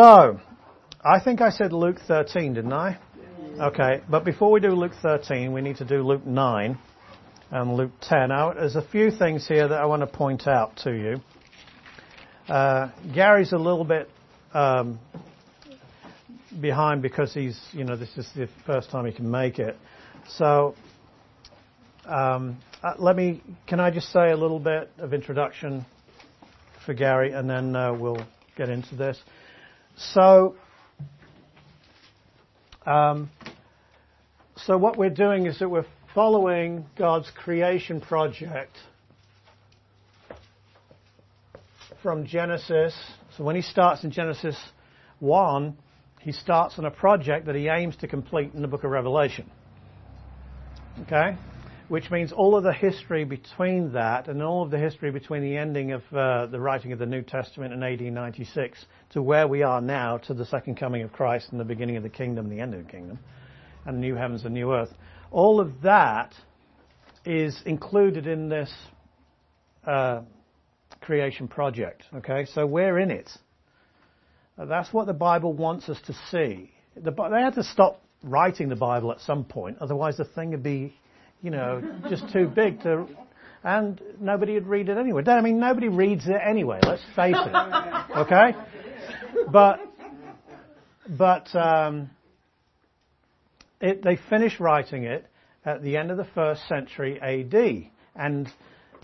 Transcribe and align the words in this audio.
So, 0.00 0.38
I 1.04 1.18
think 1.18 1.40
I 1.40 1.50
said 1.50 1.72
Luke 1.72 1.98
13, 2.06 2.54
didn't 2.54 2.72
I? 2.72 2.98
Okay, 3.58 4.00
but 4.08 4.24
before 4.24 4.52
we 4.52 4.60
do 4.60 4.68
Luke 4.68 4.92
13, 5.02 5.52
we 5.52 5.60
need 5.60 5.78
to 5.78 5.84
do 5.84 6.06
Luke 6.06 6.24
9 6.24 6.78
and 7.50 7.74
Luke 7.74 7.90
10. 8.02 8.28
Now, 8.28 8.52
there's 8.52 8.76
a 8.76 8.86
few 8.92 9.10
things 9.10 9.48
here 9.48 9.66
that 9.66 9.76
I 9.76 9.86
want 9.86 10.02
to 10.02 10.06
point 10.06 10.46
out 10.46 10.76
to 10.84 10.92
you. 10.92 11.20
Uh, 12.48 12.92
Gary's 13.12 13.52
a 13.52 13.56
little 13.56 13.82
bit 13.82 14.08
um, 14.54 15.00
behind 16.60 17.02
because 17.02 17.34
he's, 17.34 17.60
you 17.72 17.82
know, 17.82 17.96
this 17.96 18.16
is 18.16 18.28
the 18.36 18.48
first 18.66 18.92
time 18.92 19.04
he 19.04 19.10
can 19.10 19.28
make 19.28 19.58
it. 19.58 19.76
So, 20.28 20.76
um, 22.04 22.58
uh, 22.84 22.92
let 23.00 23.16
me, 23.16 23.42
can 23.66 23.80
I 23.80 23.90
just 23.90 24.12
say 24.12 24.30
a 24.30 24.36
little 24.36 24.60
bit 24.60 24.92
of 24.98 25.12
introduction 25.12 25.84
for 26.86 26.94
Gary 26.94 27.32
and 27.32 27.50
then 27.50 27.74
uh, 27.74 27.92
we'll 27.94 28.24
get 28.56 28.68
into 28.68 28.94
this. 28.94 29.18
So, 29.98 30.54
um, 32.86 33.30
so 34.56 34.78
what 34.78 34.96
we're 34.96 35.10
doing 35.10 35.46
is 35.46 35.58
that 35.58 35.68
we're 35.68 35.86
following 36.14 36.86
God's 36.96 37.28
creation 37.34 38.00
project 38.00 38.76
from 42.00 42.26
Genesis. 42.26 42.94
So 43.36 43.42
when 43.42 43.56
he 43.56 43.62
starts 43.62 44.04
in 44.04 44.12
Genesis 44.12 44.56
1, 45.18 45.76
he 46.20 46.30
starts 46.30 46.78
on 46.78 46.84
a 46.84 46.92
project 46.92 47.46
that 47.46 47.56
he 47.56 47.66
aims 47.66 47.96
to 47.96 48.06
complete 48.06 48.54
in 48.54 48.62
the 48.62 48.68
book 48.68 48.84
of 48.84 48.92
Revelation. 48.92 49.50
Okay? 51.02 51.36
Which 51.88 52.10
means 52.10 52.32
all 52.32 52.54
of 52.54 52.64
the 52.64 52.72
history 52.72 53.24
between 53.24 53.92
that 53.92 54.28
and 54.28 54.42
all 54.42 54.62
of 54.62 54.70
the 54.70 54.78
history 54.78 55.10
between 55.10 55.42
the 55.42 55.56
ending 55.56 55.92
of 55.92 56.02
uh, 56.12 56.46
the 56.46 56.60
writing 56.60 56.92
of 56.92 56.98
the 56.98 57.06
New 57.06 57.22
Testament 57.22 57.72
in 57.72 57.82
AD 57.82 58.02
96 58.02 58.84
to 59.10 59.22
where 59.22 59.48
we 59.48 59.62
are 59.62 59.80
now 59.80 60.18
to 60.18 60.34
the 60.34 60.44
second 60.44 60.74
coming 60.76 61.02
of 61.02 61.12
Christ 61.12 61.48
and 61.50 61.58
the 61.58 61.64
beginning 61.64 61.96
of 61.96 62.02
the 62.02 62.10
kingdom, 62.10 62.50
the 62.50 62.60
end 62.60 62.74
of 62.74 62.84
the 62.84 62.90
kingdom, 62.90 63.18
and 63.86 64.00
new 64.00 64.14
heavens 64.14 64.44
and 64.44 64.52
new 64.52 64.70
earth. 64.72 64.92
All 65.30 65.60
of 65.60 65.80
that 65.82 66.34
is 67.24 67.58
included 67.64 68.26
in 68.26 68.50
this 68.50 68.70
uh, 69.86 70.20
creation 71.00 71.48
project. 71.48 72.02
Okay, 72.16 72.44
so 72.52 72.66
we're 72.66 72.98
in 72.98 73.10
it. 73.10 73.30
That's 74.58 74.92
what 74.92 75.06
the 75.06 75.14
Bible 75.14 75.54
wants 75.54 75.88
us 75.88 75.98
to 76.06 76.12
see. 76.30 76.72
The, 76.96 77.12
they 77.12 77.40
had 77.40 77.54
to 77.54 77.62
stop 77.62 78.02
writing 78.22 78.68
the 78.68 78.76
Bible 78.76 79.12
at 79.12 79.20
some 79.20 79.44
point, 79.44 79.78
otherwise 79.80 80.16
the 80.16 80.24
thing 80.24 80.50
would 80.50 80.62
be, 80.62 80.97
you 81.42 81.50
know, 81.50 81.82
just 82.08 82.32
too 82.32 82.46
big 82.46 82.82
to, 82.82 83.06
and 83.62 84.00
nobody 84.20 84.54
would 84.54 84.66
read 84.66 84.88
it 84.88 84.96
anyway. 84.96 85.22
I 85.26 85.40
mean, 85.40 85.58
nobody 85.58 85.88
reads 85.88 86.26
it 86.26 86.40
anyway. 86.44 86.80
Let's 86.82 87.02
face 87.14 87.36
it. 87.36 87.52
Okay, 88.16 88.54
but 89.52 89.80
but 91.08 91.54
um, 91.54 92.10
it, 93.80 94.02
they 94.02 94.16
finished 94.28 94.58
writing 94.58 95.04
it 95.04 95.26
at 95.64 95.82
the 95.82 95.96
end 95.96 96.10
of 96.10 96.16
the 96.16 96.26
first 96.34 96.66
century 96.68 97.20
AD, 97.20 97.90
and 98.16 98.50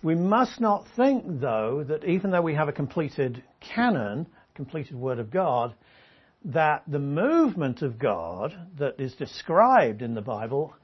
we 0.02 0.14
must 0.14 0.60
not 0.60 0.86
think, 0.96 1.24
though, 1.41 1.84
that 1.88 2.04
even 2.04 2.30
though 2.30 2.42
we 2.42 2.54
have 2.54 2.69
a 2.69 2.72
completed 2.72 3.42
canon, 3.60 4.26
completed 4.54 4.96
Word 4.96 5.19
of 5.19 5.30
God, 5.30 5.74
that 6.44 6.82
the 6.86 6.98
movement 6.98 7.80
of 7.82 7.98
God 7.98 8.54
that 8.78 9.00
is 9.00 9.14
described 9.14 10.02
in 10.02 10.14
the 10.14 10.20
Bible 10.20 10.74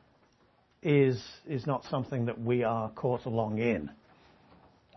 is, 0.83 1.23
is 1.47 1.67
not 1.67 1.85
something 1.91 2.27
that 2.27 2.41
we 2.41 2.65
are 2.65 2.91
caught 2.91 3.27
along 3.27 3.59
in. 3.59 3.91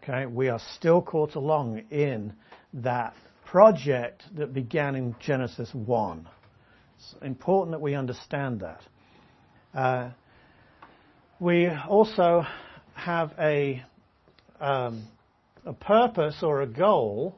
Okay, 0.03 0.25
we 0.25 0.49
are 0.49 0.59
still 0.75 1.01
caught 1.01 1.35
along 1.35 1.83
in 1.89 2.33
that 2.73 3.13
project 3.45 4.23
that 4.35 4.53
began 4.53 4.95
in 4.95 5.15
Genesis 5.19 5.69
1. 5.73 6.27
It's 6.97 7.15
important 7.21 7.71
that 7.71 7.81
we 7.81 7.95
understand 7.95 8.61
that. 8.61 8.81
Uh, 9.73 10.11
we 11.39 11.67
also 11.67 12.45
have 12.93 13.33
a 13.39 13.83
um, 14.59 15.03
a 15.65 15.73
purpose 15.73 16.37
or 16.41 16.61
a 16.61 16.67
goal. 16.67 17.35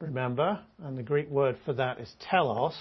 Remember, 0.00 0.60
and 0.82 0.96
the 0.96 1.02
Greek 1.02 1.28
word 1.28 1.56
for 1.64 1.72
that 1.74 1.98
is 2.00 2.12
telos. 2.20 2.74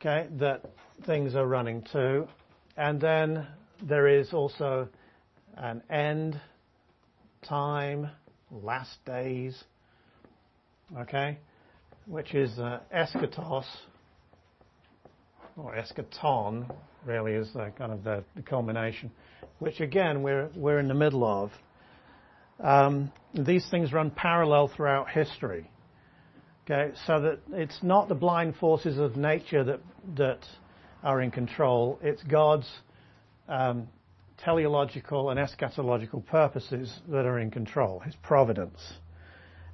Okay, 0.00 0.28
that 0.38 0.64
things 1.04 1.34
are 1.34 1.46
running 1.46 1.82
to, 1.92 2.26
and 2.76 3.00
then 3.00 3.46
there 3.82 4.08
is 4.08 4.32
also 4.32 4.88
an 5.56 5.82
end, 5.90 6.40
time, 7.42 8.08
last 8.50 8.96
days. 9.04 9.56
Okay, 10.96 11.38
which 12.06 12.34
is 12.34 12.58
uh, 12.58 12.80
eschatos 12.94 13.64
or 15.56 15.74
eschaton, 15.74 16.70
really 17.04 17.32
is 17.32 17.52
the, 17.54 17.72
kind 17.76 17.92
of 17.92 18.04
the, 18.04 18.24
culmination, 18.44 19.10
which 19.58 19.80
again 19.80 20.22
we're 20.22 20.48
we're 20.54 20.78
in 20.78 20.88
the 20.88 20.94
middle 20.94 21.24
of. 21.24 21.50
Um, 22.60 23.12
these 23.34 23.66
things 23.70 23.92
run 23.92 24.10
parallel 24.10 24.68
throughout 24.68 25.10
history. 25.10 25.70
Okay, 26.64 26.94
so 27.06 27.20
that 27.20 27.38
it's 27.52 27.78
not 27.82 28.08
the 28.08 28.14
blind 28.14 28.56
forces 28.56 28.98
of 28.98 29.16
nature 29.16 29.78
that 30.16 30.40
are 31.02 31.20
in 31.20 31.30
control. 31.30 31.98
It's 32.02 32.22
God's 32.22 32.68
um, 33.48 33.88
teleological 34.38 35.30
and 35.30 35.38
eschatological 35.38 36.24
purposes 36.26 36.92
that 37.08 37.26
are 37.26 37.38
in 37.38 37.50
control. 37.50 38.00
His 38.00 38.14
providence, 38.22 38.80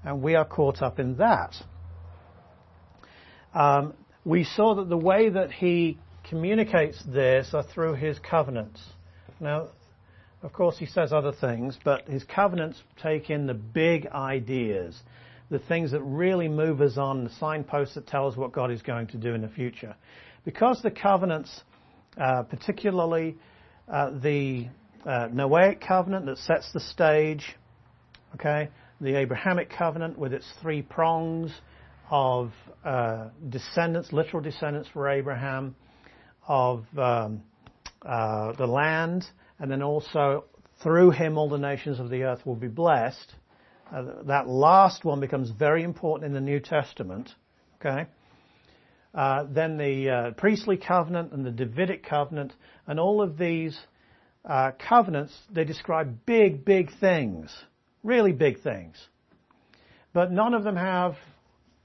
and 0.04 0.22
we 0.22 0.34
are 0.34 0.44
caught 0.44 0.82
up 0.82 0.98
in 0.98 1.16
that. 1.16 1.54
Um, 3.54 3.94
we 4.24 4.44
saw 4.44 4.76
that 4.76 4.88
the 4.88 4.96
way 4.96 5.28
that 5.28 5.50
he 5.50 5.98
communicates 6.28 7.02
this 7.06 7.50
are 7.52 7.64
through 7.64 7.94
his 7.94 8.18
covenants. 8.18 8.80
Now, 9.40 9.68
of 10.42 10.52
course, 10.52 10.76
he 10.78 10.86
says 10.86 11.12
other 11.12 11.32
things, 11.32 11.78
but 11.84 12.08
his 12.08 12.24
covenants 12.24 12.80
take 13.02 13.30
in 13.30 13.46
the 13.46 13.54
big 13.54 14.06
ideas, 14.06 14.98
the 15.50 15.58
things 15.58 15.92
that 15.92 16.02
really 16.02 16.48
move 16.48 16.80
us 16.80 16.96
on, 16.96 17.24
the 17.24 17.30
signposts 17.38 17.94
that 17.94 18.06
tell 18.06 18.26
us 18.26 18.36
what 18.36 18.52
God 18.52 18.70
is 18.70 18.82
going 18.82 19.08
to 19.08 19.16
do 19.18 19.34
in 19.34 19.40
the 19.40 19.48
future. 19.48 19.94
Because 20.44 20.82
the 20.82 20.90
covenants, 20.90 21.62
uh, 22.16 22.42
particularly 22.42 23.36
uh, 23.88 24.10
the 24.10 24.68
uh, 25.04 25.28
Noahic 25.28 25.80
covenant 25.80 26.26
that 26.26 26.38
sets 26.38 26.72
the 26.72 26.80
stage, 26.80 27.56
okay, 28.34 28.68
the 29.00 29.16
Abrahamic 29.16 29.70
covenant 29.70 30.18
with 30.18 30.32
its 30.32 30.46
three 30.60 30.82
prongs, 30.82 31.52
of 32.12 32.52
uh, 32.84 33.28
descendants, 33.48 34.12
literal 34.12 34.42
descendants 34.42 34.86
for 34.92 35.08
Abraham, 35.08 35.74
of 36.46 36.84
um, 36.98 37.42
uh, 38.02 38.52
the 38.52 38.66
land, 38.66 39.24
and 39.58 39.70
then 39.70 39.82
also 39.82 40.44
through 40.82 41.10
him 41.10 41.38
all 41.38 41.48
the 41.48 41.56
nations 41.56 41.98
of 41.98 42.10
the 42.10 42.24
earth 42.24 42.44
will 42.44 42.54
be 42.54 42.68
blessed. 42.68 43.34
Uh, 43.90 44.22
that 44.24 44.46
last 44.46 45.06
one 45.06 45.20
becomes 45.20 45.50
very 45.50 45.82
important 45.82 46.26
in 46.26 46.34
the 46.34 46.40
New 46.40 46.60
Testament. 46.60 47.30
Okay. 47.80 48.06
Uh, 49.14 49.44
then 49.50 49.76
the 49.76 50.08
uh, 50.08 50.30
priestly 50.32 50.76
covenant 50.76 51.32
and 51.32 51.44
the 51.44 51.50
Davidic 51.50 52.04
covenant, 52.04 52.52
and 52.86 52.98
all 52.98 53.20
of 53.20 53.36
these 53.36 53.78
uh, 54.44 54.72
covenants, 54.88 55.36
they 55.50 55.64
describe 55.64 56.24
big, 56.24 56.64
big 56.64 56.90
things, 56.98 57.54
really 58.02 58.32
big 58.32 58.62
things. 58.62 58.96
But 60.12 60.32
none 60.32 60.54
of 60.54 60.64
them 60.64 60.76
have 60.76 61.16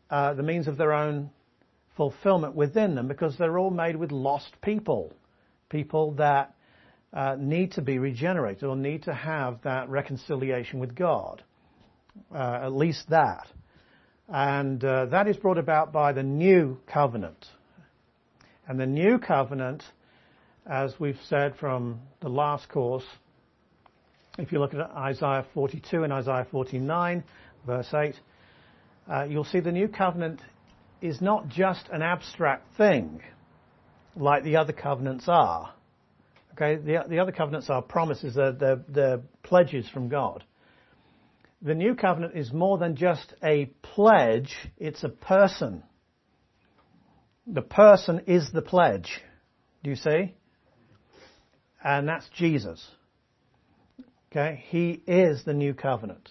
uh, 0.10 0.34
the 0.34 0.44
means 0.44 0.68
of 0.68 0.78
their 0.78 0.94
own 0.94 1.30
fulfillment 1.98 2.56
within 2.56 2.96
them 2.96 3.08
because 3.08 3.38
they're 3.38 3.58
all 3.58 3.72
made 3.72 3.96
with 3.96 4.12
lost 4.12 4.56
people, 4.62 5.14
people 5.70 6.12
that 6.14 6.56
uh, 7.14 7.36
need 7.38 7.74
to 7.74 7.82
be 7.82 7.98
regenerated 7.98 8.64
or 8.64 8.76
need 8.76 9.04
to 9.04 9.14
have 9.14 9.62
that 9.64 9.90
reconciliation 9.90 10.80
with 10.80 10.96
God. 10.96 11.44
Uh, 12.34 12.60
at 12.64 12.72
least 12.72 13.10
that. 13.10 13.48
And 14.30 14.84
uh, 14.84 15.06
that 15.08 15.28
is 15.28 15.38
brought 15.38 15.58
about 15.58 15.94
by 15.94 16.12
the 16.12 16.24
new 16.24 16.78
covenant. 16.86 17.46
And 18.68 18.80
the 18.80 18.86
new 18.86 19.20
covenant, 19.20 19.84
as 20.66 20.94
we've 21.00 21.20
said 21.30 21.56
from 21.56 22.02
the 22.20 22.28
last 22.28 22.68
course, 22.68 23.06
if 24.38 24.52
you 24.52 24.60
look 24.60 24.74
at 24.74 24.82
Isaiah 24.82 25.46
42 25.54 26.04
and 26.04 26.12
Isaiah 26.12 26.46
49, 26.52 27.24
verse 27.66 27.94
8, 27.94 28.16
uh, 29.10 29.24
you'll 29.24 29.46
see 29.46 29.62
the 29.62 29.72
new 29.72 29.88
covenant 29.88 30.42
is 31.02 31.22
not 31.22 31.48
just 31.48 31.88
an 31.92 32.02
abstract 32.02 32.76
thing 32.76 33.22
like 34.16 34.44
the 34.44 34.58
other 34.58 34.74
covenants 34.74 35.26
are. 35.28 35.74
Okay, 36.54 36.76
the, 36.76 37.06
the 37.08 37.20
other 37.20 37.32
covenants 37.32 37.70
are 37.70 37.82
promises, 37.82 38.36
they're, 38.36 38.52
they're, 38.52 38.84
they're 38.90 39.20
pledges 39.44 39.88
from 39.90 40.10
God. 40.10 40.44
The 41.62 41.74
new 41.74 41.96
covenant 41.96 42.36
is 42.36 42.54
more 42.54 42.78
than 42.78 42.96
just 42.96 43.34
a 43.44 43.66
pledge, 43.82 44.56
it's 44.78 45.04
a 45.04 45.10
person. 45.10 45.84
The 47.48 47.62
person 47.62 48.22
is 48.28 48.52
the 48.52 48.62
pledge. 48.62 49.22
Do 49.84 49.90
you 49.90 49.96
see? 49.96 50.36
And 51.84 52.08
that's 52.08 52.28
Jesus. 52.36 52.86
Okay, 54.32 54.64
he 54.70 55.02
is 55.08 55.44
the 55.46 55.54
new 55.54 55.74
covenant. 55.74 56.30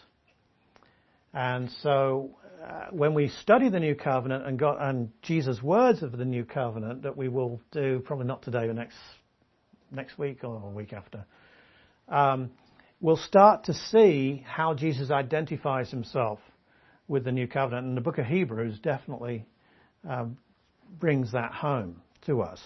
And 1.33 1.71
so 1.83 2.37
uh, 2.65 2.87
when 2.91 3.15
we 3.15 3.29
study 3.29 3.69
the 3.69 3.81
new 3.81 3.95
covenant 3.95 4.47
and 4.47 4.59
got 4.59 4.81
and 4.81 5.11
Jesus' 5.23 5.63
words 5.63 6.03
of 6.03 6.13
the 6.13 6.25
new 6.25 6.45
covenant 6.45 7.03
that 7.03 7.17
we 7.17 7.29
will 7.29 7.61
do 7.73 8.01
probably 8.05 8.27
not 8.27 8.43
today 8.43 8.69
or 8.69 8.75
next 8.75 8.97
next 9.91 10.19
week 10.19 10.45
or 10.45 10.59
week 10.71 10.93
after, 10.93 11.25
um, 12.09 12.51
we'll 13.01 13.17
start 13.17 13.65
to 13.65 13.75
see 13.75 14.45
how 14.47 14.75
Jesus 14.75 15.11
identifies 15.11 15.91
himself 15.91 16.39
with 17.09 17.25
the 17.25 17.33
new 17.33 17.47
covenant, 17.47 17.87
and 17.87 17.97
the 17.97 18.01
book 18.01 18.19
of 18.19 18.27
Hebrews 18.27 18.79
definitely 18.81 19.47
um, 20.09 20.39
brings 20.99 21.33
that 21.33 21.53
home 21.53 22.03
to 22.27 22.43
us. 22.43 22.61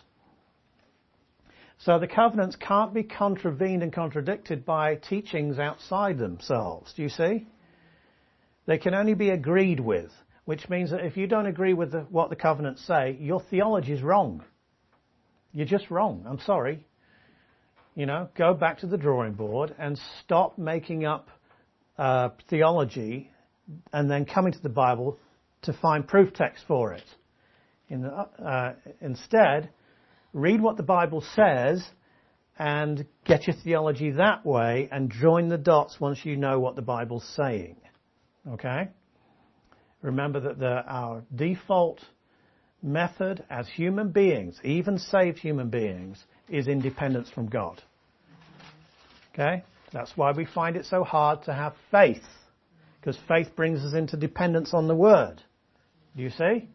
So 1.78 1.98
the 1.98 2.06
covenants 2.06 2.56
can't 2.56 2.92
be 2.92 3.02
contravened 3.02 3.82
and 3.82 3.92
contradicted 3.92 4.66
by 4.66 4.96
teachings 4.96 5.58
outside 5.58 6.18
themselves. 6.18 6.92
Do 6.94 7.02
you 7.02 7.08
see? 7.08 7.46
They 8.66 8.78
can 8.78 8.94
only 8.94 9.14
be 9.14 9.30
agreed 9.30 9.80
with, 9.80 10.10
which 10.44 10.68
means 10.68 10.90
that 10.90 11.04
if 11.04 11.16
you 11.16 11.26
don't 11.26 11.46
agree 11.46 11.72
with 11.72 11.92
the, 11.92 12.00
what 12.10 12.28
the 12.28 12.36
covenants 12.36 12.86
say, 12.86 13.16
your 13.18 13.40
theology 13.40 13.92
is 13.92 14.02
wrong. 14.02 14.44
You're 15.52 15.66
just 15.66 15.90
wrong. 15.90 16.24
I'm 16.28 16.38
sorry. 16.40 16.86
You 18.00 18.06
know, 18.06 18.30
go 18.34 18.54
back 18.54 18.78
to 18.78 18.86
the 18.86 18.96
drawing 18.96 19.34
board 19.34 19.74
and 19.78 20.00
stop 20.22 20.56
making 20.56 21.04
up 21.04 21.28
uh, 21.98 22.30
theology 22.48 23.30
and 23.92 24.10
then 24.10 24.24
coming 24.24 24.54
to 24.54 24.62
the 24.62 24.70
Bible 24.70 25.18
to 25.64 25.74
find 25.74 26.08
proof 26.08 26.32
text 26.32 26.64
for 26.66 26.94
it. 26.94 27.04
In 27.90 28.00
the, 28.00 28.08
uh, 28.10 28.72
instead, 29.02 29.68
read 30.32 30.62
what 30.62 30.78
the 30.78 30.82
Bible 30.82 31.22
says 31.36 31.86
and 32.58 33.04
get 33.26 33.46
your 33.46 33.56
theology 33.62 34.12
that 34.12 34.46
way 34.46 34.88
and 34.90 35.12
join 35.12 35.50
the 35.50 35.58
dots 35.58 36.00
once 36.00 36.24
you 36.24 36.36
know 36.36 36.58
what 36.58 36.76
the 36.76 36.82
Bible's 36.82 37.30
saying. 37.36 37.76
Okay? 38.48 38.88
Remember 40.00 40.40
that 40.40 40.58
the, 40.58 40.82
our 40.86 41.22
default 41.36 42.00
method 42.82 43.44
as 43.50 43.68
human 43.68 44.08
beings, 44.08 44.58
even 44.64 44.96
saved 44.96 45.36
human 45.36 45.68
beings, 45.68 46.24
is 46.48 46.66
independence 46.66 47.28
from 47.28 47.46
God. 47.46 47.82
Okay? 49.40 49.64
That's 49.92 50.12
why 50.16 50.32
we 50.32 50.44
find 50.44 50.76
it 50.76 50.84
so 50.84 51.02
hard 51.02 51.44
to 51.44 51.54
have 51.54 51.74
faith. 51.90 52.22
Because 53.00 53.18
faith 53.26 53.56
brings 53.56 53.80
us 53.84 53.94
into 53.94 54.16
dependence 54.16 54.74
on 54.74 54.86
the 54.86 54.94
Word. 54.94 55.42
Do 56.16 56.22
you 56.22 56.30
see? 56.30 56.68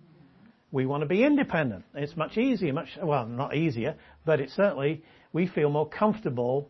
We 0.72 0.86
want 0.86 1.02
to 1.02 1.08
be 1.08 1.24
independent. 1.24 1.86
It's 1.94 2.18
much 2.18 2.38
easier, 2.38 2.74
much, 2.74 2.90
well, 3.02 3.28
not 3.28 3.56
easier, 3.56 3.96
but 4.26 4.40
it's 4.40 4.54
certainly, 4.56 5.04
we 5.32 5.48
feel 5.48 5.70
more 5.70 5.88
comfortable 5.88 6.70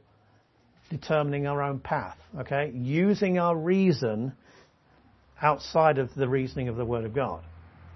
determining 0.90 1.48
our 1.48 1.64
own 1.64 1.80
path, 1.80 2.18
okay? 2.40 2.72
Using 2.76 3.40
our 3.40 3.56
reason 3.56 4.34
outside 5.42 5.98
of 5.98 6.14
the 6.16 6.28
reasoning 6.28 6.68
of 6.68 6.76
the 6.76 6.86
Word 6.86 7.06
of 7.06 7.14
God. 7.14 7.44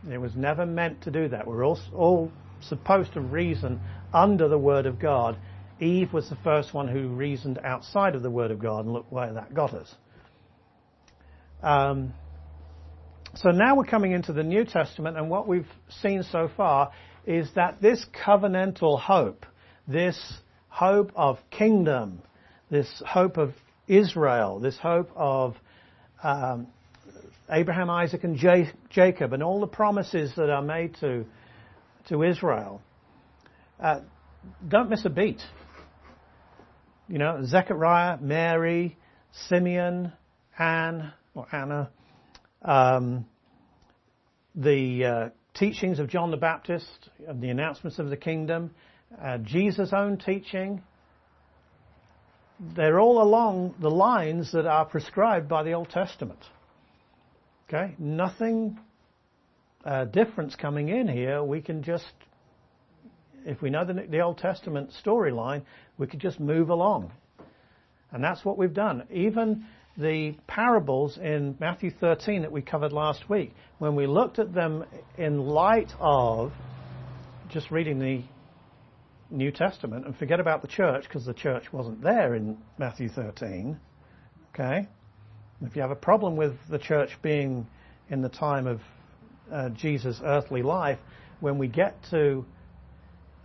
It 0.09 0.17
was 0.17 0.35
never 0.35 0.65
meant 0.65 1.03
to 1.03 1.11
do 1.11 1.27
that. 1.27 1.45
We're 1.45 1.65
all, 1.65 1.79
all 1.93 2.31
supposed 2.61 3.13
to 3.13 3.21
reason 3.21 3.81
under 4.13 4.47
the 4.47 4.57
Word 4.57 4.85
of 4.85 4.99
God. 4.99 5.37
Eve 5.79 6.13
was 6.13 6.29
the 6.29 6.37
first 6.43 6.73
one 6.73 6.87
who 6.87 7.07
reasoned 7.09 7.59
outside 7.63 8.15
of 8.15 8.23
the 8.23 8.29
Word 8.29 8.51
of 8.51 8.59
God, 8.59 8.85
and 8.85 8.93
look 8.93 9.11
where 9.11 9.33
that 9.33 9.53
got 9.53 9.73
us. 9.73 9.93
Um, 11.61 12.13
so 13.35 13.51
now 13.51 13.75
we're 13.75 13.85
coming 13.85 14.11
into 14.11 14.33
the 14.33 14.43
New 14.43 14.65
Testament, 14.65 15.17
and 15.17 15.29
what 15.29 15.47
we've 15.47 15.67
seen 16.01 16.23
so 16.23 16.49
far 16.55 16.91
is 17.25 17.49
that 17.55 17.81
this 17.81 18.05
covenantal 18.25 18.99
hope, 18.99 19.45
this 19.87 20.19
hope 20.67 21.11
of 21.15 21.37
kingdom, 21.51 22.21
this 22.69 23.01
hope 23.05 23.37
of 23.37 23.53
Israel, 23.87 24.59
this 24.59 24.77
hope 24.77 25.09
of 25.15 25.55
um, 26.23 26.67
Abraham, 27.49 27.89
Isaac, 27.89 28.23
and 28.23 28.35
J- 28.35 28.71
Jacob, 28.89 29.33
and 29.33 29.43
all 29.43 29.59
the 29.59 29.67
promises 29.67 30.33
that 30.35 30.49
are 30.49 30.61
made 30.61 30.95
to 31.01 31.25
to 32.07 32.23
Israel, 32.23 32.81
uh, 33.79 33.99
don't 34.67 34.89
miss 34.89 35.05
a 35.05 35.09
beat. 35.09 35.41
You 37.09 37.17
know, 37.17 37.43
Zechariah, 37.43 38.19
Mary, 38.21 38.95
Simeon, 39.47 40.13
Anne, 40.59 41.11
or 41.33 41.47
Anna, 41.51 41.89
um, 42.61 43.25
the 44.53 45.05
uh, 45.05 45.29
teachings 45.55 45.97
of 45.97 46.07
John 46.07 46.29
the 46.29 46.37
Baptist, 46.37 47.09
the 47.33 47.49
announcements 47.49 47.97
of 47.97 48.11
the 48.11 48.17
kingdom, 48.17 48.69
uh, 49.19 49.39
Jesus' 49.39 49.91
own 49.91 50.17
teaching, 50.17 50.83
they're 52.75 52.99
all 52.99 53.23
along 53.23 53.73
the 53.81 53.89
lines 53.89 54.51
that 54.51 54.67
are 54.67 54.85
prescribed 54.85 55.49
by 55.49 55.63
the 55.63 55.73
Old 55.73 55.89
Testament. 55.89 56.39
Okay, 57.67 57.95
nothing 57.97 58.77
uh, 59.83 60.05
difference 60.05 60.55
coming 60.55 60.89
in 60.89 61.07
here. 61.07 61.43
We 61.43 61.61
can 61.61 61.81
just, 61.81 62.11
if 63.49 63.61
we 63.61 63.69
know 63.69 63.83
the, 63.83 63.93
the 63.93 64.19
Old 64.19 64.37
Testament 64.37 64.91
storyline, 65.03 65.63
we 65.97 66.05
could 66.07 66.19
just 66.19 66.39
move 66.39 66.69
along, 66.69 67.11
and 68.11 68.23
that's 68.23 68.45
what 68.45 68.57
we've 68.57 68.73
done. 68.73 69.03
Even 69.11 69.65
the 69.97 70.35
parables 70.47 71.17
in 71.17 71.57
Matthew 71.59 71.91
13 71.91 72.43
that 72.43 72.51
we 72.51 72.61
covered 72.61 72.93
last 72.93 73.27
week, 73.27 73.53
when 73.79 73.95
we 73.95 74.05
looked 74.05 74.39
at 74.39 74.53
them 74.53 74.85
in 75.17 75.39
light 75.39 75.91
of 75.99 76.53
just 77.49 77.71
reading 77.71 77.99
the 77.99 78.21
New 79.31 79.51
Testament 79.51 80.05
and 80.05 80.15
forget 80.15 80.39
about 80.39 80.61
the 80.61 80.67
church 80.67 81.03
because 81.03 81.25
the 81.25 81.33
church 81.33 81.73
wasn't 81.73 82.01
there 82.03 82.35
in 82.35 82.57
Matthew 82.77 83.09
13, 83.09 83.79
okay? 84.53 84.87
If 85.61 85.75
you 85.75 85.81
have 85.81 85.91
a 85.91 85.95
problem 85.95 86.35
with 86.35 86.53
the 86.69 86.79
church 86.79 87.17
being 87.21 87.65
in 88.09 88.21
the 88.21 88.29
time 88.29 88.67
of 88.67 88.81
uh, 89.51 89.69
Jesus' 89.69 90.21
earthly 90.23 90.61
life, 90.61 90.99
when 91.39 91.57
we 91.57 91.67
get 91.67 91.97
to 92.11 92.45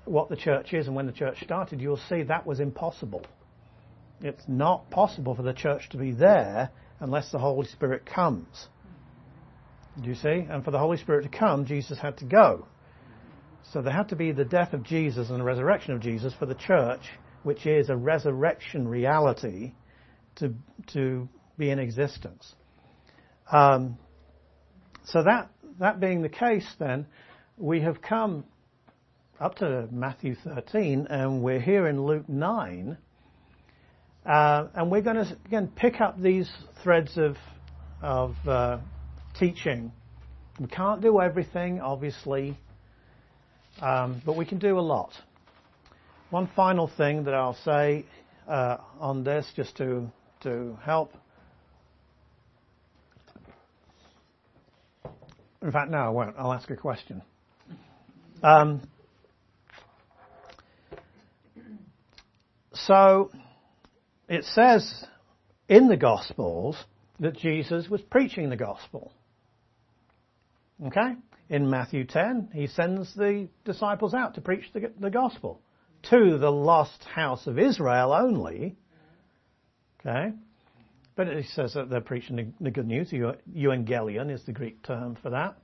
what 0.04 0.28
the 0.28 0.36
church 0.36 0.72
is 0.72 0.86
and 0.86 0.96
when 0.96 1.06
the 1.06 1.12
church 1.12 1.42
started, 1.42 1.80
you'll 1.80 2.00
see 2.08 2.22
that 2.22 2.46
was 2.46 2.60
impossible. 2.60 3.24
It's 4.20 4.44
not 4.48 4.90
possible 4.90 5.34
for 5.34 5.42
the 5.42 5.52
church 5.52 5.88
to 5.90 5.96
be 5.96 6.12
there 6.12 6.70
unless 7.00 7.30
the 7.30 7.38
Holy 7.38 7.66
Spirit 7.66 8.06
comes. 8.06 8.68
Do 10.00 10.08
you 10.08 10.14
see? 10.14 10.46
And 10.48 10.64
for 10.64 10.70
the 10.70 10.78
Holy 10.78 10.96
Spirit 10.96 11.22
to 11.22 11.38
come, 11.38 11.66
Jesus 11.66 11.98
had 11.98 12.18
to 12.18 12.24
go. 12.24 12.66
So 13.72 13.82
there 13.82 13.92
had 13.92 14.08
to 14.10 14.16
be 14.16 14.32
the 14.32 14.44
death 14.44 14.72
of 14.72 14.82
Jesus 14.82 15.30
and 15.30 15.40
the 15.40 15.44
resurrection 15.44 15.94
of 15.94 16.00
Jesus 16.00 16.32
for 16.38 16.46
the 16.46 16.54
church, 16.54 17.02
which 17.42 17.66
is 17.66 17.88
a 17.88 17.96
resurrection 17.96 18.86
reality, 18.86 19.72
to, 20.36 20.54
to 20.92 21.28
be 21.56 21.70
in 21.70 21.78
existence. 21.78 22.54
Um, 23.50 23.98
so 25.04 25.22
that, 25.22 25.50
that 25.78 26.00
being 26.00 26.22
the 26.22 26.28
case 26.28 26.66
then, 26.78 27.06
we 27.56 27.80
have 27.82 28.02
come 28.02 28.44
up 29.40 29.56
to 29.56 29.88
Matthew 29.90 30.36
13 30.36 31.08
and 31.10 31.42
we're 31.42 31.60
here 31.60 31.88
in 31.88 32.04
Luke 32.04 32.28
9 32.28 32.96
uh, 34.24 34.66
and 34.74 34.90
we're 34.90 35.02
going 35.02 35.16
to 35.16 35.36
again 35.44 35.70
pick 35.74 36.00
up 36.00 36.20
these 36.20 36.50
threads 36.82 37.18
of 37.18 37.36
of 38.00 38.36
uh, 38.46 38.78
teaching. 39.38 39.92
We 40.60 40.66
can't 40.68 41.02
do 41.02 41.20
everything, 41.20 41.80
obviously, 41.80 42.56
um, 43.82 44.22
but 44.24 44.36
we 44.36 44.44
can 44.44 44.58
do 44.58 44.78
a 44.78 44.80
lot. 44.80 45.10
One 46.30 46.48
final 46.54 46.90
thing 46.96 47.24
that 47.24 47.34
I'll 47.34 47.58
say 47.64 48.04
uh, 48.48 48.76
on 49.00 49.24
this, 49.24 49.46
just 49.56 49.76
to 49.78 50.10
to 50.42 50.78
help. 50.82 51.12
In 55.60 55.72
fact, 55.72 55.90
no, 55.90 55.98
I 55.98 56.08
won't. 56.10 56.36
I'll 56.38 56.52
ask 56.52 56.70
a 56.70 56.76
question. 56.76 57.22
Um, 58.42 58.82
so 62.86 63.30
it 64.28 64.44
says 64.44 65.04
in 65.68 65.88
the 65.88 65.96
Gospels 65.96 66.76
that 67.20 67.36
Jesus 67.36 67.88
was 67.88 68.00
preaching 68.02 68.50
the 68.50 68.56
gospel. 68.56 69.12
Okay? 70.86 71.14
In 71.48 71.70
Matthew 71.70 72.04
10, 72.04 72.50
he 72.52 72.66
sends 72.66 73.14
the 73.14 73.48
disciples 73.64 74.14
out 74.14 74.34
to 74.34 74.40
preach 74.40 74.64
the, 74.72 74.92
the 74.98 75.10
gospel 75.10 75.60
to 76.10 76.38
the 76.38 76.50
lost 76.50 77.04
house 77.04 77.46
of 77.46 77.58
Israel 77.58 78.12
only. 78.12 78.76
Okay? 80.00 80.32
But 81.16 81.28
he 81.28 81.44
says 81.44 81.74
that 81.74 81.88
they're 81.88 82.00
preaching 82.00 82.54
the, 82.60 82.70
good 82.70 82.86
news. 82.86 83.12
Euangelion 83.12 84.30
is 84.30 84.44
the 84.44 84.52
Greek 84.52 84.82
term 84.82 85.16
for 85.22 85.30
that. 85.30 85.56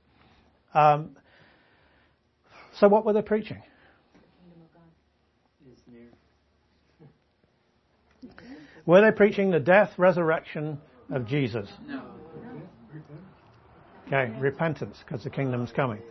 Um, 0.73 1.17
so 2.79 2.87
what 2.87 3.05
were 3.05 3.13
they 3.13 3.21
preaching? 3.21 3.61
Were 8.85 9.01
they 9.01 9.15
preaching 9.15 9.51
the 9.51 9.59
death, 9.59 9.91
resurrection 9.97 10.79
of 11.09 11.27
Jesus? 11.27 11.69
No. 11.87 12.03
Okay, 14.07 14.33
repentance, 14.39 14.97
because 15.05 15.23
the 15.23 15.29
kingdom's 15.29 15.71
coming. 15.71 16.01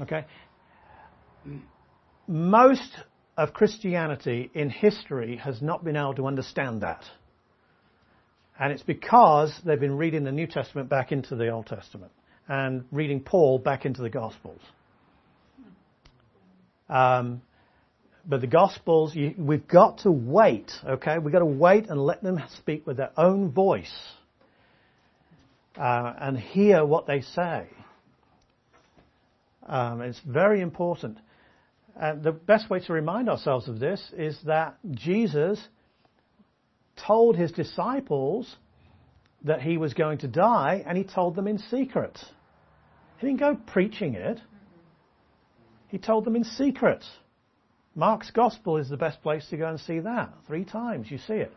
Okay? 0.00 0.24
Most 2.28 2.96
of 3.36 3.52
Christianity 3.52 4.50
in 4.54 4.70
history 4.70 5.36
has 5.36 5.60
not 5.60 5.84
been 5.84 5.96
able 5.96 6.14
to 6.14 6.26
understand 6.26 6.82
that. 6.82 7.04
And 8.60 8.72
it's 8.72 8.82
because 8.82 9.52
they've 9.64 9.80
been 9.80 9.96
reading 9.96 10.24
the 10.24 10.32
New 10.32 10.46
Testament 10.46 10.88
back 10.88 11.10
into 11.10 11.34
the 11.34 11.48
Old 11.48 11.66
Testament. 11.66 12.12
and 12.48 12.84
reading 12.90 13.20
Paul 13.20 13.58
back 13.58 13.84
into 13.84 14.02
the 14.02 14.10
Gospels. 14.10 14.60
Um, 16.88 17.42
but 18.28 18.42
the 18.42 18.46
Gospels, 18.46 19.14
you, 19.14 19.34
we've 19.38 19.66
got 19.66 19.98
to 20.00 20.10
wait, 20.10 20.70
okay? 20.86 21.16
We've 21.18 21.32
got 21.32 21.38
to 21.38 21.46
wait 21.46 21.88
and 21.88 21.98
let 21.98 22.22
them 22.22 22.38
speak 22.58 22.86
with 22.86 22.98
their 22.98 23.10
own 23.16 23.50
voice 23.50 23.92
uh, 25.78 26.12
and 26.20 26.38
hear 26.38 26.84
what 26.84 27.06
they 27.06 27.22
say. 27.22 27.68
Um, 29.66 30.02
it's 30.02 30.20
very 30.26 30.60
important. 30.60 31.18
And 31.96 32.22
the 32.22 32.32
best 32.32 32.68
way 32.68 32.80
to 32.80 32.92
remind 32.92 33.30
ourselves 33.30 33.66
of 33.66 33.80
this 33.80 34.12
is 34.16 34.38
that 34.44 34.76
Jesus 34.90 35.58
told 37.06 37.34
his 37.34 37.50
disciples 37.52 38.56
that 39.44 39.62
he 39.62 39.78
was 39.78 39.94
going 39.94 40.18
to 40.18 40.28
die, 40.28 40.84
and 40.86 40.98
he 40.98 41.04
told 41.04 41.34
them 41.34 41.46
in 41.46 41.58
secret. 41.58 42.18
He 43.18 43.26
didn't 43.26 43.40
go 43.40 43.54
preaching 43.54 44.14
it. 44.14 44.38
He 45.88 45.96
told 45.96 46.24
them 46.24 46.36
in 46.36 46.44
secret. 46.44 47.04
Mark's 47.98 48.30
Gospel 48.30 48.76
is 48.76 48.88
the 48.88 48.96
best 48.96 49.20
place 49.22 49.44
to 49.50 49.56
go 49.56 49.68
and 49.68 49.80
see 49.80 49.98
that. 49.98 50.32
Three 50.46 50.64
times 50.64 51.10
you 51.10 51.18
see 51.18 51.34
it. 51.34 51.52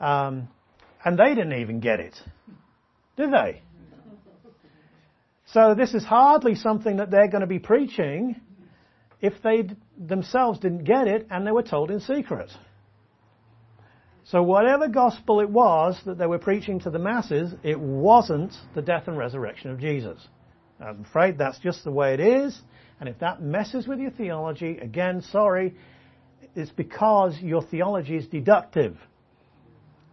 Um, 0.00 0.48
and 1.04 1.16
they 1.16 1.36
didn't 1.36 1.60
even 1.60 1.78
get 1.78 2.00
it, 2.00 2.16
did 3.16 3.30
they? 3.32 3.62
So 5.46 5.76
this 5.76 5.94
is 5.94 6.04
hardly 6.04 6.56
something 6.56 6.96
that 6.96 7.12
they're 7.12 7.28
going 7.28 7.42
to 7.42 7.46
be 7.46 7.60
preaching 7.60 8.40
if 9.20 9.34
they 9.44 9.68
themselves 9.96 10.58
didn't 10.58 10.82
get 10.82 11.06
it 11.06 11.28
and 11.30 11.46
they 11.46 11.52
were 11.52 11.62
told 11.62 11.92
in 11.92 12.00
secret. 12.00 12.50
So 14.24 14.42
whatever 14.42 14.88
gospel 14.88 15.38
it 15.38 15.50
was 15.50 15.96
that 16.04 16.18
they 16.18 16.26
were 16.26 16.40
preaching 16.40 16.80
to 16.80 16.90
the 16.90 16.98
masses, 16.98 17.54
it 17.62 17.78
wasn't 17.78 18.52
the 18.74 18.82
death 18.82 19.06
and 19.06 19.16
resurrection 19.16 19.70
of 19.70 19.78
Jesus. 19.78 20.18
I'm 20.80 21.02
afraid 21.02 21.38
that's 21.38 21.60
just 21.60 21.84
the 21.84 21.92
way 21.92 22.14
it 22.14 22.20
is. 22.20 22.60
And 23.04 23.12
if 23.12 23.20
that 23.20 23.42
messes 23.42 23.86
with 23.86 23.98
your 23.98 24.12
theology, 24.12 24.78
again, 24.78 25.20
sorry, 25.30 25.74
it's 26.54 26.70
because 26.70 27.38
your 27.38 27.60
theology 27.60 28.16
is 28.16 28.26
deductive. 28.26 28.96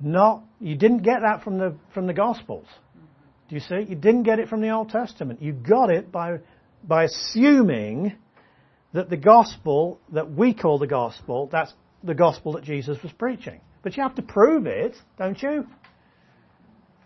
Not, 0.01 0.43
you 0.59 0.75
didn't 0.75 1.03
get 1.03 1.21
that 1.21 1.41
from 1.41 1.57
the, 1.57 1.77
from 1.93 2.05
the 2.05 2.13
Gospels. 2.13 2.65
Do 3.47 3.55
you 3.55 3.61
see? 3.61 3.85
You 3.87 3.95
didn't 3.95 4.23
get 4.23 4.39
it 4.39 4.49
from 4.49 4.59
the 4.59 4.71
Old 4.71 4.89
Testament. 4.89 5.41
You 5.41 5.53
got 5.53 5.89
it 5.89 6.11
by, 6.11 6.39
by 6.83 7.05
assuming 7.05 8.17
that 8.91 9.09
the 9.09 9.15
Gospel 9.15 10.01
that 10.11 10.29
we 10.29 10.53
call 10.53 10.77
the 10.77 10.85
Gospel, 10.85 11.47
that's 11.49 11.71
the 12.03 12.13
Gospel 12.13 12.51
that 12.53 12.65
Jesus 12.65 13.01
was 13.01 13.13
preaching. 13.13 13.61
But 13.83 13.95
you 13.95 14.03
have 14.03 14.15
to 14.15 14.21
prove 14.21 14.65
it, 14.65 14.97
don't 15.17 15.41
you? 15.41 15.65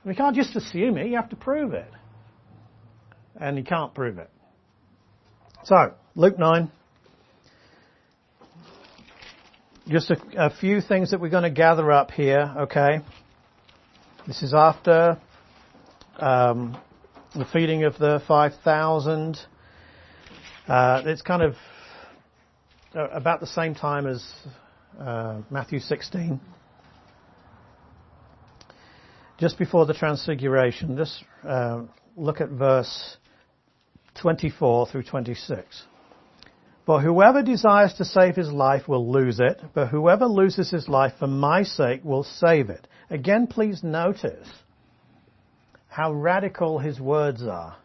We 0.04 0.16
can't 0.16 0.36
just 0.36 0.56
assume 0.56 0.98
it, 0.98 1.06
you 1.06 1.18
have 1.18 1.30
to 1.30 1.36
prove 1.36 1.74
it. 1.74 1.92
And 3.40 3.56
you 3.56 3.64
can't 3.64 3.94
prove 3.94 4.18
it. 4.18 4.32
So, 5.66 5.96
Luke 6.14 6.38
9. 6.38 6.72
Just 9.88 10.12
a, 10.12 10.18
a 10.38 10.50
few 10.52 10.80
things 10.80 11.10
that 11.10 11.20
we're 11.20 11.32
going 11.32 11.42
to 11.42 11.50
gather 11.50 11.92
up 11.92 12.12
here, 12.12 12.54
okay? 12.56 13.00
This 14.28 14.44
is 14.44 14.54
after 14.54 15.20
um, 16.18 16.78
the 17.34 17.46
feeding 17.52 17.84
of 17.84 17.98
the 17.98 18.22
5,000. 18.28 19.40
Uh, 20.68 21.02
it's 21.04 21.24
kind 21.24 21.42
of 21.42 21.56
uh, 22.94 23.10
about 23.10 23.40
the 23.40 23.48
same 23.48 23.74
time 23.74 24.06
as 24.06 24.24
uh, 25.00 25.42
Matthew 25.50 25.80
16. 25.80 26.40
Just 29.40 29.58
before 29.58 29.88
the 29.88 29.96
transfiguration, 29.96 30.96
just 30.96 31.24
uh, 31.44 31.82
look 32.16 32.40
at 32.40 32.50
verse 32.50 33.18
24 34.16 34.88
through 34.88 35.04
26. 35.04 35.84
For 36.86 37.02
whoever 37.02 37.42
desires 37.42 37.94
to 37.96 38.06
save 38.06 38.36
his 38.36 38.52
life 38.52 38.88
will 38.88 39.12
lose 39.12 39.40
it, 39.40 39.60
but 39.74 39.88
whoever 39.88 40.26
loses 40.26 40.70
his 40.70 40.88
life 40.88 41.14
for 41.18 41.28
my 41.28 41.64
sake 41.64 42.04
will 42.04 42.24
save 42.24 42.70
it. 42.70 42.88
Again, 43.10 43.48
please 43.48 43.84
notice 43.84 44.48
how 45.88 46.14
radical 46.14 46.78
his 46.78 47.00
words 47.00 47.42
are. 47.44 47.78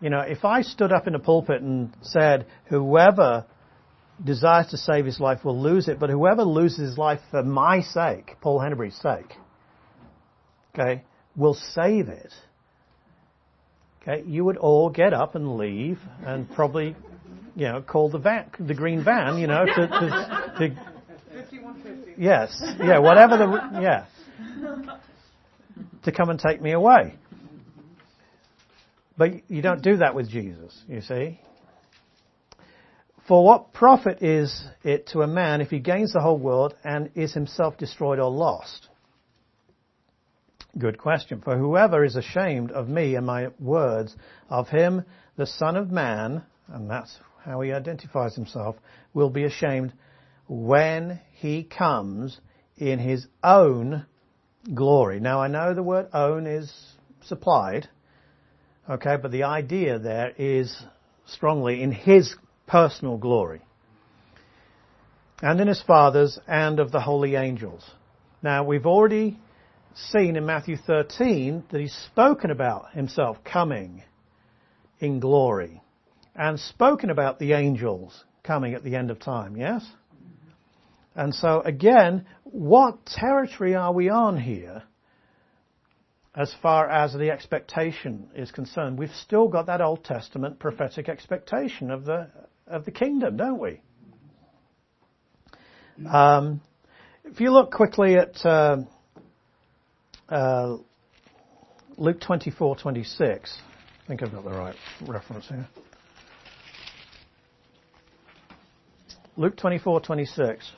You 0.00 0.10
know, 0.10 0.20
if 0.20 0.44
I 0.44 0.60
stood 0.62 0.92
up 0.92 1.06
in 1.06 1.14
a 1.14 1.18
pulpit 1.18 1.62
and 1.62 1.94
said, 2.02 2.46
whoever 2.66 3.46
desires 4.22 4.66
to 4.68 4.76
save 4.76 5.06
his 5.06 5.18
life 5.18 5.44
will 5.44 5.60
lose 5.60 5.88
it, 5.88 5.98
but 5.98 6.10
whoever 6.10 6.42
loses 6.42 6.90
his 6.90 6.98
life 6.98 7.20
for 7.30 7.42
my 7.42 7.80
sake, 7.80 8.36
Paul 8.42 8.60
Henebury's 8.60 8.96
sake, 8.96 9.32
okay, 10.74 11.02
will 11.34 11.54
save 11.54 12.08
it. 12.08 12.32
Okay, 14.08 14.22
you 14.26 14.44
would 14.44 14.56
all 14.56 14.88
get 14.88 15.12
up 15.12 15.34
and 15.34 15.56
leave 15.56 15.98
and 16.24 16.48
probably, 16.52 16.94
you 17.56 17.66
know, 17.66 17.82
call 17.82 18.08
the 18.08 18.18
van, 18.18 18.50
the 18.60 18.74
green 18.74 19.02
van, 19.02 19.38
you 19.38 19.48
know, 19.48 19.64
to, 19.64 19.74
to, 19.74 20.52
to 20.58 20.76
yes, 22.16 22.56
yeah, 22.78 22.98
whatever 22.98 23.36
the, 23.36 23.80
yeah, 23.82 24.06
to 26.04 26.12
come 26.12 26.30
and 26.30 26.38
take 26.38 26.62
me 26.62 26.72
away. 26.72 27.14
But 29.18 29.50
you 29.50 29.60
don't 29.60 29.82
do 29.82 29.96
that 29.96 30.14
with 30.14 30.28
Jesus, 30.28 30.78
you 30.88 31.00
see. 31.00 31.40
For 33.26 33.44
what 33.44 33.72
profit 33.72 34.22
is 34.22 34.62
it 34.84 35.08
to 35.08 35.22
a 35.22 35.26
man 35.26 35.60
if 35.60 35.70
he 35.70 35.80
gains 35.80 36.12
the 36.12 36.20
whole 36.20 36.38
world 36.38 36.74
and 36.84 37.10
is 37.16 37.34
himself 37.34 37.76
destroyed 37.76 38.20
or 38.20 38.30
lost? 38.30 38.88
Good 40.78 40.98
question. 40.98 41.40
For 41.40 41.56
whoever 41.56 42.04
is 42.04 42.16
ashamed 42.16 42.70
of 42.70 42.88
me 42.88 43.14
and 43.14 43.24
my 43.24 43.48
words, 43.58 44.14
of 44.50 44.68
him 44.68 45.04
the 45.36 45.46
Son 45.46 45.76
of 45.76 45.90
Man, 45.90 46.42
and 46.68 46.90
that's 46.90 47.18
how 47.44 47.60
he 47.62 47.72
identifies 47.72 48.34
himself, 48.34 48.76
will 49.14 49.30
be 49.30 49.44
ashamed 49.44 49.94
when 50.48 51.20
he 51.32 51.64
comes 51.64 52.38
in 52.76 52.98
his 52.98 53.26
own 53.42 54.04
glory. 54.74 55.18
Now 55.20 55.40
I 55.40 55.48
know 55.48 55.72
the 55.72 55.82
word 55.82 56.08
own 56.12 56.46
is 56.46 56.70
supplied, 57.24 57.88
okay, 58.88 59.16
but 59.20 59.32
the 59.32 59.44
idea 59.44 59.98
there 59.98 60.32
is 60.36 60.76
strongly 61.26 61.82
in 61.82 61.92
his 61.92 62.34
personal 62.66 63.16
glory. 63.16 63.62
And 65.40 65.60
in 65.60 65.68
his 65.68 65.82
Father's 65.82 66.38
and 66.46 66.80
of 66.80 66.92
the 66.92 67.00
holy 67.00 67.34
angels. 67.34 67.88
Now 68.42 68.64
we've 68.64 68.86
already 68.86 69.38
seen 69.96 70.36
in 70.36 70.44
Matthew 70.44 70.76
13 70.76 71.64
that 71.70 71.80
he's 71.80 71.94
spoken 72.12 72.50
about 72.50 72.92
himself 72.92 73.38
coming 73.44 74.02
in 75.00 75.20
glory 75.20 75.82
and 76.34 76.60
spoken 76.60 77.10
about 77.10 77.38
the 77.38 77.52
angels 77.52 78.24
coming 78.42 78.74
at 78.74 78.84
the 78.84 78.94
end 78.94 79.10
of 79.10 79.18
time, 79.18 79.56
yes? 79.56 79.84
And 81.14 81.34
so 81.34 81.62
again, 81.62 82.26
what 82.44 83.06
territory 83.06 83.74
are 83.74 83.92
we 83.92 84.10
on 84.10 84.38
here 84.38 84.82
as 86.34 86.54
far 86.60 86.90
as 86.90 87.14
the 87.14 87.30
expectation 87.30 88.28
is 88.34 88.50
concerned? 88.50 88.98
We've 88.98 89.08
still 89.22 89.48
got 89.48 89.66
that 89.66 89.80
Old 89.80 90.04
Testament 90.04 90.58
prophetic 90.58 91.08
expectation 91.08 91.90
of 91.90 92.04
the, 92.04 92.28
of 92.66 92.84
the 92.84 92.90
kingdom, 92.90 93.38
don't 93.38 93.58
we? 93.58 93.80
Um, 96.06 96.60
if 97.24 97.40
you 97.40 97.50
look 97.50 97.72
quickly 97.72 98.16
at 98.16 98.44
uh, 98.44 98.82
uh, 100.28 100.76
Luke 101.96 102.20
24, 102.20 102.76
26. 102.76 103.58
I 104.04 104.08
think 104.08 104.22
I've 104.22 104.32
got 104.32 104.44
the 104.44 104.50
right 104.50 104.76
reference 105.06 105.48
here. 105.48 105.66
Luke 109.36 109.56
24, 109.56 110.00
26. 110.00 110.72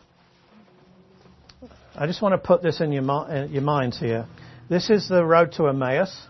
I 1.95 2.07
just 2.07 2.23
want 2.23 2.33
to 2.33 2.39
put 2.39 2.63
this 2.63 2.81
in 2.81 2.93
your, 2.93 3.09
uh, 3.11 3.47
your 3.47 3.63
minds 3.63 3.99
here. 3.99 4.27
This 4.69 4.91
is 4.91 5.09
the 5.09 5.25
road 5.25 5.53
to 5.53 5.69
Emmaus. 5.69 6.27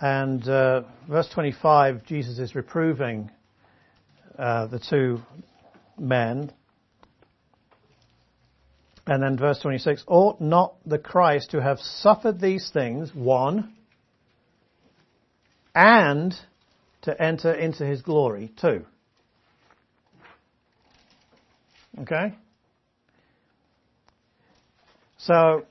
And 0.00 0.46
uh, 0.48 0.82
verse 1.08 1.28
25, 1.32 2.04
Jesus 2.06 2.38
is 2.38 2.54
reproving 2.54 3.30
uh, 4.38 4.66
the 4.66 4.78
two 4.78 5.20
men 5.98 6.52
and 9.06 9.22
then 9.22 9.36
verse 9.36 9.60
26, 9.60 10.04
ought 10.06 10.40
not 10.40 10.74
the 10.86 10.98
Christ 10.98 11.50
to 11.52 11.62
have 11.62 11.78
suffered 11.78 12.40
these 12.40 12.70
things, 12.70 13.14
one, 13.14 13.72
and 15.74 16.34
to 17.02 17.22
enter 17.22 17.52
into 17.52 17.84
his 17.84 18.02
glory, 18.02 18.52
two. 18.60 18.84
Okay? 22.00 22.34
So, 25.18 25.64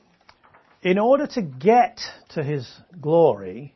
in 0.81 0.99
order 0.99 1.27
to 1.27 1.41
get 1.41 1.99
to 2.29 2.43
his 2.43 2.69
glory 2.99 3.75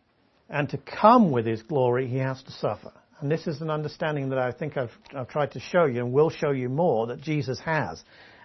and 0.50 0.70
to 0.70 0.78
come 0.78 1.32
with 1.32 1.46
his 1.46 1.62
glory, 1.62 2.08
he 2.08 2.18
has 2.18 2.42
to 2.44 2.52
suffer. 2.52 2.92
And 3.20 3.32
this 3.32 3.48
is 3.48 3.62
an 3.62 3.70
understanding 3.70 4.30
that 4.30 4.40
I 4.40 4.52
think 4.52 4.78
I've, 4.78 4.92
I've 5.16 5.30
tried 5.30 5.52
to 5.52 5.60
show 5.60 5.86
you 5.86 6.00
and 6.00 6.12
will 6.12 6.30
show 6.30 6.52
you 6.52 6.70
more 6.70 7.08
that 7.08 7.22
Jesus 7.22 7.60
has 7.60 8.04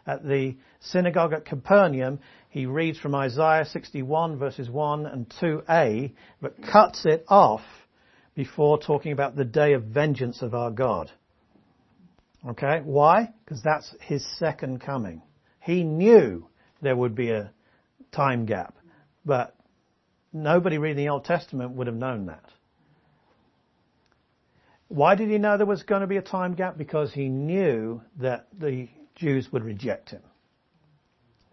at 0.09 0.27
the 0.27 0.57
synagogue 0.81 1.35
at 1.35 1.45
Capernaum, 1.45 2.19
he 2.49 2.65
reads 2.65 2.99
from 2.99 3.15
Isaiah 3.15 3.67
61 3.67 4.39
verses 4.39 4.71
1 4.71 5.05
and 5.05 5.29
2a, 5.41 6.15
but 6.41 6.63
cuts 6.63 7.05
it 7.05 7.27
off 7.29 7.61
before 8.35 8.79
talking 8.79 9.13
about 9.13 9.37
the 9.37 9.45
day 9.45 9.75
of 9.75 9.85
vengeance 9.85 10.41
of 10.41 10.55
our 10.55 10.71
God. 10.71 11.11
Okay? 12.49 12.81
Why? 12.83 13.35
Because 13.45 13.63
that's 13.63 13.95
his 14.01 14.25
second 14.39 14.81
coming. 14.81 15.21
He 15.61 15.85
knew 15.85 16.47
there 16.81 16.97
would 16.97 17.15
be 17.15 17.31
a 17.31 17.51
time 18.11 18.47
gap, 18.47 18.75
but 19.27 19.55
nobody 20.33 20.79
reading 20.79 21.05
the 21.05 21.11
Old 21.11 21.27
Testament 21.27 21.73
would 21.73 21.87
have 21.87 21.97
known 21.97 22.27
that. 22.27 22.45
Why 24.89 25.17
did 25.17 25.29
he 25.29 25.37
know 25.37 25.59
there 25.59 25.67
was 25.67 25.83
going 25.83 26.01
to 26.01 26.07
be 26.07 26.17
a 26.17 26.23
time 26.23 26.55
gap? 26.55 26.79
Because 26.79 27.13
he 27.13 27.29
knew 27.29 28.01
that 28.21 28.47
the 28.59 28.89
Jews 29.19 29.49
would 29.53 29.65
reject 29.65 30.11
him. 30.11 30.23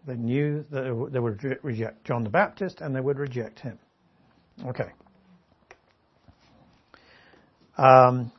They 0.06 0.14
knew 0.14 0.64
that 0.70 1.10
they 1.12 1.18
would 1.18 1.42
reject 1.64 2.04
John 2.04 2.22
the 2.22 2.30
Baptist 2.30 2.80
and 2.80 2.94
they 2.94 3.00
would 3.00 3.18
reject 3.18 3.58
him. 3.58 3.78
Okay. 4.64 4.90
Um, 7.76 8.30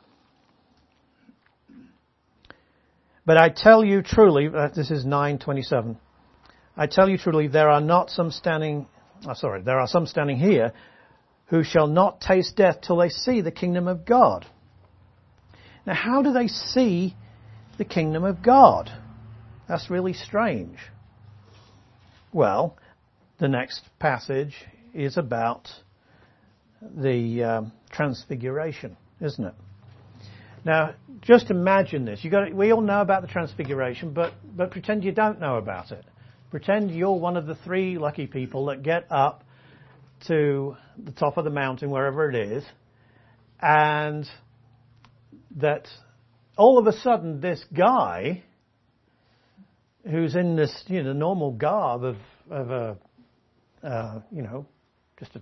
but 3.26 3.38
I 3.38 3.50
tell 3.50 3.84
you 3.84 4.02
truly, 4.02 4.48
uh, 4.48 4.70
this 4.74 4.90
is 4.90 5.06
927. 5.06 5.98
I 6.78 6.88
tell 6.88 7.10
you 7.10 7.18
truly, 7.18 7.48
there 7.48 7.70
are 7.70 7.82
not 7.82 8.10
some 8.10 8.32
standing, 8.32 8.88
oh, 9.28 9.34
sorry, 9.34 9.62
there 9.62 9.80
are 9.80 9.88
some 9.88 10.08
standing 10.08 10.38
here 10.38 10.72
who 11.48 11.64
shall 11.64 11.88
not 11.88 12.22
taste 12.22 12.56
death 12.56 12.80
till 12.82 12.98
they 12.98 13.10
see 13.10 13.42
the 13.42 13.52
kingdom 13.52 13.88
of 13.88 14.06
God. 14.06 14.46
Now, 15.86 15.96
how 15.96 16.22
do 16.22 16.32
they 16.32 16.48
see 16.48 17.16
the 17.78 17.86
kingdom 17.86 18.24
of 18.24 18.42
God? 18.42 18.92
That's 19.68 19.90
really 19.90 20.14
strange. 20.14 20.78
Well, 22.32 22.78
the 23.40 23.48
next 23.48 23.82
passage 24.00 24.56
is 24.94 25.18
about 25.18 25.68
the 26.82 27.44
um, 27.44 27.72
transfiguration, 27.92 28.96
isn't 29.22 29.44
it? 29.44 29.54
Now, 30.64 30.96
just 31.22 31.50
imagine 31.50 32.06
this. 32.06 32.26
Got 32.30 32.54
we 32.54 32.72
all 32.72 32.82
know 32.82 33.02
about 33.02 33.22
the 33.22 33.28
transfiguration, 33.28 34.14
but, 34.14 34.34
but 34.56 34.72
pretend 34.72 35.04
you 35.04 35.12
don't 35.12 35.40
know 35.40 35.56
about 35.58 35.92
it. 35.92 36.06
Pretend 36.50 36.92
you're 36.92 37.20
one 37.20 37.38
of 37.38 37.46
the 37.46 37.56
three 37.56 37.98
lucky 37.98 38.28
people 38.28 38.68
that 38.68 38.84
get 38.84 39.06
up 39.12 39.44
to 40.28 40.76
the 40.98 41.12
top 41.12 41.38
of 41.38 41.44
the 41.44 41.50
mountain, 41.52 41.90
wherever 41.90 42.30
it 42.30 42.36
is, 42.36 42.64
and 43.62 44.28
that 45.58 45.88
all 46.58 46.78
of 46.78 46.88
a 46.88 46.94
sudden 47.00 47.42
this 47.42 47.64
guy 47.76 48.44
who's 50.10 50.36
in 50.36 50.56
this 50.56 50.84
you 50.88 51.04
know 51.04 51.14
normal 51.14 51.52
garb 51.52 52.04
of 52.04 52.18
of 52.50 52.72
a 52.72 52.98
uh, 53.84 54.22
you 54.32 54.42
know 54.42 54.66
just 55.20 55.36
a 55.36 55.42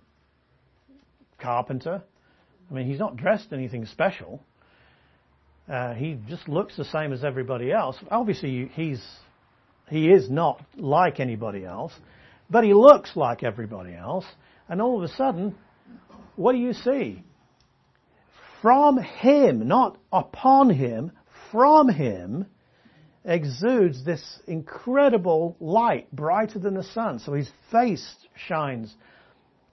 carpenter. 1.40 2.02
I 2.70 2.74
mean, 2.74 2.88
he's 2.88 3.00
not 3.00 3.16
dressed 3.16 3.54
anything 3.54 3.86
special. 3.86 4.42
Uh, 5.72 5.94
he 5.94 6.18
just 6.28 6.48
looks 6.48 6.76
the 6.76 6.86
same 6.86 7.14
as 7.14 7.24
everybody 7.24 7.72
else. 7.72 7.96
Obviously, 8.10 8.70
he's 8.74 9.04
he 9.90 10.10
is 10.10 10.30
not 10.30 10.62
like 10.76 11.20
anybody 11.20 11.66
else, 11.66 11.94
but 12.50 12.64
he 12.64 12.74
looks 12.74 13.16
like 13.16 13.44
everybody 13.44 13.94
else. 13.94 14.26
And 14.68 14.82
all 14.82 14.98
of 14.98 15.04
a 15.04 15.14
sudden, 15.14 15.56
what 16.36 16.54
do 16.54 16.58
you 16.58 16.74
see? 16.74 17.24
from 18.66 18.98
him, 18.98 19.68
not 19.68 19.96
upon 20.12 20.72
him, 20.72 21.12
from 21.52 21.88
him 21.88 22.48
exudes 23.26 24.04
this 24.04 24.40
incredible 24.48 25.58
light, 25.60 26.12
brighter 26.16 26.60
than 26.60 26.76
the 26.76 26.84
sun. 26.84 27.20
So 27.20 27.34
his 27.34 27.50
face 27.72 28.16
shines 28.36 28.96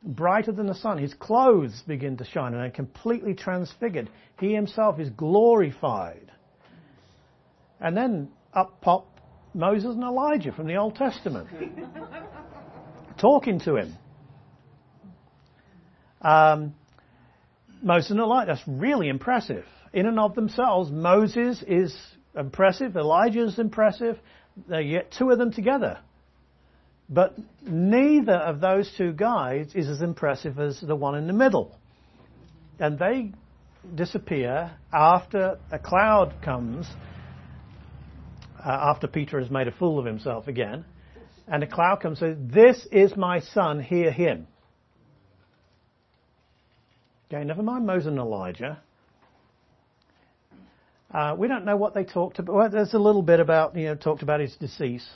brighter 0.03 0.53
than 0.53 0.67
the 0.67 0.75
sun. 0.75 0.99
His 0.99 1.15
clothes 1.15 1.83
begin 1.87 2.17
to 2.17 2.25
shine 2.25 2.55
and 2.55 2.63
are 2.63 2.71
completely 2.71 3.35
transfigured. 3.35 4.11
He 4.41 4.55
himself 4.55 4.99
is 4.99 5.11
glorified. 5.11 6.33
And 7.81 7.97
then 7.97 8.31
up 8.55 8.81
pop 8.81 9.07
Moses 9.55 9.95
and 9.95 10.03
Elijah 10.03 10.53
from 10.53 10.67
the 10.67 10.77
Old 10.77 10.97
Testament, 10.97 11.49
talking 13.19 13.61
to 13.61 13.77
him. 13.77 13.95
Um, 16.23 16.75
Moses 17.83 18.13
and 18.13 18.21
Elijah. 18.21 18.55
That's 18.55 18.69
really 18.69 19.09
impressive. 19.09 19.65
In 19.93 20.07
and 20.07 20.19
of 20.19 20.35
themselves, 20.35 20.91
Moses 20.91 21.63
is 21.67 21.95
impressive, 22.37 22.97
Elijah 22.97 23.45
is 23.45 23.59
impressive. 23.59 24.19
They 24.69 24.89
get 24.89 25.13
two 25.13 25.31
of 25.31 25.39
them 25.39 25.53
together. 25.53 25.99
But 27.09 27.37
neither 27.63 28.35
of 28.35 28.61
those 28.61 28.91
two 28.97 29.13
guys 29.13 29.73
is 29.75 29.89
as 29.89 30.01
impressive 30.01 30.59
as 30.59 30.81
the 30.81 30.97
one 30.97 31.15
in 31.15 31.27
the 31.27 31.33
middle. 31.33 31.77
And 32.79 32.99
they 32.99 33.33
disappear 33.95 34.73
after 34.93 35.59
a 35.71 35.79
cloud 35.79 36.35
comes, 36.43 36.87
uh, 38.59 38.93
after 38.95 39.07
Peter 39.09 39.41
has 39.41 39.51
made 39.51 39.69
a 39.69 39.73
fool 39.73 39.99
of 39.99 40.07
himself 40.07 40.49
again. 40.49 40.85
And 41.49 41.63
a 41.63 41.67
cloud 41.67 42.01
comes 42.01 42.23
and 42.23 42.51
says, 42.51 42.55
This 42.55 42.87
is 42.93 43.17
my 43.17 43.41
son, 43.41 43.81
hear 43.81 44.11
him. 44.11 44.47
Okay, 47.33 47.45
never 47.45 47.63
mind 47.63 47.87
Moses 47.87 48.09
and 48.09 48.19
Elijah. 48.19 48.81
Uh, 51.13 51.35
we 51.37 51.47
don't 51.47 51.65
know 51.65 51.77
what 51.77 51.95
they 51.95 52.05
talked 52.05 52.39
about. 52.39 52.55
Well, 52.55 52.71
there's 52.71 52.95
a 52.95 52.99
little 52.99 53.23
bit 53.23 53.39
about, 53.39 53.77
you 53.77 53.87
know, 53.87 53.95
talked 53.95 54.23
about 54.23 54.41
his 54.41 54.57
decease. 54.57 55.07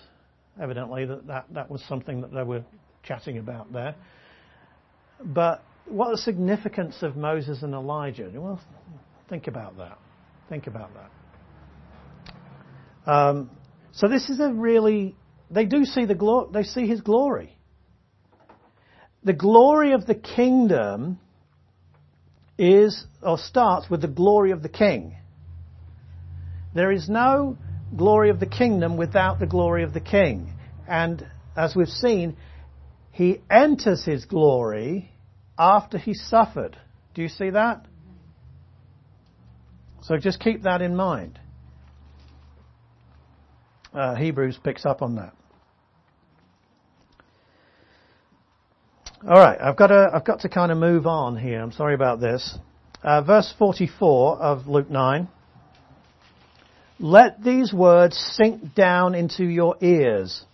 Evidently, 0.60 1.06
that, 1.06 1.26
that, 1.26 1.46
that 1.52 1.70
was 1.70 1.82
something 1.84 2.20
that 2.20 2.32
they 2.32 2.42
were 2.42 2.64
chatting 3.02 3.38
about 3.38 3.72
there. 3.72 3.94
But 5.22 5.62
what 5.86 6.10
the 6.10 6.18
significance 6.18 7.02
of 7.02 7.16
Moses 7.16 7.62
and 7.62 7.72
Elijah? 7.72 8.30
Well, 8.34 8.60
think 9.28 9.46
about 9.46 9.78
that. 9.78 9.98
Think 10.48 10.66
about 10.66 10.90
that. 10.94 13.10
Um, 13.10 13.50
so 13.92 14.08
this 14.08 14.28
is 14.28 14.40
a 14.40 14.52
really, 14.52 15.14
they 15.50 15.64
do 15.64 15.84
see 15.84 16.04
the 16.04 16.14
glory, 16.14 16.48
they 16.52 16.64
see 16.64 16.86
his 16.86 17.00
glory. 17.00 17.56
The 19.24 19.32
glory 19.32 19.92
of 19.92 20.06
the 20.06 20.14
kingdom 20.14 21.18
is 22.58 23.04
or 23.22 23.38
starts 23.38 23.88
with 23.88 24.02
the 24.02 24.08
glory 24.08 24.50
of 24.50 24.62
the 24.62 24.68
king. 24.68 25.16
There 26.76 26.92
is 26.92 27.08
no 27.08 27.56
glory 27.96 28.28
of 28.28 28.38
the 28.38 28.46
kingdom 28.46 28.96
without 28.96 29.38
the 29.38 29.46
glory 29.46 29.82
of 29.82 29.94
the 29.94 30.00
king. 30.00 30.52
And 30.86 31.26
as 31.56 31.74
we've 31.74 31.88
seen, 31.88 32.36
he 33.12 33.40
enters 33.50 34.04
his 34.04 34.26
glory 34.26 35.10
after 35.58 35.96
he 35.96 36.12
suffered. 36.12 36.76
Do 37.14 37.22
you 37.22 37.28
see 37.28 37.50
that? 37.50 37.86
So 40.02 40.18
just 40.18 40.38
keep 40.38 40.64
that 40.64 40.82
in 40.82 40.94
mind. 40.94 41.40
Uh, 43.94 44.14
Hebrews 44.14 44.58
picks 44.62 44.84
up 44.84 45.00
on 45.00 45.16
that. 45.16 45.32
All 49.26 49.38
right, 49.40 49.58
I've 49.58 49.76
got 49.76 49.86
to, 49.86 50.10
I've 50.12 50.26
got 50.26 50.40
to 50.40 50.50
kind 50.50 50.70
of 50.70 50.76
move 50.76 51.06
on 51.06 51.38
here. 51.38 51.62
I'm 51.62 51.72
sorry 51.72 51.94
about 51.94 52.20
this. 52.20 52.58
Uh, 53.02 53.22
verse 53.22 53.52
44 53.58 54.38
of 54.38 54.66
Luke 54.66 54.90
9. 54.90 55.28
Let 56.98 57.42
these 57.42 57.72
words 57.72 58.16
sink 58.36 58.74
down 58.74 59.14
into 59.14 59.44
your 59.44 59.76
ears, 59.80 60.44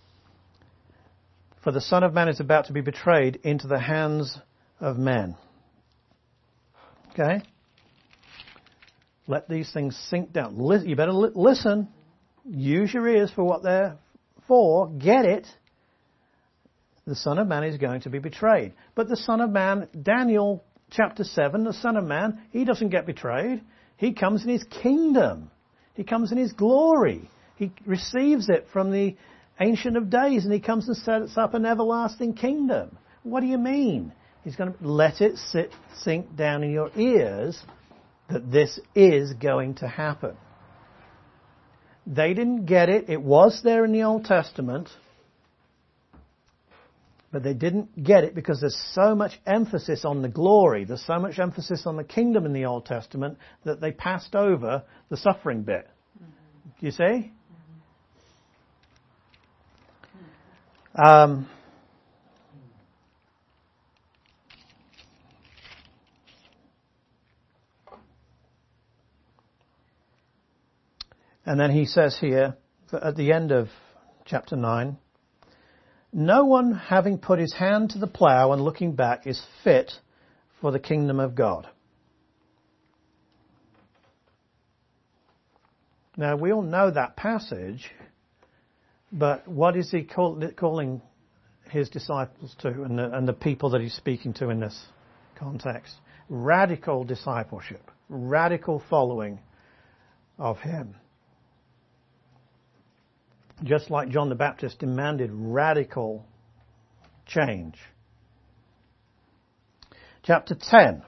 for 1.63 1.71
the 1.71 1.81
Son 1.81 2.03
of 2.03 2.13
Man 2.13 2.27
is 2.27 2.39
about 2.39 2.65
to 2.65 2.73
be 2.73 2.81
betrayed 2.81 3.39
into 3.43 3.67
the 3.67 3.79
hands 3.79 4.37
of 4.79 4.97
men. 4.97 5.35
Okay? 7.11 7.41
Let 9.27 9.47
these 9.47 9.71
things 9.71 9.95
sink 10.09 10.33
down. 10.33 10.57
You 10.85 10.95
better 10.95 11.13
listen. 11.13 11.87
Use 12.45 12.93
your 12.93 13.07
ears 13.07 13.31
for 13.33 13.45
what 13.45 13.63
they're 13.63 13.97
for. 14.47 14.89
Get 14.89 15.23
it 15.23 15.47
the 17.05 17.15
Son 17.15 17.37
of 17.37 17.47
Man 17.47 17.63
is 17.63 17.77
going 17.77 18.01
to 18.01 18.09
be 18.09 18.19
betrayed. 18.19 18.73
But 18.95 19.09
the 19.09 19.17
Son 19.17 19.41
of 19.41 19.49
Man, 19.49 19.87
Daniel 20.01 20.63
chapter 20.89 21.23
7, 21.23 21.63
the 21.63 21.73
Son 21.73 21.97
of 21.97 22.05
Man, 22.05 22.41
he 22.51 22.63
doesn't 22.63 22.89
get 22.89 23.05
betrayed. 23.05 23.61
He 23.97 24.13
comes 24.13 24.43
in 24.43 24.49
his 24.49 24.63
kingdom. 24.63 25.51
He 25.95 26.03
comes 26.03 26.31
in 26.31 26.37
his 26.37 26.53
glory. 26.53 27.29
He 27.55 27.71
receives 27.85 28.49
it 28.49 28.67
from 28.73 28.91
the 28.91 29.15
Ancient 29.59 29.95
of 29.95 30.09
Days 30.09 30.45
and 30.45 30.53
he 30.53 30.59
comes 30.59 30.87
and 30.87 30.97
sets 30.97 31.37
up 31.37 31.53
an 31.53 31.65
everlasting 31.65 32.33
kingdom. 32.33 32.97
What 33.21 33.41
do 33.41 33.47
you 33.47 33.57
mean? 33.57 34.11
He's 34.43 34.55
going 34.55 34.73
to 34.73 34.87
let 34.87 35.21
it 35.21 35.37
sit, 35.37 35.71
sink 35.95 36.35
down 36.35 36.63
in 36.63 36.71
your 36.71 36.89
ears 36.97 37.61
that 38.29 38.51
this 38.51 38.79
is 38.95 39.33
going 39.33 39.75
to 39.75 39.87
happen. 39.87 40.35
They 42.05 42.33
didn't 42.33 42.65
get 42.65 42.89
it. 42.89 43.09
It 43.09 43.21
was 43.21 43.61
there 43.63 43.85
in 43.85 43.93
the 43.93 44.03
Old 44.03 44.25
Testament. 44.25 44.89
But 47.33 47.41
they 47.41 47.55
didn't 47.55 48.03
get 48.03 48.23
it 48.23 48.35
because 48.35 48.59
there's 48.59 48.79
so 48.93 49.15
much 49.15 49.41
emphasis 49.47 50.05
on 50.05 50.21
the 50.21 50.29
glory, 50.29 50.85
there's 50.85 51.03
so 51.03 51.17
much 51.17 51.39
emphasis 51.39 51.87
on 51.87 51.97
the 51.97 52.03
kingdom 52.03 52.45
in 52.45 52.53
the 52.53 52.65
Old 52.65 52.85
Testament 52.85 53.39
that 53.65 53.81
they 53.81 53.91
passed 53.91 54.35
over 54.35 54.83
the 55.09 55.17
suffering 55.17 55.63
bit. 55.63 55.89
Do 56.79 56.85
you 56.85 56.91
see? 56.91 57.31
Um, 61.03 61.49
and 71.47 71.59
then 71.59 71.71
he 71.71 71.85
says 71.85 72.15
here, 72.21 72.57
at 72.93 73.15
the 73.15 73.31
end 73.31 73.51
of 73.51 73.69
chapter 74.23 74.55
9, 74.55 74.97
no 76.13 76.45
one 76.45 76.73
having 76.73 77.17
put 77.17 77.39
his 77.39 77.53
hand 77.53 77.91
to 77.91 77.99
the 77.99 78.07
plough 78.07 78.51
and 78.51 78.61
looking 78.61 78.93
back 78.93 79.25
is 79.25 79.41
fit 79.63 79.91
for 80.61 80.71
the 80.71 80.79
kingdom 80.79 81.19
of 81.19 81.35
God. 81.35 81.67
Now 86.15 86.35
we 86.35 86.53
all 86.53 86.61
know 86.61 86.91
that 86.91 87.15
passage, 87.15 87.89
but 89.11 89.47
what 89.47 89.75
is 89.75 89.89
he 89.89 90.03
call, 90.03 90.41
calling 90.55 91.01
his 91.71 91.89
disciples 91.89 92.55
to 92.59 92.67
and 92.67 92.99
the, 92.99 93.11
and 93.11 93.27
the 93.27 93.33
people 93.33 93.71
that 93.71 93.81
he's 93.81 93.95
speaking 93.95 94.33
to 94.35 94.49
in 94.49 94.59
this 94.59 94.79
context? 95.35 95.95
Radical 96.29 97.03
discipleship, 97.03 97.89
radical 98.09 98.83
following 98.89 99.39
of 100.37 100.59
him 100.59 100.95
just 103.63 103.89
like 103.89 104.09
John 104.09 104.29
the 104.29 104.35
Baptist 104.35 104.79
demanded 104.79 105.29
radical 105.33 106.25
change. 107.25 107.75
Chapter 110.23 110.55
10. 110.55 111.03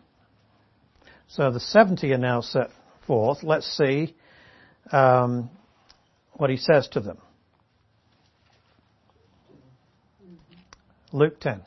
So 1.28 1.52
the 1.52 1.60
70 1.60 2.12
are 2.14 2.18
now 2.18 2.42
set 2.42 2.70
forth. 3.08 3.44
Let's 3.44 3.66
see 3.78 4.16
um, 4.92 5.50
what 6.34 6.50
he 6.50 6.58
says 6.58 6.88
to 6.90 7.00
them. 7.00 7.18
Luke 11.12 11.40
10. 11.40 11.62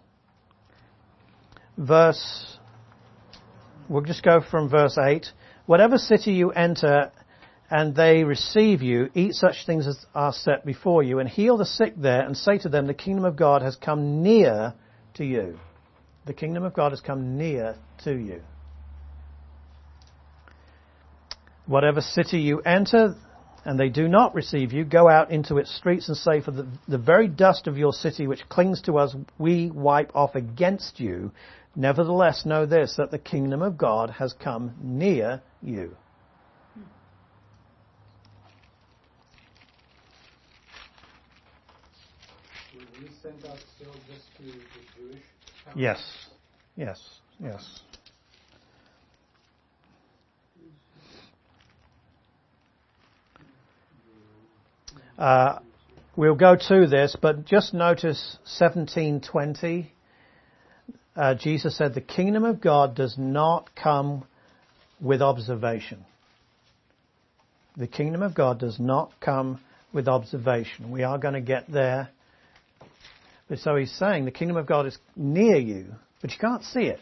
Verse, 1.76 2.58
we'll 3.88 4.02
just 4.02 4.22
go 4.22 4.40
from 4.40 4.68
verse 4.68 4.98
8. 4.98 5.26
Whatever 5.66 5.96
city 5.96 6.32
you 6.32 6.50
enter 6.50 7.12
and 7.70 7.94
they 7.94 8.24
receive 8.24 8.82
you, 8.82 9.10
eat 9.14 9.34
such 9.34 9.66
things 9.66 9.86
as 9.86 10.06
are 10.14 10.32
set 10.32 10.64
before 10.64 11.02
you, 11.02 11.18
and 11.18 11.28
heal 11.28 11.56
the 11.56 11.66
sick 11.66 11.94
there, 11.96 12.22
and 12.22 12.36
say 12.36 12.58
to 12.58 12.68
them, 12.68 12.86
the 12.86 12.94
kingdom 12.94 13.24
of 13.24 13.36
God 13.36 13.60
has 13.62 13.76
come 13.76 14.22
near 14.22 14.74
to 15.14 15.24
you. 15.24 15.58
The 16.24 16.32
kingdom 16.32 16.64
of 16.64 16.74
God 16.74 16.92
has 16.92 17.00
come 17.00 17.36
near 17.36 17.76
to 18.04 18.12
you. 18.14 18.40
Whatever 21.66 22.00
city 22.00 22.40
you 22.40 22.60
enter, 22.60 23.14
and 23.66 23.78
they 23.78 23.90
do 23.90 24.08
not 24.08 24.34
receive 24.34 24.72
you, 24.72 24.84
go 24.84 25.10
out 25.10 25.30
into 25.30 25.58
its 25.58 25.74
streets 25.76 26.08
and 26.08 26.16
say, 26.16 26.40
For 26.40 26.52
the, 26.52 26.66
the 26.86 26.96
very 26.96 27.28
dust 27.28 27.66
of 27.66 27.76
your 27.76 27.92
city 27.92 28.26
which 28.26 28.48
clings 28.48 28.80
to 28.82 28.96
us, 28.96 29.14
we 29.36 29.70
wipe 29.70 30.16
off 30.16 30.34
against 30.34 31.00
you. 31.00 31.32
Nevertheless, 31.76 32.46
know 32.46 32.64
this, 32.64 32.94
that 32.96 33.10
the 33.10 33.18
kingdom 33.18 33.60
of 33.60 33.76
God 33.76 34.08
has 34.10 34.32
come 34.32 34.74
near 34.80 35.42
you. 35.62 35.94
sent 43.22 43.44
out 43.50 43.58
still 43.76 43.94
just 44.06 44.24
to 44.36 44.42
the 44.42 44.52
Jewish 44.96 45.22
Yes, 45.74 46.02
yes, 46.76 47.00
yes. 47.42 47.80
Uh, 55.18 55.58
we'll 56.16 56.34
go 56.34 56.56
to 56.56 56.86
this, 56.86 57.16
but 57.20 57.44
just 57.44 57.74
notice 57.74 58.38
1720. 58.58 59.92
Uh, 61.16 61.34
Jesus 61.34 61.76
said, 61.76 61.94
"The 61.94 62.00
kingdom 62.00 62.44
of 62.44 62.60
God 62.60 62.94
does 62.94 63.18
not 63.18 63.74
come 63.74 64.24
with 65.00 65.20
observation." 65.20 66.04
The 67.76 67.88
kingdom 67.88 68.22
of 68.22 68.34
God 68.34 68.58
does 68.58 68.78
not 68.78 69.12
come 69.20 69.60
with 69.92 70.08
observation. 70.08 70.90
We 70.90 71.02
are 71.02 71.18
going 71.18 71.34
to 71.34 71.40
get 71.40 71.66
there 71.68 72.10
but 73.48 73.58
so 73.58 73.76
he's 73.76 73.92
saying 73.92 74.24
the 74.24 74.30
kingdom 74.30 74.56
of 74.56 74.66
God 74.66 74.86
is 74.86 74.98
near 75.16 75.56
you, 75.56 75.94
but 76.20 76.30
you 76.30 76.38
can't 76.38 76.64
see 76.64 76.82
it. 76.82 77.00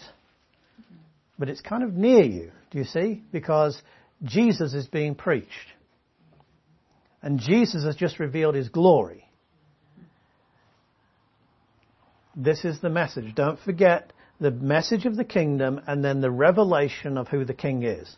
But 1.39 1.49
it's 1.49 1.61
kind 1.61 1.83
of 1.83 1.95
near 1.95 2.23
you, 2.23 2.53
do 2.71 2.79
you 2.79 2.85
see? 2.85 3.23
Because 3.33 3.81
Jesus 4.23 4.73
is 4.73 4.87
being 4.87 5.15
preached. 5.15 5.51
And 7.23 7.41
Jesus 7.41 7.85
has 7.85 7.97
just 7.97 8.19
revealed 8.19 8.55
his 8.55 8.69
glory. 8.69 9.25
This 12.37 12.65
is 12.65 12.81
the 12.81 12.91
message. 12.91 13.35
Don't 13.35 13.59
forget 13.59 14.13
the 14.41 14.51
message 14.51 15.07
of 15.07 15.17
the 15.17 15.25
kingdom 15.25 15.81
and 15.87 16.05
then 16.05 16.21
the 16.21 16.31
revelation 16.31 17.17
of 17.17 17.29
who 17.29 17.45
the 17.45 17.55
king 17.55 17.83
is. 17.83 18.15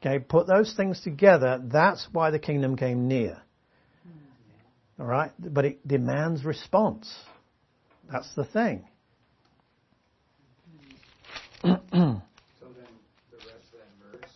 Okay, 0.00 0.18
put 0.18 0.46
those 0.46 0.74
things 0.74 1.00
together. 1.00 1.60
That's 1.62 2.08
why 2.10 2.30
the 2.30 2.38
kingdom 2.38 2.76
came 2.76 3.06
near. 3.06 3.40
All 4.98 5.06
right? 5.06 5.30
But 5.38 5.64
it 5.64 5.86
demands 5.86 6.44
response. 6.44 7.12
That's 8.10 8.34
the 8.34 8.44
thing. 8.44 8.84
so 11.64 11.68
then 11.70 11.80
the 11.92 13.36
rest 13.36 13.68
of 13.72 13.78
that 13.78 13.92
verse, 14.02 14.30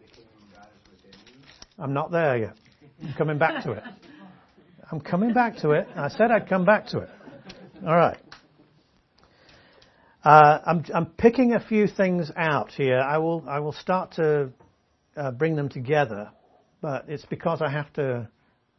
the 0.00 0.06
kingdom 0.06 0.32
of 0.42 0.54
God 0.54 0.68
is 0.74 0.90
within 0.92 1.20
you. 1.26 1.34
I'm 1.78 1.92
not 1.92 2.10
there 2.10 2.38
yet. 2.38 2.56
I'm 3.02 3.14
coming 3.14 3.38
back 3.38 3.64
to 3.64 3.72
it. 3.72 3.82
I'm 4.92 5.00
coming 5.00 5.32
back 5.32 5.56
to 5.58 5.70
it. 5.70 5.88
I 5.96 6.08
said 6.08 6.30
I'd 6.30 6.48
come 6.48 6.64
back 6.64 6.86
to 6.88 6.98
it. 6.98 7.08
All 7.86 7.96
right. 7.96 8.18
Uh, 10.22 10.58
I'm, 10.66 10.84
I'm, 10.94 11.06
picking 11.06 11.54
a 11.54 11.60
few 11.60 11.86
things 11.86 12.30
out 12.36 12.72
here. 12.72 12.98
I 13.00 13.18
will 13.18 13.42
I 13.48 13.60
will 13.60 13.72
start 13.72 14.12
to 14.16 14.50
uh, 15.16 15.30
bring 15.30 15.56
them 15.56 15.70
together, 15.70 16.30
but 16.82 17.06
it's 17.08 17.24
because 17.24 17.62
I 17.62 17.70
have 17.70 17.90
to 17.94 18.28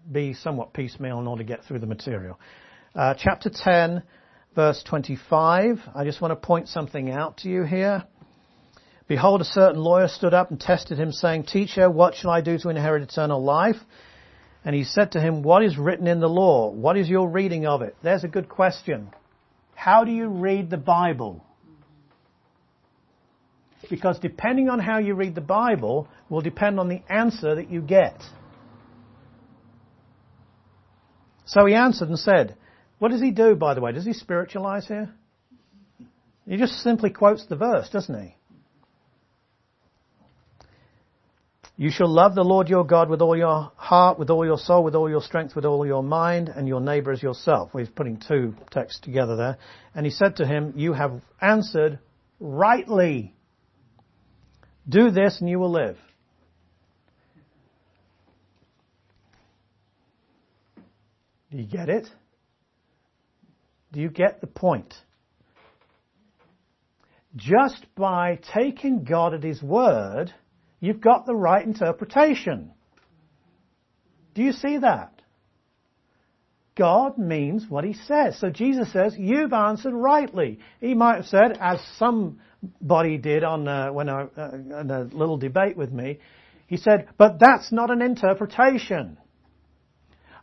be 0.10 0.34
somewhat 0.34 0.74
piecemeal 0.74 1.20
in 1.20 1.28
order 1.28 1.44
to 1.44 1.48
get 1.48 1.64
through 1.66 1.80
the 1.80 1.86
material. 1.86 2.40
Uh, 2.96 3.14
chapter 3.18 3.50
10, 3.54 4.04
verse 4.56 4.84
25. 4.88 5.80
I 5.94 6.04
just 6.04 6.22
want 6.22 6.32
to 6.32 6.36
point 6.36 6.68
something 6.68 7.10
out 7.12 7.38
to 7.38 7.50
you 7.50 7.64
here. 7.64 8.04
Behold, 9.08 9.42
a 9.42 9.46
certain 9.46 9.82
lawyer 9.82 10.08
stood 10.08 10.34
up 10.34 10.52
and 10.52 10.60
tested 10.60 10.98
him, 10.98 11.12
saying, 11.12 11.44
Teacher, 11.44 11.90
what 11.90 12.16
shall 12.16 12.32
I 12.32 12.42
do 12.42 12.58
to 12.60 12.70
inherit 12.70 13.04
eternal 13.04 13.44
life? 13.44 13.76
And 14.64 14.76
he 14.76 14.84
said 14.84 15.14
to 15.14 15.20
him, 15.20 15.42
What 15.42 15.64
is 15.64 15.78
written 15.78 16.08
in 16.08 16.20
the 16.20 16.30
law? 16.30 16.70
What 16.72 16.98
is 16.98 17.10
your 17.10 17.28
reading 17.28 17.66
of 17.66 17.82
it? 17.82 17.96
There's 18.04 18.24
a 18.24 18.30
good 18.30 18.48
question. 18.48 19.10
How 19.76 20.04
do 20.06 20.12
you 20.12 20.28
read 20.28 20.70
the 20.70 20.78
Bible? 20.78 21.44
Because 23.90 24.20
depending 24.20 24.70
on 24.70 24.80
how 24.80 25.00
you 25.00 25.16
read 25.16 25.36
the 25.36 25.42
Bible 25.42 26.08
will 26.30 26.42
depend 26.42 26.80
on 26.80 26.88
the 26.88 27.02
answer 27.10 27.56
that 27.56 27.70
you 27.70 27.82
get. 27.82 28.22
So 31.46 31.66
he 31.66 31.74
answered 31.74 32.10
and 32.10 32.20
said, 32.20 32.56
What 33.00 33.12
does 33.12 33.22
he 33.22 33.32
do, 33.32 33.56
by 33.56 33.74
the 33.74 33.82
way? 33.82 33.92
Does 33.92 34.06
he 34.06 34.14
spiritualize 34.14 34.88
here? 34.88 35.14
He 36.48 36.58
just 36.58 36.82
simply 36.82 37.10
quotes 37.10 37.46
the 37.46 37.56
verse, 37.56 37.90
doesn't 37.90 38.22
he? 38.22 38.36
You 41.78 41.90
shall 41.90 42.10
love 42.10 42.36
the 42.36 42.44
Lord 42.44 42.70
your 42.70 42.86
God 42.86 43.10
with 43.10 43.22
all 43.22 43.36
your 43.36 43.72
heart, 43.76 44.20
with 44.20 44.30
all 44.30 44.46
your 44.46 44.60
soul, 44.60 44.84
with 44.84 44.94
all 44.94 45.10
your 45.10 45.22
strength, 45.22 45.56
with 45.56 45.66
all 45.66 45.84
your 45.84 46.04
mind, 46.04 46.50
and 46.50 46.68
your 46.68 46.80
neighbor 46.80 47.12
as 47.12 47.24
yourself. 47.24 47.74
We're 47.74 47.88
putting 47.88 48.18
two 48.20 48.54
texts 48.70 49.00
together 49.00 49.36
there. 49.36 49.58
And 49.96 50.06
he 50.06 50.12
said 50.12 50.36
to 50.36 50.46
him, 50.46 50.74
You 50.76 50.94
have 50.94 51.22
answered 51.42 51.98
rightly. 52.40 53.34
Do 54.88 55.10
this 55.10 55.40
and 55.40 55.50
you 55.50 55.58
will 55.58 55.72
live. 55.72 55.98
Do 61.52 61.58
you 61.58 61.66
get 61.66 61.90
it? 61.90 62.08
Do 63.92 64.00
you 64.00 64.10
get 64.10 64.40
the 64.40 64.48
point? 64.48 64.94
Just 67.36 67.86
by 67.96 68.40
taking 68.54 69.04
God 69.04 69.34
at 69.34 69.44
His 69.44 69.62
word, 69.62 70.34
you've 70.80 71.02
got 71.02 71.26
the 71.26 71.36
right 71.36 71.66
interpretation. 71.66 72.72
Do 74.34 74.44
you 74.44 74.54
see 74.54 74.78
that? 74.78 75.22
God 76.78 77.18
means 77.18 77.66
what 77.68 77.84
He 77.84 77.94
says. 77.94 78.40
So 78.40 78.50
Jesus 78.50 78.92
says, 78.94 79.16
you've 79.18 79.54
answered 79.54 79.94
rightly. 79.94 80.60
He 80.80 80.94
might 80.94 81.18
have 81.18 81.26
said, 81.26 81.58
as 81.60 81.82
somebody 81.98 83.18
did 83.18 83.44
on 83.44 83.68
uh, 83.68 83.92
when 83.92 84.08
I, 84.08 84.24
uh, 84.24 84.52
a 84.74 85.04
little 85.12 85.38
debate 85.38 85.76
with 85.76 85.92
me, 85.92 86.20
he 86.68 86.78
said, 86.78 87.10
but 87.18 87.40
that's 87.40 87.74
not 87.74 87.92
an 87.92 88.02
interpretation. 88.02 89.18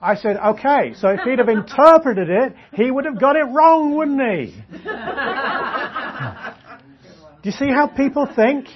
I 0.01 0.15
said, 0.15 0.37
okay, 0.37 0.95
so 0.95 1.09
if 1.09 1.21
he'd 1.21 1.41
have 1.41 1.49
interpreted 1.49 2.31
it, 2.31 2.55
he 2.73 2.91
would 2.91 3.05
have 3.05 3.21
got 3.21 3.37
it 3.37 3.45
wrong, 3.45 3.97
wouldn't 3.97 4.21
he? 4.21 4.55
Do 7.43 7.51
you 7.51 7.53
see 7.53 7.69
how 7.69 7.89
people 7.89 8.27
think? 8.35 8.69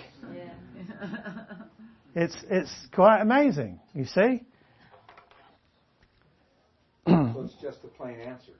It's, 2.15 2.37
it's 2.51 2.71
quite 2.93 3.21
amazing, 3.21 3.81
you 3.95 4.05
see? 4.05 4.43
so 7.07 7.43
it's 7.45 7.55
just 7.61 7.83
the 7.83 7.89
plain 7.89 8.21
answer. 8.21 8.53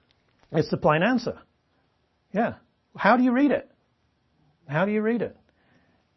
It's 0.51 0.69
the 0.69 0.77
plain 0.77 1.03
answer. 1.03 1.39
Yeah. 2.33 2.55
How 2.95 3.17
do 3.17 3.23
you 3.23 3.31
read 3.31 3.51
it? 3.51 3.69
How 4.67 4.85
do 4.85 4.91
you 4.91 5.01
read 5.01 5.21
it? 5.21 5.37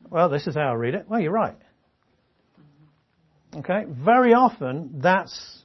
Well, 0.09 0.29
this 0.29 0.47
is 0.47 0.55
how 0.55 0.71
I 0.71 0.75
read 0.75 0.95
it. 0.95 1.07
Well, 1.09 1.21
you're 1.21 1.33
right. 1.33 1.57
Okay? 3.55 3.85
Very 3.89 4.33
often, 4.35 5.01
that's 5.03 5.56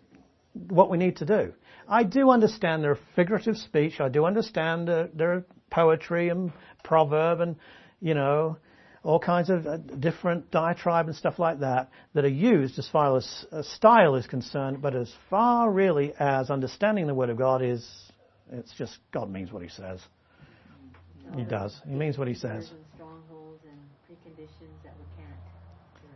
what 0.53 0.89
we 0.89 0.97
need 0.97 1.17
to 1.17 1.25
do. 1.25 1.53
I 1.87 2.03
do 2.03 2.29
understand 2.29 2.83
there 2.83 2.91
are 2.91 2.99
figurative 3.15 3.57
speech. 3.57 3.99
I 3.99 4.09
do 4.09 4.25
understand 4.25 4.87
there 4.87 5.33
are 5.33 5.45
poetry 5.69 6.29
and 6.29 6.51
proverb 6.83 7.41
and, 7.41 7.55
you 7.99 8.13
know, 8.13 8.57
all 9.03 9.19
kinds 9.19 9.49
of 9.49 9.65
uh, 9.65 9.77
different 9.77 10.51
diatribe 10.51 11.07
and 11.07 11.15
stuff 11.15 11.39
like 11.39 11.59
that 11.61 11.89
that 12.13 12.23
are 12.23 12.29
used 12.29 12.77
as 12.77 12.87
far 12.87 13.17
as 13.17 13.45
uh, 13.51 13.63
style 13.63 14.15
is 14.15 14.27
concerned, 14.27 14.81
but 14.81 14.95
as 14.95 15.11
far 15.29 15.71
really 15.71 16.13
as 16.19 16.51
understanding 16.51 17.07
the 17.07 17.13
Word 17.13 17.29
of 17.29 17.37
God 17.37 17.63
is, 17.63 17.87
it's 18.51 18.71
just 18.77 18.99
God 19.11 19.31
means 19.31 19.51
what 19.51 19.63
He 19.63 19.69
says. 19.69 19.99
He 21.35 21.43
does. 21.43 21.79
He 21.87 21.95
means 21.95 22.17
what 22.17 22.27
He 22.27 22.35
says. 22.35 22.69
Strongholds 22.95 23.63
and 23.63 23.79
preconditions 24.05 24.83
that 24.83 24.93
we 24.97 25.23
can't 25.23 25.39
do 26.01 26.07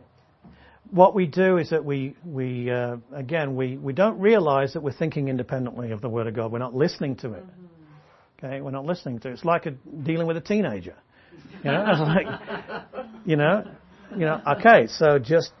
it. 0.48 0.50
What 0.90 1.14
we 1.14 1.26
do 1.26 1.58
is 1.58 1.70
that 1.70 1.84
we, 1.84 2.16
we 2.24 2.70
uh, 2.70 2.96
again, 3.12 3.56
we, 3.56 3.76
we 3.76 3.92
don't 3.92 4.18
realize 4.18 4.74
that 4.74 4.82
we're 4.82 4.92
thinking 4.92 5.28
independently 5.28 5.90
of 5.90 6.00
the 6.00 6.08
Word 6.08 6.26
of 6.26 6.34
God. 6.34 6.52
We're 6.52 6.58
not 6.58 6.74
listening 6.74 7.16
to 7.16 7.32
it. 7.34 7.44
Okay, 8.38 8.60
we're 8.60 8.70
not 8.70 8.84
listening 8.84 9.18
to 9.20 9.28
it. 9.28 9.32
It's 9.32 9.44
like 9.44 9.66
a, 9.66 9.70
dealing 9.70 10.26
with 10.26 10.36
a 10.36 10.40
teenager. 10.40 10.94
You 11.64 11.72
know, 11.72 11.84
like, 11.98 12.26
you 13.24 13.36
know, 13.36 13.64
you 14.12 14.26
know. 14.26 14.40
Okay, 14.58 14.86
so 14.86 15.18
just 15.18 15.52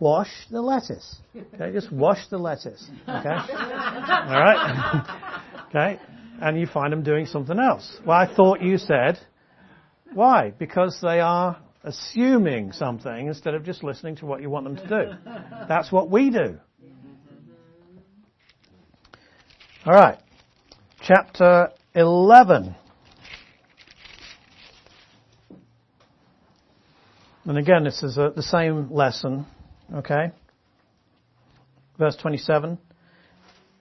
wash 0.00 0.30
the 0.50 0.60
lettuce. 0.60 1.16
Okay, 1.54 1.72
just 1.72 1.92
wash 1.92 2.28
the 2.28 2.38
lettuce. 2.38 2.84
Okay, 3.02 3.28
all 3.28 4.40
right. 4.40 5.40
okay, 5.68 6.00
and 6.42 6.58
you 6.58 6.66
find 6.66 6.92
them 6.92 7.02
doing 7.02 7.26
something 7.26 7.58
else. 7.58 7.98
Well, 8.04 8.18
I 8.18 8.34
thought 8.34 8.60
you 8.60 8.78
said 8.78 9.18
why? 10.14 10.52
Because 10.56 10.98
they 11.02 11.20
are 11.20 11.58
assuming 11.84 12.72
something 12.72 13.28
instead 13.28 13.54
of 13.54 13.64
just 13.64 13.84
listening 13.84 14.16
to 14.16 14.26
what 14.26 14.40
you 14.40 14.50
want 14.50 14.64
them 14.64 14.76
to 14.76 14.88
do. 14.88 15.30
That's 15.68 15.92
what 15.92 16.10
we 16.10 16.30
do. 16.30 16.58
All 19.86 19.92
right, 19.92 20.18
chapter 21.02 21.68
11. 21.94 22.74
And 27.46 27.58
again, 27.58 27.84
this 27.84 28.02
is 28.02 28.16
a, 28.16 28.32
the 28.34 28.42
same 28.42 28.90
lesson, 28.90 29.44
okay? 29.94 30.32
Verse 31.98 32.16
27. 32.16 32.78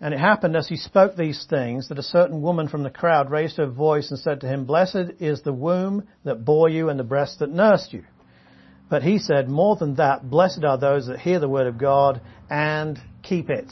And 0.04 0.14
it 0.14 0.20
happened 0.20 0.58
as 0.58 0.68
he 0.68 0.76
spoke 0.76 1.16
these 1.16 1.46
things 1.50 1.88
that 1.88 1.98
a 1.98 2.04
certain 2.04 2.42
woman 2.42 2.68
from 2.68 2.84
the 2.84 2.90
crowd 2.90 3.32
raised 3.32 3.56
her 3.56 3.68
voice 3.68 4.12
and 4.12 4.20
said 4.20 4.42
to 4.42 4.48
him, 4.48 4.66
Blessed 4.66 5.14
is 5.22 5.44
the 5.44 5.54
womb 5.54 6.06
that 6.26 6.44
bore 6.44 6.68
you 6.68 6.90
and 6.90 7.00
the 7.00 7.06
breast 7.06 7.40
that 7.40 7.50
nursed 7.50 7.94
you. 7.94 8.04
But 8.90 9.02
he 9.02 9.18
said, 9.18 9.48
More 9.48 9.78
than 9.78 9.96
that, 9.96 10.30
blessed 10.30 10.66
are 10.66 10.78
those 10.78 11.08
that 11.08 11.20
hear 11.20 11.40
the 11.40 11.48
word 11.48 11.68
of 11.68 11.78
God 11.78 12.20
and 12.50 13.00
keep 13.22 13.50
it. 13.50 13.72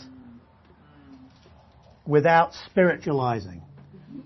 Without 2.07 2.53
spiritualizing. 2.65 3.61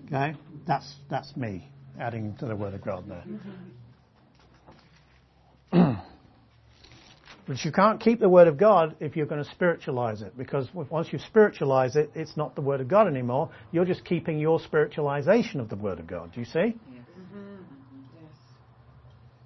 Okay? 0.06 0.36
That's, 0.64 0.94
that's 1.10 1.36
me 1.36 1.68
adding 1.98 2.36
to 2.36 2.46
the 2.46 2.54
word 2.54 2.74
of 2.74 2.84
God 2.84 3.04
there. 5.72 5.96
but 7.46 7.64
you 7.64 7.70
can't 7.70 8.00
keep 8.00 8.18
the 8.18 8.28
Word 8.28 8.48
of 8.48 8.56
God 8.56 8.96
if 8.98 9.14
you're 9.14 9.26
going 9.26 9.42
to 9.42 9.50
spiritualize 9.50 10.20
it, 10.20 10.36
because 10.36 10.68
once 10.74 11.12
you 11.12 11.18
spiritualize 11.20 11.94
it, 11.94 12.10
it's 12.14 12.36
not 12.36 12.56
the 12.56 12.60
Word 12.60 12.80
of 12.80 12.88
God 12.88 13.06
anymore. 13.06 13.50
You're 13.70 13.84
just 13.84 14.04
keeping 14.04 14.40
your 14.40 14.58
spiritualization 14.58 15.60
of 15.60 15.68
the 15.68 15.76
Word 15.76 16.00
of 16.00 16.06
God. 16.06 16.32
Do 16.32 16.40
you 16.40 16.46
see? 16.46 16.58
Mm-hmm. 16.58 17.54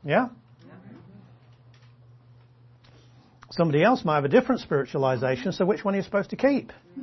Yeah? 0.09 0.29
Somebody 3.53 3.83
else 3.83 4.05
might 4.05 4.15
have 4.15 4.25
a 4.25 4.29
different 4.29 4.63
spiritualization, 4.63 5.53
so 5.53 5.67
which 5.67 5.85
one 5.85 5.95
are 5.95 5.99
you 5.99 6.03
supposed 6.03 6.31
to 6.31 6.37
keep? 6.37 6.69
Mm-hmm. 6.71 7.03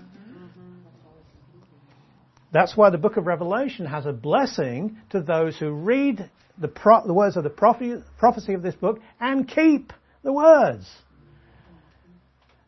That's 2.52 2.76
why 2.76 2.90
the 2.90 2.98
book 2.98 3.18
of 3.18 3.28
Revelation 3.28 3.86
has 3.86 4.06
a 4.06 4.14
blessing 4.14 4.98
to 5.12 5.22
those 5.22 5.58
who 5.58 5.70
read 5.72 6.30
the, 6.58 6.70
pro- 6.70 7.06
the 7.06 7.14
words 7.14 7.38
of 7.38 7.44
the 7.44 7.50
prophecy, 7.50 8.02
prophecy 8.18 8.54
of 8.54 8.64
this 8.64 8.76
book 8.76 9.00
and 9.20 9.48
keep 9.48 9.94
the 10.28 10.34
words. 10.34 10.86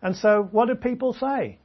And 0.01 0.15
so, 0.15 0.47
what 0.49 0.69
do 0.69 0.75
people 0.75 1.11
say? 1.11 1.59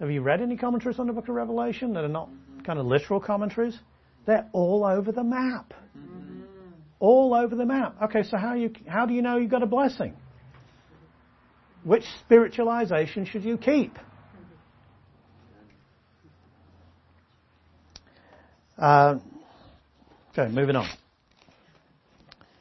Have 0.00 0.10
you 0.10 0.20
read 0.20 0.42
any 0.42 0.56
commentaries 0.56 0.98
on 0.98 1.06
the 1.06 1.12
book 1.12 1.28
of 1.28 1.34
Revelation 1.36 1.92
that 1.92 2.02
are 2.02 2.08
not 2.08 2.28
kind 2.64 2.80
of 2.80 2.86
literal 2.86 3.20
commentaries? 3.20 3.78
They're 4.26 4.48
all 4.52 4.84
over 4.84 5.12
the 5.12 5.22
map. 5.22 5.74
All 6.98 7.34
over 7.34 7.54
the 7.54 7.64
map. 7.64 8.02
Okay, 8.02 8.24
so 8.24 8.36
how, 8.36 8.54
you, 8.54 8.72
how 8.88 9.06
do 9.06 9.14
you 9.14 9.22
know 9.22 9.36
you've 9.36 9.52
got 9.52 9.62
a 9.62 9.66
blessing? 9.66 10.16
Which 11.84 12.02
spiritualization 12.26 13.24
should 13.24 13.44
you 13.44 13.58
keep? 13.58 13.96
Uh, 18.76 19.20
okay, 20.32 20.52
moving 20.52 20.74
on. 20.74 20.88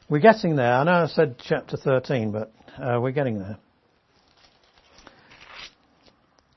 We're 0.10 0.20
getting 0.20 0.56
there. 0.56 0.74
I 0.74 0.84
know 0.84 0.92
I 0.92 1.08
said 1.08 1.38
chapter 1.40 1.76
13, 1.76 2.32
but 2.32 2.54
uh, 2.80 3.00
we're 3.02 3.12
getting 3.12 3.40
there. 3.40 3.58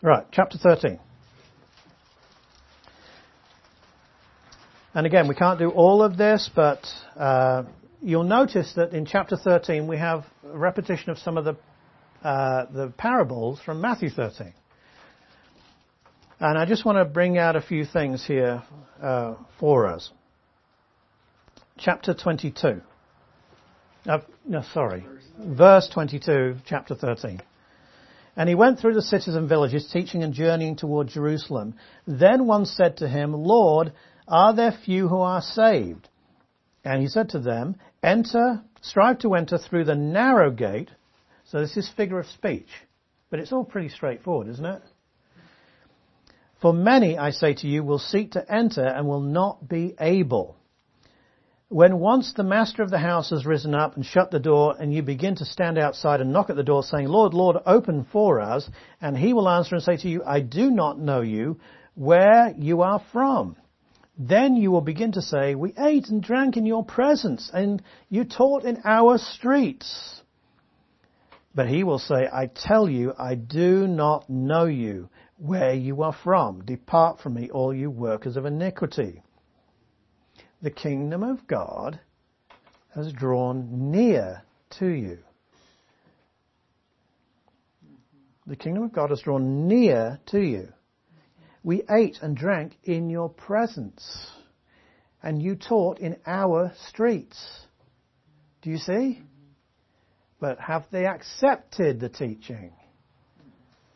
Right, 0.02 0.24
chapter 0.32 0.58
13. 0.58 0.98
And 4.94 5.06
again, 5.06 5.28
we 5.28 5.34
can't 5.34 5.58
do 5.58 5.70
all 5.70 6.02
of 6.02 6.16
this, 6.16 6.50
but 6.54 6.84
uh, 7.16 7.64
you'll 8.00 8.24
notice 8.24 8.72
that 8.74 8.92
in 8.92 9.06
chapter 9.06 9.36
13 9.36 9.86
we 9.86 9.98
have 9.98 10.24
a 10.44 10.56
repetition 10.56 11.10
of 11.10 11.18
some 11.18 11.36
of 11.36 11.44
the 11.44 11.56
uh, 12.22 12.66
the 12.70 12.92
parables 12.98 13.60
from 13.64 13.80
Matthew 13.80 14.10
13. 14.10 14.52
And 16.38 16.58
I 16.58 16.66
just 16.66 16.84
want 16.84 16.96
to 16.96 17.04
bring 17.04 17.38
out 17.38 17.56
a 17.56 17.62
few 17.62 17.84
things 17.84 18.24
here 18.26 18.62
uh, 19.00 19.36
for 19.58 19.86
us. 19.86 20.10
Chapter 21.78 22.12
22. 22.12 22.82
Uh, 24.10 24.18
no, 24.44 24.60
sorry. 24.74 25.06
Verse 25.38 25.88
22, 25.88 26.56
chapter 26.66 26.96
13. 26.96 27.40
And 28.34 28.48
he 28.48 28.56
went 28.56 28.80
through 28.80 28.94
the 28.94 29.02
cities 29.02 29.36
and 29.36 29.48
villages, 29.48 29.88
teaching 29.92 30.24
and 30.24 30.34
journeying 30.34 30.74
toward 30.74 31.06
Jerusalem. 31.06 31.74
Then 32.08 32.48
one 32.48 32.66
said 32.66 32.96
to 32.96 33.08
him, 33.08 33.32
Lord, 33.32 33.92
are 34.26 34.52
there 34.52 34.76
few 34.84 35.06
who 35.06 35.20
are 35.20 35.40
saved? 35.40 36.08
And 36.84 37.00
he 37.00 37.06
said 37.06 37.28
to 37.30 37.38
them, 37.38 37.76
Enter, 38.02 38.62
strive 38.80 39.20
to 39.20 39.34
enter 39.34 39.58
through 39.58 39.84
the 39.84 39.94
narrow 39.94 40.50
gate. 40.50 40.90
So 41.44 41.60
this 41.60 41.76
is 41.76 41.88
figure 41.88 42.18
of 42.18 42.26
speech. 42.26 42.68
But 43.30 43.38
it's 43.38 43.52
all 43.52 43.64
pretty 43.64 43.90
straightforward, 43.90 44.48
isn't 44.48 44.66
it? 44.66 44.82
For 46.60 46.72
many, 46.72 47.16
I 47.16 47.30
say 47.30 47.54
to 47.54 47.68
you, 47.68 47.84
will 47.84 48.00
seek 48.00 48.32
to 48.32 48.52
enter 48.52 48.84
and 48.84 49.06
will 49.06 49.20
not 49.20 49.68
be 49.68 49.94
able. 50.00 50.56
When 51.72 52.00
once 52.00 52.32
the 52.32 52.42
master 52.42 52.82
of 52.82 52.90
the 52.90 52.98
house 52.98 53.30
has 53.30 53.46
risen 53.46 53.76
up 53.76 53.94
and 53.94 54.04
shut 54.04 54.32
the 54.32 54.40
door, 54.40 54.74
and 54.80 54.92
you 54.92 55.04
begin 55.04 55.36
to 55.36 55.44
stand 55.44 55.78
outside 55.78 56.20
and 56.20 56.32
knock 56.32 56.50
at 56.50 56.56
the 56.56 56.64
door, 56.64 56.82
saying, 56.82 57.06
Lord, 57.06 57.32
Lord, 57.32 57.58
open 57.64 58.08
for 58.10 58.40
us, 58.40 58.68
and 59.00 59.16
he 59.16 59.32
will 59.32 59.48
answer 59.48 59.76
and 59.76 59.84
say 59.84 59.96
to 59.98 60.08
you, 60.08 60.24
I 60.26 60.40
do 60.40 60.68
not 60.72 60.98
know 60.98 61.20
you, 61.20 61.60
where 61.94 62.52
you 62.58 62.82
are 62.82 63.00
from. 63.12 63.54
Then 64.18 64.56
you 64.56 64.72
will 64.72 64.80
begin 64.80 65.12
to 65.12 65.22
say, 65.22 65.54
We 65.54 65.72
ate 65.78 66.08
and 66.08 66.20
drank 66.20 66.56
in 66.56 66.66
your 66.66 66.84
presence, 66.84 67.48
and 67.54 67.80
you 68.08 68.24
taught 68.24 68.64
in 68.64 68.82
our 68.84 69.16
streets. 69.16 70.22
But 71.54 71.68
he 71.68 71.84
will 71.84 72.00
say, 72.00 72.28
I 72.32 72.46
tell 72.52 72.88
you, 72.88 73.14
I 73.16 73.36
do 73.36 73.86
not 73.86 74.28
know 74.28 74.64
you 74.64 75.08
where 75.36 75.74
you 75.74 76.02
are 76.02 76.16
from. 76.24 76.64
Depart 76.64 77.20
from 77.20 77.34
me, 77.34 77.48
all 77.48 77.72
you 77.72 77.92
workers 77.92 78.36
of 78.36 78.44
iniquity. 78.44 79.22
The 80.62 80.70
kingdom 80.70 81.22
of 81.22 81.46
God 81.46 82.00
has 82.94 83.12
drawn 83.12 83.90
near 83.90 84.42
to 84.78 84.86
you. 84.86 85.18
The 88.46 88.56
kingdom 88.56 88.82
of 88.82 88.92
God 88.92 89.10
has 89.10 89.20
drawn 89.20 89.68
near 89.68 90.20
to 90.26 90.40
you. 90.40 90.68
We 91.62 91.82
ate 91.88 92.18
and 92.20 92.36
drank 92.36 92.76
in 92.84 93.08
your 93.08 93.28
presence, 93.28 94.28
and 95.22 95.40
you 95.40 95.56
taught 95.56 95.98
in 95.98 96.16
our 96.26 96.72
streets. 96.88 97.38
Do 98.60 98.70
you 98.70 98.78
see? 98.78 99.22
But 100.40 100.58
have 100.58 100.84
they 100.90 101.06
accepted 101.06 102.00
the 102.00 102.08
teaching? 102.08 102.72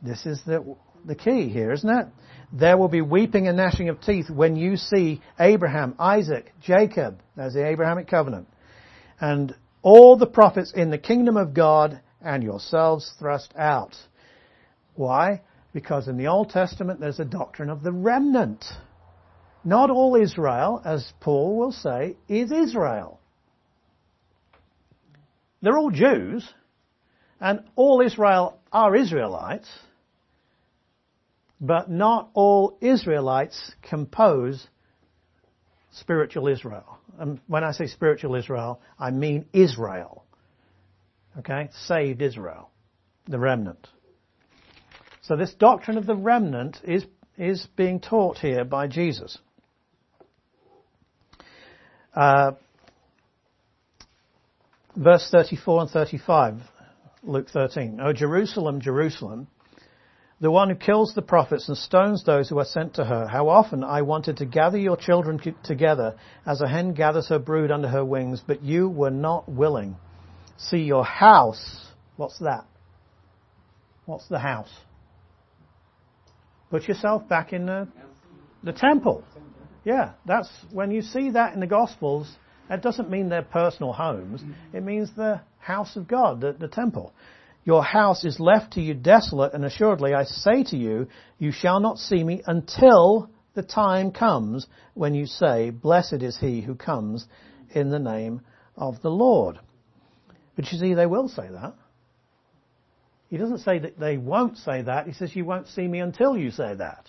This 0.02 0.24
is 0.24 0.42
the 0.46 0.76
the 1.06 1.14
key 1.14 1.48
here, 1.48 1.72
isn't 1.72 1.88
it? 1.88 2.06
There 2.52 2.76
will 2.76 2.88
be 2.88 3.00
weeping 3.00 3.48
and 3.48 3.56
gnashing 3.56 3.88
of 3.88 4.00
teeth 4.00 4.30
when 4.30 4.56
you 4.56 4.76
see 4.76 5.20
Abraham, 5.40 5.94
Isaac, 5.98 6.52
Jacob, 6.62 7.20
as 7.36 7.54
the 7.54 7.66
Abrahamic 7.66 8.06
covenant, 8.08 8.48
and 9.20 9.54
all 9.82 10.16
the 10.16 10.26
prophets 10.26 10.72
in 10.74 10.90
the 10.90 10.98
kingdom 10.98 11.36
of 11.36 11.52
God 11.52 12.00
and 12.20 12.42
yourselves 12.42 13.12
thrust 13.18 13.52
out. 13.56 13.94
Why? 14.94 15.42
Because 15.72 16.08
in 16.08 16.16
the 16.16 16.28
Old 16.28 16.50
Testament 16.50 17.00
there's 17.00 17.20
a 17.20 17.24
doctrine 17.24 17.70
of 17.70 17.82
the 17.82 17.92
remnant. 17.92 18.64
Not 19.64 19.90
all 19.90 20.14
Israel, 20.14 20.80
as 20.84 21.12
Paul 21.20 21.56
will 21.56 21.72
say, 21.72 22.16
is 22.28 22.52
Israel. 22.52 23.20
They're 25.60 25.78
all 25.78 25.90
Jews, 25.90 26.48
and 27.40 27.64
all 27.74 28.00
Israel 28.00 28.58
are 28.72 28.94
Israelites, 28.94 29.68
but 31.60 31.90
not 31.90 32.30
all 32.34 32.76
Israelites 32.80 33.72
compose 33.82 34.66
spiritual 35.92 36.48
Israel. 36.48 36.98
And 37.18 37.40
when 37.46 37.64
I 37.64 37.72
say 37.72 37.86
spiritual 37.86 38.34
Israel, 38.34 38.80
I 38.98 39.10
mean 39.10 39.46
Israel. 39.52 40.24
Okay? 41.38 41.68
Saved 41.86 42.22
Israel. 42.22 42.70
The 43.26 43.38
remnant. 43.38 43.88
So 45.22 45.36
this 45.36 45.54
doctrine 45.54 45.96
of 45.96 46.06
the 46.06 46.16
remnant 46.16 46.78
is, 46.84 47.04
is 47.38 47.66
being 47.76 48.00
taught 48.00 48.38
here 48.38 48.64
by 48.64 48.88
Jesus. 48.88 49.38
Uh, 52.14 52.52
verse 54.94 55.28
34 55.30 55.82
and 55.82 55.90
35, 55.90 56.60
Luke 57.22 57.48
13. 57.48 58.00
O 58.02 58.12
Jerusalem, 58.12 58.80
Jerusalem, 58.80 59.48
the 60.40 60.50
one 60.50 60.68
who 60.68 60.74
kills 60.74 61.14
the 61.14 61.22
prophets 61.22 61.68
and 61.68 61.78
stones 61.78 62.24
those 62.24 62.48
who 62.48 62.58
are 62.58 62.64
sent 62.64 62.94
to 62.94 63.04
her. 63.04 63.26
How 63.26 63.48
often 63.48 63.84
I 63.84 64.02
wanted 64.02 64.38
to 64.38 64.46
gather 64.46 64.78
your 64.78 64.96
children 64.96 65.40
together 65.62 66.16
as 66.44 66.60
a 66.60 66.68
hen 66.68 66.94
gathers 66.94 67.28
her 67.28 67.38
brood 67.38 67.70
under 67.70 67.88
her 67.88 68.04
wings, 68.04 68.42
but 68.46 68.62
you 68.62 68.88
were 68.88 69.10
not 69.10 69.48
willing. 69.48 69.96
See 70.58 70.82
your 70.82 71.04
house. 71.04 71.86
What's 72.16 72.38
that? 72.40 72.66
What's 74.06 74.28
the 74.28 74.38
house? 74.38 74.70
Put 76.70 76.88
yourself 76.88 77.28
back 77.28 77.52
in 77.52 77.66
the, 77.66 77.88
the 78.62 78.72
temple. 78.72 79.24
Yeah, 79.84 80.12
that's 80.26 80.50
when 80.72 80.90
you 80.90 81.02
see 81.02 81.30
that 81.30 81.54
in 81.54 81.60
the 81.60 81.66
Gospels. 81.66 82.30
That 82.68 82.82
doesn't 82.82 83.10
mean 83.10 83.28
their 83.28 83.42
personal 83.42 83.92
homes. 83.92 84.42
It 84.72 84.82
means 84.82 85.10
the 85.14 85.42
house 85.58 85.96
of 85.96 86.08
God, 86.08 86.40
the, 86.40 86.52
the 86.52 86.68
temple. 86.68 87.12
Your 87.64 87.82
house 87.82 88.24
is 88.24 88.38
left 88.38 88.74
to 88.74 88.82
you 88.82 88.94
desolate, 88.94 89.54
and 89.54 89.64
assuredly 89.64 90.12
I 90.12 90.24
say 90.24 90.64
to 90.64 90.76
you, 90.76 91.08
you 91.38 91.50
shall 91.50 91.80
not 91.80 91.98
see 91.98 92.22
me 92.22 92.42
until 92.46 93.30
the 93.54 93.62
time 93.62 94.12
comes 94.12 94.66
when 94.92 95.14
you 95.14 95.26
say, 95.26 95.70
Blessed 95.70 96.22
is 96.22 96.38
he 96.38 96.60
who 96.60 96.74
comes 96.74 97.26
in 97.70 97.90
the 97.90 97.98
name 97.98 98.42
of 98.76 99.00
the 99.00 99.10
Lord. 99.10 99.58
But 100.56 100.70
you 100.70 100.78
see, 100.78 100.94
they 100.94 101.06
will 101.06 101.28
say 101.28 101.48
that. 101.50 101.74
He 103.30 103.38
doesn't 103.38 103.58
say 103.58 103.78
that 103.78 103.98
they 103.98 104.18
won't 104.18 104.58
say 104.58 104.82
that. 104.82 105.06
He 105.06 105.12
says, 105.12 105.34
You 105.34 105.44
won't 105.44 105.68
see 105.68 105.88
me 105.88 106.00
until 106.00 106.36
you 106.36 106.50
say 106.50 106.74
that. 106.74 107.08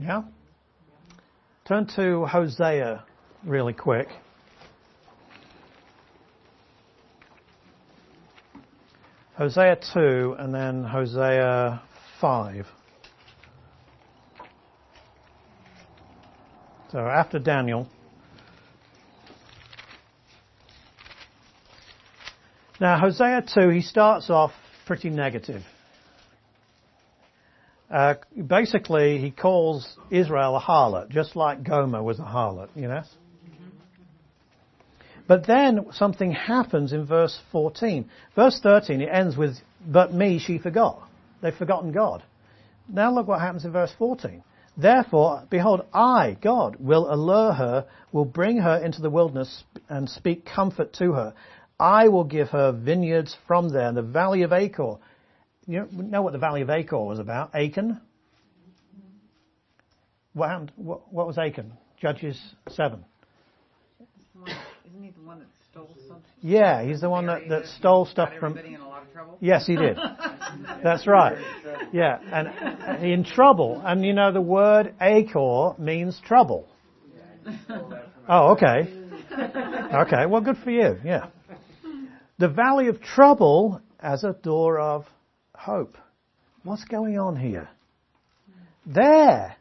Yeah? 0.00 0.22
Turn 1.66 1.86
to 1.96 2.24
Hosea 2.24 3.04
really 3.44 3.72
quick. 3.72 4.08
Hosea 9.38 9.78
2 9.94 10.34
and 10.38 10.52
then 10.52 10.82
Hosea 10.82 11.80
5. 12.20 12.66
So 16.90 16.98
after 16.98 17.38
Daniel, 17.38 17.88
Now, 22.80 22.96
Hosea 23.00 23.44
2, 23.52 23.70
he 23.70 23.80
starts 23.80 24.30
off 24.30 24.52
pretty 24.86 25.10
negative. 25.10 25.62
Uh, 27.90 28.14
basically, 28.46 29.18
he 29.18 29.32
calls 29.32 29.96
Israel 30.10 30.56
a 30.56 30.60
harlot, 30.60 31.08
just 31.08 31.34
like 31.34 31.64
Gomer 31.64 32.02
was 32.02 32.20
a 32.20 32.22
harlot, 32.22 32.68
you 32.76 32.86
know. 32.86 33.02
But 35.28 35.46
then 35.46 35.86
something 35.92 36.32
happens 36.32 36.92
in 36.92 37.04
verse 37.04 37.38
14. 37.52 38.08
Verse 38.34 38.58
13, 38.62 39.02
it 39.02 39.10
ends 39.12 39.36
with, 39.36 39.58
but 39.86 40.12
me 40.12 40.38
she 40.38 40.58
forgot. 40.58 41.06
They've 41.42 41.54
forgotten 41.54 41.92
God. 41.92 42.24
Now 42.88 43.12
look 43.12 43.28
what 43.28 43.40
happens 43.40 43.66
in 43.66 43.70
verse 43.70 43.92
14. 43.98 44.42
Therefore, 44.76 45.44
behold, 45.50 45.82
I, 45.92 46.36
God, 46.40 46.76
will 46.80 47.12
allure 47.12 47.52
her, 47.52 47.86
will 48.10 48.24
bring 48.24 48.56
her 48.58 48.78
into 48.82 49.02
the 49.02 49.10
wilderness 49.10 49.64
and 49.88 50.08
speak 50.08 50.46
comfort 50.46 50.94
to 50.94 51.12
her. 51.12 51.34
I 51.78 52.08
will 52.08 52.24
give 52.24 52.48
her 52.48 52.72
vineyards 52.72 53.36
from 53.46 53.68
there, 53.68 53.92
the 53.92 54.02
valley 54.02 54.42
of 54.42 54.52
Achor. 54.52 54.94
You 55.66 55.88
know 55.92 56.22
what 56.22 56.32
the 56.32 56.38
valley 56.38 56.62
of 56.62 56.70
Achor 56.70 56.98
was 56.98 57.18
about? 57.18 57.54
Achan? 57.54 58.00
What 60.32 60.48
happened? 60.48 60.72
What 60.76 61.26
was 61.26 61.36
Achan? 61.36 61.72
Judges 62.00 62.40
7. 62.70 63.04
He 65.14 65.20
the 65.20 65.26
one 65.26 65.38
that 65.40 65.48
stole 65.70 65.94
something? 66.06 66.24
Yeah, 66.40 66.82
he's 66.82 67.00
the 67.00 67.10
one 67.10 67.26
that, 67.26 67.48
that 67.48 67.66
stole 67.66 68.06
stuff 68.06 68.30
from. 68.38 68.56
in 68.58 68.76
a 68.76 68.88
lot 68.88 69.02
of 69.02 69.12
trouble? 69.12 69.38
Yes, 69.40 69.66
he 69.66 69.76
did. 69.76 69.96
That's 70.82 71.06
right. 71.06 71.38
Yeah, 71.92 72.18
and 72.32 73.04
in 73.04 73.24
trouble. 73.24 73.80
And 73.84 74.04
you 74.04 74.12
know, 74.12 74.32
the 74.32 74.40
word 74.40 74.94
Achor 75.00 75.74
means 75.78 76.20
trouble. 76.24 76.68
Oh, 78.28 78.52
okay. 78.52 78.92
Okay, 79.32 80.26
well, 80.26 80.40
good 80.40 80.58
for 80.58 80.70
you. 80.70 80.98
Yeah 81.04 81.28
the 82.38 82.48
valley 82.48 82.86
of 82.86 83.00
trouble 83.00 83.82
as 84.00 84.24
a 84.24 84.32
door 84.32 84.78
of 84.78 85.04
hope. 85.54 85.96
What's 86.62 86.84
going 86.84 87.18
on 87.18 87.36
here? 87.36 87.68
There 88.86 89.56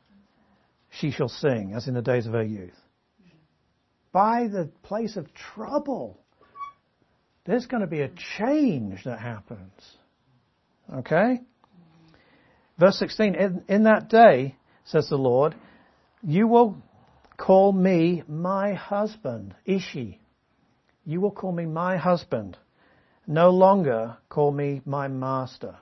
she 0.89 1.11
shall 1.11 1.27
sing 1.27 1.73
as 1.75 1.87
in 1.87 1.95
the 1.95 2.01
days 2.01 2.27
of 2.27 2.33
her 2.33 2.43
youth. 2.43 2.79
By 4.17 4.47
the 4.47 4.67
place 4.81 5.15
of 5.15 5.27
trouble, 5.35 6.17
there's 7.45 7.67
going 7.67 7.81
to 7.81 7.87
be 7.87 8.01
a 8.01 8.09
change 8.39 9.03
that 9.03 9.19
happens. 9.19 9.79
Okay? 10.91 11.41
Verse 12.79 12.97
16, 12.97 13.35
in, 13.35 13.63
in 13.67 13.83
that 13.83 14.09
day, 14.09 14.55
says 14.85 15.07
the 15.07 15.17
Lord, 15.17 15.53
you 16.23 16.47
will 16.47 16.77
call 17.37 17.71
me 17.71 18.23
my 18.27 18.73
husband, 18.73 19.53
Ishi. 19.65 20.19
You 21.05 21.21
will 21.21 21.29
call 21.29 21.51
me 21.51 21.67
my 21.67 21.97
husband 21.97 22.57
no 23.27 23.51
longer 23.51 24.17
call 24.29 24.51
me 24.51 24.81
my 24.83 25.07
master. 25.09 25.75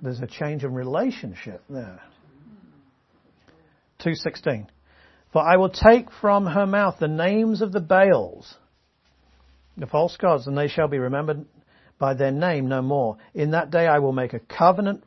There's 0.00 0.20
a 0.20 0.28
change 0.28 0.62
in 0.62 0.74
relationship 0.74 1.64
there. 1.68 2.00
216. 4.00 4.68
For 5.32 5.42
I 5.42 5.56
will 5.56 5.70
take 5.70 6.10
from 6.20 6.46
her 6.46 6.66
mouth 6.66 6.96
the 6.98 7.08
names 7.08 7.62
of 7.62 7.72
the 7.72 7.80
Baals, 7.80 8.54
the 9.76 9.86
false 9.86 10.16
gods, 10.16 10.46
and 10.46 10.58
they 10.58 10.68
shall 10.68 10.88
be 10.88 10.98
remembered 10.98 11.46
by 11.98 12.14
their 12.14 12.32
name 12.32 12.68
no 12.68 12.82
more. 12.82 13.18
In 13.34 13.52
that 13.52 13.70
day 13.70 13.86
I 13.86 14.00
will 14.00 14.12
make 14.12 14.32
a 14.32 14.40
covenant 14.40 15.04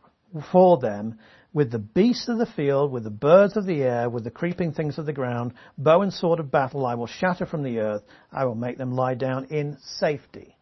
for 0.52 0.78
them 0.78 1.20
with 1.54 1.72
the 1.72 1.80
beasts 1.80 2.30
of 2.30 2.40
the 2.40 2.48
field, 2.48 2.92
with 2.92 3.04
the 3.04 3.12
birds 3.12 3.56
of 3.56 3.66
the 3.66 3.84
air, 3.84 4.10
with 4.10 4.24
the 4.24 4.32
creeping 4.32 4.74
things 4.74 4.98
of 4.98 5.06
the 5.06 5.14
ground, 5.14 5.54
bow 5.78 6.02
and 6.02 6.12
sword 6.12 6.40
of 6.40 6.50
battle 6.50 6.86
I 6.86 6.96
will 6.96 7.08
shatter 7.08 7.46
from 7.46 7.64
the 7.64 7.80
earth. 7.80 8.02
I 8.32 8.46
will 8.46 8.56
make 8.56 8.78
them 8.78 8.96
lie 8.96 9.14
down 9.14 9.46
in 9.46 9.78
safety. 10.00 10.58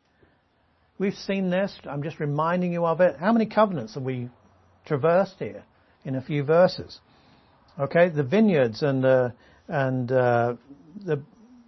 We've 0.98 1.14
seen 1.14 1.50
this. 1.50 1.76
I'm 1.86 2.04
just 2.04 2.20
reminding 2.20 2.74
you 2.74 2.86
of 2.86 3.00
it. 3.00 3.16
How 3.18 3.32
many 3.32 3.46
covenants 3.46 3.94
have 3.94 4.04
we 4.04 4.30
traversed 4.86 5.36
here 5.40 5.64
in 6.04 6.16
a 6.16 6.22
few 6.22 6.44
verses? 6.44 7.00
Okay, 7.80 8.10
the 8.10 8.24
vineyards 8.24 8.84
and 8.84 9.04
the 9.04 9.34
and 9.68 10.12
uh, 10.12 10.56
the 11.06 11.22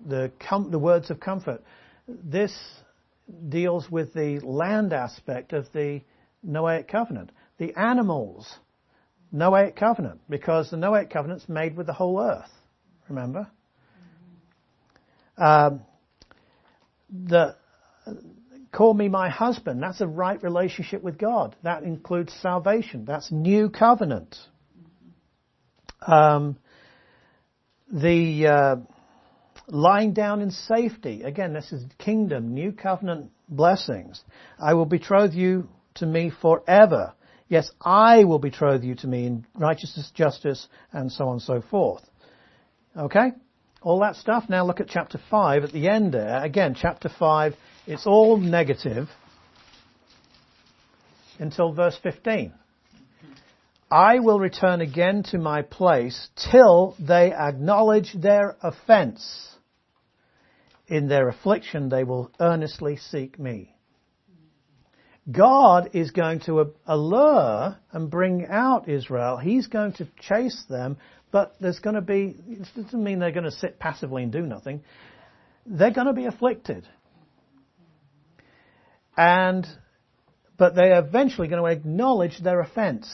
the 0.05 0.31
com- 0.39 0.71
the 0.71 0.79
words 0.79 1.09
of 1.09 1.19
comfort. 1.19 1.63
This 2.07 2.53
deals 3.49 3.89
with 3.89 4.13
the 4.13 4.39
land 4.39 4.91
aspect 4.91 5.53
of 5.53 5.71
the 5.73 6.01
Noahic 6.45 6.87
covenant. 6.89 7.31
The 7.57 7.73
animals 7.79 8.59
Noahic 9.33 9.75
covenant, 9.75 10.21
because 10.29 10.69
the 10.69 10.77
Noahic 10.77 11.09
covenant's 11.09 11.47
made 11.49 11.75
with 11.75 11.87
the 11.87 11.93
whole 11.93 12.21
earth. 12.21 12.51
Remember? 13.09 13.47
Um, 15.37 15.81
the 17.09 17.55
call 18.71 18.93
me 18.93 19.07
my 19.07 19.29
husband. 19.29 19.81
That's 19.81 20.01
a 20.01 20.07
right 20.07 20.41
relationship 20.43 21.01
with 21.01 21.17
God. 21.17 21.55
That 21.63 21.83
includes 21.83 22.33
salvation. 22.41 23.05
That's 23.05 23.31
new 23.31 23.69
covenant. 23.69 24.37
Um, 26.07 26.57
the 27.91 28.47
uh, 28.47 28.75
lying 29.67 30.13
down 30.13 30.41
in 30.41 30.51
safety. 30.51 31.23
Again, 31.23 31.53
this 31.53 31.71
is 31.71 31.83
kingdom, 31.97 32.53
new 32.53 32.71
covenant 32.71 33.31
blessings. 33.47 34.23
I 34.59 34.73
will 34.73 34.85
betroth 34.85 35.33
you 35.33 35.69
to 35.95 36.05
me 36.05 36.31
forever. 36.41 37.13
Yes, 37.47 37.69
I 37.81 38.23
will 38.23 38.39
betroth 38.39 38.83
you 38.83 38.95
to 38.95 39.07
me 39.07 39.25
in 39.25 39.45
righteousness, 39.55 40.11
justice, 40.15 40.67
and 40.91 41.11
so 41.11 41.25
on 41.25 41.33
and 41.33 41.41
so 41.41 41.61
forth. 41.61 42.03
Okay? 42.97 43.31
all 43.83 43.99
that 43.99 44.15
stuff. 44.15 44.45
Now 44.49 44.65
look 44.65 44.79
at 44.79 44.87
chapter 44.87 45.19
5 45.29 45.63
at 45.63 45.71
the 45.71 45.87
end 45.87 46.13
there. 46.13 46.43
Again, 46.43 46.75
chapter 46.79 47.09
5, 47.09 47.53
it's 47.85 48.07
all 48.07 48.37
negative 48.37 49.09
until 51.39 51.73
verse 51.73 51.97
15. 52.01 52.53
I 53.93 54.21
will 54.21 54.39
return 54.39 54.81
again 54.81 55.21
to 55.25 55.37
my 55.37 55.61
place 55.61 56.27
till 56.51 56.95
they 56.97 57.31
acknowledge 57.31 58.11
their 58.13 58.57
offense. 58.63 59.55
In 60.87 61.07
their 61.07 61.29
affliction 61.29 61.89
they 61.89 62.03
will 62.03 62.31
earnestly 62.39 62.97
seek 62.97 63.37
me. 63.37 63.75
God 65.31 65.91
is 65.93 66.09
going 66.09 66.39
to 66.47 66.73
allure 66.87 67.77
and 67.91 68.09
bring 68.09 68.47
out 68.47 68.89
Israel. 68.89 69.37
He's 69.37 69.67
going 69.67 69.93
to 69.93 70.07
chase 70.21 70.65
them, 70.67 70.97
but 71.31 71.53
there's 71.61 71.77
going 71.77 71.95
to 71.95 72.01
be, 72.01 72.35
it 72.49 72.67
doesn't 72.75 73.03
mean 73.03 73.19
they're 73.19 73.31
going 73.31 73.43
to 73.43 73.51
sit 73.51 73.77
passively 73.77 74.23
and 74.23 74.31
do 74.31 74.41
nothing. 74.41 74.81
They're 75.67 75.91
going 75.91 76.07
to 76.07 76.13
be 76.13 76.25
afflicted. 76.25 76.87
And, 79.15 79.67
but 80.57 80.73
they're 80.73 80.97
eventually 80.97 81.47
going 81.47 81.61
to 81.61 81.69
acknowledge 81.69 82.39
their 82.39 82.59
offense. 82.59 83.07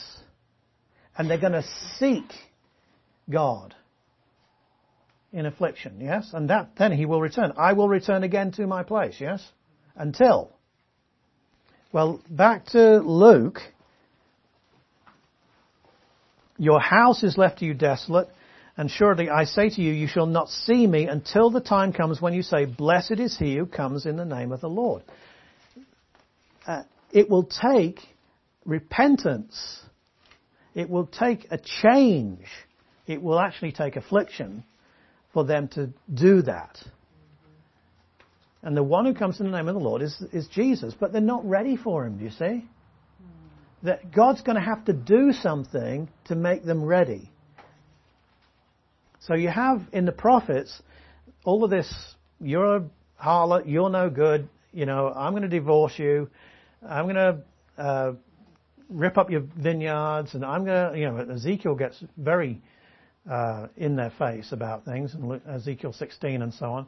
And 1.19 1.29
they're 1.29 1.37
going 1.37 1.53
to 1.53 1.65
seek 1.97 2.31
God 3.29 3.75
in 5.31 5.45
affliction, 5.45 5.99
yes? 6.01 6.31
And 6.33 6.49
that, 6.49 6.71
then 6.79 6.91
he 6.91 7.05
will 7.05 7.21
return. 7.21 7.53
I 7.55 7.73
will 7.73 7.87
return 7.87 8.23
again 8.23 8.51
to 8.53 8.65
my 8.65 8.81
place, 8.81 9.17
yes? 9.19 9.47
Until 9.95 10.51
well, 11.91 12.21
back 12.29 12.67
to 12.67 12.99
Luke. 12.99 13.59
Your 16.57 16.79
house 16.79 17.23
is 17.23 17.37
left 17.37 17.59
to 17.59 17.65
you 17.65 17.73
desolate, 17.73 18.27
and 18.77 18.91
surely 18.91 19.29
I 19.29 19.45
say 19.45 19.69
to 19.69 19.81
you, 19.81 19.91
you 19.91 20.07
shall 20.07 20.27
not 20.27 20.49
see 20.49 20.85
me 20.85 21.07
until 21.07 21.49
the 21.49 21.61
time 21.61 21.93
comes 21.93 22.21
when 22.21 22.33
you 22.33 22.43
say, 22.43 22.65
Blessed 22.65 23.19
is 23.19 23.37
he 23.37 23.55
who 23.55 23.65
comes 23.65 24.05
in 24.05 24.17
the 24.17 24.25
name 24.25 24.51
of 24.51 24.61
the 24.61 24.69
Lord. 24.69 25.01
Uh, 26.67 26.83
it 27.11 27.27
will 27.29 27.45
take 27.45 28.01
repentance. 28.65 29.81
It 30.79 30.89
will 30.89 31.07
take 31.07 31.45
a 31.51 31.57
change. 31.81 32.45
It 33.05 33.21
will 33.21 33.37
actually 33.37 33.73
take 33.73 33.97
affliction 33.97 34.63
for 35.33 35.43
them 35.43 35.67
to 35.73 35.89
do 36.13 36.41
that. 36.43 36.81
And 38.63 38.77
the 38.77 38.83
one 38.83 39.05
who 39.05 39.13
comes 39.13 39.41
in 39.41 39.51
the 39.51 39.57
name 39.57 39.67
of 39.67 39.75
the 39.75 39.81
Lord 39.81 40.01
is, 40.01 40.15
is 40.31 40.47
Jesus. 40.47 40.93
But 40.97 41.11
they're 41.11 41.19
not 41.19 41.43
ready 41.43 41.75
for 41.75 42.05
him, 42.05 42.17
do 42.17 42.23
you 42.23 42.31
see? 42.31 42.63
That 43.83 44.13
God's 44.13 44.41
going 44.41 44.55
to 44.55 44.61
have 44.61 44.85
to 44.85 44.93
do 44.93 45.33
something 45.33 46.07
to 46.27 46.35
make 46.35 46.63
them 46.63 46.81
ready. 46.81 47.29
So 49.27 49.35
you 49.35 49.49
have 49.49 49.81
in 49.91 50.05
the 50.05 50.13
prophets 50.13 50.81
all 51.43 51.65
of 51.65 51.69
this, 51.69 51.93
you're 52.39 52.77
a 52.77 52.83
harlot, 53.21 53.63
you're 53.65 53.89
no 53.89 54.09
good, 54.09 54.47
you 54.71 54.85
know, 54.85 55.11
I'm 55.13 55.33
going 55.33 55.43
to 55.43 55.49
divorce 55.49 55.99
you, 55.99 56.29
I'm 56.87 57.03
going 57.03 57.15
to 57.15 57.41
uh, 57.77 58.13
rip 58.89 59.17
up 59.17 59.29
your 59.29 59.41
vineyards, 59.41 60.33
and 60.33 60.43
I'm 60.43 60.65
going 60.65 60.93
to, 60.93 60.99
you 60.99 61.05
know, 61.05 61.33
Ezekiel 61.33 61.75
gets 61.75 62.03
very 62.17 62.61
uh, 63.29 63.67
in 63.77 63.95
their 63.95 64.11
face 64.17 64.51
about 64.51 64.85
things, 64.85 65.13
and 65.13 65.41
Ezekiel 65.47 65.93
16 65.93 66.41
and 66.41 66.53
so 66.53 66.65
on. 66.65 66.87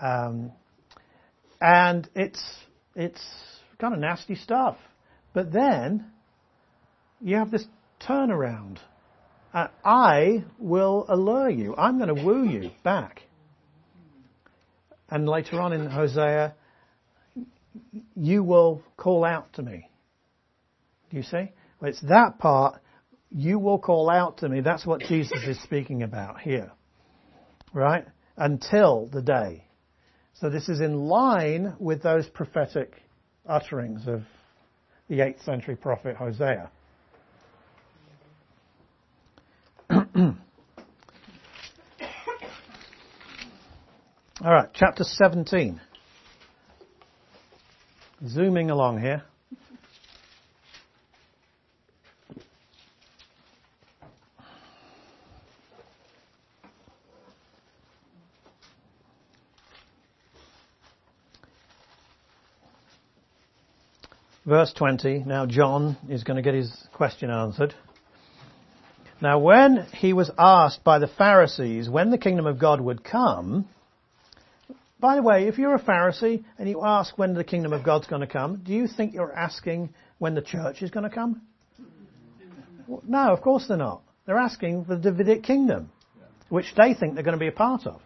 Um, 0.00 0.52
and 1.60 2.08
it's, 2.14 2.42
it's 2.96 3.22
kind 3.78 3.94
of 3.94 4.00
nasty 4.00 4.34
stuff. 4.34 4.76
But 5.34 5.52
then 5.52 6.06
you 7.20 7.36
have 7.36 7.50
this 7.50 7.64
turnaround. 8.00 8.78
Uh, 9.54 9.68
I 9.84 10.44
will 10.58 11.04
allure 11.08 11.50
you. 11.50 11.74
I'm 11.76 11.98
going 11.98 12.14
to 12.14 12.24
woo 12.24 12.44
you 12.44 12.70
back. 12.82 13.22
And 15.10 15.28
later 15.28 15.60
on 15.60 15.74
in 15.74 15.86
Hosea, 15.86 16.54
you 18.16 18.42
will 18.42 18.82
call 18.96 19.24
out 19.24 19.52
to 19.54 19.62
me. 19.62 19.88
You 21.12 21.22
see? 21.22 21.52
Well, 21.80 21.90
it's 21.90 22.00
that 22.02 22.38
part, 22.38 22.80
you 23.30 23.58
will 23.58 23.78
call 23.78 24.10
out 24.10 24.38
to 24.38 24.48
me. 24.48 24.60
That's 24.60 24.84
what 24.84 25.00
Jesus 25.02 25.42
is 25.46 25.60
speaking 25.62 26.02
about 26.02 26.40
here. 26.40 26.72
Right? 27.72 28.04
Until 28.36 29.06
the 29.12 29.22
day 29.22 29.66
so 30.42 30.50
this 30.50 30.68
is 30.68 30.80
in 30.80 30.96
line 30.96 31.76
with 31.78 32.02
those 32.02 32.26
prophetic 32.26 33.00
utterings 33.46 34.08
of 34.08 34.22
the 35.08 35.18
8th 35.20 35.44
century 35.44 35.76
prophet 35.76 36.16
Hosea. 36.16 36.68
All 39.90 40.34
right, 44.42 44.68
chapter 44.74 45.04
17. 45.04 45.80
Zooming 48.26 48.70
along 48.70 49.00
here. 49.00 49.22
Verse 64.44 64.72
20. 64.72 65.24
Now 65.24 65.46
John 65.46 65.96
is 66.08 66.24
going 66.24 66.36
to 66.36 66.42
get 66.42 66.54
his 66.54 66.72
question 66.92 67.30
answered. 67.30 67.74
Now 69.20 69.38
when 69.38 69.86
he 69.94 70.12
was 70.12 70.30
asked 70.36 70.82
by 70.82 70.98
the 70.98 71.06
Pharisees 71.06 71.88
when 71.88 72.10
the 72.10 72.18
kingdom 72.18 72.46
of 72.46 72.58
God 72.58 72.80
would 72.80 73.04
come, 73.04 73.68
by 74.98 75.16
the 75.16 75.22
way, 75.22 75.46
if 75.46 75.58
you're 75.58 75.74
a 75.74 75.82
Pharisee 75.82 76.44
and 76.58 76.68
you 76.68 76.82
ask 76.84 77.16
when 77.16 77.34
the 77.34 77.44
kingdom 77.44 77.72
of 77.72 77.84
God's 77.84 78.06
going 78.06 78.20
to 78.20 78.26
come, 78.26 78.62
do 78.64 78.72
you 78.72 78.88
think 78.88 79.14
you're 79.14 79.32
asking 79.32 79.90
when 80.18 80.34
the 80.34 80.42
church 80.42 80.82
is 80.82 80.90
going 80.90 81.08
to 81.08 81.14
come? 81.14 81.42
No, 83.06 83.32
of 83.32 83.42
course 83.42 83.66
they're 83.68 83.76
not. 83.76 84.02
They're 84.26 84.38
asking 84.38 84.84
for 84.84 84.96
the 84.96 85.10
Davidic 85.10 85.42
kingdom, 85.42 85.90
which 86.48 86.74
they 86.76 86.94
think 86.94 87.14
they're 87.14 87.24
going 87.24 87.38
to 87.38 87.40
be 87.40 87.48
a 87.48 87.52
part 87.52 87.86
of. 87.86 88.00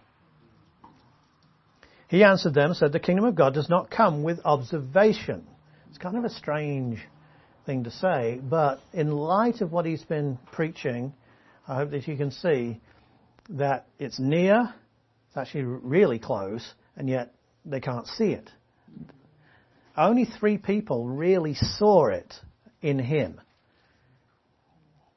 He 2.08 2.24
answered 2.24 2.54
them, 2.54 2.72
said, 2.74 2.92
The 2.92 3.00
kingdom 3.00 3.24
of 3.24 3.34
God 3.34 3.54
does 3.54 3.68
not 3.68 3.90
come 3.90 4.22
with 4.22 4.38
observation. 4.44 5.46
It's 5.96 6.02
kind 6.02 6.18
of 6.18 6.24
a 6.24 6.30
strange 6.30 6.98
thing 7.64 7.84
to 7.84 7.90
say, 7.90 8.38
but 8.42 8.80
in 8.92 9.10
light 9.10 9.62
of 9.62 9.72
what 9.72 9.86
he's 9.86 10.04
been 10.04 10.38
preaching, 10.52 11.14
I 11.66 11.76
hope 11.76 11.90
that 11.92 12.06
you 12.06 12.18
can 12.18 12.32
see 12.32 12.82
that 13.48 13.86
it's 13.98 14.18
near, 14.18 14.74
it's 15.28 15.36
actually 15.38 15.62
really 15.62 16.18
close, 16.18 16.70
and 16.98 17.08
yet 17.08 17.32
they 17.64 17.80
can't 17.80 18.06
see 18.08 18.32
it. 18.32 18.50
Only 19.96 20.26
three 20.26 20.58
people 20.58 21.06
really 21.06 21.54
saw 21.54 22.08
it 22.08 22.34
in 22.82 22.98
him 22.98 23.40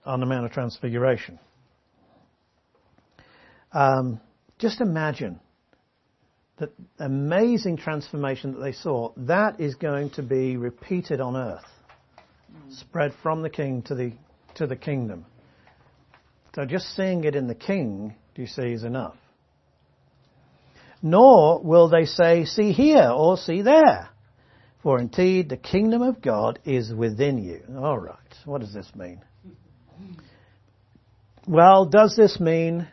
on 0.05 0.21
the 0.21 0.25
Mount 0.25 0.45
of 0.45 0.53
Transfiguration. 0.53 1.39
Um, 3.73 4.21
just 4.59 4.79
imagine 4.79 5.41
that 6.59 6.71
amazing 6.99 7.77
transformation 7.77 8.53
that 8.53 8.59
they 8.59 8.73
saw, 8.73 9.13
that 9.17 9.59
is 9.59 9.75
going 9.75 10.11
to 10.11 10.23
be 10.23 10.57
repeated 10.57 11.21
on 11.21 11.35
earth. 11.35 11.65
Mm. 12.51 12.79
Spread 12.79 13.13
from 13.23 13.41
the 13.41 13.49
king 13.49 13.81
to 13.83 13.95
the, 13.95 14.13
to 14.55 14.67
the 14.67 14.75
kingdom. 14.75 15.25
So 16.55 16.65
just 16.65 16.95
seeing 16.95 17.23
it 17.23 17.35
in 17.35 17.47
the 17.47 17.55
king, 17.55 18.15
do 18.35 18.41
you 18.41 18.47
see, 18.47 18.73
is 18.73 18.83
enough. 18.83 19.15
Nor 21.01 21.61
will 21.61 21.87
they 21.89 22.05
say, 22.05 22.45
see 22.45 22.73
here 22.73 23.09
or 23.09 23.37
see 23.37 23.61
there. 23.61 24.09
For 24.83 24.99
indeed 24.99 25.49
the 25.49 25.57
kingdom 25.57 26.01
of 26.01 26.21
God 26.21 26.59
is 26.65 26.93
within 26.93 27.37
you. 27.37 27.61
Alright, 27.73 28.17
what 28.45 28.61
does 28.61 28.73
this 28.73 28.89
mean? 28.95 29.21
Well, 31.47 31.85
does 31.85 32.15
this 32.15 32.39
mean, 32.39 32.87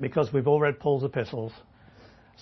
because 0.00 0.32
we've 0.32 0.48
all 0.48 0.60
read 0.60 0.80
Paul's 0.80 1.04
epistles, 1.04 1.52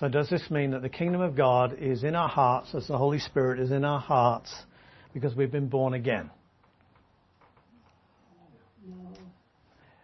so 0.03 0.09
does 0.09 0.29
this 0.29 0.51
mean 0.51 0.73
that 0.73 0.83
the 0.83 0.89
kingdom 0.89 1.21
of 1.21 1.37
God 1.37 1.79
is 1.79 2.03
in 2.03 2.17
our 2.17 2.29
hearts 2.29 2.75
as 2.75 2.89
the 2.89 2.99
Holy 2.99 3.21
Spirit 3.21 3.61
is 3.61 3.71
in 3.71 3.85
our 3.85 4.01
hearts 4.01 4.53
because 5.15 5.37
we've 5.37 5.53
been 5.53 5.69
born 5.69 5.95
again? 5.95 6.29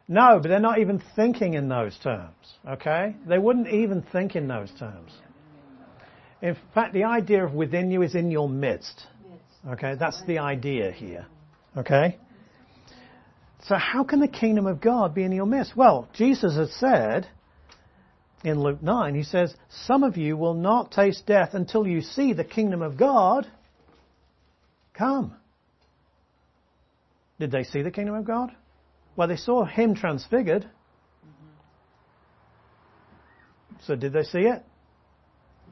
No, 0.07 0.39
but 0.41 0.51
they're 0.51 0.61
not 0.61 0.79
even 0.79 1.03
thinking 1.17 1.55
in 1.55 1.69
those 1.69 1.99
terms, 1.99 2.31
okay? 2.65 3.17
They 3.27 3.39
wouldn't 3.39 3.67
even 3.67 4.03
think 4.13 4.37
in 4.37 4.47
those 4.47 4.71
terms. 4.79 5.11
In 6.43 6.57
fact, 6.75 6.95
the 6.95 7.03
idea 7.03 7.45
of 7.45 7.53
within 7.53 7.91
you 7.91 8.03
is 8.03 8.15
in 8.15 8.31
your 8.31 8.49
midst. 8.49 9.05
Okay, 9.69 9.97
that's 9.99 10.23
the 10.29 10.39
idea 10.39 10.93
here. 10.93 11.27
Okay? 11.77 12.19
So 13.65 13.75
how 13.75 14.05
can 14.05 14.21
the 14.21 14.29
kingdom 14.29 14.69
of 14.69 14.81
God 14.81 15.13
be 15.13 15.25
in 15.25 15.33
your 15.33 15.47
midst? 15.47 15.77
Well, 15.77 16.09
Jesus 16.15 16.55
has 16.55 16.73
said, 16.75 17.27
in 18.45 18.61
Luke 18.61 18.83
9, 18.83 19.15
he 19.15 19.23
says, 19.23 19.55
Some 19.69 20.05
of 20.05 20.17
you 20.17 20.37
will 20.37 20.55
not 20.55 20.93
taste 20.93 21.27
death 21.27 21.55
until 21.55 21.87
you 21.87 22.01
see 22.01 22.33
the 22.33 22.45
kingdom 22.45 22.83
of 22.83 22.97
God 22.97 23.47
come. 24.95 25.35
Did 27.41 27.51
they 27.51 27.65
see 27.65 27.83
the 27.83 27.91
kingdom 27.91 28.15
of 28.15 28.25
God? 28.25 28.51
Well, 29.17 29.29
they 29.29 29.37
saw 29.37 29.65
him 29.65 29.95
transfigured. 29.95 30.69
So 33.87 33.97
did 33.97 34.13
they 34.13 34.23
see 34.23 34.41
it? 34.41 34.65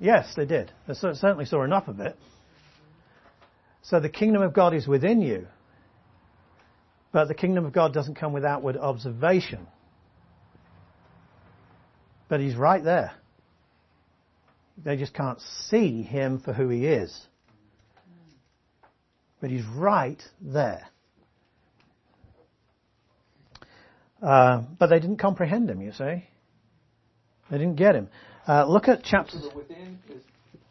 Yes, 0.01 0.33
they 0.37 0.47
did. 0.47 0.73
They 0.87 0.95
certainly 0.95 1.45
saw 1.45 1.65
enough 1.65 1.89
of 1.89 2.01
it. 2.01 2.17
So 3.83 4.01
the 4.01 4.09
kingdom 4.09 4.43
of 4.43 4.53
God 4.53 4.75
is 4.75 4.87
within 4.87 5.21
you. 5.21 5.47
But 7.13 7.29
the 7.29 7.35
kingdom 7.35 7.65
of 7.65 7.73
God 7.73 7.95
doesn't 7.95 8.17
come 8.17 8.33
with 8.33 8.45
outward 8.45 8.77
observation. 8.77 9.67
But 12.29 12.41
he's 12.41 12.57
right 12.57 12.83
there. 12.83 13.13
They 14.85 14.97
just 14.97 15.15
can't 15.15 15.41
see 15.69 16.03
him 16.03 16.41
for 16.41 16.53
who 16.53 16.69
he 16.69 16.87
is. 16.87 17.27
But 19.41 19.51
he's 19.51 19.65
right 19.65 20.23
there. 20.41 20.87
Uh, 24.23 24.63
but 24.79 24.89
they 24.89 24.99
didn't 24.99 25.19
comprehend 25.19 25.71
him, 25.71 25.81
you 25.81 25.93
see. 25.93 26.25
They 27.51 27.59
didn't 27.59 27.77
get 27.77 27.95
him. 27.95 28.09
Uh, 28.49 28.67
look 28.67 28.89
at 28.89 29.03
chapter. 29.05 29.39
So 29.39 29.55
within 29.55 29.99
is, 30.09 30.23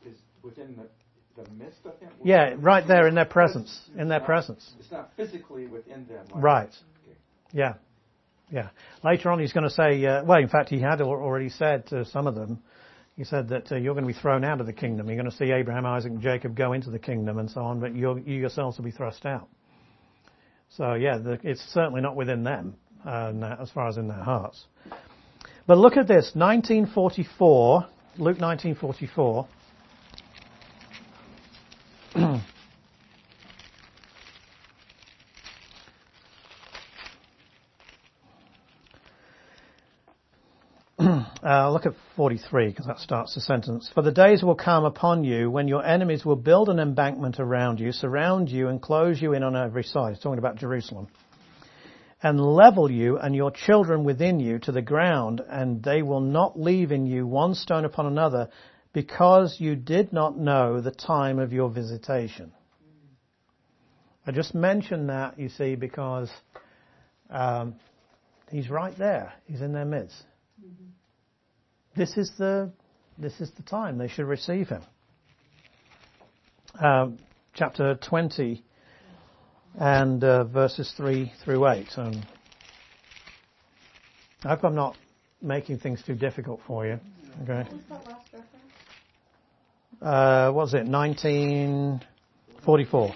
is 0.06 0.18
within 0.44 0.76
the, 0.76 1.44
the 1.44 1.50
midst 1.52 1.80
of 1.86 1.98
him? 2.00 2.10
Yeah, 2.24 2.56
right 2.58 2.86
there 2.86 3.08
in 3.08 3.16
their 3.16 3.26
presence. 3.26 3.80
It's 3.92 4.00
In 4.02 4.08
their 4.10 4.20
not- 4.20 4.26
presence. 4.26 4.74
It's 4.80 4.92
not 4.92 5.12
physically 5.16 5.68
within 5.68 6.06
them. 6.08 6.26
like- 6.34 6.44
Right. 6.44 6.70
Okay. 6.70 7.18
Yeah. 7.54 7.76
Yeah. 8.52 8.70
Later 9.04 9.32
on, 9.32 9.40
he's 9.40 9.54
going 9.54 9.64
to 9.64 9.70
say, 9.70 10.06
uh, 10.06 10.24
well, 10.24 10.40
in 10.40 10.50
fact, 10.50 10.70
he 10.70 10.80
had 10.80 11.02
already 11.02 11.50
said 11.50 11.88
to 11.88 12.06
some 12.06 12.28
of 12.28 12.36
them, 12.36 12.60
he 13.18 13.24
said 13.24 13.50
that 13.50 13.72
uh, 13.72 13.76
you're 13.76 13.94
going 13.94 14.06
to 14.06 14.14
be 14.14 14.20
thrown 14.20 14.44
out 14.44 14.60
of 14.60 14.68
the 14.68 14.74
kingdom. 14.74 15.08
You're 15.08 15.16
going 15.16 15.32
to 15.32 15.36
see 15.36 15.52
Abraham, 15.52 15.86
Isaac, 15.86 16.12
and 16.12 16.22
Jacob 16.22 16.56
go 16.56 16.74
into 16.74 16.90
the 16.90 17.00
kingdom 17.00 17.38
and 17.38 17.50
so 17.50 17.62
on, 17.62 17.80
but 17.80 17.96
you 17.96 18.18
yourselves 18.26 18.78
will 18.78 18.86
be 18.86 18.92
thrust 18.92 19.26
out. 19.26 19.48
So, 20.70 20.94
yeah, 20.94 21.18
the, 21.18 21.40
it's 21.44 21.62
certainly 21.74 22.02
not 22.02 22.16
within 22.16 22.44
them 22.44 22.76
uh, 23.06 23.32
as 23.60 23.72
far 23.72 23.88
as 23.88 23.98
in 23.98 24.08
their 24.08 24.24
hearts. 24.24 24.66
But 25.68 25.78
look 25.78 25.98
at 25.98 26.08
this 26.08 26.32
1944, 26.36 27.86
Luke 28.18 28.40
1944. 28.40 29.48
Uh, 41.46 41.72
look 41.72 41.86
at 41.86 41.94
43 42.16 42.70
because 42.70 42.88
that 42.88 42.98
starts 42.98 43.36
the 43.36 43.42
sentence. 43.42 43.92
For 43.94 44.02
the 44.02 44.12
days 44.12 44.42
will 44.42 44.56
come 44.56 44.84
upon 44.84 45.24
you 45.24 45.52
when 45.52 45.68
your 45.68 45.86
enemies 45.86 46.26
will 46.26 46.36
build 46.36 46.70
an 46.70 46.80
embankment 46.80 47.40
around 47.40 47.80
you, 47.80 47.92
surround 47.92 48.50
you, 48.50 48.68
and 48.68 48.82
close 48.82 49.22
you 49.22 49.34
in 49.34 49.44
on 49.44 49.56
every 49.56 49.84
side. 49.84 50.16
He's 50.16 50.24
talking 50.24 50.40
about 50.40 50.56
Jerusalem. 50.56 51.08
And 52.24 52.42
level 52.42 52.90
you 52.90 53.20
and 53.20 53.36
your 53.36 53.52
children 53.52 54.04
within 54.04 54.40
you 54.40 54.58
to 54.60 54.72
the 54.72 54.82
ground, 54.82 55.40
and 55.48 55.84
they 55.84 56.02
will 56.02 56.22
not 56.22 56.60
leave 56.60 56.92
in 56.92 57.06
you 57.06 57.28
one 57.28 57.54
stone 57.54 57.86
upon 57.86 58.08
another, 58.08 58.50
because 58.92 59.58
you 59.60 59.76
did 59.76 60.12
not 60.12 60.36
know 60.36 60.82
the 60.82 60.90
time 60.90 61.38
of 61.38 61.54
your 61.54 61.70
visitation. 61.70 62.54
I 64.26 64.32
just 64.32 64.56
mentioned 64.56 65.10
that, 65.10 65.38
you 65.38 65.50
see, 65.50 65.76
because 65.76 66.32
um, 67.30 67.76
he's 68.50 68.68
right 68.68 68.98
there. 68.98 69.34
He's 69.46 69.62
in 69.62 69.74
their 69.74 69.86
midst. 69.86 70.24
This 71.96 72.18
is 72.18 72.32
the 72.38 72.72
this 73.18 73.40
is 73.40 73.50
the 73.52 73.64
time 73.64 73.98
they 73.98 74.10
should 74.10 74.26
receive 74.26 74.68
him. 74.68 74.82
Um, 76.78 77.18
chapter 77.54 77.96
20 77.96 78.62
and 79.80 80.22
uh, 80.22 80.44
verses 80.44 80.94
3 80.98 81.32
through 81.44 81.66
8. 81.66 81.88
Um, 81.96 82.22
I 84.44 84.50
hope 84.50 84.66
I'm 84.66 84.76
not 84.76 84.98
making 85.42 85.80
things 85.80 86.04
too 86.06 86.16
difficult 86.16 86.60
for 86.68 86.86
you. 86.86 87.00
Okay. 87.44 87.64
What's 87.70 87.86
that 87.86 88.06
last 88.06 88.28
reference? 88.34 88.52
Uh, 90.02 90.52
what 90.52 90.64
was 90.64 90.74
it? 90.74 90.86
1944. 90.86 93.16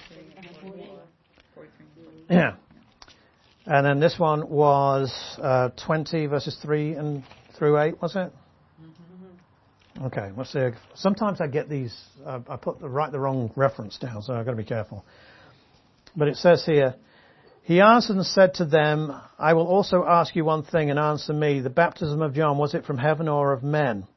Yeah. 2.29 2.55
And 3.65 3.85
then 3.85 3.99
this 3.99 4.17
one 4.17 4.47
was 4.49 5.11
uh, 5.41 5.71
20 5.85 6.27
verses 6.27 6.57
3 6.61 6.93
and 6.93 7.25
through 7.57 7.77
8, 7.77 8.01
was 8.01 8.15
it? 8.15 8.31
Okay, 10.05 10.31
let's 10.37 10.53
see. 10.53 10.69
Sometimes 10.95 11.41
I 11.41 11.47
get 11.47 11.67
these, 11.67 11.93
uh, 12.25 12.39
I 12.47 12.55
put 12.55 12.79
the 12.79 12.87
right 12.87 13.11
the 13.11 13.19
wrong 13.19 13.51
reference 13.55 13.97
down, 13.97 14.21
so 14.21 14.33
I've 14.33 14.45
got 14.45 14.51
to 14.51 14.57
be 14.57 14.63
careful. 14.63 15.03
But 16.15 16.29
it 16.29 16.37
says 16.37 16.63
here, 16.65 16.95
he 17.63 17.81
answered 17.81 18.15
and 18.15 18.25
said 18.25 18.55
to 18.55 18.65
them, 18.65 19.13
I 19.37 19.53
will 19.53 19.67
also 19.67 20.05
ask 20.05 20.35
you 20.35 20.45
one 20.45 20.63
thing 20.63 20.89
and 20.89 20.97
answer 20.97 21.33
me. 21.33 21.59
The 21.59 21.69
baptism 21.69 22.21
of 22.21 22.33
John, 22.33 22.57
was 22.57 22.73
it 22.73 22.85
from 22.85 22.97
heaven 22.97 23.27
or 23.27 23.51
of 23.51 23.61
men? 23.61 24.07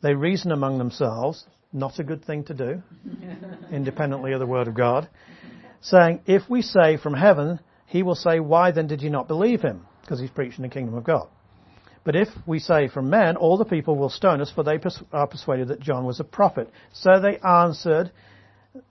They 0.00 0.14
reason 0.14 0.52
among 0.52 0.78
themselves, 0.78 1.44
not 1.72 1.98
a 1.98 2.04
good 2.04 2.24
thing 2.24 2.44
to 2.44 2.54
do, 2.54 2.82
independently 3.72 4.32
of 4.32 4.40
the 4.40 4.46
word 4.46 4.68
of 4.68 4.74
God, 4.74 5.08
saying, 5.82 6.20
if 6.26 6.48
we 6.48 6.62
say 6.62 6.96
from 6.96 7.14
heaven, 7.14 7.58
he 7.86 8.04
will 8.04 8.14
say, 8.14 8.38
why 8.38 8.70
then 8.70 8.86
did 8.86 9.02
you 9.02 9.10
not 9.10 9.26
believe 9.26 9.60
him? 9.60 9.86
Because 10.02 10.20
he's 10.20 10.30
preaching 10.30 10.62
the 10.62 10.68
kingdom 10.68 10.94
of 10.94 11.04
God. 11.04 11.28
But 12.04 12.16
if 12.16 12.28
we 12.46 12.58
say 12.58 12.88
from 12.88 13.10
men, 13.10 13.36
all 13.36 13.58
the 13.58 13.64
people 13.64 13.96
will 13.96 14.08
stone 14.08 14.40
us, 14.40 14.50
for 14.50 14.64
they 14.64 14.78
pers- 14.78 15.02
are 15.12 15.26
persuaded 15.26 15.68
that 15.68 15.80
John 15.80 16.04
was 16.04 16.18
a 16.18 16.24
prophet. 16.24 16.70
So 16.92 17.20
they 17.20 17.38
answered 17.38 18.10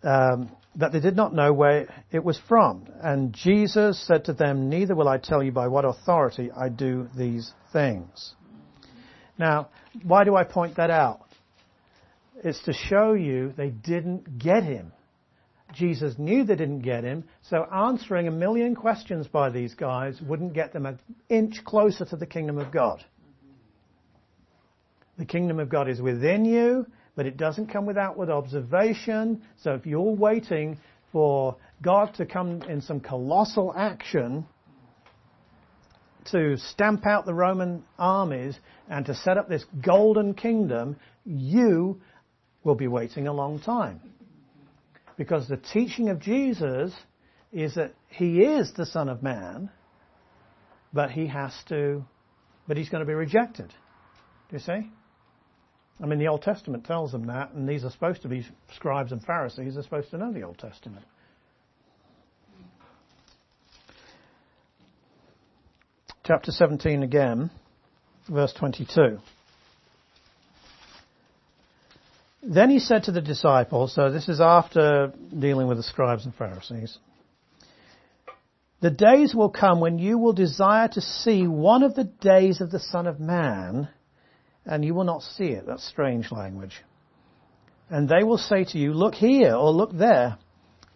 um, 0.03 0.51
that 0.76 0.91
they 0.91 0.99
did 0.99 1.16
not 1.16 1.34
know 1.34 1.51
where 1.51 1.88
it 2.12 2.24
was 2.24 2.39
from. 2.47 2.88
And 3.01 3.34
Jesus 3.34 3.99
said 4.05 4.26
to 4.26 4.34
them, 4.34 4.70
Neither 4.70 4.95
will 4.95 5.07
I 5.07 5.18
tell 5.18 5.41
you 5.41 5.51
by 5.51 5.68
what 5.68 5.86
authority 5.86 6.51
I 6.51 6.70
do 6.70 7.07
these 7.18 7.51
things. 7.74 8.34
Now, 9.38 9.70
why 10.03 10.24
do 10.24 10.36
I 10.36 10.43
point 10.43 10.76
that 10.78 10.91
out? 10.91 11.22
It's 12.43 12.62
to 12.64 12.74
show 12.74 13.14
you 13.14 13.53
they 13.57 13.70
didn't 13.70 14.38
get 14.38 14.64
him. 14.64 14.91
Jesus 15.74 16.17
knew 16.17 16.43
they 16.43 16.55
didn't 16.55 16.82
get 16.82 17.03
him, 17.03 17.24
so 17.49 17.63
answering 17.72 18.28
a 18.28 18.32
million 18.32 18.76
questions 18.76 19.28
by 19.28 19.49
these 19.49 19.76
guys 19.76 20.20
wouldn't 20.22 20.53
get 20.53 20.74
them 20.74 20.86
an 20.86 20.99
inch 21.30 21.63
closer 21.63 22.05
to 22.05 22.15
the 22.15 22.26
kingdom 22.26 22.57
of 22.57 22.72
God. 22.72 23.03
The 25.17 25.26
kingdom 25.26 25.59
of 25.59 25.70
God 25.70 25.89
is 25.89 26.01
within 26.01 26.45
you, 26.45 26.88
but 27.15 27.26
it 27.26 27.38
doesn't 27.38 27.67
come 27.67 27.86
with 27.86 27.97
outward 27.97 28.30
observation. 28.30 29.41
So 29.57 29.74
if 29.74 29.86
you're 29.86 30.15
waiting 30.15 30.80
for 31.11 31.57
God 31.82 32.13
to 32.15 32.26
come 32.26 32.61
in 32.63 32.82
some 32.82 32.99
colossal 32.99 33.74
action 33.76 34.47
to 36.32 36.57
stamp 36.57 37.05
out 37.05 37.26
the 37.26 37.34
Roman 37.34 37.84
armies 37.97 38.57
and 38.89 39.05
to 39.05 39.15
set 39.15 39.38
up 39.38 39.49
this 39.49 39.65
golden 39.86 40.34
kingdom, 40.34 40.95
you 41.26 41.99
will 42.63 42.76
be 42.76 42.88
waiting 42.88 43.28
a 43.28 43.34
long 43.34 43.59
time. 43.59 43.99
Because 45.20 45.49
the 45.49 45.57
teaching 45.57 46.07
of 46.07 46.22
Jesus 46.22 46.93
is 47.51 47.76
that 47.76 47.93
he 48.07 48.39
is 48.39 48.72
the 48.78 48.86
Son 48.86 49.09
of 49.09 49.22
Man, 49.22 49.70
but 50.93 51.11
he 51.11 51.28
has 51.28 51.51
to, 51.67 52.05
but 52.70 52.78
he's 52.78 52.88
going 52.88 53.01
to 53.01 53.05
be 53.05 53.13
rejected. 53.13 53.67
Do 53.67 54.55
you 54.55 54.59
see? 54.59 54.89
I 56.01 56.05
mean, 56.05 56.20
the 56.20 56.30
Old 56.30 56.41
Testament 56.41 56.86
tells 56.86 57.11
them 57.11 57.28
that, 57.28 57.51
and 57.51 57.67
these 57.67 57.84
are 57.84 57.89
supposed 57.89 58.22
to 58.22 58.30
be 58.30 58.47
scribes 58.78 59.11
and 59.11 59.22
Pharisees, 59.22 59.76
are 59.76 59.84
supposed 59.84 60.09
to 60.11 60.17
know 60.17 60.32
the 60.32 60.43
Old 60.43 60.57
Testament. 60.57 61.05
Chapter 66.24 66.53
17 66.53 67.03
again, 67.03 67.51
verse 68.30 68.53
22. 68.53 69.17
Then 72.41 72.69
he 72.69 72.79
said 72.79 73.03
to 73.03 73.11
the 73.11 73.21
disciples, 73.21 73.93
so 73.93 74.11
this 74.11 74.29
is 74.29 74.39
after 74.39 75.11
dealing 75.37 75.67
with 75.67 75.77
the 75.77 75.83
scribes 75.83 76.25
and 76.25 76.33
Pharisees, 76.33 76.97
the 78.81 78.89
days 78.89 79.35
will 79.35 79.49
come 79.49 79.81
when 79.81 79.99
you 79.99 80.17
will 80.17 80.31
desire 80.31 80.87
to 80.87 81.01
see 81.01 81.47
one 81.47 81.83
of 81.83 81.95
the 81.95 82.05
days 82.05 82.61
of 82.61 82.71
the 82.71 82.79
Son 82.79 83.07
of 83.07 83.19
Man, 83.19 83.89
and 84.65 84.85
you 84.85 84.93
will 84.93 85.03
not 85.03 85.21
see 85.21 85.47
it. 85.47 85.65
That's 85.67 85.85
strange 85.85 86.31
language. 86.31 86.81
And 87.89 88.07
they 88.07 88.23
will 88.23 88.37
say 88.37 88.63
to 88.63 88.77
you, 88.77 88.93
look 88.93 89.15
here 89.15 89.53
or 89.53 89.71
look 89.71 89.91
there. 89.91 90.37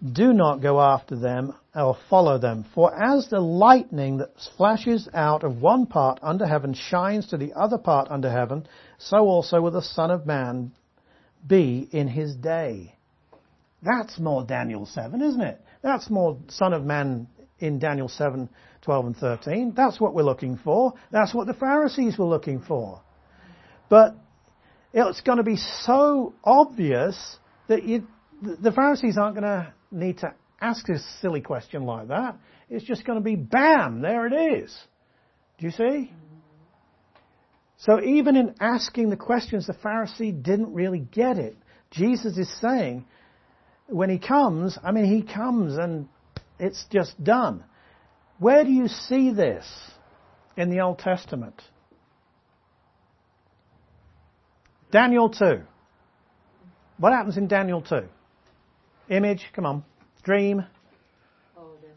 Do 0.01 0.31
not 0.31 0.61
go 0.61 0.79
after 0.79 1.17
them 1.17 1.53
or 1.75 1.97
follow 2.09 2.37
them. 2.37 2.65
For 2.73 2.93
as 2.93 3.27
the 3.27 3.39
lightning 3.39 4.17
that 4.17 4.29
flashes 4.55 5.09
out 5.13 5.43
of 5.43 5.61
one 5.61 5.87
part 5.87 6.19
under 6.21 6.45
heaven 6.45 6.73
shines 6.73 7.27
to 7.27 7.37
the 7.37 7.53
other 7.53 7.77
part 7.77 8.09
under 8.09 8.29
heaven, 8.29 8.65
so 8.97 9.17
also 9.27 9.59
will 9.59 9.71
the 9.71 9.81
Son 9.81 10.11
of 10.11 10.25
Man 10.25 10.71
be 11.45 11.87
in 11.91 12.07
his 12.07 12.35
day. 12.35 12.95
That's 13.81 14.17
more 14.19 14.43
Daniel 14.45 14.85
7, 14.85 15.21
isn't 15.21 15.41
it? 15.41 15.61
That's 15.81 16.09
more 16.09 16.37
Son 16.47 16.73
of 16.73 16.83
Man 16.83 17.27
in 17.59 17.79
Daniel 17.79 18.07
7, 18.07 18.49
12 18.81 19.05
and 19.05 19.17
13. 19.17 19.73
That's 19.75 19.99
what 19.99 20.13
we're 20.13 20.23
looking 20.23 20.57
for. 20.57 20.93
That's 21.11 21.33
what 21.33 21.47
the 21.47 21.53
Pharisees 21.53 22.17
were 22.17 22.25
looking 22.25 22.61
for. 22.61 23.01
But 23.89 24.15
it's 24.93 25.21
going 25.21 25.37
to 25.37 25.43
be 25.43 25.57
so 25.57 26.33
obvious 26.43 27.37
that 27.67 27.83
you, 27.83 28.07
the 28.41 28.71
Pharisees 28.71 29.17
aren't 29.17 29.35
going 29.35 29.43
to 29.43 29.73
need 29.91 30.19
to 30.19 30.33
ask 30.61 30.87
a 30.89 30.99
silly 31.21 31.41
question 31.41 31.83
like 31.83 32.07
that. 32.07 32.37
It's 32.69 32.85
just 32.85 33.05
going 33.05 33.19
to 33.19 33.23
be 33.23 33.35
bam, 33.35 34.01
there 34.01 34.25
it 34.27 34.33
is. 34.33 34.75
Do 35.59 35.65
you 35.65 35.71
see? 35.71 36.11
So 37.83 38.01
even 38.01 38.37
in 38.37 38.55
asking 38.61 39.09
the 39.09 39.17
questions, 39.17 39.67
the 39.67 39.73
Pharisee 39.73 40.41
didn't 40.41 40.73
really 40.73 40.99
get 40.99 41.37
it. 41.37 41.57
Jesus 41.91 42.37
is 42.37 42.49
saying, 42.61 43.05
when 43.87 44.09
he 44.09 44.19
comes, 44.19 44.77
I 44.81 44.93
mean, 44.93 45.03
he 45.03 45.21
comes 45.21 45.75
and 45.75 46.07
it's 46.59 46.85
just 46.89 47.21
done. 47.21 47.65
Where 48.39 48.63
do 48.63 48.71
you 48.71 48.87
see 48.87 49.33
this 49.33 49.65
in 50.55 50.69
the 50.69 50.79
Old 50.79 50.99
Testament? 50.99 51.61
Daniel 54.89 55.29
2. 55.29 55.63
What 56.99 57.11
happens 57.11 57.35
in 57.35 57.49
Daniel 57.49 57.81
2? 57.81 58.03
Image, 59.09 59.45
come 59.53 59.65
on. 59.65 59.83
Dream. 60.23 60.65
Oh, 61.57 61.71
the 61.81 61.87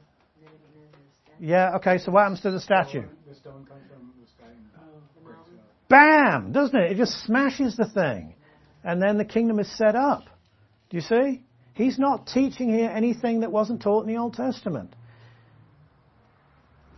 Nebuchadnezzar's 0.43 1.14
statue. 1.22 1.47
Yeah, 1.47 1.76
okay, 1.76 1.99
so 1.99 2.11
what 2.11 2.22
happens 2.22 2.41
to 2.41 2.51
the 2.51 2.61
statue? 2.61 3.05
The 3.28 3.37
stone 3.37 3.64
comes 3.66 3.82
from 3.89 4.16
Bam! 5.89 6.53
Doesn't 6.53 6.76
it? 6.76 6.93
It 6.93 6.97
just 6.97 7.24
smashes 7.24 7.76
the 7.76 7.89
thing. 7.89 8.34
And 8.82 9.01
then 9.01 9.18
the 9.18 9.24
kingdom 9.24 9.59
is 9.59 9.70
set 9.76 9.95
up. 9.95 10.24
Do 10.91 10.97
you 10.97 11.01
see? 11.01 11.43
He's 11.74 11.99
not 11.99 12.26
teaching 12.26 12.70
here 12.70 12.91
anything 12.91 13.41
that 13.41 13.53
wasn't 13.53 13.82
taught 13.82 14.07
in 14.07 14.12
the 14.12 14.18
Old 14.18 14.34
Testament. 14.34 14.95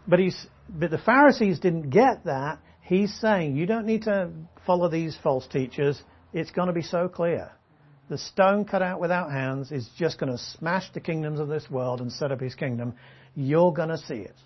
But 0.07 0.20
he's, 0.20 0.47
but 0.68 0.91
the 0.91 0.99
Pharisees 0.99 1.59
didn't 1.59 1.91
get 1.91 2.24
that. 2.24 2.61
He's 2.82 3.14
saying, 3.20 3.57
you 3.57 3.66
don't 3.66 3.86
need 3.86 4.05
to 4.05 4.30
follow 4.66 4.89
these 4.89 5.18
false 5.22 5.47
teachers. 5.47 6.01
It's 6.32 6.51
going 6.51 6.68
to 6.68 6.72
be 6.72 6.82
so 6.82 7.09
clear. 7.09 7.51
The 8.09 8.16
stone 8.16 8.64
cut 8.64 8.80
out 8.80 9.01
without 9.01 9.30
hands 9.30 9.70
is 9.70 9.89
just 9.99 10.18
going 10.18 10.32
to 10.32 10.39
smash 10.39 10.91
the 10.93 11.01
kingdoms 11.01 11.41
of 11.41 11.49
this 11.49 11.68
world 11.70 12.01
and 12.01 12.11
set 12.11 12.32
up 12.32 12.41
his 12.41 12.55
kingdom. 12.55 12.95
You're 13.34 13.72
going 13.72 13.91
to 13.91 13.99
see 13.99 14.14
it. 14.14 14.36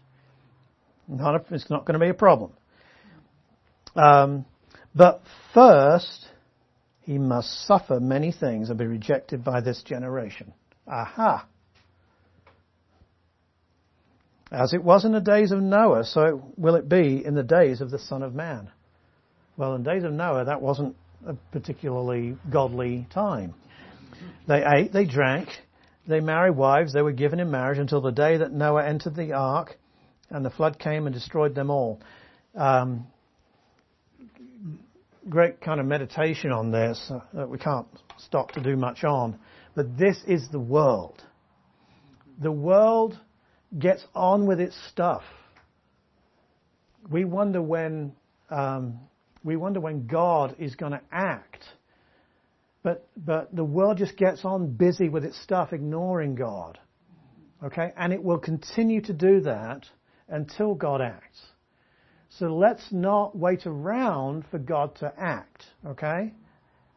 Not 1.07 1.34
a, 1.36 1.55
it's 1.55 1.70
not 1.70 1.84
going 1.84 1.99
to 1.99 2.05
be 2.05 2.09
a 2.09 2.14
problem. 2.14 2.53
Um, 3.95 4.47
but 4.95 5.22
first, 5.55 6.26
he 7.01 7.18
must 7.18 7.66
suffer 7.66 8.01
many 8.01 8.32
things 8.32 8.70
and 8.70 8.78
be 8.78 8.86
rejected 8.86 9.45
by 9.45 9.61
this 9.61 9.82
generation. 9.82 10.53
Aha! 10.86 11.47
As 14.51 14.74
it 14.74 14.84
was 14.84 15.05
in 15.05 15.12
the 15.12 15.20
days 15.20 15.51
of 15.51 15.61
Noah, 15.61 16.05
so 16.05 16.53
will 16.57 16.74
it 16.74 16.88
be 16.88 17.24
in 17.24 17.34
the 17.34 17.43
days 17.43 17.80
of 17.80 17.90
the 17.90 17.99
Son 17.99 18.22
of 18.22 18.34
Man. 18.34 18.70
Well, 19.57 19.74
in 19.74 19.82
the 19.82 19.90
days 19.90 20.05
of 20.05 20.12
Noah, 20.12 20.45
that 20.45 20.61
wasn't 20.61 20.95
a 21.26 21.34
particularly 21.53 22.36
godly 22.51 23.07
time. 23.11 23.55
They 24.47 24.62
ate, 24.64 24.93
they 24.93 25.07
drank, 25.07 25.49
they 26.07 26.20
married 26.20 26.57
wives, 26.57 26.93
they 26.93 27.03
were 27.03 27.12
given 27.12 27.40
in 27.40 27.51
marriage 27.51 27.78
until 27.78 28.01
the 28.01 28.12
day 28.12 28.36
that 28.38 28.53
Noah 28.53 28.84
entered 28.84 29.14
the 29.14 29.32
ark 29.32 29.78
and 30.30 30.45
the 30.45 30.51
flood 30.51 30.78
came 30.78 31.07
and 31.07 31.14
destroyed 31.14 31.55
them 31.55 31.70
all. 31.70 32.01
Um, 32.55 33.07
great 35.29 35.61
kind 35.61 35.81
of 35.81 35.87
meditation 35.87 36.51
on 36.51 36.70
this 36.70 37.11
uh, 37.11 37.20
that 37.35 37.49
we 37.49 37.59
can't 37.59 37.87
stop 38.18 38.53
to 38.53 38.61
do 38.61 38.77
much 38.77 39.05
on. 39.05 39.39
But 39.75 39.97
this 39.97 40.23
is 40.27 40.49
the 40.51 40.59
world. 40.59 41.23
The 42.41 42.53
world 42.53 43.18
gets 43.79 44.05
on 44.14 44.47
with 44.47 44.61
its 44.61 44.77
stuff. 44.89 45.23
We 47.11 47.25
wonder 47.25 47.62
when 47.62 48.12
um, 48.51 49.01
we 49.45 49.57
wonder 49.57 49.81
when 49.81 50.07
God 50.07 50.57
is 50.59 50.75
going 50.77 50.93
to 50.93 51.01
act. 51.11 51.64
But 52.83 53.09
but 53.16 53.55
the 53.55 53.64
world 53.64 53.99
just 53.99 54.16
gets 54.16 54.45
on 54.45 54.75
busy 54.75 55.09
with 55.09 55.25
its 55.25 55.41
stuff, 55.43 55.73
ignoring 55.73 56.35
God. 56.35 56.79
Okay, 57.64 57.93
and 57.97 58.12
it 58.12 58.23
will 58.23 58.39
continue 58.39 59.01
to 59.03 59.12
do 59.12 59.41
that 59.43 59.87
until 60.29 60.75
God 60.75 61.01
acts. 61.01 61.41
So 62.39 62.55
let's 62.55 62.91
not 62.91 63.37
wait 63.37 63.66
around 63.66 64.45
for 64.51 64.59
God 64.59 64.95
to 64.97 65.12
act, 65.18 65.64
okay? 65.87 66.33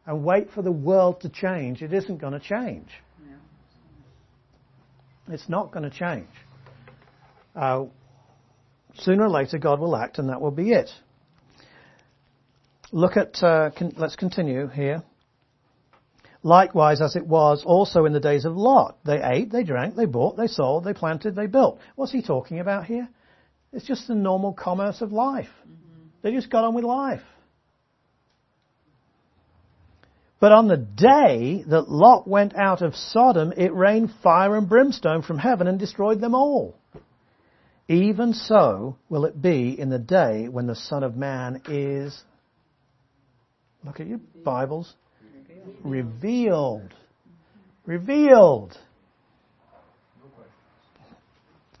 And 0.06 0.24
wait 0.24 0.50
for 0.50 0.62
the 0.62 0.72
world 0.72 1.20
to 1.22 1.28
change. 1.28 1.82
It 1.82 1.92
isn't 1.92 2.18
going 2.18 2.32
to 2.32 2.40
change. 2.40 2.88
It's 5.28 5.48
not 5.48 5.72
going 5.72 5.82
to 5.82 5.96
change. 5.96 6.28
Uh, 7.54 7.86
sooner 8.94 9.24
or 9.24 9.28
later, 9.28 9.58
God 9.58 9.80
will 9.80 9.96
act, 9.96 10.18
and 10.18 10.28
that 10.28 10.40
will 10.40 10.52
be 10.52 10.70
it. 10.70 10.88
Look 12.92 13.16
at, 13.16 13.42
uh, 13.42 13.70
con- 13.76 13.94
let's 13.96 14.16
continue 14.16 14.68
here. 14.68 15.02
Likewise, 16.42 17.00
as 17.00 17.16
it 17.16 17.26
was 17.26 17.64
also 17.66 18.04
in 18.04 18.12
the 18.12 18.20
days 18.20 18.44
of 18.44 18.56
Lot. 18.56 18.98
They 19.04 19.20
ate, 19.20 19.50
they 19.50 19.64
drank, 19.64 19.96
they 19.96 20.06
bought, 20.06 20.36
they 20.36 20.46
sold, 20.46 20.84
they 20.84 20.94
planted, 20.94 21.34
they 21.34 21.46
built. 21.46 21.80
What's 21.96 22.12
he 22.12 22.22
talking 22.22 22.60
about 22.60 22.84
here? 22.86 23.08
It's 23.76 23.86
just 23.86 24.08
the 24.08 24.14
normal 24.14 24.54
commerce 24.54 25.02
of 25.02 25.12
life. 25.12 25.50
Mm-hmm. 25.60 26.06
They 26.22 26.32
just 26.32 26.48
got 26.48 26.64
on 26.64 26.74
with 26.74 26.84
life. 26.84 27.20
But 30.40 30.52
on 30.52 30.66
the 30.66 30.78
day 30.78 31.62
that 31.68 31.90
Lot 31.90 32.26
went 32.26 32.56
out 32.56 32.80
of 32.80 32.96
Sodom, 32.96 33.52
it 33.54 33.74
rained 33.74 34.10
fire 34.22 34.56
and 34.56 34.66
brimstone 34.66 35.20
from 35.20 35.38
heaven 35.38 35.66
and 35.66 35.78
destroyed 35.78 36.22
them 36.22 36.34
all. 36.34 36.74
Even 37.86 38.32
so 38.32 38.96
will 39.10 39.26
it 39.26 39.40
be 39.40 39.78
in 39.78 39.90
the 39.90 39.98
day 39.98 40.48
when 40.48 40.66
the 40.66 40.74
Son 40.74 41.02
of 41.02 41.14
Man 41.14 41.60
is, 41.68 42.18
look 43.84 44.00
at 44.00 44.06
your 44.06 44.20
Bibles, 44.42 44.94
revealed. 45.84 46.94
Revealed. 47.84 48.76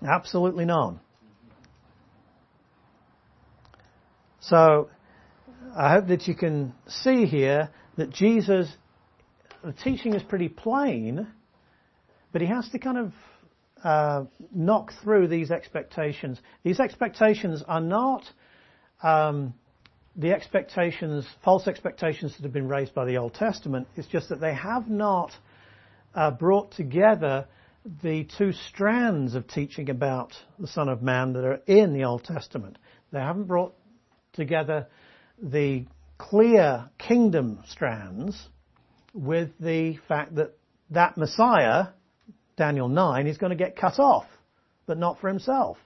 Absolutely 0.06 0.66
none. 0.66 1.00
So, 4.48 4.90
I 5.76 5.90
hope 5.90 6.06
that 6.06 6.28
you 6.28 6.36
can 6.36 6.72
see 6.86 7.26
here 7.26 7.68
that 7.96 8.10
Jesus, 8.10 8.72
the 9.64 9.72
teaching 9.72 10.14
is 10.14 10.22
pretty 10.22 10.48
plain, 10.48 11.26
but 12.30 12.42
he 12.42 12.46
has 12.46 12.68
to 12.68 12.78
kind 12.78 12.98
of 12.98 13.12
uh, 13.82 14.24
knock 14.54 14.92
through 15.02 15.26
these 15.26 15.50
expectations. 15.50 16.38
These 16.62 16.78
expectations 16.78 17.64
are 17.66 17.80
not 17.80 18.22
um, 19.02 19.52
the 20.14 20.30
expectations, 20.30 21.26
false 21.44 21.66
expectations 21.66 22.36
that 22.36 22.44
have 22.44 22.52
been 22.52 22.68
raised 22.68 22.94
by 22.94 23.04
the 23.04 23.16
Old 23.16 23.34
Testament. 23.34 23.88
It's 23.96 24.06
just 24.06 24.28
that 24.28 24.40
they 24.40 24.54
have 24.54 24.88
not 24.88 25.32
uh, 26.14 26.30
brought 26.30 26.70
together 26.70 27.48
the 28.00 28.28
two 28.38 28.52
strands 28.52 29.34
of 29.34 29.48
teaching 29.48 29.90
about 29.90 30.34
the 30.60 30.68
Son 30.68 30.88
of 30.88 31.02
Man 31.02 31.32
that 31.32 31.44
are 31.44 31.60
in 31.66 31.94
the 31.94 32.04
Old 32.04 32.22
Testament. 32.22 32.78
They 33.10 33.18
haven't 33.18 33.48
brought 33.48 33.74
together 34.36 34.86
the 35.42 35.86
clear 36.18 36.88
kingdom 36.98 37.62
strands 37.68 38.48
with 39.12 39.50
the 39.58 39.96
fact 40.08 40.34
that 40.36 40.56
that 40.90 41.16
Messiah, 41.16 41.88
Daniel 42.56 42.88
9, 42.88 43.26
is 43.26 43.38
going 43.38 43.50
to 43.50 43.56
get 43.56 43.76
cut 43.76 43.98
off, 43.98 44.26
but 44.86 44.98
not 44.98 45.20
for 45.20 45.28
himself. 45.28 45.78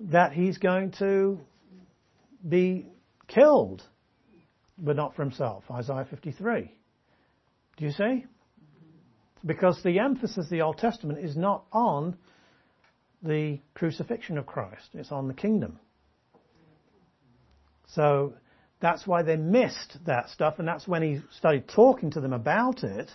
That 0.00 0.32
he's 0.32 0.58
going 0.58 0.92
to 0.98 1.38
be 2.48 2.86
killed, 3.28 3.82
but 4.78 4.96
not 4.96 5.14
for 5.14 5.22
himself. 5.22 5.64
Isaiah 5.70 6.06
53. 6.08 6.72
Do 7.76 7.84
you 7.84 7.92
see? 7.92 8.26
Because 9.44 9.80
the 9.82 9.98
emphasis 9.98 10.46
of 10.46 10.50
the 10.50 10.62
Old 10.62 10.78
Testament 10.78 11.18
is 11.18 11.36
not 11.36 11.64
on 11.72 12.16
the 13.22 13.60
crucifixion 13.74 14.38
of 14.38 14.46
Christ, 14.46 14.88
it's 14.94 15.12
on 15.12 15.28
the 15.28 15.34
kingdom. 15.34 15.78
So 17.94 18.34
that's 18.80 19.06
why 19.06 19.22
they 19.22 19.36
missed 19.36 19.98
that 20.06 20.30
stuff, 20.30 20.58
and 20.58 20.66
that's 20.66 20.88
when 20.88 21.02
he 21.02 21.20
started 21.36 21.68
talking 21.68 22.10
to 22.12 22.20
them 22.20 22.32
about 22.32 22.82
it. 22.82 23.10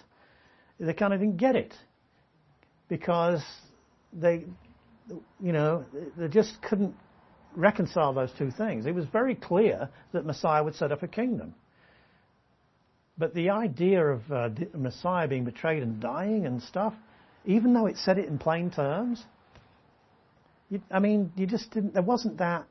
They 0.79 0.93
kind 0.93 1.13
of 1.13 1.19
didn't 1.19 1.37
get 1.37 1.55
it 1.55 1.73
because 2.87 3.43
they, 4.13 4.45
you 5.41 5.51
know, 5.51 5.85
they 6.17 6.27
just 6.27 6.61
couldn't 6.61 6.95
reconcile 7.55 8.13
those 8.13 8.31
two 8.37 8.51
things. 8.51 8.85
It 8.85 8.93
was 8.93 9.05
very 9.05 9.35
clear 9.35 9.89
that 10.13 10.25
Messiah 10.25 10.63
would 10.63 10.75
set 10.75 10.91
up 10.91 11.01
a 11.03 11.07
kingdom. 11.07 11.55
But 13.17 13.33
the 13.33 13.49
idea 13.49 14.05
of 14.05 14.31
uh, 14.31 14.49
Messiah 14.75 15.27
being 15.27 15.43
betrayed 15.43 15.81
and 15.81 15.99
dying 15.99 16.45
and 16.45 16.61
stuff, 16.61 16.93
even 17.45 17.73
though 17.73 17.87
it 17.87 17.97
said 17.97 18.19
it 18.19 18.27
in 18.27 18.37
plain 18.37 18.69
terms, 18.69 19.23
you, 20.69 20.81
I 20.91 20.99
mean, 20.99 21.31
you 21.35 21.47
just 21.47 21.71
didn't. 21.71 21.93
There 21.93 22.03
wasn't 22.03 22.37
that 22.37 22.67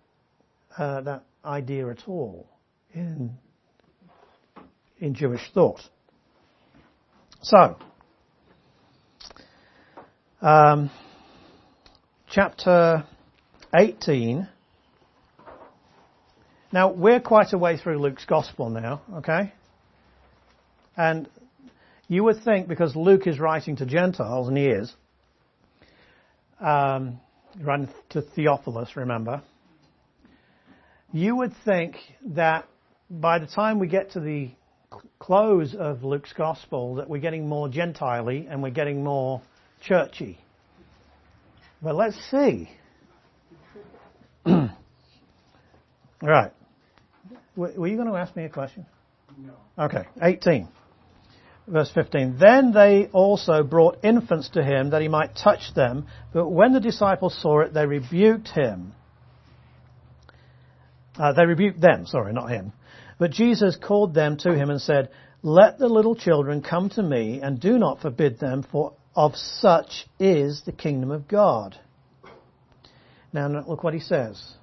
uh, 0.78 1.00
that 1.00 1.24
idea 1.46 1.88
at 1.88 2.06
all 2.06 2.48
in 2.92 3.36
in 4.98 5.14
Jewish 5.14 5.42
thought. 5.52 5.80
So, 7.42 7.76
um, 10.40 10.90
chapter 12.28 13.04
18. 13.74 14.48
Now, 16.72 16.92
we're 16.92 17.20
quite 17.20 17.52
a 17.52 17.58
way 17.58 17.76
through 17.76 18.00
Luke's 18.00 18.24
Gospel 18.24 18.70
now, 18.70 19.02
okay? 19.16 19.52
And 20.96 21.28
you 22.08 22.24
would 22.24 22.42
think, 22.42 22.68
because 22.68 22.96
Luke 22.96 23.26
is 23.26 23.38
writing 23.38 23.76
to 23.76 23.86
Gentiles, 23.86 24.48
and 24.48 24.56
he 24.56 24.66
is, 24.66 24.92
um, 26.60 27.20
writing 27.60 27.88
to 28.10 28.22
Theophilus, 28.22 28.96
remember, 28.96 29.42
you 31.12 31.36
would 31.36 31.52
think 31.64 31.96
that 32.34 32.68
by 33.08 33.38
the 33.38 33.46
time 33.46 33.78
we 33.78 33.86
get 33.86 34.12
to 34.12 34.20
the 34.20 34.50
close 35.18 35.74
of 35.74 36.04
Luke's 36.04 36.32
gospel 36.32 36.96
that 36.96 37.08
we're 37.08 37.20
getting 37.20 37.48
more 37.48 37.68
gentile 37.68 38.28
and 38.28 38.62
we're 38.62 38.70
getting 38.70 39.04
more 39.04 39.42
churchy. 39.80 40.38
But 41.82 41.94
let's 41.94 42.16
see. 42.30 42.70
right. 44.46 44.70
Were 47.56 47.86
you 47.86 47.96
going 47.96 48.08
to 48.08 48.16
ask 48.16 48.34
me 48.36 48.44
a 48.44 48.48
question? 48.48 48.86
No. 49.38 49.54
Okay, 49.78 50.04
18. 50.20 50.68
Verse 51.66 51.90
15. 51.92 52.38
Then 52.38 52.72
they 52.72 53.08
also 53.12 53.62
brought 53.62 54.04
infants 54.04 54.50
to 54.50 54.62
him 54.62 54.90
that 54.90 55.02
he 55.02 55.08
might 55.08 55.34
touch 55.34 55.74
them, 55.74 56.06
but 56.32 56.48
when 56.48 56.72
the 56.72 56.80
disciples 56.80 57.36
saw 57.40 57.60
it, 57.60 57.74
they 57.74 57.86
rebuked 57.86 58.48
him. 58.48 58.92
Uh, 61.18 61.32
they 61.32 61.46
rebuked 61.46 61.80
them, 61.80 62.06
sorry, 62.06 62.32
not 62.32 62.50
him. 62.50 62.72
But 63.18 63.30
Jesus 63.30 63.76
called 63.76 64.14
them 64.14 64.36
to 64.38 64.54
him 64.54 64.70
and 64.70 64.80
said, 64.80 65.10
Let 65.42 65.78
the 65.78 65.88
little 65.88 66.14
children 66.14 66.62
come 66.62 66.90
to 66.90 67.02
me, 67.02 67.40
and 67.40 67.60
do 67.60 67.78
not 67.78 68.00
forbid 68.00 68.38
them, 68.38 68.62
for 68.62 68.92
of 69.14 69.34
such 69.34 70.06
is 70.20 70.62
the 70.66 70.72
kingdom 70.72 71.10
of 71.10 71.26
God. 71.26 71.78
Now 73.32 73.48
look 73.48 73.82
what 73.82 73.94
he 73.94 74.00
says. 74.00 74.54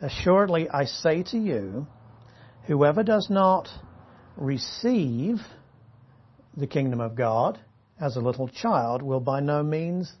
Assuredly 0.00 0.68
I 0.70 0.84
say 0.84 1.22
to 1.24 1.38
you, 1.38 1.86
whoever 2.66 3.02
does 3.02 3.28
not 3.28 3.68
receive 4.36 5.38
the 6.56 6.66
kingdom 6.66 7.00
of 7.00 7.14
God 7.14 7.58
as 8.00 8.16
a 8.16 8.20
little 8.20 8.48
child 8.48 9.02
will 9.02 9.20
by 9.20 9.40
no 9.40 9.62
means 9.62 10.12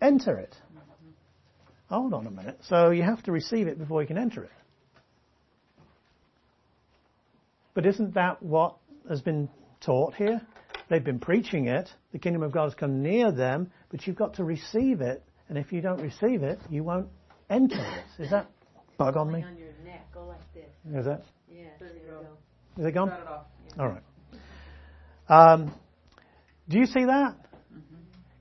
enter 0.00 0.36
it. 0.36 0.56
Hold 1.90 2.14
on 2.14 2.26
a 2.26 2.30
minute. 2.30 2.56
So 2.68 2.90
you 2.90 3.02
have 3.02 3.20
to 3.24 3.32
receive 3.32 3.66
it 3.66 3.76
before 3.76 4.00
you 4.00 4.06
can 4.06 4.16
enter 4.16 4.44
it. 4.44 4.52
But 7.74 7.84
isn't 7.84 8.14
that 8.14 8.40
what 8.42 8.76
has 9.08 9.20
been 9.20 9.48
taught 9.80 10.14
here? 10.14 10.40
They've 10.88 11.02
been 11.02 11.18
preaching 11.18 11.66
it. 11.66 11.88
The 12.12 12.18
kingdom 12.18 12.42
of 12.44 12.52
God 12.52 12.64
has 12.64 12.74
come 12.74 13.02
near 13.02 13.32
them, 13.32 13.72
but 13.90 14.06
you've 14.06 14.16
got 14.16 14.34
to 14.34 14.44
receive 14.44 15.00
it. 15.00 15.22
And 15.48 15.58
if 15.58 15.72
you 15.72 15.80
don't 15.80 16.00
receive 16.00 16.44
it, 16.44 16.60
you 16.70 16.84
won't 16.84 17.08
enter 17.48 17.76
it. 17.76 18.22
Is 18.22 18.30
that 18.30 18.46
bug 18.96 19.16
on 19.16 19.32
me? 19.32 19.42
On 19.42 19.56
your 19.56 19.72
neck, 19.84 20.06
go 20.14 20.26
like 20.26 20.38
this. 20.54 20.70
Is 20.94 21.06
that? 21.06 21.24
Yeah, 21.52 21.64
There 21.80 21.88
you 21.88 22.00
go. 22.08 22.80
Is 22.80 22.86
it 22.86 22.92
gone? 22.92 23.08
Cut 23.08 23.20
it 23.20 23.26
off. 23.26 23.46
All 23.78 23.88
right. 23.88 24.02
Um, 25.28 25.74
do 26.68 26.78
you 26.78 26.86
see 26.86 27.04
that? 27.04 27.34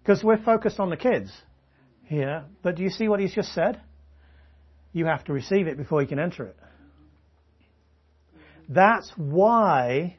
Because 0.03 0.23
we're 0.23 0.43
focused 0.43 0.79
on 0.79 0.91
the 0.91 0.97
kids 0.97 1.31
here, 2.09 2.43
but 2.63 2.75
do 2.75 2.83
you 2.83 2.89
see 2.89 3.07
what 3.07 3.19
he's 3.19 3.33
just 3.33 3.53
said? 3.53 3.79
You 4.93 5.05
have 5.05 5.23
to 5.25 5.33
receive 5.33 5.67
it 5.67 5.77
before 5.77 6.01
you 6.01 6.07
can 6.07 6.17
enter 6.19 6.43
it. 6.45 6.57
That's 8.67 9.11
why 9.15 10.17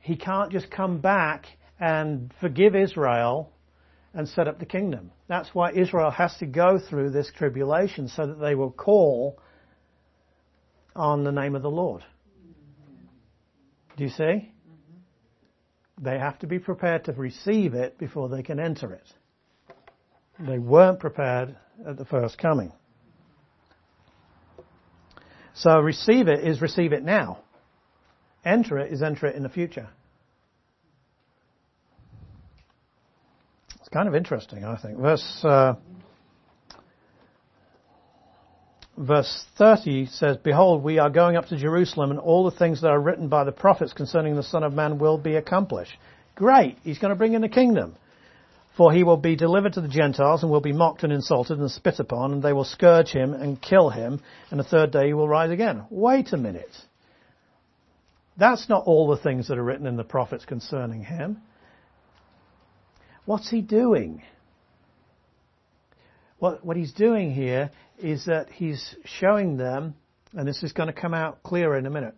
he 0.00 0.16
can't 0.16 0.50
just 0.50 0.70
come 0.70 1.00
back 1.00 1.46
and 1.78 2.32
forgive 2.40 2.74
Israel 2.74 3.52
and 4.14 4.26
set 4.26 4.48
up 4.48 4.58
the 4.58 4.66
kingdom. 4.66 5.12
That's 5.28 5.54
why 5.54 5.72
Israel 5.72 6.10
has 6.10 6.34
to 6.38 6.46
go 6.46 6.78
through 6.78 7.10
this 7.10 7.30
tribulation 7.36 8.08
so 8.08 8.26
that 8.26 8.40
they 8.40 8.54
will 8.54 8.70
call 8.70 9.38
on 10.96 11.24
the 11.24 11.32
name 11.32 11.54
of 11.54 11.62
the 11.62 11.70
Lord. 11.70 12.02
Do 13.98 14.04
you 14.04 14.10
see? 14.10 14.22
Mm-hmm. 14.22 16.04
They 16.04 16.18
have 16.18 16.38
to 16.38 16.46
be 16.46 16.58
prepared 16.58 17.04
to 17.04 17.12
receive 17.12 17.74
it 17.74 17.98
before 17.98 18.30
they 18.30 18.42
can 18.42 18.58
enter 18.58 18.94
it. 18.94 19.06
They 20.40 20.58
weren't 20.58 21.00
prepared 21.00 21.56
at 21.86 21.96
the 21.96 22.04
first 22.04 22.38
coming. 22.38 22.72
So 25.54 25.80
receive 25.80 26.28
it 26.28 26.46
is 26.46 26.62
receive 26.62 26.92
it 26.92 27.02
now. 27.02 27.38
Enter 28.44 28.78
it 28.78 28.92
is 28.92 29.02
enter 29.02 29.26
it 29.26 29.34
in 29.34 29.42
the 29.42 29.48
future. 29.48 29.88
It's 33.80 33.88
kind 33.88 34.06
of 34.06 34.14
interesting, 34.14 34.64
I 34.64 34.76
think. 34.80 34.98
Verse 34.98 35.40
uh, 35.42 35.74
verse 38.98 39.44
30 39.56 40.06
says, 40.06 40.36
Behold, 40.36 40.82
we 40.82 40.98
are 40.98 41.10
going 41.10 41.36
up 41.36 41.46
to 41.46 41.56
Jerusalem, 41.56 42.10
and 42.10 42.20
all 42.20 42.44
the 42.44 42.56
things 42.56 42.82
that 42.82 42.88
are 42.88 43.00
written 43.00 43.28
by 43.28 43.44
the 43.44 43.52
prophets 43.52 43.92
concerning 43.92 44.36
the 44.36 44.42
Son 44.42 44.62
of 44.62 44.72
Man 44.72 44.98
will 44.98 45.18
be 45.18 45.36
accomplished. 45.36 45.92
Great. 46.34 46.76
He's 46.82 46.98
going 46.98 47.10
to 47.10 47.16
bring 47.16 47.34
in 47.34 47.42
the 47.42 47.48
kingdom. 47.48 47.96
For 48.78 48.92
he 48.92 49.02
will 49.02 49.16
be 49.16 49.34
delivered 49.34 49.72
to 49.72 49.80
the 49.80 49.88
Gentiles 49.88 50.44
and 50.44 50.52
will 50.52 50.60
be 50.60 50.72
mocked 50.72 51.02
and 51.02 51.12
insulted 51.12 51.58
and 51.58 51.68
spit 51.68 51.98
upon, 51.98 52.32
and 52.32 52.42
they 52.44 52.52
will 52.52 52.62
scourge 52.62 53.08
him 53.08 53.34
and 53.34 53.60
kill 53.60 53.90
him, 53.90 54.22
and 54.52 54.60
the 54.60 54.64
third 54.64 54.92
day 54.92 55.08
he 55.08 55.14
will 55.14 55.28
rise 55.28 55.50
again. 55.50 55.84
Wait 55.90 56.32
a 56.32 56.36
minute. 56.36 56.70
That's 58.36 58.68
not 58.68 58.84
all 58.86 59.08
the 59.08 59.20
things 59.20 59.48
that 59.48 59.58
are 59.58 59.64
written 59.64 59.88
in 59.88 59.96
the 59.96 60.04
prophets 60.04 60.44
concerning 60.44 61.02
him. 61.02 61.42
What's 63.24 63.50
he 63.50 63.62
doing? 63.62 64.22
What, 66.38 66.64
what 66.64 66.76
he's 66.76 66.92
doing 66.92 67.34
here 67.34 67.72
is 67.98 68.26
that 68.26 68.48
he's 68.48 68.94
showing 69.04 69.56
them, 69.56 69.96
and 70.34 70.46
this 70.46 70.62
is 70.62 70.72
going 70.72 70.86
to 70.86 70.92
come 70.92 71.14
out 71.14 71.42
clearer 71.42 71.76
in 71.76 71.84
a 71.84 71.90
minute, 71.90 72.14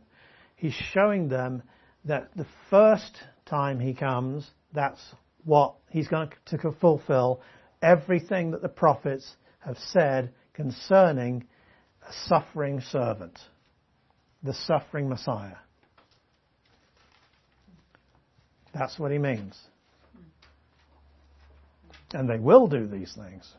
he's 0.56 0.74
showing 0.74 1.30
them 1.30 1.62
that 2.04 2.28
the 2.36 2.46
first 2.68 3.16
time 3.46 3.80
he 3.80 3.94
comes, 3.94 4.46
that's 4.74 5.00
what 5.44 5.74
he's 5.90 6.08
going 6.08 6.30
to 6.46 6.72
fulfill 6.80 7.40
everything 7.82 8.50
that 8.50 8.62
the 8.62 8.68
prophets 8.68 9.36
have 9.60 9.76
said 9.78 10.32
concerning 10.54 11.46
a 12.06 12.12
suffering 12.26 12.80
servant, 12.80 13.38
the 14.42 14.54
suffering 14.54 15.08
Messiah. 15.08 15.56
That's 18.74 18.98
what 18.98 19.10
he 19.10 19.18
means. 19.18 19.58
And 22.12 22.28
they 22.28 22.38
will 22.38 22.66
do 22.66 22.86
these 22.86 23.12
things. 23.14 23.52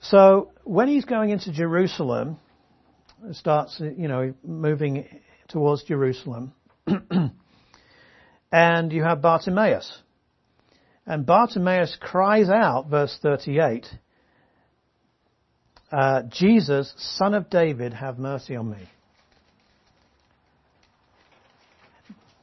So 0.00 0.50
when 0.64 0.88
he's 0.88 1.04
going 1.04 1.30
into 1.30 1.52
Jerusalem, 1.52 2.38
starts, 3.32 3.78
you 3.80 4.08
know, 4.08 4.34
moving 4.42 5.06
towards 5.50 5.84
Jerusalem, 5.84 6.52
and 8.52 8.92
you 8.92 9.02
have 9.02 9.20
Bartimaeus. 9.20 9.98
And 11.06 11.26
Bartimaeus 11.26 11.96
cries 12.00 12.48
out, 12.48 12.88
verse 12.88 13.18
38, 13.22 13.86
uh, 15.92 16.22
Jesus, 16.30 16.92
son 16.96 17.34
of 17.34 17.50
David, 17.50 17.92
have 17.94 18.18
mercy 18.18 18.54
on 18.54 18.70
me. 18.70 18.88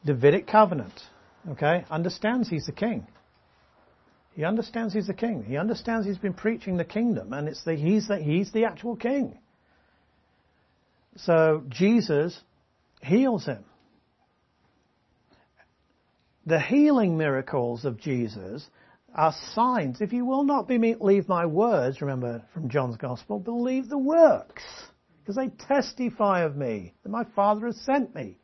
Davidic 0.06 0.48
covenant, 0.48 0.94
okay, 1.52 1.86
understands 1.90 2.50
he's 2.50 2.66
the 2.66 2.72
king. 2.72 3.08
He 4.36 4.46
understands 4.46 4.94
he's 4.94 5.08
the 5.08 5.14
king. 5.14 5.44
He 5.44 5.58
understands 5.58 6.06
he's 6.06 6.18
been 6.18 6.34
preaching 6.34 6.78
the 6.78 6.86
kingdom, 6.86 7.34
and 7.34 7.48
it's 7.48 7.64
the, 7.64 7.76
he's 7.76 8.08
the, 8.08 8.18
he's 8.18 8.52
the 8.52 8.66
actual 8.66 8.96
king. 8.96 9.38
So 11.18 11.64
Jesus 11.70 12.40
heals 13.02 13.46
him. 13.46 13.64
The 16.46 16.60
healing 16.60 17.18
miracles 17.18 17.84
of 17.84 18.00
Jesus 18.00 18.70
are 19.14 19.34
signs. 19.54 20.00
If 20.00 20.14
you 20.14 20.26
will 20.26 20.44
not 20.44 20.68
believe 20.68 21.28
my 21.28 21.46
words, 21.46 22.02
remember 22.02 22.44
from 22.54 22.70
John's 22.70 22.98
Gospel, 22.98 23.40
believe 23.40 23.90
the 23.90 23.98
works, 23.98 24.64
because 25.20 25.36
they 25.36 25.50
testify 25.68 26.44
of 26.44 26.56
me 26.56 26.94
that 27.04 27.10
my 27.10 27.26
Father 27.36 27.66
has 27.66 27.78
sent 27.82 28.16
me. 28.16 28.38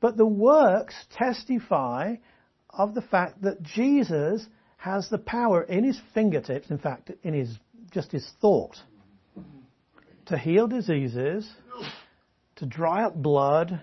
But 0.00 0.16
the 0.16 0.26
works 0.26 0.94
testify 1.10 2.16
of 2.70 2.94
the 2.94 3.02
fact 3.02 3.42
that 3.42 3.62
Jesus 3.62 4.46
has 4.76 5.08
the 5.08 5.18
power 5.18 5.62
in 5.62 5.84
his 5.84 6.00
fingertips, 6.14 6.70
in 6.70 6.78
fact, 6.78 7.10
in 7.22 7.34
his 7.34 7.58
just 7.90 8.12
his 8.12 8.26
thought, 8.40 8.76
to 10.26 10.38
heal 10.38 10.68
diseases, 10.68 11.50
to 12.60 12.66
dry 12.66 13.04
up 13.04 13.14
blood, 13.14 13.80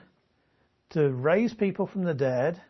to 0.92 1.10
raise 1.10 1.52
people 1.52 1.88
from 1.88 2.04
the 2.04 2.14
dead, 2.14 2.62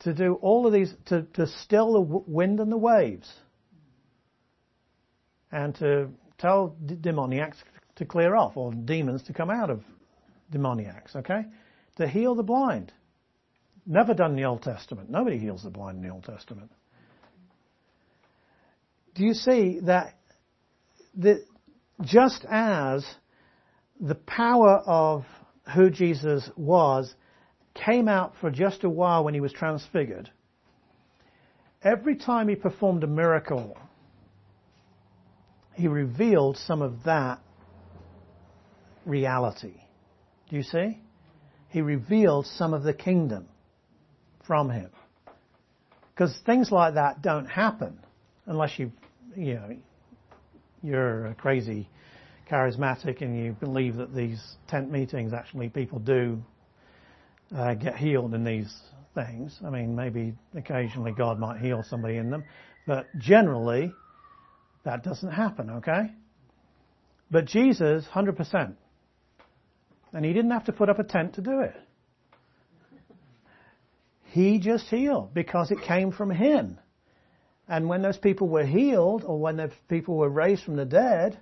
to 0.00 0.14
do 0.14 0.34
all 0.40 0.66
of 0.66 0.72
these, 0.72 0.92
to, 1.06 1.22
to 1.34 1.46
still 1.46 1.92
the 1.92 2.00
wind 2.00 2.58
and 2.58 2.72
the 2.72 2.78
waves, 2.78 3.30
and 5.52 5.74
to 5.74 6.08
tell 6.38 6.74
demoniacs 7.02 7.58
to 7.96 8.06
clear 8.06 8.34
off, 8.34 8.56
or 8.56 8.72
demons 8.72 9.22
to 9.24 9.34
come 9.34 9.50
out 9.50 9.68
of 9.68 9.82
demoniacs, 10.50 11.14
okay? 11.16 11.44
To 11.98 12.08
heal 12.08 12.34
the 12.34 12.42
blind. 12.42 12.94
Never 13.84 14.14
done 14.14 14.30
in 14.30 14.36
the 14.38 14.44
Old 14.44 14.62
Testament. 14.62 15.10
Nobody 15.10 15.36
heals 15.36 15.62
the 15.62 15.70
blind 15.70 15.98
in 15.98 16.02
the 16.02 16.14
Old 16.14 16.24
Testament. 16.24 16.72
Do 19.14 19.22
you 19.22 19.34
see 19.34 19.80
that 19.82 20.14
the, 21.14 21.44
just 22.02 22.46
as 22.50 23.04
the 24.00 24.14
power 24.14 24.82
of 24.86 25.24
who 25.74 25.90
Jesus 25.90 26.48
was 26.56 27.14
came 27.74 28.08
out 28.08 28.34
for 28.40 28.50
just 28.50 28.82
a 28.84 28.88
while 28.88 29.24
when 29.24 29.34
he 29.34 29.40
was 29.40 29.52
transfigured, 29.52 30.30
every 31.82 32.16
time 32.16 32.48
he 32.48 32.56
performed 32.56 33.04
a 33.04 33.06
miracle, 33.06 33.76
he 35.74 35.86
revealed 35.86 36.56
some 36.56 36.82
of 36.82 37.04
that 37.04 37.40
reality. 39.04 39.74
Do 40.48 40.56
you 40.56 40.62
see? 40.62 40.98
He 41.68 41.82
revealed 41.82 42.46
some 42.46 42.74
of 42.74 42.82
the 42.82 42.94
kingdom 42.94 43.48
from 44.46 44.70
him. 44.70 44.90
Because 46.12 46.36
things 46.44 46.72
like 46.72 46.94
that 46.94 47.22
don't 47.22 47.46
happen 47.46 47.98
unless 48.46 48.78
you, 48.78 48.90
you 49.36 49.54
know, 49.54 49.76
you're 50.82 51.26
a 51.26 51.34
crazy 51.34 51.88
charismatic 52.50 53.22
and 53.22 53.38
you 53.38 53.52
believe 53.52 53.96
that 53.96 54.14
these 54.14 54.56
tent 54.68 54.90
meetings 54.90 55.32
actually 55.32 55.68
people 55.68 55.98
do 55.98 56.42
uh, 57.54 57.74
get 57.74 57.96
healed 57.96 58.34
in 58.34 58.44
these 58.44 58.74
things. 59.14 59.58
I 59.64 59.70
mean, 59.70 59.94
maybe 59.94 60.34
occasionally 60.54 61.12
God 61.12 61.38
might 61.38 61.60
heal 61.60 61.84
somebody 61.88 62.16
in 62.16 62.30
them, 62.30 62.44
but 62.86 63.06
generally 63.18 63.92
that 64.84 65.04
doesn't 65.04 65.30
happen, 65.30 65.70
okay? 65.70 66.10
But 67.30 67.44
Jesus, 67.44 68.04
100%. 68.12 68.74
And 70.12 70.24
he 70.24 70.32
didn't 70.32 70.50
have 70.50 70.64
to 70.64 70.72
put 70.72 70.88
up 70.88 70.98
a 70.98 71.04
tent 71.04 71.34
to 71.34 71.40
do 71.40 71.60
it. 71.60 71.74
He 74.24 74.58
just 74.58 74.86
healed 74.86 75.34
because 75.34 75.70
it 75.70 75.82
came 75.82 76.12
from 76.12 76.30
him. 76.30 76.78
And 77.68 77.88
when 77.88 78.02
those 78.02 78.16
people 78.16 78.48
were 78.48 78.64
healed 78.64 79.24
or 79.24 79.38
when 79.38 79.56
those 79.56 79.70
people 79.88 80.16
were 80.16 80.28
raised 80.28 80.64
from 80.64 80.76
the 80.76 80.84
dead, 80.84 81.38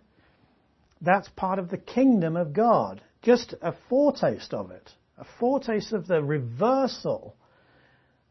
that's 1.01 1.28
part 1.30 1.59
of 1.59 1.70
the 1.70 1.78
kingdom 1.78 2.36
of 2.36 2.53
God. 2.53 3.01
Just 3.22 3.55
a 3.62 3.74
foretaste 3.88 4.55
of 4.55 4.70
it. 4.70 4.90
A 5.16 5.26
foretaste 5.38 5.92
of 5.92 6.07
the 6.07 6.22
reversal 6.22 7.36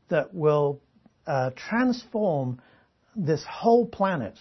that 0.10 0.34
will 0.34 0.82
uh, 1.26 1.52
transform 1.56 2.62
this 3.16 3.44
whole 3.50 3.86
planet 3.86 4.38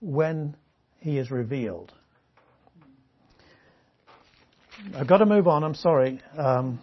when 0.00 0.56
he 0.98 1.18
is 1.18 1.30
revealed. 1.30 1.92
I've 4.94 5.06
got 5.06 5.18
to 5.18 5.26
move 5.26 5.48
on. 5.48 5.64
I'm 5.64 5.74
sorry. 5.74 6.20
Um, 6.36 6.80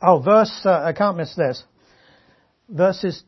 oh, 0.00 0.20
verse. 0.20 0.62
Uh, 0.64 0.82
I 0.82 0.92
can't 0.92 1.16
miss 1.16 1.34
this. 1.34 1.62
Verses 2.68 3.22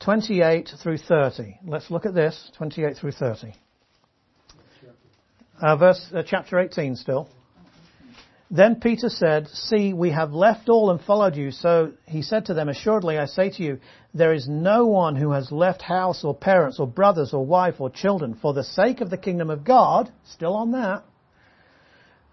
28 0.00 0.70
through 0.82 0.98
30. 0.98 1.58
Let's 1.64 1.90
look 1.90 2.06
at 2.06 2.14
this. 2.14 2.50
28 2.56 2.96
through 2.96 3.12
30. 3.12 3.52
Uh, 5.60 5.76
verse 5.76 6.04
uh, 6.14 6.22
chapter 6.26 6.58
18 6.58 6.96
still. 6.96 7.28
Then 8.50 8.80
Peter 8.80 9.08
said, 9.08 9.48
See, 9.48 9.94
we 9.94 10.10
have 10.10 10.32
left 10.32 10.68
all 10.68 10.90
and 10.90 11.00
followed 11.00 11.36
you. 11.36 11.52
So 11.52 11.92
he 12.06 12.20
said 12.20 12.46
to 12.46 12.54
them, 12.54 12.68
Assuredly 12.68 13.16
I 13.16 13.24
say 13.24 13.48
to 13.48 13.62
you, 13.62 13.78
there 14.12 14.34
is 14.34 14.46
no 14.46 14.86
one 14.86 15.16
who 15.16 15.30
has 15.30 15.50
left 15.50 15.80
house 15.80 16.22
or 16.22 16.34
parents 16.34 16.78
or 16.78 16.86
brothers 16.86 17.32
or 17.32 17.46
wife 17.46 17.80
or 17.80 17.88
children 17.88 18.34
for 18.34 18.52
the 18.52 18.62
sake 18.62 19.00
of 19.00 19.08
the 19.08 19.16
kingdom 19.16 19.48
of 19.48 19.64
God, 19.64 20.12
still 20.24 20.54
on 20.54 20.72
that, 20.72 21.02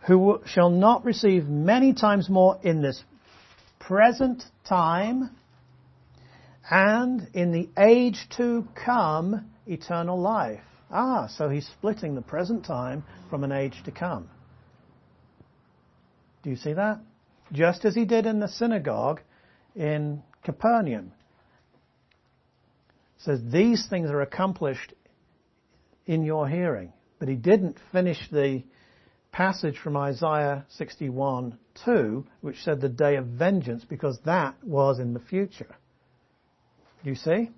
who 0.07 0.41
shall 0.45 0.69
not 0.69 1.05
receive 1.05 1.47
many 1.47 1.93
times 1.93 2.29
more 2.29 2.59
in 2.63 2.81
this 2.81 3.01
present 3.79 4.43
time 4.67 5.29
and 6.69 7.29
in 7.33 7.53
the 7.53 7.69
age 7.77 8.27
to 8.35 8.67
come 8.75 9.49
eternal 9.65 10.19
life. 10.19 10.59
Ah, 10.91 11.27
so 11.27 11.49
he's 11.49 11.67
splitting 11.67 12.15
the 12.15 12.21
present 12.21 12.65
time 12.65 13.03
from 13.29 13.43
an 13.43 13.51
age 13.51 13.81
to 13.85 13.91
come. 13.91 14.29
Do 16.43 16.49
you 16.49 16.55
see 16.55 16.73
that? 16.73 16.99
Just 17.51 17.85
as 17.85 17.95
he 17.95 18.05
did 18.05 18.25
in 18.25 18.39
the 18.39 18.47
synagogue 18.47 19.21
in 19.75 20.23
Capernaum. 20.43 21.11
It 23.17 23.23
says 23.23 23.41
these 23.51 23.87
things 23.89 24.09
are 24.09 24.21
accomplished 24.21 24.93
in 26.05 26.23
your 26.23 26.47
hearing. 26.47 26.93
But 27.19 27.27
he 27.27 27.35
didn't 27.35 27.77
finish 27.91 28.17
the 28.31 28.63
passage 29.31 29.77
from 29.77 29.97
Isaiah 29.97 30.65
61 30.69 31.57
2, 31.85 32.25
which 32.41 32.63
said 32.63 32.81
the 32.81 32.89
day 32.89 33.15
of 33.15 33.25
vengeance, 33.25 33.85
because 33.85 34.19
that 34.25 34.55
was 34.63 34.99
in 34.99 35.13
the 35.13 35.19
future. 35.19 35.75
Do 37.03 37.09
you 37.09 37.15
see? 37.15 37.51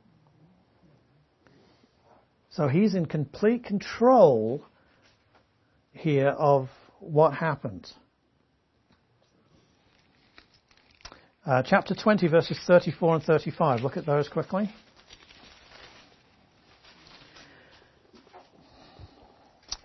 So 2.51 2.67
he's 2.67 2.95
in 2.95 3.05
complete 3.05 3.63
control 3.63 4.65
here 5.93 6.27
of 6.27 6.67
what 6.99 7.33
happens. 7.33 7.93
Uh, 11.45 11.63
chapter 11.65 11.95
20, 11.95 12.27
verses 12.27 12.59
34 12.67 13.15
and 13.15 13.23
35. 13.23 13.81
Look 13.81 13.95
at 13.95 14.05
those 14.05 14.27
quickly. 14.27 14.69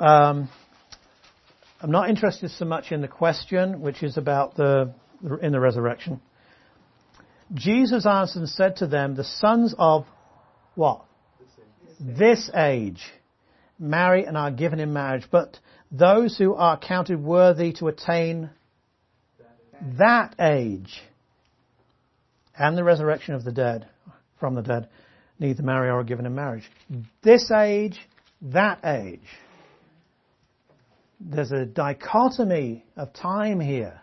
Um, 0.00 0.50
I'm 1.80 1.90
not 1.90 2.10
interested 2.10 2.50
so 2.50 2.64
much 2.64 2.90
in 2.90 3.00
the 3.00 3.08
question, 3.08 3.80
which 3.80 4.02
is 4.02 4.16
about 4.16 4.56
the 4.56 4.92
in 5.40 5.52
the 5.52 5.60
resurrection. 5.60 6.20
Jesus 7.54 8.04
answered 8.04 8.40
and 8.40 8.48
said 8.48 8.76
to 8.76 8.86
them, 8.86 9.14
"The 9.14 9.24
sons 9.24 9.74
of 9.78 10.04
what? 10.74 11.06
This 12.00 12.50
age 12.54 13.02
marry 13.78 14.24
and 14.24 14.36
are 14.36 14.50
given 14.50 14.80
in 14.80 14.92
marriage, 14.92 15.26
but 15.30 15.58
those 15.90 16.36
who 16.36 16.54
are 16.54 16.78
counted 16.78 17.22
worthy 17.22 17.72
to 17.74 17.88
attain 17.88 18.50
that 19.98 20.34
age 20.40 21.02
and 22.58 22.76
the 22.76 22.84
resurrection 22.84 23.34
of 23.34 23.44
the 23.44 23.52
dead 23.52 23.86
from 24.38 24.54
the 24.54 24.62
dead 24.62 24.88
neither 25.38 25.62
marry 25.62 25.88
or 25.88 26.00
are 26.00 26.04
given 26.04 26.26
in 26.26 26.34
marriage. 26.34 26.64
This 27.22 27.50
age, 27.50 27.98
that 28.42 28.84
age. 28.84 29.20
There's 31.20 31.52
a 31.52 31.64
dichotomy 31.64 32.84
of 32.96 33.12
time 33.12 33.60
here. 33.60 34.00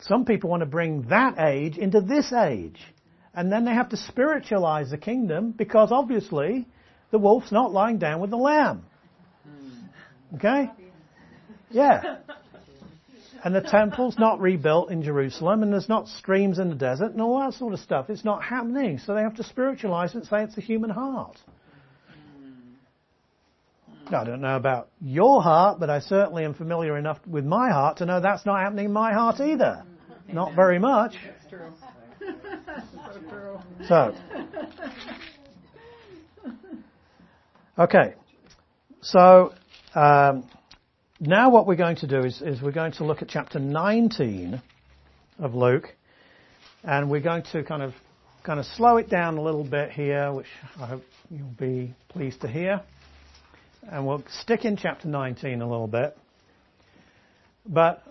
Some 0.00 0.24
people 0.24 0.50
want 0.50 0.60
to 0.60 0.66
bring 0.66 1.02
that 1.08 1.38
age 1.38 1.76
into 1.76 2.00
this 2.00 2.32
age. 2.32 2.80
And 3.34 3.50
then 3.50 3.64
they 3.64 3.72
have 3.72 3.90
to 3.90 3.96
spiritualize 3.96 4.90
the 4.90 4.98
kingdom 4.98 5.52
because 5.52 5.92
obviously 5.92 6.66
the 7.10 7.18
wolf's 7.18 7.52
not 7.52 7.72
lying 7.72 7.98
down 7.98 8.20
with 8.20 8.30
the 8.30 8.36
lamb. 8.36 8.84
Hmm. 9.44 10.36
Okay? 10.36 10.70
Yeah. 11.70 12.18
And 13.42 13.54
the 13.54 13.62
temple's 13.62 14.18
not 14.18 14.40
rebuilt 14.40 14.90
in 14.90 15.02
Jerusalem, 15.02 15.62
and 15.62 15.72
there's 15.72 15.88
not 15.88 16.08
streams 16.08 16.58
in 16.58 16.68
the 16.68 16.74
desert, 16.74 17.12
and 17.12 17.22
all 17.22 17.40
that 17.40 17.54
sort 17.54 17.72
of 17.72 17.80
stuff. 17.80 18.10
It's 18.10 18.24
not 18.24 18.42
happening. 18.42 18.98
So 18.98 19.14
they 19.14 19.22
have 19.22 19.36
to 19.36 19.44
spiritualize 19.44 20.10
it 20.10 20.18
and 20.18 20.26
say 20.26 20.42
it's 20.42 20.56
the 20.56 20.60
human 20.60 20.90
heart. 20.90 21.38
Hmm. 24.04 24.14
I 24.14 24.24
don't 24.24 24.42
know 24.42 24.56
about 24.56 24.88
your 25.00 25.40
heart, 25.42 25.80
but 25.80 25.88
I 25.88 26.00
certainly 26.00 26.44
am 26.44 26.52
familiar 26.54 26.98
enough 26.98 27.18
with 27.26 27.46
my 27.46 27.70
heart 27.70 27.98
to 27.98 28.06
know 28.06 28.20
that's 28.20 28.44
not 28.44 28.60
happening 28.60 28.86
in 28.86 28.92
my 28.92 29.12
heart 29.14 29.40
either. 29.40 29.84
Hmm. 30.26 30.34
Not 30.34 30.54
very 30.54 30.78
much. 30.78 31.14
So, 33.88 34.14
okay. 37.78 38.14
So, 39.02 39.54
um, 39.94 40.48
now 41.18 41.50
what 41.50 41.66
we're 41.66 41.76
going 41.76 41.96
to 41.96 42.06
do 42.06 42.20
is, 42.20 42.40
is 42.42 42.62
we're 42.62 42.72
going 42.72 42.92
to 42.92 43.04
look 43.04 43.22
at 43.22 43.28
chapter 43.28 43.58
19 43.58 44.60
of 45.38 45.54
Luke, 45.54 45.94
and 46.84 47.10
we're 47.10 47.20
going 47.20 47.42
to 47.52 47.62
kind 47.64 47.82
of 47.82 47.94
kind 48.42 48.58
of 48.58 48.66
slow 48.66 48.96
it 48.96 49.10
down 49.10 49.36
a 49.36 49.42
little 49.42 49.64
bit 49.64 49.90
here, 49.90 50.32
which 50.32 50.46
I 50.80 50.86
hope 50.86 51.02
you'll 51.30 51.48
be 51.58 51.94
pleased 52.08 52.40
to 52.42 52.48
hear. 52.48 52.80
And 53.82 54.06
we'll 54.06 54.24
stick 54.42 54.64
in 54.64 54.76
chapter 54.76 55.08
19 55.08 55.62
a 55.62 55.68
little 55.68 55.86
bit. 55.86 56.16
But 57.66 58.02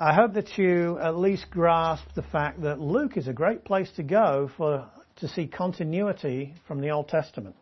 I 0.00 0.14
hope 0.14 0.34
that 0.34 0.56
you 0.56 0.96
at 1.00 1.16
least 1.16 1.50
grasp 1.50 2.04
the 2.14 2.22
fact 2.22 2.62
that 2.62 2.78
Luke 2.78 3.16
is 3.16 3.26
a 3.26 3.32
great 3.32 3.64
place 3.64 3.90
to 3.96 4.04
go 4.04 4.48
for 4.56 4.88
to 5.16 5.26
see 5.26 5.48
continuity 5.48 6.54
from 6.68 6.80
the 6.80 6.90
Old 6.90 7.08
Testament. 7.08 7.56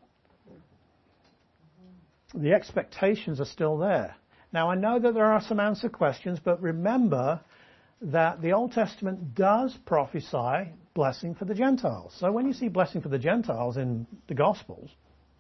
The 2.35 2.53
expectations 2.53 3.41
are 3.41 3.47
still 3.47 3.79
there. 3.79 4.15
Now, 4.53 4.71
I 4.71 4.75
know 4.75 4.99
that 4.99 5.15
there 5.15 5.33
are 5.33 5.41
some 5.41 5.59
answer 5.59 5.89
questions, 5.89 6.39
but 6.45 6.61
remember 6.61 7.41
that 8.03 8.43
the 8.43 8.53
Old 8.53 8.73
Testament 8.73 9.35
does 9.35 9.75
prophesy 9.87 10.75
blessing 10.93 11.35
for 11.35 11.47
the 11.47 11.55
Gentiles. 11.55 12.15
So 12.19 12.31
when 12.33 12.47
you 12.47 12.53
see 12.53 12.69
blessing 12.69 13.01
for 13.01 13.09
the 13.09 13.19
Gentiles 13.19 13.79
in 13.79 14.07
the 14.29 14.35
Gospels, 14.35 14.91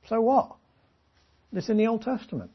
so 0.09 0.22
what? 0.22 0.57
It's 1.53 1.68
in 1.68 1.76
the 1.76 1.88
Old 1.88 2.01
Testament. 2.01 2.53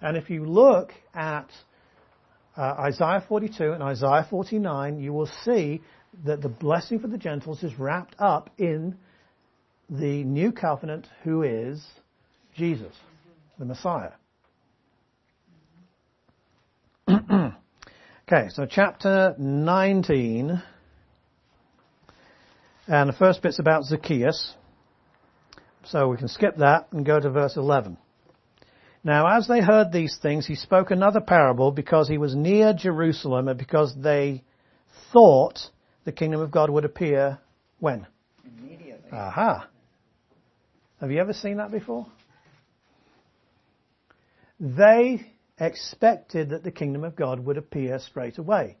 And 0.00 0.16
if 0.16 0.30
you 0.30 0.44
look 0.44 0.92
at 1.14 1.50
uh, 2.56 2.60
Isaiah 2.60 3.24
42 3.26 3.72
and 3.72 3.82
Isaiah 3.82 4.26
49, 4.28 5.00
you 5.00 5.12
will 5.12 5.30
see 5.44 5.82
that 6.24 6.42
the 6.42 6.48
blessing 6.48 6.98
for 6.98 7.08
the 7.08 7.18
Gentiles 7.18 7.62
is 7.62 7.78
wrapped 7.78 8.14
up 8.18 8.50
in 8.58 8.96
the 9.88 10.24
new 10.24 10.52
covenant, 10.52 11.06
who 11.22 11.42
is 11.42 11.84
Jesus, 12.54 12.94
the 13.58 13.64
Messiah. 13.64 14.12
Okay, 18.32 18.48
so 18.50 18.64
chapter 18.64 19.34
19. 19.36 20.62
And 22.86 23.08
the 23.08 23.12
first 23.12 23.42
bit's 23.42 23.58
about 23.58 23.84
Zacchaeus. 23.84 24.54
So 25.84 26.08
we 26.08 26.16
can 26.16 26.28
skip 26.28 26.56
that 26.56 26.88
and 26.92 27.04
go 27.04 27.20
to 27.20 27.28
verse 27.28 27.56
11. 27.56 27.98
Now, 29.04 29.36
as 29.36 29.48
they 29.48 29.60
heard 29.60 29.90
these 29.90 30.16
things, 30.22 30.46
he 30.46 30.54
spoke 30.54 30.90
another 30.90 31.20
parable 31.20 31.72
because 31.72 32.08
he 32.08 32.18
was 32.18 32.36
near 32.36 32.72
Jerusalem 32.72 33.48
and 33.48 33.58
because 33.58 33.94
they 33.96 34.44
thought 35.12 35.58
the 36.04 36.12
kingdom 36.12 36.40
of 36.40 36.50
God 36.50 36.70
would 36.70 36.84
appear 36.84 37.38
when? 37.80 38.06
Immediately. 38.44 39.10
Aha. 39.12 39.68
Have 41.00 41.10
you 41.10 41.20
ever 41.20 41.32
seen 41.32 41.56
that 41.56 41.72
before? 41.72 42.06
They 44.60 45.32
expected 45.58 46.50
that 46.50 46.62
the 46.62 46.70
kingdom 46.70 47.02
of 47.02 47.16
God 47.16 47.40
would 47.40 47.56
appear 47.56 47.98
straight 47.98 48.38
away. 48.38 48.76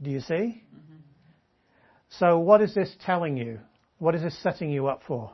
Do 0.00 0.10
you 0.10 0.20
see? 0.20 0.34
Mm-hmm. 0.34 0.94
So 2.10 2.38
what 2.38 2.62
is 2.62 2.72
this 2.74 2.94
telling 3.04 3.36
you? 3.36 3.58
What 3.98 4.14
is 4.14 4.22
this 4.22 4.40
setting 4.42 4.70
you 4.70 4.86
up 4.86 5.02
for? 5.06 5.32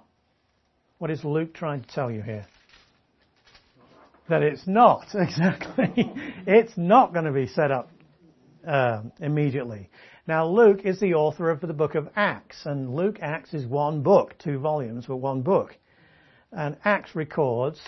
What 0.98 1.10
is 1.10 1.22
Luke 1.22 1.52
trying 1.52 1.82
to 1.82 1.88
tell 1.88 2.10
you 2.10 2.22
here? 2.22 2.46
That 4.30 4.44
it's 4.44 4.64
not, 4.64 5.08
exactly. 5.14 6.12
it's 6.46 6.76
not 6.76 7.12
going 7.12 7.24
to 7.24 7.32
be 7.32 7.48
set 7.48 7.72
up 7.72 7.90
um, 8.64 9.10
immediately. 9.20 9.90
Now, 10.28 10.46
Luke 10.46 10.82
is 10.84 11.00
the 11.00 11.14
author 11.14 11.50
of 11.50 11.60
the 11.60 11.74
book 11.74 11.96
of 11.96 12.08
Acts, 12.14 12.64
and 12.64 12.94
Luke 12.94 13.18
Acts 13.20 13.52
is 13.52 13.66
one 13.66 14.02
book, 14.02 14.36
two 14.38 14.60
volumes, 14.60 15.06
but 15.08 15.16
one 15.16 15.42
book. 15.42 15.76
And 16.52 16.76
Acts 16.84 17.16
records 17.16 17.80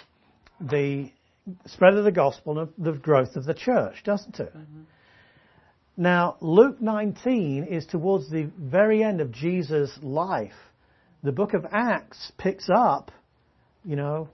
the 0.60 1.12
spread 1.66 1.94
of 1.94 2.02
the 2.02 2.10
gospel 2.10 2.58
and 2.58 2.72
the 2.76 2.92
growth 2.92 3.36
of 3.36 3.44
the 3.44 3.54
church, 3.54 4.02
doesn't 4.04 4.40
it? 4.40 4.52
Now, 5.96 6.38
Luke 6.40 6.80
19 6.80 7.64
is 7.64 7.86
towards 7.86 8.28
the 8.28 8.50
very 8.58 9.04
end 9.04 9.20
of 9.20 9.30
Jesus' 9.30 9.96
life. 10.02 10.58
The 11.22 11.32
book 11.32 11.54
of 11.54 11.66
Acts 11.70 12.32
picks 12.36 12.68
up, 12.68 13.12
you 13.84 13.94
know, 13.94 14.28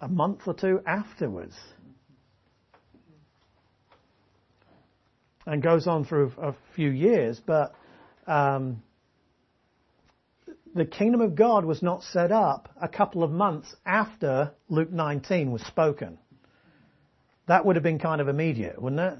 a 0.00 0.08
month 0.08 0.40
or 0.46 0.54
two 0.54 0.80
afterwards. 0.86 1.54
And 5.46 5.62
goes 5.62 5.86
on 5.86 6.06
a, 6.10 6.48
a 6.50 6.54
few 6.74 6.90
years, 6.90 7.40
but 7.44 7.74
um, 8.26 8.82
the 10.74 10.84
kingdom 10.84 11.20
of 11.20 11.34
God 11.34 11.64
was 11.64 11.82
not 11.82 12.02
set 12.04 12.30
up 12.30 12.68
a 12.80 12.88
couple 12.88 13.22
of 13.24 13.30
months 13.30 13.74
after 13.84 14.52
Luke 14.68 14.92
19 14.92 15.50
was 15.50 15.62
spoken. 15.62 16.18
That 17.48 17.66
would 17.66 17.76
have 17.76 17.82
been 17.82 17.98
kind 17.98 18.20
of 18.20 18.28
immediate, 18.28 18.80
wouldn't 18.80 19.00
it? 19.00 19.18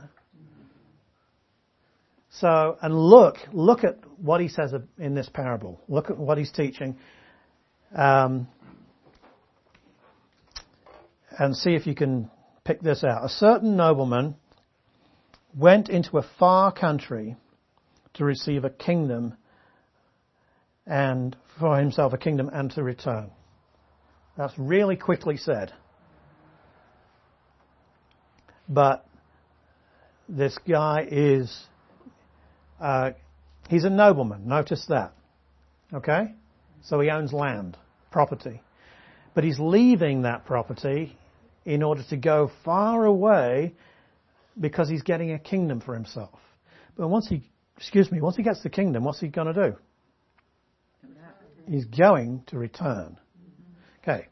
So, 2.35 2.79
and 2.81 2.95
look, 2.95 3.39
look 3.53 3.83
at 3.83 3.99
what 4.19 4.41
he 4.41 4.49
says 4.49 4.73
in 4.99 5.15
this 5.15 5.29
parable. 5.29 5.81
Look 5.89 6.11
at 6.11 6.17
what 6.17 6.39
he's 6.39 6.53
teaching. 6.53 6.97
Um, 7.93 8.47
and 11.39 11.57
see 11.57 11.75
if 11.75 11.87
you 11.87 11.95
can 11.95 12.31
pick 12.65 12.81
this 12.81 13.05
out. 13.05 13.25
A 13.25 13.29
certain 13.29 13.77
nobleman 13.77 14.37
went 15.57 15.89
into 15.89 16.19
a 16.19 16.27
far 16.39 16.73
country 16.73 17.37
to 18.15 18.25
receive 18.25 18.65
a 18.65 18.71
kingdom 18.71 19.35
and 20.87 21.37
for 21.59 21.79
himself 21.79 22.13
a 22.13 22.19
kingdom 22.19 22.51
and 22.53 22.71
to 22.73 22.83
return. 22.83 23.31
That's 24.37 24.57
really 24.59 24.97
quickly 24.97 25.37
said. 25.37 25.73
But 28.69 29.07
this 30.29 30.57
guy 30.69 31.07
is, 31.11 31.65
uh, 32.81 33.11
he's 33.69 33.85
a 33.85 33.91
nobleman. 33.91 34.47
Notice 34.47 34.87
that. 34.89 35.13
Okay? 35.93 36.35
So 36.83 37.01
he 37.01 37.11
owns 37.11 37.33
land, 37.33 37.77
property. 38.11 38.63
But 39.35 39.45
he's 39.45 39.59
leaving 39.59 40.23
that 40.23 40.45
property 40.45 41.17
in 41.71 41.83
order 41.85 42.03
to 42.11 42.17
go 42.17 42.51
far 42.65 43.05
away 43.05 43.73
because 44.59 44.89
he's 44.89 45.03
getting 45.03 45.31
a 45.33 45.39
kingdom 45.39 45.81
for 45.81 45.95
himself. 45.95 46.41
But 46.97 47.07
once 47.07 47.29
he, 47.29 47.49
excuse 47.77 48.11
me, 48.11 48.21
once 48.21 48.35
he 48.35 48.43
gets 48.43 48.61
the 48.65 48.71
kingdom, 48.71 49.05
what's 49.05 49.21
he 49.21 49.29
going 49.29 49.55
to 49.55 49.71
do? 49.71 49.77
He's 51.69 51.85
going 51.85 52.43
to 52.49 52.59
return. 52.59 53.17
Okay. 54.03 54.27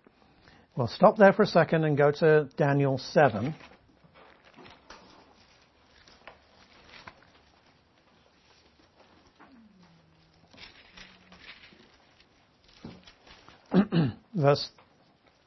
We'll 0.74 0.88
stop 0.88 1.16
there 1.16 1.32
for 1.32 1.44
a 1.44 1.46
second 1.46 1.84
and 1.84 1.96
go 1.96 2.10
to 2.10 2.48
Daniel 2.56 2.98
7. 2.98 3.54
Verse 14.34 14.70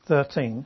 13. 0.07 0.65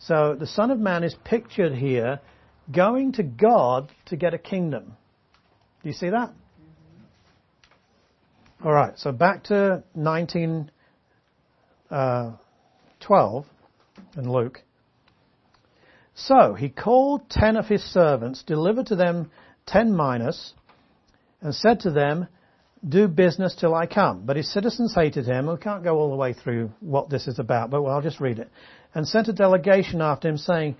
So 0.00 0.36
the 0.38 0.46
Son 0.46 0.70
of 0.70 0.78
Man 0.78 1.04
is 1.04 1.14
pictured 1.24 1.74
here 1.74 2.20
going 2.72 3.12
to 3.12 3.22
God 3.22 3.92
to 4.06 4.16
get 4.16 4.34
a 4.34 4.38
kingdom. 4.38 4.96
Do 5.82 5.88
you 5.88 5.94
see 5.94 6.10
that? 6.10 6.32
All 8.64 8.72
right, 8.72 8.98
so 8.98 9.12
back 9.12 9.44
to 9.44 9.84
1912 9.94 10.70
uh, 11.90 14.20
in 14.20 14.32
Luke. 14.32 14.62
So 16.14 16.54
he 16.54 16.68
called 16.68 17.30
ten 17.30 17.56
of 17.56 17.66
his 17.66 17.82
servants, 17.82 18.42
delivered 18.42 18.86
to 18.86 18.96
them 18.96 19.30
ten 19.66 19.96
minas, 19.96 20.54
and 21.40 21.54
said 21.54 21.80
to 21.80 21.92
them, 21.92 22.26
Do 22.86 23.06
business 23.06 23.54
till 23.54 23.72
I 23.72 23.86
come. 23.86 24.26
But 24.26 24.36
his 24.36 24.52
citizens 24.52 24.92
hated 24.92 25.26
him. 25.26 25.46
We 25.46 25.56
can't 25.58 25.84
go 25.84 25.96
all 25.96 26.10
the 26.10 26.16
way 26.16 26.32
through 26.32 26.72
what 26.80 27.08
this 27.08 27.28
is 27.28 27.38
about, 27.38 27.70
but 27.70 27.82
well, 27.82 27.94
I'll 27.94 28.02
just 28.02 28.18
read 28.18 28.40
it. 28.40 28.50
And 28.94 29.06
sent 29.06 29.28
a 29.28 29.32
delegation 29.32 30.00
after 30.00 30.28
him, 30.28 30.38
saying, 30.38 30.76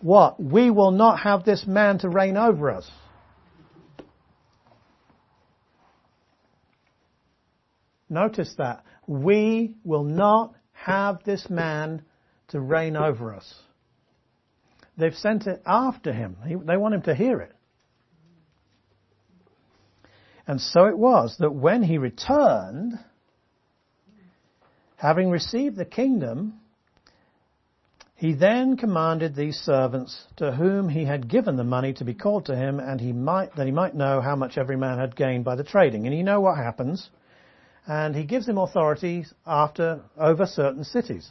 what? 0.00 0.42
We 0.42 0.70
will 0.70 0.90
not 0.90 1.20
have 1.20 1.44
this 1.44 1.66
man 1.66 1.98
to 2.00 2.08
reign 2.08 2.36
over 2.36 2.70
us. 2.70 2.90
Notice 8.10 8.54
that. 8.58 8.84
We 9.06 9.76
will 9.84 10.04
not 10.04 10.54
have 10.72 11.24
this 11.24 11.48
man 11.48 12.02
to 12.48 12.60
reign 12.60 12.96
over 12.96 13.34
us. 13.34 13.54
They've 14.96 15.14
sent 15.14 15.46
it 15.46 15.62
after 15.66 16.12
him. 16.12 16.36
They 16.44 16.76
want 16.76 16.94
him 16.94 17.02
to 17.02 17.14
hear 17.14 17.40
it. 17.40 17.52
And 20.46 20.60
so 20.60 20.84
it 20.84 20.98
was 20.98 21.36
that 21.38 21.52
when 21.52 21.82
he 21.82 21.96
returned, 21.96 22.98
having 24.96 25.30
received 25.30 25.76
the 25.76 25.86
kingdom, 25.86 26.60
he 28.16 28.32
then 28.32 28.76
commanded 28.76 29.34
these 29.34 29.56
servants 29.56 30.26
to 30.36 30.52
whom 30.52 30.88
he 30.88 31.04
had 31.04 31.28
given 31.28 31.56
the 31.56 31.64
money 31.64 31.92
to 31.94 32.04
be 32.04 32.14
called 32.14 32.46
to 32.46 32.56
him 32.56 32.78
and 32.78 33.00
he 33.00 33.12
might, 33.12 33.54
that 33.56 33.66
he 33.66 33.72
might 33.72 33.94
know 33.94 34.20
how 34.20 34.36
much 34.36 34.56
every 34.56 34.76
man 34.76 34.98
had 34.98 35.16
gained 35.16 35.44
by 35.44 35.56
the 35.56 35.64
trading. 35.64 36.06
And 36.06 36.16
you 36.16 36.22
know 36.22 36.40
what 36.40 36.56
happens. 36.56 37.10
And 37.86 38.14
he 38.14 38.24
gives 38.24 38.46
them 38.46 38.56
authority 38.56 39.26
after, 39.46 40.00
over 40.16 40.46
certain 40.46 40.84
cities. 40.84 41.30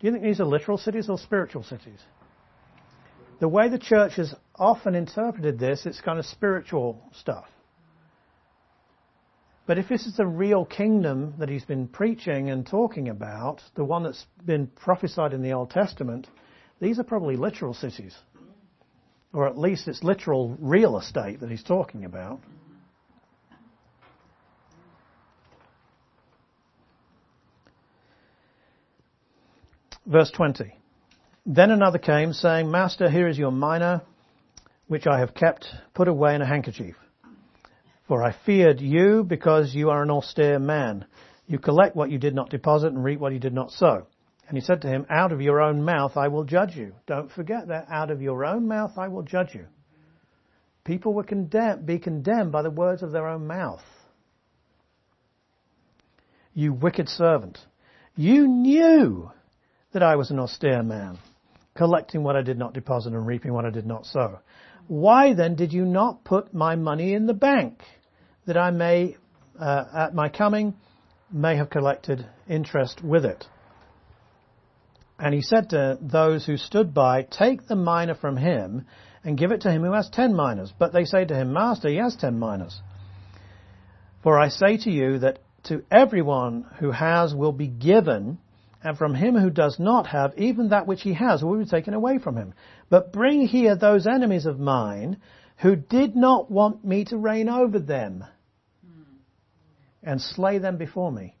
Do 0.00 0.06
you 0.06 0.12
think 0.12 0.24
these 0.24 0.40
are 0.40 0.44
literal 0.44 0.78
cities 0.78 1.08
or 1.08 1.16
spiritual 1.16 1.62
cities? 1.62 2.00
The 3.38 3.48
way 3.48 3.68
the 3.68 3.78
church 3.78 4.16
has 4.16 4.34
often 4.56 4.94
interpreted 4.94 5.58
this, 5.58 5.86
it's 5.86 6.00
kind 6.00 6.18
of 6.18 6.26
spiritual 6.26 7.00
stuff. 7.12 7.46
But 9.70 9.78
if 9.78 9.86
this 9.86 10.04
is 10.04 10.16
the 10.16 10.26
real 10.26 10.64
kingdom 10.64 11.34
that 11.38 11.48
he's 11.48 11.64
been 11.64 11.86
preaching 11.86 12.50
and 12.50 12.66
talking 12.66 13.08
about, 13.08 13.62
the 13.76 13.84
one 13.84 14.02
that's 14.02 14.26
been 14.44 14.66
prophesied 14.66 15.32
in 15.32 15.42
the 15.42 15.52
Old 15.52 15.70
Testament, 15.70 16.26
these 16.80 16.98
are 16.98 17.04
probably 17.04 17.36
literal 17.36 17.72
cities. 17.72 18.18
Or 19.32 19.46
at 19.46 19.56
least 19.56 19.86
it's 19.86 20.02
literal 20.02 20.56
real 20.58 20.98
estate 20.98 21.38
that 21.38 21.52
he's 21.52 21.62
talking 21.62 22.04
about. 22.04 22.40
Verse 30.04 30.32
20. 30.32 30.76
Then 31.46 31.70
another 31.70 31.98
came, 31.98 32.32
saying, 32.32 32.68
Master, 32.68 33.08
here 33.08 33.28
is 33.28 33.38
your 33.38 33.52
mina, 33.52 34.02
which 34.88 35.06
I 35.06 35.20
have 35.20 35.32
kept 35.32 35.68
put 35.94 36.08
away 36.08 36.34
in 36.34 36.42
a 36.42 36.46
handkerchief. 36.46 36.96
For 38.10 38.24
I 38.24 38.34
feared 38.44 38.80
you 38.80 39.22
because 39.22 39.72
you 39.72 39.90
are 39.90 40.02
an 40.02 40.10
austere 40.10 40.58
man. 40.58 41.04
You 41.46 41.60
collect 41.60 41.94
what 41.94 42.10
you 42.10 42.18
did 42.18 42.34
not 42.34 42.50
deposit 42.50 42.88
and 42.88 43.04
reap 43.04 43.20
what 43.20 43.32
you 43.32 43.38
did 43.38 43.54
not 43.54 43.70
sow. 43.70 44.08
And 44.48 44.58
he 44.58 44.64
said 44.64 44.82
to 44.82 44.88
him, 44.88 45.06
Out 45.08 45.30
of 45.30 45.40
your 45.40 45.60
own 45.60 45.84
mouth 45.84 46.16
I 46.16 46.26
will 46.26 46.42
judge 46.42 46.74
you. 46.74 46.92
Don't 47.06 47.30
forget 47.30 47.68
that. 47.68 47.86
Out 47.88 48.10
of 48.10 48.20
your 48.20 48.44
own 48.44 48.66
mouth 48.66 48.98
I 48.98 49.06
will 49.06 49.22
judge 49.22 49.54
you. 49.54 49.66
People 50.82 51.14
will 51.14 51.22
condemn, 51.22 51.84
be 51.84 52.00
condemned 52.00 52.50
by 52.50 52.62
the 52.62 52.70
words 52.70 53.04
of 53.04 53.12
their 53.12 53.28
own 53.28 53.46
mouth. 53.46 53.84
You 56.52 56.72
wicked 56.72 57.08
servant. 57.08 57.60
You 58.16 58.48
knew 58.48 59.30
that 59.92 60.02
I 60.02 60.16
was 60.16 60.32
an 60.32 60.40
austere 60.40 60.82
man, 60.82 61.16
collecting 61.76 62.24
what 62.24 62.34
I 62.34 62.42
did 62.42 62.58
not 62.58 62.74
deposit 62.74 63.12
and 63.12 63.24
reaping 63.24 63.52
what 63.52 63.66
I 63.66 63.70
did 63.70 63.86
not 63.86 64.04
sow. 64.04 64.40
Why 64.88 65.32
then 65.32 65.54
did 65.54 65.72
you 65.72 65.84
not 65.84 66.24
put 66.24 66.52
my 66.52 66.74
money 66.74 67.14
in 67.14 67.26
the 67.26 67.34
bank, 67.34 67.84
that 68.50 68.58
I 68.58 68.72
may, 68.72 69.16
uh, 69.60 69.84
at 69.94 70.12
my 70.12 70.28
coming, 70.28 70.74
may 71.30 71.54
have 71.54 71.70
collected 71.70 72.26
interest 72.48 73.00
with 73.00 73.24
it? 73.24 73.46
And 75.20 75.32
he 75.32 75.40
said 75.40 75.70
to 75.70 75.98
those 76.00 76.44
who 76.44 76.56
stood 76.56 76.92
by, 76.92 77.22
Take 77.22 77.68
the 77.68 77.76
mina 77.76 78.16
from 78.16 78.36
him 78.36 78.86
and 79.22 79.38
give 79.38 79.52
it 79.52 79.60
to 79.60 79.70
him 79.70 79.84
who 79.84 79.92
has 79.92 80.10
ten 80.10 80.34
minas. 80.34 80.72
But 80.76 80.92
they 80.92 81.04
say 81.04 81.24
to 81.26 81.34
him, 81.34 81.52
Master, 81.52 81.88
he 81.88 81.98
has 81.98 82.16
ten 82.16 82.40
minas. 82.40 82.80
For 84.24 84.36
I 84.36 84.48
say 84.48 84.78
to 84.78 84.90
you 84.90 85.20
that 85.20 85.38
to 85.64 85.84
everyone 85.88 86.66
who 86.80 86.90
has 86.90 87.32
will 87.32 87.52
be 87.52 87.68
given, 87.68 88.38
and 88.82 88.98
from 88.98 89.14
him 89.14 89.36
who 89.36 89.50
does 89.50 89.78
not 89.78 90.08
have, 90.08 90.36
even 90.36 90.70
that 90.70 90.88
which 90.88 91.02
he 91.02 91.14
has 91.14 91.44
will 91.44 91.56
be 91.56 91.66
taken 91.66 91.94
away 91.94 92.18
from 92.18 92.36
him. 92.36 92.52
But 92.88 93.12
bring 93.12 93.46
here 93.46 93.76
those 93.76 94.08
enemies 94.08 94.46
of 94.46 94.58
mine 94.58 95.18
who 95.58 95.76
did 95.76 96.16
not 96.16 96.50
want 96.50 96.84
me 96.84 97.04
to 97.04 97.16
reign 97.16 97.48
over 97.48 97.78
them, 97.78 98.24
and 100.02 100.20
slay 100.20 100.58
them 100.58 100.76
before 100.76 101.12
me. 101.12 101.36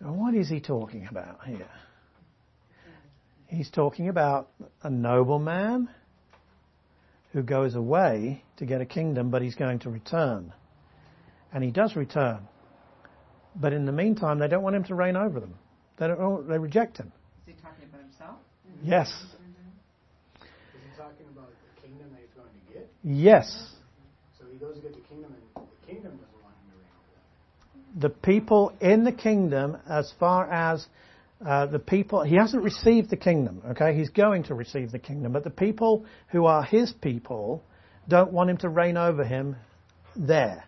Now, 0.00 0.12
what 0.12 0.34
is 0.34 0.48
he 0.48 0.60
talking 0.60 1.06
about 1.10 1.44
here? 1.44 1.70
He's 3.46 3.70
talking 3.70 4.08
about 4.08 4.50
a 4.82 4.90
nobleman 4.90 5.88
who 7.32 7.42
goes 7.42 7.74
away 7.74 8.42
to 8.58 8.66
get 8.66 8.80
a 8.80 8.86
kingdom, 8.86 9.30
but 9.30 9.42
he's 9.42 9.54
going 9.54 9.78
to 9.80 9.90
return. 9.90 10.52
And 11.52 11.62
he 11.64 11.70
does 11.70 11.96
return. 11.96 12.48
But 13.54 13.72
in 13.72 13.86
the 13.86 13.92
meantime, 13.92 14.38
they 14.38 14.48
don't 14.48 14.62
want 14.62 14.76
him 14.76 14.84
to 14.84 14.94
reign 14.94 15.16
over 15.16 15.40
them. 15.40 15.54
They, 15.98 16.08
don't, 16.08 16.48
they 16.48 16.58
reject 16.58 16.98
him. 16.98 17.12
Is 17.46 17.54
he 17.54 17.62
talking 17.62 17.84
about 17.88 18.02
himself? 18.02 18.36
Yes. 18.82 19.08
Is 19.08 20.48
he 20.72 20.96
talking 20.96 21.26
about 21.32 21.50
the 21.50 21.80
kingdom 21.80 22.10
that 22.12 22.20
he's 22.20 22.34
going 22.36 22.48
to 22.48 22.72
get? 22.72 22.92
Yes. 23.08 23.46
So 24.36 24.46
he 24.52 24.58
goes 24.58 24.74
to 24.74 24.80
get 24.80 24.92
the 24.92 25.00
kingdom, 25.08 25.32
and 25.32 25.64
the 25.64 25.86
kingdom 25.86 26.12
doesn't 26.16 26.42
want 26.42 26.56
him 26.56 26.72
to 26.72 26.76
reign 26.76 26.90
over 26.98 27.94
them. 27.94 28.00
The 28.00 28.10
people 28.10 28.72
in 28.80 29.04
the 29.04 29.12
kingdom, 29.12 29.76
as 29.88 30.12
far 30.18 30.50
as 30.50 30.84
uh, 31.46 31.66
the 31.66 31.78
people, 31.78 32.24
he 32.24 32.34
hasn't 32.34 32.64
received 32.64 33.10
the 33.10 33.16
kingdom, 33.16 33.62
okay? 33.70 33.96
He's 33.96 34.08
going 34.08 34.42
to 34.44 34.54
receive 34.54 34.90
the 34.90 34.98
kingdom, 34.98 35.32
but 35.32 35.44
the 35.44 35.50
people 35.50 36.04
who 36.30 36.46
are 36.46 36.64
his 36.64 36.92
people 37.00 37.62
don't 38.08 38.32
want 38.32 38.50
him 38.50 38.56
to 38.58 38.68
reign 38.68 38.96
over 38.96 39.22
him 39.22 39.54
there. 40.16 40.64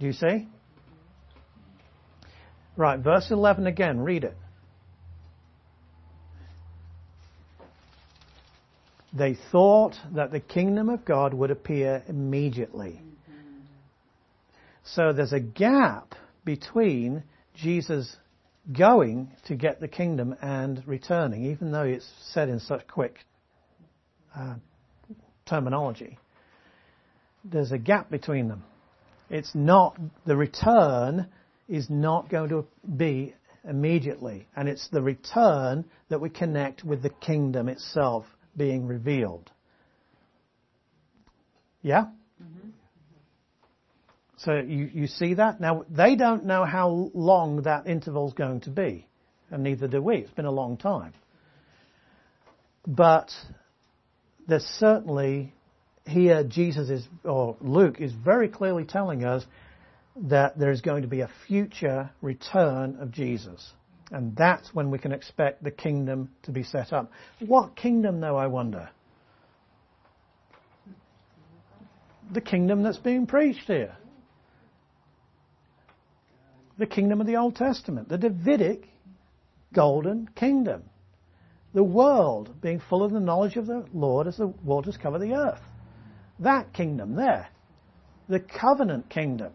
Do 0.00 0.06
you 0.06 0.12
see? 0.12 0.46
Right, 2.76 3.00
verse 3.00 3.30
11 3.30 3.66
again, 3.66 4.00
read 4.00 4.24
it. 4.24 4.36
They 9.16 9.36
thought 9.52 9.94
that 10.14 10.32
the 10.32 10.40
kingdom 10.40 10.88
of 10.88 11.04
God 11.04 11.32
would 11.32 11.52
appear 11.52 12.02
immediately. 12.08 13.00
So 14.84 15.12
there's 15.12 15.32
a 15.32 15.40
gap 15.40 16.14
between 16.44 17.22
Jesus 17.54 18.16
going 18.70 19.30
to 19.46 19.54
get 19.54 19.80
the 19.80 19.88
kingdom 19.88 20.34
and 20.42 20.82
returning, 20.86 21.46
even 21.46 21.70
though 21.70 21.84
it's 21.84 22.08
said 22.32 22.48
in 22.48 22.58
such 22.58 22.86
quick 22.88 23.18
uh, 24.36 24.56
terminology. 25.46 26.18
There's 27.44 27.72
a 27.72 27.78
gap 27.78 28.10
between 28.10 28.48
them. 28.48 28.64
It's 29.30 29.54
not, 29.54 29.96
the 30.26 30.36
return 30.36 31.28
is 31.68 31.88
not 31.88 32.28
going 32.28 32.48
to 32.50 32.66
be 32.96 33.34
immediately, 33.66 34.48
and 34.56 34.68
it's 34.68 34.88
the 34.88 35.02
return 35.02 35.84
that 36.08 36.20
we 36.20 36.30
connect 36.30 36.84
with 36.84 37.02
the 37.02 37.10
kingdom 37.10 37.68
itself 37.68 38.26
being 38.56 38.86
revealed. 38.86 39.50
Yeah? 41.82 42.06
Mm-hmm. 42.42 42.70
So 44.38 44.54
you, 44.54 44.90
you 44.92 45.06
see 45.06 45.34
that? 45.34 45.60
Now, 45.60 45.84
they 45.88 46.16
don't 46.16 46.44
know 46.44 46.64
how 46.64 47.10
long 47.14 47.62
that 47.62 47.86
interval 47.86 48.28
is 48.28 48.34
going 48.34 48.62
to 48.62 48.70
be, 48.70 49.06
and 49.50 49.62
neither 49.62 49.88
do 49.88 50.02
we. 50.02 50.16
It's 50.16 50.30
been 50.32 50.44
a 50.44 50.50
long 50.50 50.76
time. 50.76 51.12
But 52.86 53.30
there's 54.46 54.64
certainly 54.78 55.54
here 56.06 56.44
Jesus 56.44 56.90
is, 56.90 57.06
or 57.24 57.56
Luke 57.60 58.00
is 58.00 58.12
very 58.12 58.48
clearly 58.48 58.84
telling 58.84 59.24
us 59.24 59.44
that 60.16 60.58
there's 60.58 60.80
going 60.80 61.02
to 61.02 61.08
be 61.08 61.20
a 61.20 61.30
future 61.46 62.10
return 62.20 62.96
of 63.00 63.10
Jesus. 63.10 63.72
And 64.10 64.36
that's 64.36 64.74
when 64.74 64.90
we 64.90 64.98
can 64.98 65.12
expect 65.12 65.64
the 65.64 65.70
kingdom 65.70 66.30
to 66.42 66.50
be 66.50 66.62
set 66.62 66.92
up. 66.92 67.10
What 67.40 67.74
kingdom, 67.76 68.20
though, 68.20 68.36
I 68.36 68.46
wonder? 68.46 68.90
The 72.32 72.40
kingdom 72.40 72.82
that's 72.82 72.98
being 72.98 73.26
preached 73.26 73.66
here. 73.66 73.96
The 76.78 76.86
kingdom 76.86 77.20
of 77.20 77.26
the 77.26 77.36
Old 77.36 77.56
Testament, 77.56 78.08
the 78.08 78.18
Davidic 78.18 78.88
golden 79.72 80.28
kingdom. 80.34 80.84
The 81.72 81.84
world 81.84 82.60
being 82.60 82.80
full 82.80 83.02
of 83.02 83.12
the 83.12 83.20
knowledge 83.20 83.56
of 83.56 83.66
the 83.66 83.84
Lord 83.92 84.26
as 84.26 84.36
the 84.36 84.46
waters 84.46 84.96
cover 84.96 85.18
the 85.18 85.34
earth. 85.34 85.60
That 86.38 86.72
kingdom 86.72 87.14
there. 87.16 87.48
The 88.28 88.40
covenant 88.40 89.08
kingdom. 89.08 89.52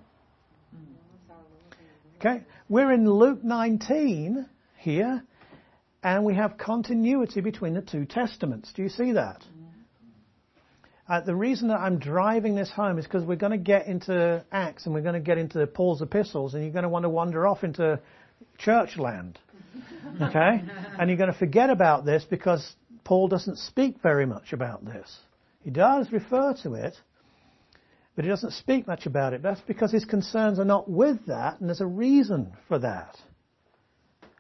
Okay? 2.20 2.44
We're 2.68 2.92
in 2.92 3.10
Luke 3.10 3.46
19 3.46 4.46
here, 4.78 5.24
and 6.04 6.26
we 6.26 6.36
have 6.36 6.58
continuity 6.58 7.40
between 7.40 7.74
the 7.74 7.82
two 7.82 8.04
testaments. 8.04 8.74
Do 8.76 8.84
you 8.84 8.90
see 8.90 9.14
that? 9.14 9.42
Uh, 11.08 11.22
the 11.22 11.34
reason 11.34 11.70
that 11.70 11.80
I'm 11.80 11.98
driving 11.98 12.56
this 12.56 12.70
home 12.70 13.00
is 13.00 13.06
because 13.06 13.24
we're 13.24 13.38
going 13.38 13.54
to 13.54 13.58
get 13.58 13.88
into 13.88 14.44
Acts 14.52 14.86
and 14.86 14.94
we're 14.94 15.02
going 15.02 15.16
to 15.16 15.22
get 15.22 15.38
into 15.38 15.66
Paul's 15.66 16.02
epistles, 16.02 16.54
and 16.54 16.64
you're 16.64 16.74
going 16.74 16.84
to 16.84 16.90
want 16.90 17.04
to 17.04 17.10
wander 17.10 17.48
off 17.48 17.64
into 17.64 18.00
church 18.58 18.98
land. 18.98 19.40
Okay? 20.22 20.64
and 20.98 21.10
you're 21.10 21.18
going 21.18 21.32
to 21.32 21.38
forget 21.38 21.70
about 21.70 22.04
this 22.04 22.26
because 22.30 22.76
Paul 23.04 23.28
doesn't 23.28 23.58
speak 23.58 23.98
very 24.02 24.26
much 24.26 24.54
about 24.54 24.84
this. 24.84 25.18
He 25.62 25.70
does 25.70 26.12
refer 26.12 26.56
to 26.64 26.74
it, 26.74 26.96
but 28.20 28.26
he 28.26 28.30
doesn't 28.32 28.52
speak 28.52 28.86
much 28.86 29.06
about 29.06 29.32
it. 29.32 29.42
That's 29.42 29.62
because 29.62 29.94
his 29.94 30.04
concerns 30.04 30.60
are 30.60 30.66
not 30.66 30.90
with 30.92 31.28
that, 31.28 31.62
and 31.62 31.70
there's 31.70 31.80
a 31.80 31.88
reason 31.88 32.52
for 32.68 32.78
that. 32.80 33.16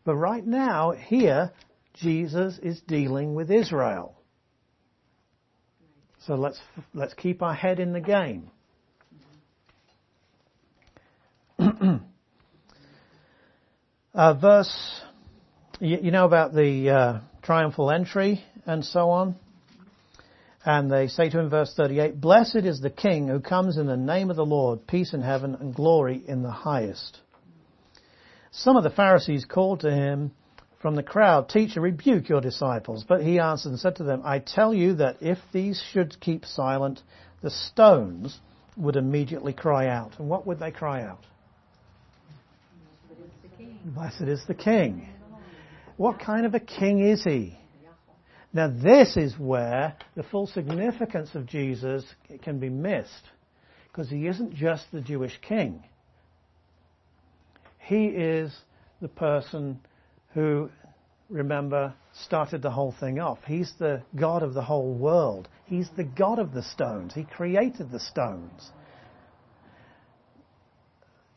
But 0.03 0.15
right 0.15 0.45
now, 0.45 0.91
here, 0.91 1.53
Jesus 1.93 2.59
is 2.61 2.81
dealing 2.81 3.35
with 3.35 3.49
Israel. 3.49 4.17
So 6.27 6.35
let's, 6.35 6.59
let's 6.93 7.13
keep 7.13 7.41
our 7.41 7.53
head 7.53 7.79
in 7.79 7.93
the 7.93 8.01
game. 8.01 8.51
uh, 14.13 14.33
verse, 14.33 15.01
you, 15.79 15.99
you, 16.01 16.11
know 16.11 16.25
about 16.25 16.53
the 16.53 16.89
uh, 16.89 17.19
triumphal 17.43 17.91
entry 17.91 18.43
and 18.65 18.83
so 18.83 19.09
on. 19.11 19.37
And 20.69 20.91
they 20.91 21.07
say 21.07 21.31
to 21.31 21.39
him, 21.39 21.49
verse 21.49 21.73
38, 21.75 22.21
Blessed 22.21 22.57
is 22.57 22.79
the 22.79 22.91
King 22.91 23.27
who 23.27 23.39
comes 23.39 23.77
in 23.77 23.87
the 23.87 23.97
name 23.97 24.29
of 24.29 24.35
the 24.35 24.45
Lord, 24.45 24.85
peace 24.85 25.15
in 25.15 25.21
heaven 25.23 25.57
and 25.59 25.73
glory 25.73 26.21
in 26.27 26.43
the 26.43 26.51
highest. 26.51 27.17
Some 28.51 28.77
of 28.77 28.83
the 28.83 28.91
Pharisees 28.91 29.45
called 29.45 29.79
to 29.79 29.89
him 29.89 30.29
from 30.79 30.93
the 30.93 31.01
crowd, 31.01 31.49
Teacher, 31.49 31.81
rebuke 31.81 32.29
your 32.29 32.39
disciples. 32.39 33.03
But 33.03 33.23
he 33.23 33.39
answered 33.39 33.69
and 33.69 33.79
said 33.79 33.95
to 33.95 34.03
them, 34.03 34.21
I 34.23 34.37
tell 34.37 34.71
you 34.71 34.93
that 34.97 35.23
if 35.23 35.39
these 35.51 35.83
should 35.91 36.19
keep 36.19 36.45
silent, 36.45 37.01
the 37.41 37.49
stones 37.49 38.39
would 38.77 38.95
immediately 38.95 39.53
cry 39.53 39.87
out. 39.87 40.19
And 40.19 40.29
what 40.29 40.45
would 40.45 40.59
they 40.59 40.69
cry 40.69 41.01
out? 41.01 41.25
Blessed 43.85 44.21
is 44.21 44.43
the 44.47 44.53
King. 44.53 45.09
What 45.97 46.19
kind 46.19 46.45
of 46.45 46.53
a 46.53 46.59
king 46.59 46.99
is 46.99 47.23
he? 47.23 47.57
Now 48.51 48.67
this 48.67 49.15
is 49.15 49.37
where 49.37 49.95
the 50.15 50.23
full 50.23 50.47
significance 50.47 51.35
of 51.35 51.45
Jesus 51.45 52.03
can 52.41 52.59
be 52.59 52.69
missed. 52.69 53.29
Because 53.91 54.09
he 54.09 54.27
isn't 54.27 54.55
just 54.55 54.85
the 54.91 55.01
Jewish 55.01 55.37
king. 55.41 55.83
He 57.79 58.05
is 58.05 58.55
the 59.01 59.07
person 59.07 59.79
who, 60.33 60.69
remember, 61.29 61.93
started 62.25 62.61
the 62.61 62.69
whole 62.69 62.93
thing 62.99 63.19
off. 63.19 63.39
He's 63.45 63.73
the 63.79 64.03
God 64.15 64.43
of 64.43 64.53
the 64.53 64.61
whole 64.61 64.93
world. 64.93 65.47
He's 65.65 65.89
the 65.95 66.03
God 66.03 66.39
of 66.39 66.53
the 66.53 66.63
stones. 66.63 67.13
He 67.13 67.23
created 67.23 67.91
the 67.91 67.99
stones. 67.99 68.71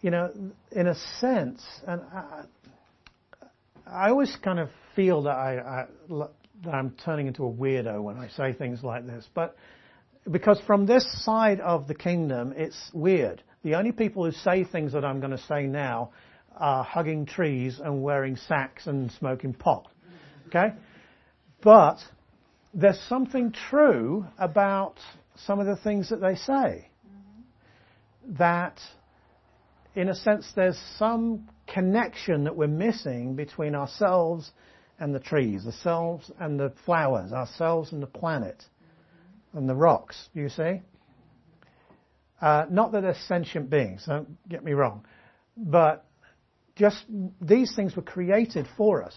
You 0.00 0.10
know, 0.10 0.32
in 0.72 0.88
a 0.88 0.94
sense, 1.20 1.62
and 1.86 2.02
I, 2.12 2.42
I 3.86 4.08
always 4.10 4.36
kind 4.42 4.58
of 4.58 4.68
feel 4.96 5.22
that 5.22 5.36
I, 5.36 5.58
I 5.58 6.26
that 6.64 6.74
I'm 6.74 6.90
turning 7.04 7.26
into 7.26 7.44
a 7.44 7.50
weirdo 7.50 8.02
when 8.02 8.16
I 8.16 8.28
say 8.28 8.52
things 8.52 8.82
like 8.82 9.06
this, 9.06 9.28
but 9.34 9.56
because 10.30 10.60
from 10.66 10.86
this 10.86 11.06
side 11.24 11.60
of 11.60 11.88
the 11.88 11.94
kingdom, 11.94 12.54
it's 12.56 12.90
weird. 12.92 13.42
The 13.64 13.74
only 13.74 13.92
people 13.92 14.24
who 14.24 14.32
say 14.32 14.64
things 14.64 14.92
that 14.92 15.04
I'm 15.04 15.20
going 15.20 15.32
to 15.32 15.42
say 15.48 15.64
now 15.66 16.10
are 16.56 16.84
hugging 16.84 17.26
trees 17.26 17.80
and 17.82 18.02
wearing 18.02 18.36
sacks 18.36 18.86
and 18.86 19.10
smoking 19.12 19.54
pot. 19.54 19.88
Okay? 20.48 20.74
But 21.62 21.98
there's 22.74 23.00
something 23.08 23.52
true 23.52 24.26
about 24.38 24.96
some 25.46 25.60
of 25.60 25.66
the 25.66 25.76
things 25.76 26.10
that 26.10 26.20
they 26.20 26.36
say. 26.36 26.88
That, 28.38 28.78
in 29.94 30.08
a 30.08 30.14
sense, 30.14 30.50
there's 30.54 30.78
some 30.98 31.48
connection 31.66 32.44
that 32.44 32.56
we're 32.56 32.68
missing 32.68 33.34
between 33.34 33.74
ourselves 33.74 34.50
and 34.98 35.14
the 35.14 35.20
trees, 35.20 35.66
ourselves 35.66 36.30
and 36.38 36.58
the 36.58 36.72
flowers, 36.84 37.32
ourselves 37.32 37.92
and 37.92 38.02
the 38.02 38.06
planet 38.06 38.62
and 39.52 39.68
the 39.68 39.74
rocks, 39.74 40.28
you 40.34 40.48
see? 40.48 40.82
Uh, 42.40 42.66
not 42.70 42.92
that 42.92 43.02
they're 43.02 43.16
sentient 43.28 43.70
beings, 43.70 44.04
don't 44.06 44.48
get 44.48 44.64
me 44.64 44.72
wrong, 44.72 45.04
but 45.56 46.04
just 46.76 47.04
these 47.40 47.74
things 47.74 47.94
were 47.94 48.02
created 48.02 48.66
for 48.76 49.02
us. 49.02 49.14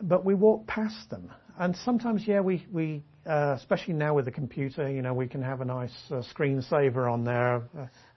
But 0.00 0.24
we 0.24 0.34
walk 0.34 0.66
past 0.66 1.10
them. 1.10 1.30
And 1.58 1.76
sometimes, 1.76 2.26
yeah, 2.26 2.40
we, 2.40 2.66
we 2.72 3.04
uh, 3.26 3.54
especially 3.56 3.94
now 3.94 4.14
with 4.14 4.24
the 4.24 4.32
computer, 4.32 4.90
you 4.90 5.02
know, 5.02 5.14
we 5.14 5.28
can 5.28 5.42
have 5.42 5.60
a 5.60 5.64
nice 5.64 5.94
uh, 6.10 6.22
screensaver 6.34 7.10
on 7.10 7.24
there 7.24 7.62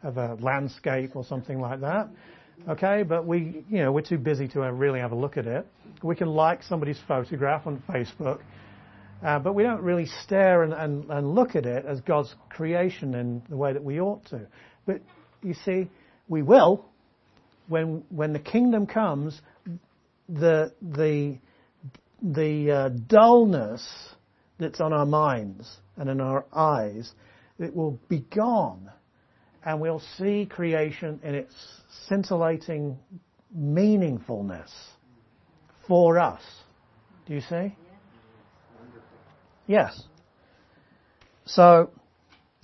of 0.04 0.18
a 0.18 0.36
landscape 0.42 1.16
or 1.16 1.24
something 1.24 1.60
like 1.60 1.82
that. 1.82 2.10
Okay, 2.68 3.04
but 3.04 3.26
we, 3.26 3.64
you 3.70 3.80
know, 3.80 3.92
we're 3.92 4.02
too 4.02 4.18
busy 4.18 4.48
to 4.50 4.60
really 4.62 5.00
have 5.00 5.12
a 5.12 5.16
look 5.16 5.38
at 5.38 5.46
it. 5.46 5.68
We 6.02 6.16
can 6.16 6.28
like 6.28 6.64
somebody's 6.64 7.00
photograph 7.08 7.68
on 7.68 7.84
Facebook, 7.90 8.42
uh, 9.24 9.40
but 9.40 9.54
we 9.54 9.64
don't 9.64 9.82
really 9.82 10.08
stare 10.24 10.64
and, 10.64 10.74
and, 10.74 11.10
and 11.12 11.36
look 11.36 11.56
at 11.56 11.66
it 11.66 11.86
as 11.86 12.02
God's 12.02 12.34
creation 12.50 13.14
in 13.14 13.44
the 13.50 13.58
way 13.58 13.74
that 13.74 13.84
we 13.84 14.00
ought 14.00 14.26
to. 14.28 14.48
But 14.86 15.02
you 15.44 15.54
see, 15.66 15.90
we 16.28 16.42
will 16.42 16.86
when 17.68 18.04
when 18.10 18.34
the 18.34 18.40
kingdom 18.40 18.88
comes. 18.88 19.40
The 20.28 20.74
the 20.82 21.38
the 22.22 22.72
uh, 22.72 22.90
dullness 22.90 23.88
that's 24.58 24.80
on 24.80 24.92
our 24.92 25.06
minds 25.06 25.78
and 25.98 26.10
in 26.10 26.20
our 26.20 26.46
eyes, 26.52 27.12
it 27.60 27.76
will 27.76 28.00
be 28.10 28.26
gone, 28.36 28.90
and 29.66 29.82
we'll 29.82 30.02
see 30.18 30.46
creation 30.46 31.20
in 31.24 31.36
its 31.36 31.54
scintillating 32.08 32.98
meaningfulness 33.58 34.70
for 35.88 36.20
us. 36.20 36.42
Do 37.26 37.34
you 37.34 37.42
see? 37.42 37.76
Yes. 39.66 40.00
So, 41.46 41.90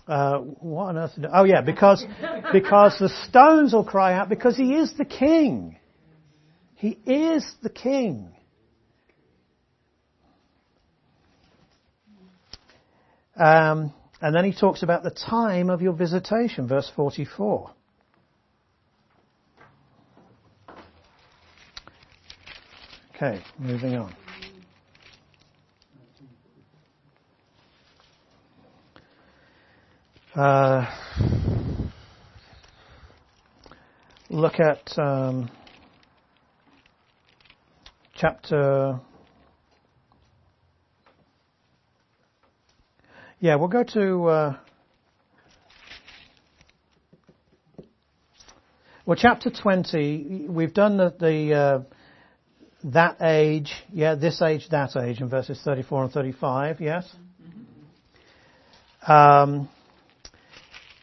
uh, 0.07 0.37
what 0.39 0.89
on 0.89 0.97
earth? 0.97 1.11
Oh 1.33 1.43
yeah, 1.43 1.61
because 1.61 2.05
because 2.53 2.97
the 2.99 3.09
stones 3.27 3.73
will 3.73 3.83
cry 3.83 4.13
out 4.13 4.29
because 4.29 4.55
he 4.55 4.75
is 4.75 4.93
the 4.97 5.05
king. 5.05 5.77
He 6.75 6.97
is 7.05 7.45
the 7.63 7.69
king. 7.69 8.33
Um, 13.35 13.93
and 14.21 14.35
then 14.35 14.45
he 14.45 14.53
talks 14.53 14.83
about 14.83 15.03
the 15.03 15.09
time 15.09 15.69
of 15.69 15.81
your 15.81 15.93
visitation, 15.93 16.67
verse 16.67 16.89
44. 16.95 17.71
Okay, 23.15 23.41
moving 23.59 23.95
on. 23.95 24.15
Uh, 30.35 30.85
look 34.29 34.59
at 34.59 34.97
um, 34.97 35.49
chapter. 38.15 38.99
Yeah, 43.43 43.55
we'll 43.55 43.69
go 43.69 43.83
to. 43.83 44.25
Uh, 44.25 44.57
well, 49.03 49.17
chapter 49.19 49.49
20, 49.49 50.45
we've 50.47 50.75
done 50.75 50.97
the, 50.97 51.11
the 51.19 51.53
uh, 51.55 51.79
that 52.83 53.17
age, 53.19 53.73
yeah, 53.91 54.13
this 54.13 54.43
age, 54.43 54.69
that 54.69 54.95
age, 54.95 55.21
in 55.21 55.29
verses 55.29 55.59
34 55.65 56.03
and 56.03 56.13
35, 56.13 56.81
yes? 56.81 57.11
Um, 59.07 59.67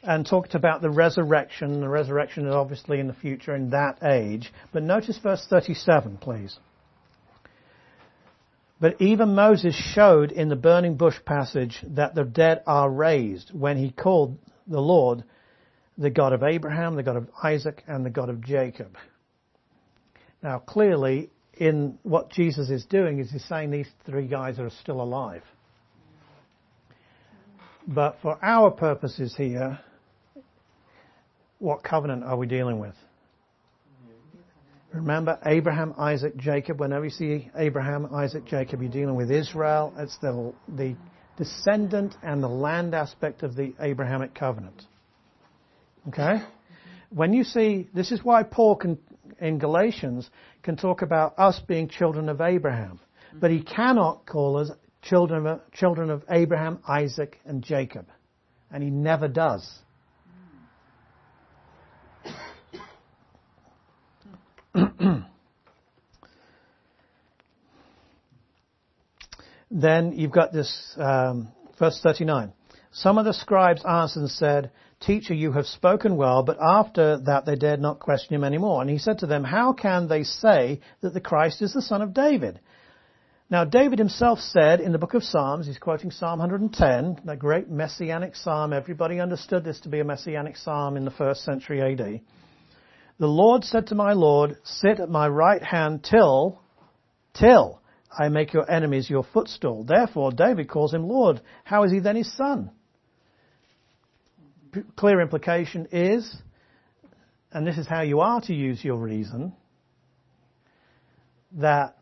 and 0.05 0.25
talked 0.25 0.55
about 0.55 0.81
the 0.81 0.91
resurrection. 0.91 1.81
The 1.81 1.89
resurrection 1.89 2.47
is 2.47 2.55
obviously 2.55 3.01
in 3.01 3.09
the 3.09 3.15
future 3.15 3.57
in 3.57 3.71
that 3.71 3.99
age. 4.05 4.53
But 4.73 4.85
notice 4.85 5.19
verse 5.21 5.45
37, 5.51 6.19
please. 6.19 6.57
But 8.81 9.01
even 9.01 9.35
Moses 9.35 9.75
showed 9.75 10.31
in 10.31 10.49
the 10.49 10.57
burning 10.57 10.97
bush 10.97 11.17
passage 11.25 11.83
that 11.83 12.15
the 12.15 12.25
dead 12.25 12.63
are 12.67 12.89
raised 12.89 13.53
when 13.53 13.77
he 13.77 13.91
called 13.91 14.39
the 14.67 14.81
Lord 14.81 15.25
the 15.97 16.11
God 16.11 16.33
of 16.33 16.45
Abraham, 16.45 16.95
the 16.95 17.03
God 17.03 17.17
of 17.17 17.29
Isaac, 17.43 17.83
and 17.89 18.07
the 18.07 18.11
God 18.11 18.31
of 18.31 18.41
Jacob. 18.41 18.97
Now 20.43 20.61
clearly, 20.61 21.31
in 21.55 21.99
what 22.05 22.31
Jesus 22.31 22.71
is 22.71 22.85
doing 22.85 23.19
is 23.19 23.33
he's 23.33 23.45
saying 23.47 23.73
these 23.73 23.91
three 24.07 24.29
guys 24.29 24.61
are 24.61 24.71
still 24.71 25.01
alive. 25.01 25.43
But 27.89 28.19
for 28.23 28.39
our 28.45 28.71
purposes 28.71 29.35
here, 29.37 29.81
what 31.59 31.83
covenant 31.83 32.23
are 32.23 32.37
we 32.37 32.47
dealing 32.47 32.79
with? 32.79 32.95
Remember 34.93 35.39
Abraham, 35.45 35.95
Isaac, 35.99 36.37
Jacob. 36.37 36.81
Whenever 36.81 37.05
you 37.05 37.11
see 37.11 37.51
Abraham, 37.57 38.13
Isaac, 38.15 38.47
Jacob, 38.47 38.81
you're 38.81 38.91
dealing 38.91 39.17
with 39.17 39.31
Israel. 39.31 39.93
It's 39.99 40.17
the, 40.19 40.55
the 40.69 40.97
descendant 41.37 42.17
and 42.23 42.43
the 42.43 42.49
land 42.49 42.95
aspect 42.95 43.43
of 43.43 43.55
the 43.55 43.75
Abrahamic 43.81 44.35
covenant. 44.35 44.83
Okay? 46.09 46.43
When 47.11 47.33
you 47.33 47.45
see, 47.45 47.89
this 47.95 48.13
is 48.13 48.25
why 48.25 48.43
Paul 48.45 48.77
can, 48.77 48.99
in 49.41 49.59
Galatians 49.59 50.29
can 50.63 50.77
talk 50.77 51.03
about 51.03 51.39
us 51.39 51.61
being 51.67 51.89
children 51.89 52.29
of 52.29 52.41
Abraham. 52.41 52.99
But 53.35 53.51
he 53.51 53.63
cannot 53.63 54.27
call 54.27 54.57
us 54.57 54.71
children 55.03 55.47
of, 55.47 55.61
children 55.73 56.11
of 56.11 56.25
Abraham, 56.31 56.79
Isaac, 56.89 57.39
and 57.45 57.63
Jacob. 57.63 58.07
And 58.71 58.83
he 58.83 58.91
never 58.91 59.29
does. 59.29 59.71
Then 69.83 70.13
you've 70.13 70.33
got 70.33 70.53
this, 70.53 70.97
um, 70.99 71.49
verse 71.79 72.01
39. 72.03 72.53
Some 72.93 73.19
of 73.19 73.25
the 73.25 73.35
scribes 73.35 73.85
answered 73.85 74.21
and 74.21 74.31
said, 74.31 74.71
Teacher, 75.01 75.35
you 75.35 75.53
have 75.53 75.67
spoken 75.67 76.17
well, 76.17 76.43
but 76.43 76.59
after 76.61 77.19
that 77.27 77.47
they 77.47 77.55
dared 77.55 77.81
not 77.81 78.01
question 78.01 78.35
him 78.35 78.43
any 78.43 78.59
more. 78.59 78.81
And 78.81 78.91
he 78.91 78.99
said 78.99 79.19
to 79.19 79.27
them, 79.27 79.45
How 79.45 79.73
can 79.73 80.09
they 80.09 80.25
say 80.25 80.81
that 81.03 81.15
the 81.15 81.21
Christ 81.21 81.63
is 81.63 81.73
the 81.73 81.83
son 81.83 82.03
of 82.03 82.15
David? 82.15 82.61
Now, 83.51 83.65
David 83.65 83.99
himself 83.99 84.41
said 84.41 84.81
in 84.81 84.93
the 84.93 84.99
book 84.99 85.15
of 85.15 85.23
Psalms, 85.23 85.67
he's 85.67 85.79
quoting 85.79 86.11
Psalm 86.11 86.41
110, 86.41 87.23
that 87.25 87.39
great 87.39 87.71
messianic 87.71 88.37
psalm. 88.37 88.75
Everybody 88.75 89.21
understood 89.21 89.65
this 89.65 89.81
to 89.81 89.89
be 89.89 90.01
a 90.01 90.05
messianic 90.05 90.57
psalm 90.57 90.97
in 90.97 91.05
the 91.07 91.11
first 91.11 91.45
century 91.45 91.81
AD. 91.81 92.21
The 93.19 93.27
Lord 93.27 93.65
said 93.65 93.87
to 93.87 93.95
my 93.95 94.13
Lord, 94.13 94.59
sit 94.65 95.01
at 95.01 95.09
my 95.09 95.29
right 95.29 95.63
hand 95.63 96.05
till, 96.05 96.61
till 97.33 97.78
I 98.17 98.29
make 98.29 98.53
your 98.53 98.71
enemies 98.71 99.09
your 99.09 99.25
footstool. 99.25 99.85
Therefore, 99.85 100.33
David 100.33 100.69
calls 100.69 100.95
him 100.95 101.09
Lord. 101.09 101.41
How 101.65 101.85
is 101.85 101.93
he 101.93 102.01
then 102.01 102.17
his 102.17 102.35
son? 102.37 102.71
P- 104.73 104.81
clear 104.97 105.21
implication 105.21 105.89
is, 105.93 106.37
and 107.53 107.67
this 107.67 107.79
is 107.79 107.87
how 107.87 108.03
you 108.03 108.21
are 108.21 108.41
to 108.43 108.55
use 108.55 108.83
your 108.85 108.97
reason, 108.97 109.53
that 111.53 111.97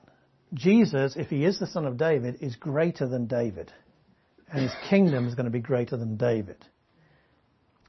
Jesus, 0.54 1.16
if 1.16 1.28
he 1.28 1.44
is 1.44 1.58
the 1.58 1.66
son 1.66 1.86
of 1.86 1.96
David, 1.96 2.38
is 2.40 2.56
greater 2.56 3.06
than 3.06 3.26
David. 3.26 3.72
And 4.52 4.62
his 4.62 4.72
kingdom 4.88 5.26
is 5.26 5.34
going 5.34 5.46
to 5.46 5.50
be 5.50 5.60
greater 5.60 5.96
than 5.96 6.16
David. 6.16 6.64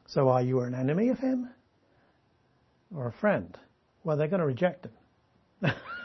So 0.07 0.29
are 0.29 0.41
you 0.41 0.61
an 0.61 0.73
enemy 0.73 1.09
of 1.09 1.19
him? 1.19 1.49
or 2.95 3.07
a 3.07 3.11
friend? 3.13 3.57
Well, 4.03 4.17
they're 4.17 4.27
going 4.27 4.39
to 4.39 4.45
reject 4.45 4.85
him. 4.85 5.71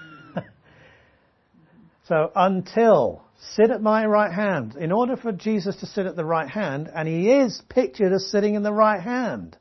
so 2.12 2.30
until 2.36 3.24
sit 3.54 3.70
at 3.70 3.80
my 3.80 4.04
right 4.04 4.30
hand, 4.30 4.76
in 4.76 4.92
order 4.92 5.16
for 5.16 5.32
Jesus 5.32 5.76
to 5.76 5.86
sit 5.86 6.04
at 6.04 6.14
the 6.14 6.26
right 6.26 6.48
hand, 6.48 6.90
and 6.94 7.08
he 7.08 7.30
is 7.30 7.62
pictured 7.70 8.12
as 8.12 8.30
sitting 8.30 8.54
in 8.54 8.62
the 8.62 8.72
right 8.72 9.00
hand. 9.00 9.56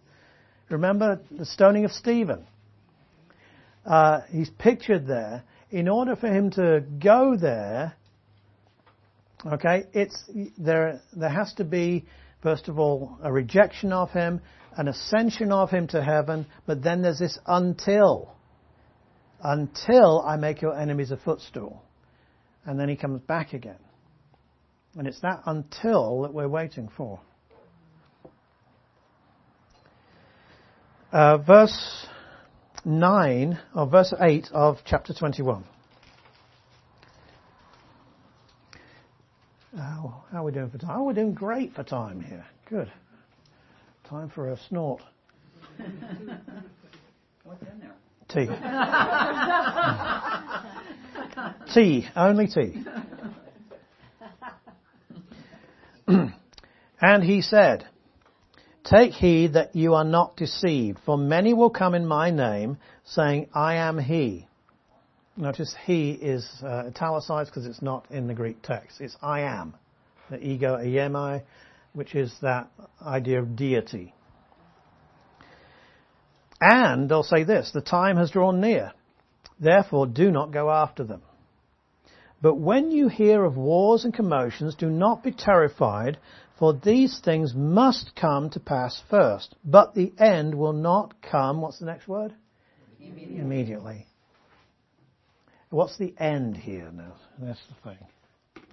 Remember 0.69 1.21
the 1.31 1.45
stoning 1.45 1.85
of 1.85 1.93
Stephen? 1.93 2.45
Uh, 3.85 4.19
he's 4.29 4.49
pictured 4.49 5.07
there. 5.07 5.43
In 5.69 5.87
order 5.87 6.17
for 6.17 6.27
him 6.27 6.51
to 6.51 6.83
go 7.01 7.37
there, 7.37 7.93
okay, 9.45 9.85
it's 9.93 10.21
there. 10.57 10.99
There 11.15 11.29
has 11.29 11.53
to 11.53 11.63
be 11.63 12.03
first 12.43 12.67
of 12.67 12.79
all 12.79 13.17
a 13.23 13.31
rejection 13.31 13.93
of 13.93 14.11
him, 14.11 14.41
an 14.75 14.89
ascension 14.89 15.53
of 15.53 15.69
him 15.69 15.87
to 15.87 16.03
heaven, 16.03 16.45
but 16.65 16.83
then 16.83 17.01
there's 17.01 17.19
this 17.19 17.39
until. 17.47 18.35
Until 19.41 20.21
I 20.27 20.35
make 20.35 20.61
your 20.61 20.77
enemies 20.77 21.11
a 21.11 21.17
footstool. 21.17 21.85
And 22.65 22.79
then 22.79 22.89
he 22.89 22.95
comes 22.95 23.21
back 23.21 23.53
again. 23.53 23.79
And 24.97 25.07
it's 25.07 25.19
that 25.21 25.41
until 25.45 26.23
that 26.23 26.33
we're 26.33 26.47
waiting 26.47 26.89
for. 26.95 27.19
Uh, 31.11 31.37
verse 31.37 32.07
9, 32.85 33.59
or 33.75 33.87
verse 33.87 34.13
8 34.19 34.47
of 34.53 34.77
chapter 34.85 35.13
21. 35.13 35.65
how 40.31 40.41
are 40.41 40.43
we 40.45 40.51
doing 40.53 40.69
for 40.69 40.77
time? 40.77 40.97
Oh, 40.97 41.03
we're 41.03 41.13
doing 41.13 41.33
great 41.33 41.73
for 41.73 41.83
time 41.83 42.21
here. 42.21 42.45
Good. 42.69 42.91
Time 44.09 44.29
for 44.29 44.49
a 44.51 44.57
snort. 44.69 45.01
What's 47.43 47.61
in 47.63 47.79
there? 47.79 47.95
Tea. 48.29 48.47
tea, 51.73 52.07
only 52.15 52.47
tea. 52.47 52.83
and 57.01 57.23
he 57.23 57.41
said, 57.41 57.87
Take 58.83 59.13
heed 59.13 59.53
that 59.53 59.75
you 59.75 59.93
are 59.93 60.03
not 60.03 60.35
deceived, 60.35 60.99
for 61.05 61.17
many 61.17 61.53
will 61.53 61.69
come 61.69 61.93
in 61.93 62.05
my 62.05 62.31
name, 62.31 62.77
saying, 63.05 63.47
I 63.53 63.75
am 63.75 63.99
he. 63.99 64.47
Notice 65.37 65.75
he 65.85 66.11
is 66.11 66.49
uh, 66.63 66.85
italicized 66.87 67.51
because 67.51 67.65
it's 67.65 67.81
not 67.81 68.05
in 68.11 68.27
the 68.27 68.33
Greek 68.33 68.61
text. 68.61 68.99
It's 68.99 69.15
I 69.21 69.41
am, 69.41 69.75
the 70.29 70.45
ego 70.45 70.77
eimi, 70.77 71.43
which 71.93 72.15
is 72.15 72.33
that 72.41 72.69
idea 73.01 73.39
of 73.39 73.55
deity. 73.55 74.13
And 76.59 77.09
they'll 77.09 77.23
say 77.23 77.43
this, 77.43 77.71
the 77.71 77.81
time 77.81 78.17
has 78.17 78.31
drawn 78.31 78.61
near. 78.61 78.91
Therefore 79.61 80.07
do 80.07 80.31
not 80.31 80.51
go 80.51 80.69
after 80.69 81.03
them. 81.03 81.21
But 82.41 82.55
when 82.55 82.89
you 82.89 83.07
hear 83.07 83.45
of 83.45 83.55
wars 83.55 84.03
and 84.03 84.13
commotions, 84.13 84.73
do 84.75 84.89
not 84.89 85.23
be 85.23 85.31
terrified, 85.31 86.17
for 86.57 86.73
these 86.73 87.21
things 87.23 87.53
must 87.55 88.15
come 88.19 88.49
to 88.49 88.59
pass 88.59 88.99
first. 89.09 89.55
But 89.63 89.93
the 89.93 90.11
end 90.17 90.55
will 90.55 90.73
not 90.73 91.21
come, 91.21 91.61
what's 91.61 91.77
the 91.77 91.85
next 91.85 92.07
word? 92.07 92.33
Immediately. 92.99 93.39
Immediately. 93.39 94.07
What's 95.69 95.97
the 95.97 96.13
end 96.17 96.57
here 96.57 96.89
now? 96.91 97.13
That's 97.39 97.61
the 97.67 97.89
thing. 97.89 98.63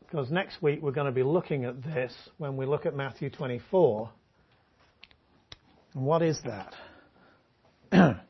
Because 0.00 0.30
next 0.30 0.60
week 0.62 0.80
we're 0.82 0.92
going 0.92 1.06
to 1.06 1.12
be 1.12 1.22
looking 1.22 1.64
at 1.64 1.82
this 1.82 2.12
when 2.36 2.56
we 2.56 2.66
look 2.66 2.84
at 2.84 2.94
Matthew 2.94 3.30
24 3.30 4.10
and 5.94 6.04
what 6.04 6.22
is 6.22 6.40
that? 6.44 6.74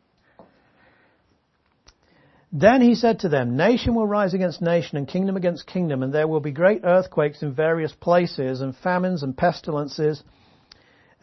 then 2.53 2.83
he 2.83 2.95
said 2.97 3.21
to 3.21 3.29
them, 3.29 3.57
Nation 3.57 3.95
will 3.95 4.07
rise 4.07 4.35
against 4.35 4.61
nation 4.61 4.99
and 4.99 5.07
kingdom 5.07 5.37
against 5.37 5.67
kingdom, 5.67 6.03
and 6.03 6.13
there 6.13 6.27
will 6.27 6.41
be 6.41 6.51
great 6.51 6.81
earthquakes 6.85 7.43
in 7.43 7.55
various 7.55 7.93
places, 7.93 8.61
and 8.61 8.77
famines 8.77 9.23
and 9.23 9.37
pestilences, 9.37 10.23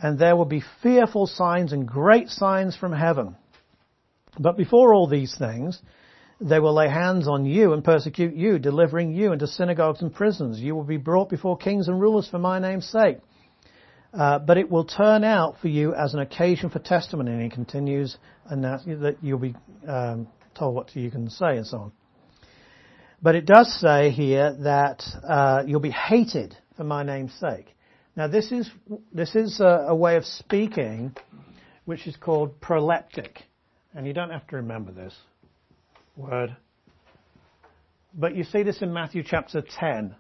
and 0.02 0.18
there 0.18 0.36
will 0.36 0.46
be 0.46 0.64
fearful 0.82 1.28
signs 1.28 1.74
and 1.74 1.88
great 1.88 2.30
signs 2.30 2.78
from 2.78 2.94
heaven. 2.94 3.36
But 4.40 4.56
before 4.56 4.94
all 4.94 5.08
these 5.08 5.36
things, 5.38 5.82
they 6.40 6.60
will 6.60 6.74
lay 6.74 6.88
hands 6.88 7.28
on 7.28 7.46
you 7.46 7.74
and 7.74 7.84
persecute 7.84 8.36
you, 8.36 8.60
delivering 8.60 9.12
you 9.12 9.34
into 9.34 9.48
synagogues 9.48 10.02
and 10.02 10.14
prisons. 10.14 10.60
You 10.60 10.76
will 10.76 10.84
be 10.84 10.98
brought 10.98 11.30
before 11.30 11.58
kings 11.58 11.88
and 11.88 12.00
rulers 12.00 12.30
for 12.30 12.38
my 12.38 12.60
name's 12.60 12.88
sake. 12.88 13.18
Uh, 14.14 14.40
but 14.40 14.58
it 14.58 14.70
will 14.70 14.86
turn 14.86 15.24
out 15.24 15.60
for 15.60 15.68
you 15.68 15.94
as 15.94 16.14
an 16.14 16.20
occasion 16.20 16.70
for 16.70 16.80
testimony. 16.80 17.32
And 17.32 17.42
he 17.42 17.50
continues, 17.50 18.18
and 18.46 18.64
that, 18.64 18.86
that 18.86 19.18
you'll 19.22 19.40
be 19.40 19.56
um, 19.88 20.28
told 20.58 20.76
what 20.76 20.96
you 20.96 21.12
can 21.12 21.30
say 21.30 21.58
and 21.58 21.66
so 21.66 21.78
on. 21.78 21.92
But 23.22 23.36
it 23.36 23.46
does 23.46 23.74
say 23.80 24.12
here 24.12 24.56
that 24.64 25.04
uh, 25.28 25.64
you'll 25.66 25.80
be 25.80 25.92
hated 25.92 26.56
for 26.76 26.84
my 26.84 27.04
name's 27.04 27.34
sake. 27.40 27.76
Now 28.16 28.28
this 28.28 28.52
is 28.52 28.70
this 29.14 29.36
is 29.36 29.60
a, 29.60 29.88
a 29.90 29.96
way 29.96 30.16
of 30.16 30.26
speaking 30.26 31.16
which 31.86 32.06
is 32.06 32.16
called 32.18 32.60
proleptic, 32.60 33.44
and 33.94 34.06
you 34.06 34.14
don't 34.14 34.30
have 34.30 34.46
to 34.48 34.58
remember 34.58 34.92
this 34.92 35.16
word. 36.16 36.56
But 38.14 38.36
you 38.36 38.44
see 38.44 38.64
this 38.64 38.82
in 38.82 38.92
Matthew 38.92 39.24
chapter 39.26 39.62
10. 39.62 40.16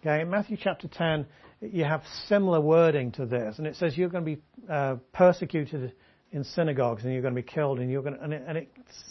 Okay, 0.00 0.22
in 0.22 0.30
Matthew 0.30 0.56
chapter 0.60 0.88
10, 0.88 1.26
you 1.60 1.84
have 1.84 2.02
similar 2.26 2.60
wording 2.60 3.12
to 3.12 3.26
this, 3.26 3.58
and 3.58 3.66
it 3.66 3.76
says 3.76 3.96
you're 3.96 4.08
going 4.08 4.24
to 4.24 4.36
be 4.36 4.42
uh, 4.70 4.96
persecuted 5.12 5.92
in 6.32 6.44
synagogues 6.44 7.02
and 7.02 7.12
you're 7.12 7.22
going 7.22 7.34
to 7.34 7.42
be 7.42 7.46
killed, 7.46 7.80
and 7.80 7.90
you're 7.90 8.02
going 8.02 8.14
to, 8.14 8.22
and, 8.22 8.32
it, 8.32 8.44
and 8.46 8.58
it, 8.58 8.68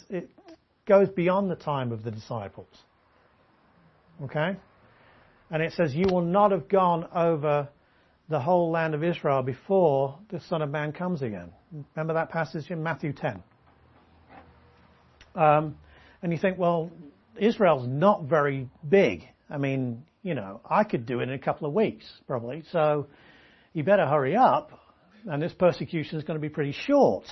it 0.08 0.30
goes 0.90 1.08
beyond 1.08 1.48
the 1.48 1.54
time 1.54 1.92
of 1.92 2.02
the 2.02 2.10
disciples. 2.10 2.66
Okay, 4.24 4.56
and 5.48 5.62
it 5.62 5.72
says 5.74 5.94
you 5.94 6.06
will 6.10 6.20
not 6.20 6.50
have 6.50 6.68
gone 6.68 7.06
over 7.14 7.68
the 8.28 8.40
whole 8.40 8.72
land 8.72 8.94
of 8.94 9.04
Israel 9.04 9.40
before 9.42 10.18
the 10.30 10.40
Son 10.40 10.62
of 10.62 10.68
Man 10.68 10.90
comes 10.90 11.22
again. 11.22 11.52
Remember 11.94 12.14
that 12.14 12.30
passage 12.30 12.72
in 12.72 12.82
Matthew 12.82 13.12
10. 13.12 13.40
Um, 15.36 15.76
and 16.22 16.32
you 16.32 16.38
think, 16.38 16.58
well, 16.58 16.90
Israel's 17.38 17.86
not 17.86 18.24
very 18.24 18.68
big. 18.88 19.22
I 19.48 19.58
mean, 19.58 20.02
you 20.24 20.34
know, 20.34 20.60
I 20.68 20.82
could 20.82 21.06
do 21.06 21.20
it 21.20 21.28
in 21.28 21.32
a 21.32 21.38
couple 21.38 21.68
of 21.68 21.72
weeks, 21.72 22.04
probably. 22.26 22.64
So 22.72 23.06
you 23.74 23.84
better 23.84 24.06
hurry 24.06 24.34
up. 24.34 24.72
And 25.24 25.40
this 25.40 25.52
persecution 25.52 26.18
is 26.18 26.24
going 26.24 26.38
to 26.38 26.42
be 26.42 26.52
pretty 26.52 26.72
short 26.72 27.26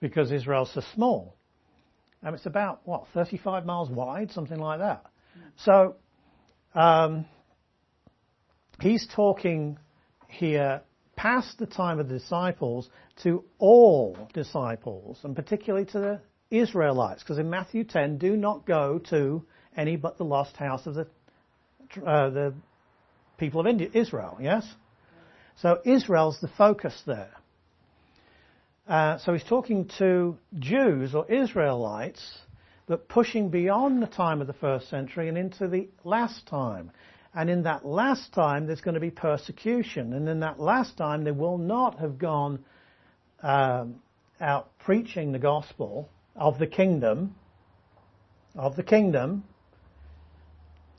because 0.00 0.30
Israel's 0.30 0.70
so 0.74 0.82
small. 0.94 1.36
And 2.22 2.34
it's 2.34 2.46
about, 2.46 2.80
what, 2.84 3.06
35 3.14 3.64
miles 3.64 3.88
wide, 3.90 4.30
something 4.32 4.58
like 4.58 4.80
that. 4.80 5.06
So, 5.56 5.96
um, 6.74 7.24
he's 8.80 9.06
talking 9.14 9.78
here 10.28 10.82
past 11.16 11.58
the 11.58 11.66
time 11.66 11.98
of 11.98 12.08
the 12.08 12.18
disciples 12.18 12.88
to 13.22 13.44
all 13.58 14.28
disciples, 14.32 15.18
and 15.24 15.36
particularly 15.36 15.86
to 15.86 15.98
the 15.98 16.20
Israelites, 16.50 17.22
because 17.22 17.38
in 17.38 17.50
Matthew 17.50 17.84
10, 17.84 18.18
do 18.18 18.36
not 18.36 18.66
go 18.66 18.98
to 19.10 19.44
any 19.76 19.96
but 19.96 20.18
the 20.18 20.24
lost 20.24 20.56
house 20.56 20.86
of 20.86 20.94
the 20.94 21.06
uh, 22.06 22.30
the 22.30 22.54
people 23.38 23.60
of 23.60 23.66
India, 23.66 23.88
Israel, 23.92 24.38
yes? 24.40 24.66
So 25.56 25.80
Israel's 25.84 26.40
the 26.40 26.48
focus 26.56 26.94
there. 27.06 27.32
Uh, 28.86 29.18
so 29.18 29.32
he's 29.32 29.44
talking 29.44 29.88
to 29.98 30.36
Jews 30.58 31.14
or 31.14 31.30
Israelites, 31.30 32.38
but 32.86 33.08
pushing 33.08 33.50
beyond 33.50 34.02
the 34.02 34.06
time 34.06 34.40
of 34.40 34.46
the 34.46 34.52
first 34.52 34.88
century 34.88 35.28
and 35.28 35.38
into 35.38 35.68
the 35.68 35.88
last 36.04 36.46
time. 36.46 36.90
And 37.32 37.48
in 37.48 37.62
that 37.62 37.86
last 37.86 38.32
time, 38.32 38.66
there's 38.66 38.80
going 38.80 38.94
to 38.94 39.00
be 39.00 39.10
persecution. 39.10 40.12
And 40.12 40.28
in 40.28 40.40
that 40.40 40.58
last 40.58 40.96
time, 40.96 41.22
they 41.22 41.30
will 41.30 41.58
not 41.58 42.00
have 42.00 42.18
gone 42.18 42.64
um, 43.42 44.02
out 44.40 44.76
preaching 44.78 45.30
the 45.30 45.38
gospel 45.38 46.08
of 46.34 46.58
the 46.58 46.66
kingdom, 46.66 47.36
of 48.56 48.74
the 48.74 48.82
kingdom, 48.82 49.44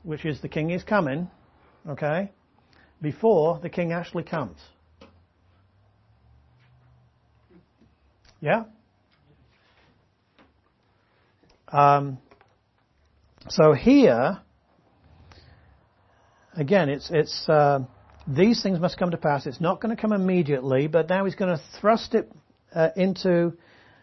which 0.02 0.24
is 0.24 0.40
the 0.40 0.48
king 0.48 0.70
is 0.70 0.82
coming, 0.82 1.30
okay, 1.86 2.30
before 3.02 3.58
the 3.60 3.68
king 3.68 3.92
actually 3.92 4.24
comes. 4.24 4.58
Yeah? 8.42 8.64
Um, 11.68 12.18
so 13.48 13.72
here, 13.72 14.40
again, 16.54 16.88
it's, 16.88 17.08
it's, 17.10 17.48
uh, 17.48 17.84
these 18.26 18.60
things 18.60 18.80
must 18.80 18.98
come 18.98 19.12
to 19.12 19.16
pass. 19.16 19.46
It's 19.46 19.60
not 19.60 19.80
going 19.80 19.94
to 19.94 20.00
come 20.00 20.12
immediately, 20.12 20.88
but 20.88 21.08
now 21.08 21.24
he's 21.24 21.36
going 21.36 21.56
to 21.56 21.62
thrust 21.80 22.14
it 22.14 22.30
uh, 22.74 22.88
into 22.96 23.52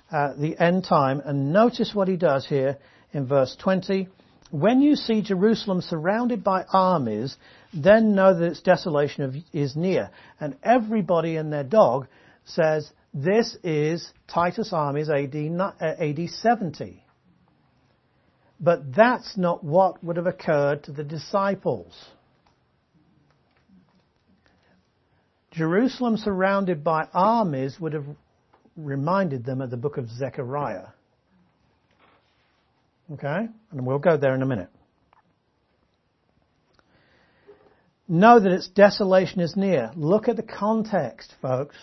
uh, 0.10 0.34
the 0.38 0.56
end 0.57 0.86
time. 0.86 1.22
And 1.24 1.52
notice 1.52 1.94
what 1.94 2.07
he 2.07 2.16
does 2.16 2.48
here 2.48 2.78
in 3.11 3.28
verse 3.28 3.57
20. 3.61 4.07
When 4.52 4.82
you 4.82 4.95
see 4.95 5.22
Jerusalem 5.22 5.82
surrounded 5.82 6.45
by 6.45 6.64
armies, 6.72 7.36
then 7.74 8.16
know 8.16 8.34
that 8.40 8.45
its 8.45 8.61
desolation 8.61 9.44
is 9.52 9.76
near. 9.76 10.11
And 10.40 10.56
everybody 10.64 11.36
and 11.36 11.52
their 11.52 11.66
dog 11.66 12.07
says 12.45 12.90
This 13.14 13.57
is 13.64 14.11
Titus 14.27 14.72
armies 14.72 15.10
AD, 15.10 15.36
uh, 15.36 15.72
AD 15.81 16.30
70. 16.30 17.03
But 18.60 18.94
that's 18.94 19.38
not 19.38 19.64
what 19.64 20.03
would 20.03 20.18
have 20.18 20.27
occurred 20.27 20.84
to 20.84 20.91
the 20.91 21.03
disciples. 21.03 21.94
Jerusalem 25.52 26.18
surrounded 26.18 26.84
by 26.84 27.07
armies 27.14 27.80
would 27.80 27.94
have 27.94 28.06
reminded 28.76 29.45
them 29.45 29.61
of 29.61 29.72
the 29.72 29.77
book 29.77 29.98
of 29.98 30.10
Zechariah. 30.10 30.88
Okay? 33.14 33.48
And 33.72 33.86
we'll 33.86 33.99
go 33.99 34.18
there 34.18 34.36
in 34.36 34.41
a 34.41 34.45
minute. 34.45 34.69
Know 38.07 38.40
that 38.40 38.52
its 38.52 38.68
desolation 38.68 39.40
is 39.40 39.56
near. 39.56 39.91
Look 39.95 40.27
at 40.27 40.36
the 40.36 40.44
context, 40.44 41.34
folks. 41.41 41.76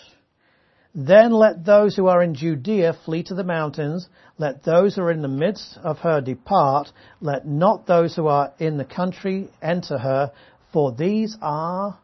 Then 0.98 1.30
let 1.30 1.66
those 1.66 1.94
who 1.94 2.06
are 2.06 2.22
in 2.22 2.34
Judea 2.34 2.94
flee 3.04 3.22
to 3.24 3.34
the 3.34 3.44
mountains. 3.44 4.08
Let 4.38 4.64
those 4.64 4.94
who 4.96 5.02
are 5.02 5.10
in 5.10 5.20
the 5.20 5.28
midst 5.28 5.76
of 5.84 5.98
her 5.98 6.22
depart. 6.22 6.90
Let 7.20 7.46
not 7.46 7.86
those 7.86 8.16
who 8.16 8.28
are 8.28 8.54
in 8.58 8.78
the 8.78 8.84
country 8.86 9.50
enter 9.60 9.98
her, 9.98 10.32
for 10.72 10.92
these 10.92 11.36
are 11.42 11.98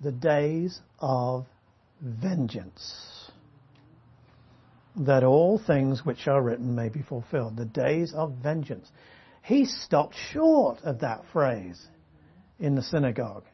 the 0.00 0.12
days 0.12 0.80
of 1.00 1.46
vengeance. 2.00 3.32
That 4.94 5.24
all 5.24 5.58
things 5.58 6.06
which 6.06 6.28
are 6.28 6.40
written 6.40 6.76
may 6.76 6.90
be 6.90 7.02
fulfilled. 7.02 7.56
The 7.56 7.64
days 7.64 8.14
of 8.14 8.32
vengeance. 8.40 8.88
He 9.42 9.64
stopped 9.64 10.14
short 10.30 10.78
of 10.84 11.00
that 11.00 11.24
phrase 11.32 11.84
in 12.60 12.76
the 12.76 12.82
synagogue. 12.82 13.44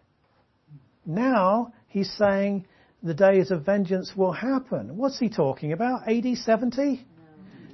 Now 1.07 1.73
he's 1.89 2.13
saying 2.13 2.67
the 3.05 3.15
days 3.15 3.51
of 3.51 3.67
vengeance 3.67 4.13
will 4.17 4.33
happen. 4.33 4.97
What's 4.97 5.19
he 5.19 5.29
talking 5.29 5.73
about? 5.73 6.09
AD 6.09 6.39
70? 6.39 7.07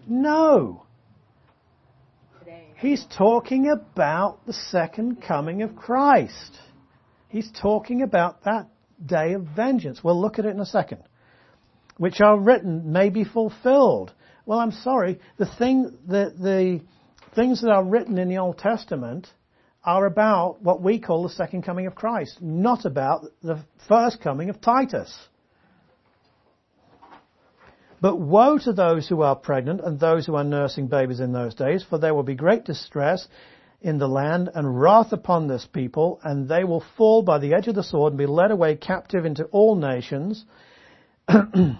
No. 0.09 0.85
Today. 2.41 2.67
He's 2.77 3.07
talking 3.17 3.71
about 3.71 4.45
the 4.45 4.53
second 4.53 5.23
coming 5.23 5.63
of 5.63 5.77
Christ. 5.77 6.59
He's 7.29 7.49
talking 7.63 8.03
about 8.03 8.43
that 8.43 8.67
day 9.05 9.35
of 9.35 9.43
vengeance. 9.45 10.03
We'll 10.03 10.21
look 10.21 10.41
at 10.41 10.47
it 10.47 10.51
in 10.51 10.61
a 10.61 10.67
second. 10.67 11.05
Which 11.97 12.21
are 12.21 12.37
written 12.37 12.91
may 12.91 13.09
be 13.09 13.23
fulfilled. 13.23 14.13
Well, 14.47 14.59
I'm 14.59 14.73
sorry. 14.73 15.21
The 15.37 15.47
thing, 15.47 15.97
the, 16.09 16.35
the 16.37 16.81
things 17.37 17.61
that 17.61 17.71
are 17.71 17.85
written 17.85 18.19
in 18.19 18.29
the 18.29 18.39
Old 18.39 18.59
Testament 18.59 19.29
are 19.85 20.07
about 20.07 20.63
what 20.63 20.83
we 20.83 20.99
call 20.99 21.23
the 21.23 21.31
second 21.31 21.63
coming 21.63 21.87
of 21.87 21.95
Christ, 21.95 22.39
not 22.41 22.85
about 22.85 23.25
the 23.43 23.61
first 23.89 24.21
coming 24.21 24.51
of 24.51 24.61
Titus. 24.61 25.17
But 28.01 28.17
woe 28.17 28.59
to 28.59 28.73
those 28.73 29.09
who 29.09 29.23
are 29.23 29.37
pregnant 29.37 29.81
and 29.83 29.99
those 29.99 30.27
who 30.27 30.35
are 30.35 30.45
nursing 30.45 30.87
babies 30.87 31.21
in 31.21 31.33
those 31.33 31.55
days, 31.55 31.85
for 31.89 31.99
there 31.99 32.15
will 32.15 32.23
be 32.23 32.35
great 32.35 32.65
distress 32.65 33.27
in 33.83 33.99
the 33.99 34.09
land 34.09 34.51
and 34.55 34.81
wrath 34.81 35.13
upon 35.13 35.49
this 35.49 35.67
people, 35.67 36.21
and 36.23 36.49
they 36.49 36.65
will 36.65 36.85
fall 36.97 37.23
by 37.23 37.39
the 37.39 37.55
edge 37.55 37.69
of 37.69 37.75
the 37.75 37.83
sword 37.83 38.13
and 38.13 38.19
be 38.19 38.27
led 38.27 38.51
away 38.51 38.77
captive 38.77 39.25
into 39.25 39.45
all 39.45 39.77
nations. 39.77 40.45
and 41.29 41.77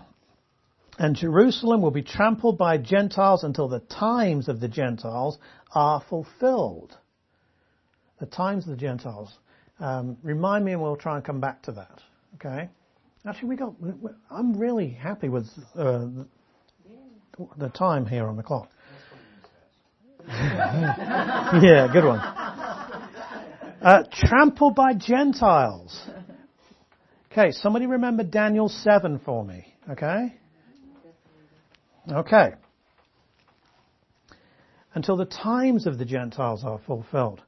Jerusalem 1.15 1.83
will 1.83 1.91
be 1.91 2.03
trampled 2.03 2.57
by 2.57 2.79
Gentiles 2.79 3.45
until 3.45 3.69
the 3.69 3.81
times 3.81 4.49
of 4.49 4.61
the 4.61 4.69
Gentiles 4.69 5.39
are 5.75 6.03
fulfilled. 6.09 6.97
The 8.21 8.27
times 8.27 8.65
of 8.65 8.71
the 8.71 8.77
Gentiles. 8.77 9.37
Um, 9.81 10.19
remind 10.23 10.65
me 10.65 10.73
and 10.73 10.83
we'll 10.83 10.97
try 10.97 11.17
and 11.17 11.25
come 11.25 11.41
back 11.41 11.63
to 11.63 11.73
that. 11.73 12.01
Okay? 12.37 12.69
Actually, 13.27 13.49
we 13.49 13.57
got. 13.57 13.75
I'm 14.31 14.59
really 14.59 14.91
happy 14.91 15.29
with 15.29 15.47
uh, 15.75 16.07
the 17.59 17.69
time 17.71 18.07
here 18.07 18.27
on 18.27 18.37
the 18.37 18.43
clock. 18.43 18.71
yeah, 20.29 21.89
good 21.93 22.05
one. 22.05 22.21
Uh, 23.81 24.05
trampled 24.13 24.75
by 24.75 24.93
Gentiles. 24.95 25.99
Okay, 27.33 27.53
somebody 27.53 27.87
remember 27.87 28.25
Daniel 28.25 28.69
7 28.69 29.21
for 29.25 29.45
me. 29.45 29.67
Okay? 29.89 30.35
Okay. 32.11 32.51
Until 34.95 35.17
the 35.17 35.25
times 35.25 35.87
of 35.87 35.99
the 35.99 36.05
Gentiles 36.05 36.65
are 36.65 36.81
fulfilled. 36.87 37.43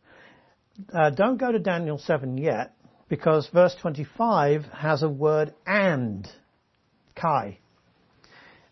Uh, 0.93 1.11
don't 1.11 1.37
go 1.39 1.53
to 1.53 1.59
Daniel 1.59 1.99
7 1.99 2.39
yet, 2.39 2.75
because 3.09 3.49
verse 3.53 3.75
25 3.81 4.65
has 4.67 5.03
a 5.03 5.09
word 5.09 5.55
and. 5.67 6.29
Kai. 7.15 7.59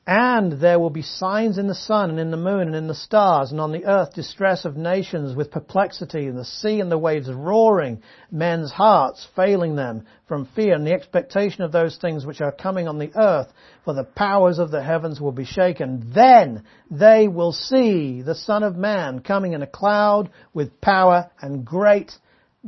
And 0.06 0.60
there 0.60 0.80
will 0.80 0.90
be 0.90 1.02
signs 1.02 1.58
in 1.58 1.68
the 1.68 1.74
sun 1.74 2.10
and 2.10 2.18
in 2.18 2.30
the 2.30 2.36
moon 2.36 2.68
and 2.68 2.74
in 2.74 2.88
the 2.88 2.94
stars 2.94 3.52
and 3.52 3.60
on 3.60 3.70
the 3.70 3.84
earth 3.84 4.14
distress 4.14 4.64
of 4.64 4.76
nations 4.76 5.36
with 5.36 5.50
perplexity 5.50 6.26
and 6.26 6.38
the 6.38 6.44
sea 6.44 6.80
and 6.80 6.90
the 6.90 6.98
waves 6.98 7.30
roaring, 7.30 8.02
men's 8.30 8.72
hearts 8.72 9.28
failing 9.36 9.76
them 9.76 10.06
from 10.26 10.48
fear 10.56 10.74
and 10.74 10.86
the 10.86 10.94
expectation 10.94 11.62
of 11.62 11.70
those 11.70 11.96
things 11.98 12.24
which 12.24 12.40
are 12.40 12.50
coming 12.50 12.88
on 12.88 12.98
the 12.98 13.12
earth, 13.14 13.52
for 13.84 13.92
the 13.92 14.04
powers 14.04 14.58
of 14.58 14.70
the 14.70 14.82
heavens 14.82 15.20
will 15.20 15.32
be 15.32 15.44
shaken. 15.44 16.10
Then 16.14 16.64
they 16.90 17.28
will 17.28 17.52
see 17.52 18.22
the 18.22 18.34
Son 18.34 18.62
of 18.62 18.76
Man 18.76 19.20
coming 19.20 19.52
in 19.52 19.62
a 19.62 19.66
cloud 19.66 20.30
with 20.54 20.80
power 20.80 21.30
and 21.42 21.64
great 21.64 22.10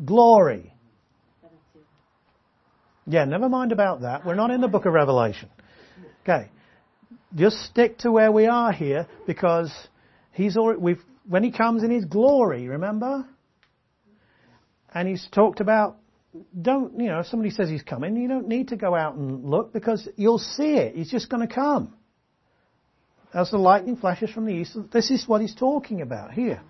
glory. 0.04 0.74
Yeah, 3.06 3.24
never 3.24 3.48
mind 3.48 3.72
about 3.72 4.02
that. 4.02 4.24
We're 4.24 4.34
not 4.34 4.50
in 4.50 4.60
the 4.60 4.68
book 4.68 4.84
of 4.84 4.92
Revelation. 4.92 5.48
Okay. 6.22 6.50
Just 7.34 7.58
stick 7.60 7.98
to 7.98 8.12
where 8.12 8.30
we 8.30 8.46
are 8.46 8.72
here 8.72 9.06
because 9.26 9.72
he's 10.32 10.56
already, 10.56 10.80
we've, 10.80 11.02
when 11.28 11.42
he 11.42 11.50
comes 11.50 11.82
in 11.82 11.90
his 11.90 12.04
glory, 12.04 12.68
remember? 12.68 13.26
And 14.94 15.08
he's 15.08 15.26
talked 15.32 15.60
about, 15.60 15.96
don't, 16.60 16.98
you 16.98 17.06
know, 17.06 17.20
if 17.20 17.26
somebody 17.26 17.50
says 17.50 17.68
he's 17.68 17.82
coming, 17.82 18.16
you 18.16 18.28
don't 18.28 18.48
need 18.48 18.68
to 18.68 18.76
go 18.76 18.94
out 18.94 19.14
and 19.14 19.44
look 19.44 19.72
because 19.72 20.08
you'll 20.16 20.38
see 20.38 20.74
it. 20.74 20.94
He's 20.94 21.10
just 21.10 21.28
going 21.28 21.46
to 21.46 21.52
come. 21.52 21.94
As 23.34 23.50
the 23.50 23.58
lightning 23.58 23.96
flashes 23.96 24.30
from 24.30 24.44
the 24.44 24.52
east, 24.52 24.76
this 24.92 25.10
is 25.10 25.26
what 25.26 25.40
he's 25.40 25.54
talking 25.54 26.02
about 26.02 26.32
here. 26.32 26.60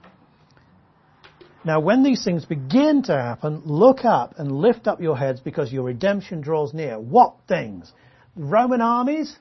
Now, 1.64 1.80
when 1.80 2.02
these 2.02 2.24
things 2.24 2.44
begin 2.44 3.02
to 3.04 3.12
happen, 3.12 3.62
look 3.64 4.04
up 4.04 4.34
and 4.38 4.50
lift 4.50 4.88
up 4.88 5.00
your 5.00 5.16
heads 5.16 5.40
because 5.40 5.72
your 5.72 5.84
redemption 5.84 6.40
draws 6.40 6.74
near. 6.74 6.98
What 6.98 7.34
things? 7.46 7.92
Roman 8.34 8.80
armies? 8.80 9.36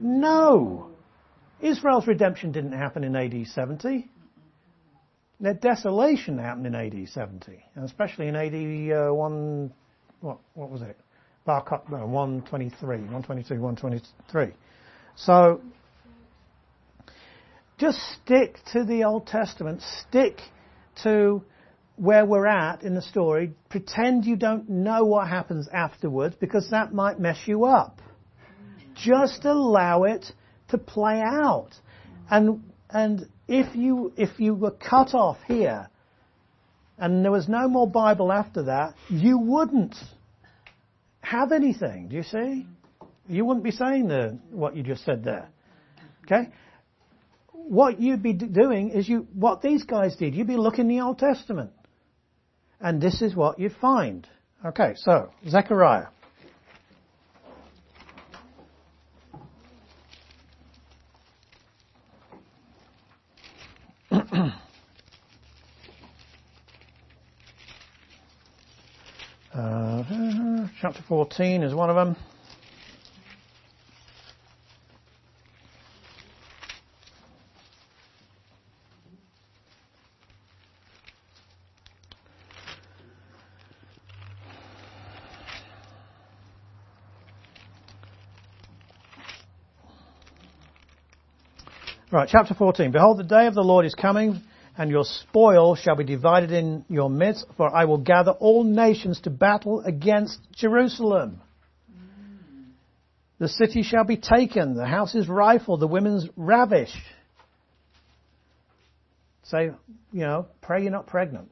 No. 0.00 0.90
Israel's 1.60 2.06
redemption 2.06 2.52
didn't 2.52 2.72
happen 2.72 3.04
in 3.04 3.14
AD 3.14 3.46
70. 3.46 4.08
Their 5.40 5.54
desolation 5.54 6.38
happened 6.38 6.66
in 6.66 6.74
AD 6.74 7.08
70, 7.08 7.64
and 7.74 7.84
especially 7.84 8.28
in 8.28 8.36
AD 8.36 9.08
uh, 9.08 9.14
1, 9.14 9.72
what, 10.20 10.38
what 10.54 10.70
was 10.70 10.82
it? 10.82 10.98
Bar, 11.46 11.64
no, 11.90 12.06
123, 12.06 12.86
122, 12.86 13.54
123. 13.54 14.52
So, 15.16 15.60
just 17.78 17.98
stick 18.22 18.58
to 18.72 18.84
the 18.84 19.04
Old 19.04 19.26
Testament. 19.26 19.80
Stick 20.06 20.40
to 21.02 21.42
where 21.96 22.26
we're 22.26 22.46
at 22.46 22.82
in 22.82 22.94
the 22.94 23.02
story. 23.02 23.54
Pretend 23.70 24.26
you 24.26 24.36
don't 24.36 24.68
know 24.68 25.04
what 25.04 25.28
happens 25.28 25.68
afterwards 25.72 26.36
because 26.38 26.68
that 26.70 26.92
might 26.92 27.18
mess 27.18 27.38
you 27.46 27.64
up. 27.64 28.00
Just 29.04 29.44
allow 29.44 30.04
it 30.04 30.26
to 30.68 30.78
play 30.78 31.20
out. 31.20 31.70
And, 32.30 32.62
and 32.90 33.26
if 33.48 33.74
you, 33.74 34.12
if 34.16 34.38
you 34.38 34.54
were 34.54 34.70
cut 34.70 35.14
off 35.14 35.38
here 35.46 35.88
and 36.98 37.24
there 37.24 37.32
was 37.32 37.48
no 37.48 37.68
more 37.68 37.88
Bible 37.88 38.30
after 38.32 38.64
that, 38.64 38.94
you 39.08 39.38
wouldn't 39.38 39.96
have 41.22 41.52
anything. 41.52 42.08
Do 42.08 42.16
you 42.16 42.22
see? 42.22 42.66
You 43.28 43.44
wouldn't 43.44 43.64
be 43.64 43.70
saying 43.70 44.08
the, 44.08 44.38
what 44.50 44.76
you 44.76 44.82
just 44.82 45.04
said 45.04 45.24
there. 45.24 45.48
Okay? 46.24 46.50
What 47.52 48.00
you'd 48.00 48.22
be 48.22 48.32
doing 48.32 48.90
is 48.90 49.08
you, 49.08 49.26
what 49.34 49.62
these 49.62 49.84
guys 49.84 50.16
did, 50.16 50.34
you'd 50.34 50.46
be 50.46 50.56
looking 50.56 50.90
in 50.90 50.96
the 50.96 51.04
Old 51.04 51.18
Testament. 51.18 51.70
And 52.80 53.00
this 53.00 53.22
is 53.22 53.34
what 53.34 53.58
you'd 53.58 53.76
find. 53.80 54.26
Okay, 54.64 54.94
so, 54.96 55.30
Zechariah. 55.48 56.08
chapter 70.80 71.02
14 71.06 71.62
is 71.62 71.74
one 71.74 71.90
of 71.90 71.96
them. 71.96 72.16
Right, 92.10 92.26
chapter 92.28 92.54
14. 92.54 92.90
Behold, 92.90 93.18
the 93.18 93.22
day 93.22 93.46
of 93.46 93.54
the 93.54 93.60
Lord 93.60 93.84
is 93.84 93.94
coming 93.94 94.40
and 94.80 94.90
your 94.90 95.04
spoil 95.04 95.76
shall 95.76 95.94
be 95.94 96.04
divided 96.04 96.50
in 96.50 96.86
your 96.88 97.10
midst, 97.10 97.44
for 97.58 97.68
I 97.70 97.84
will 97.84 97.98
gather 97.98 98.30
all 98.30 98.64
nations 98.64 99.20
to 99.20 99.30
battle 99.30 99.82
against 99.84 100.40
Jerusalem. 100.52 101.42
The 103.38 103.48
city 103.48 103.82
shall 103.82 104.04
be 104.04 104.16
taken, 104.16 104.76
the 104.76 104.86
houses 104.86 105.28
rifled, 105.28 105.80
the 105.80 105.86
women's 105.86 106.26
ravished. 106.34 106.96
Say, 109.42 109.72
you 110.12 110.20
know, 110.20 110.46
pray 110.62 110.80
you're 110.80 110.90
not 110.90 111.06
pregnant. 111.06 111.50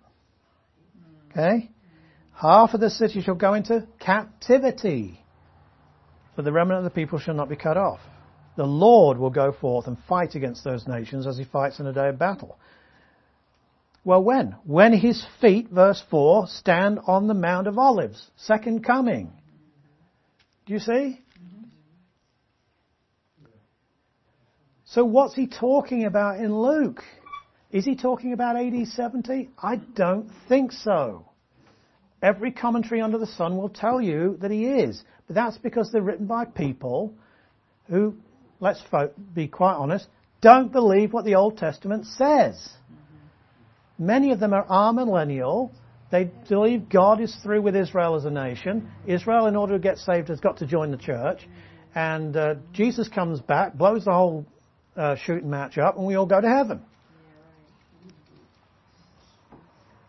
Okay? 1.30 1.68
Half 2.32 2.72
of 2.72 2.80
the 2.80 2.88
city 2.88 3.20
shall 3.20 3.34
go 3.34 3.52
into 3.52 3.86
captivity, 4.00 5.22
but 6.34 6.46
the 6.46 6.52
remnant 6.52 6.78
of 6.78 6.84
the 6.84 6.98
people 6.98 7.18
shall 7.18 7.34
not 7.34 7.50
be 7.50 7.56
cut 7.56 7.76
off. 7.76 8.00
The 8.56 8.64
Lord 8.64 9.18
will 9.18 9.28
go 9.28 9.52
forth 9.52 9.86
and 9.86 9.98
fight 10.08 10.34
against 10.34 10.64
those 10.64 10.88
nations 10.88 11.26
as 11.26 11.36
he 11.36 11.44
fights 11.44 11.78
in 11.78 11.86
a 11.86 11.92
day 11.92 12.08
of 12.08 12.18
battle. 12.18 12.56
Well, 14.08 14.24
when? 14.24 14.56
When 14.64 14.94
his 14.94 15.22
feet, 15.38 15.68
verse 15.68 16.02
4, 16.10 16.46
stand 16.46 16.98
on 17.06 17.26
the 17.26 17.34
Mount 17.34 17.66
of 17.66 17.76
Olives. 17.76 18.30
Second 18.36 18.82
coming. 18.82 19.30
Do 20.64 20.72
you 20.72 20.78
see? 20.78 21.20
So 24.86 25.04
what's 25.04 25.34
he 25.34 25.46
talking 25.46 26.06
about 26.06 26.38
in 26.38 26.58
Luke? 26.58 27.02
Is 27.70 27.84
he 27.84 27.96
talking 27.96 28.32
about 28.32 28.56
AD 28.56 28.86
70? 28.86 29.50
I 29.62 29.76
don't 29.76 30.30
think 30.48 30.72
so. 30.72 31.28
Every 32.22 32.50
commentary 32.50 33.02
under 33.02 33.18
the 33.18 33.26
sun 33.26 33.58
will 33.58 33.68
tell 33.68 34.00
you 34.00 34.38
that 34.40 34.50
he 34.50 34.64
is. 34.64 35.04
But 35.26 35.34
that's 35.34 35.58
because 35.58 35.92
they're 35.92 36.00
written 36.00 36.24
by 36.24 36.46
people 36.46 37.12
who, 37.90 38.14
let's 38.58 38.82
be 39.34 39.48
quite 39.48 39.74
honest, 39.74 40.06
don't 40.40 40.72
believe 40.72 41.12
what 41.12 41.26
the 41.26 41.34
Old 41.34 41.58
Testament 41.58 42.06
says. 42.06 42.70
Many 43.98 44.30
of 44.32 44.40
them 44.40 44.52
are 44.52 44.64
amillennial. 44.66 45.72
They 46.10 46.30
believe 46.48 46.88
God 46.88 47.20
is 47.20 47.34
through 47.42 47.62
with 47.62 47.76
Israel 47.76 48.14
as 48.14 48.24
a 48.24 48.30
nation. 48.30 48.90
Israel, 49.06 49.46
in 49.46 49.56
order 49.56 49.74
to 49.74 49.78
get 49.78 49.98
saved, 49.98 50.28
has 50.28 50.40
got 50.40 50.58
to 50.58 50.66
join 50.66 50.90
the 50.90 50.96
church. 50.96 51.46
And 51.94 52.36
uh, 52.36 52.54
Jesus 52.72 53.08
comes 53.08 53.40
back, 53.40 53.74
blows 53.74 54.04
the 54.04 54.12
whole 54.12 54.46
uh, 54.96 55.16
shooting 55.16 55.50
match 55.50 55.78
up, 55.78 55.96
and 55.96 56.06
we 56.06 56.14
all 56.14 56.26
go 56.26 56.40
to 56.40 56.48
heaven. 56.48 56.82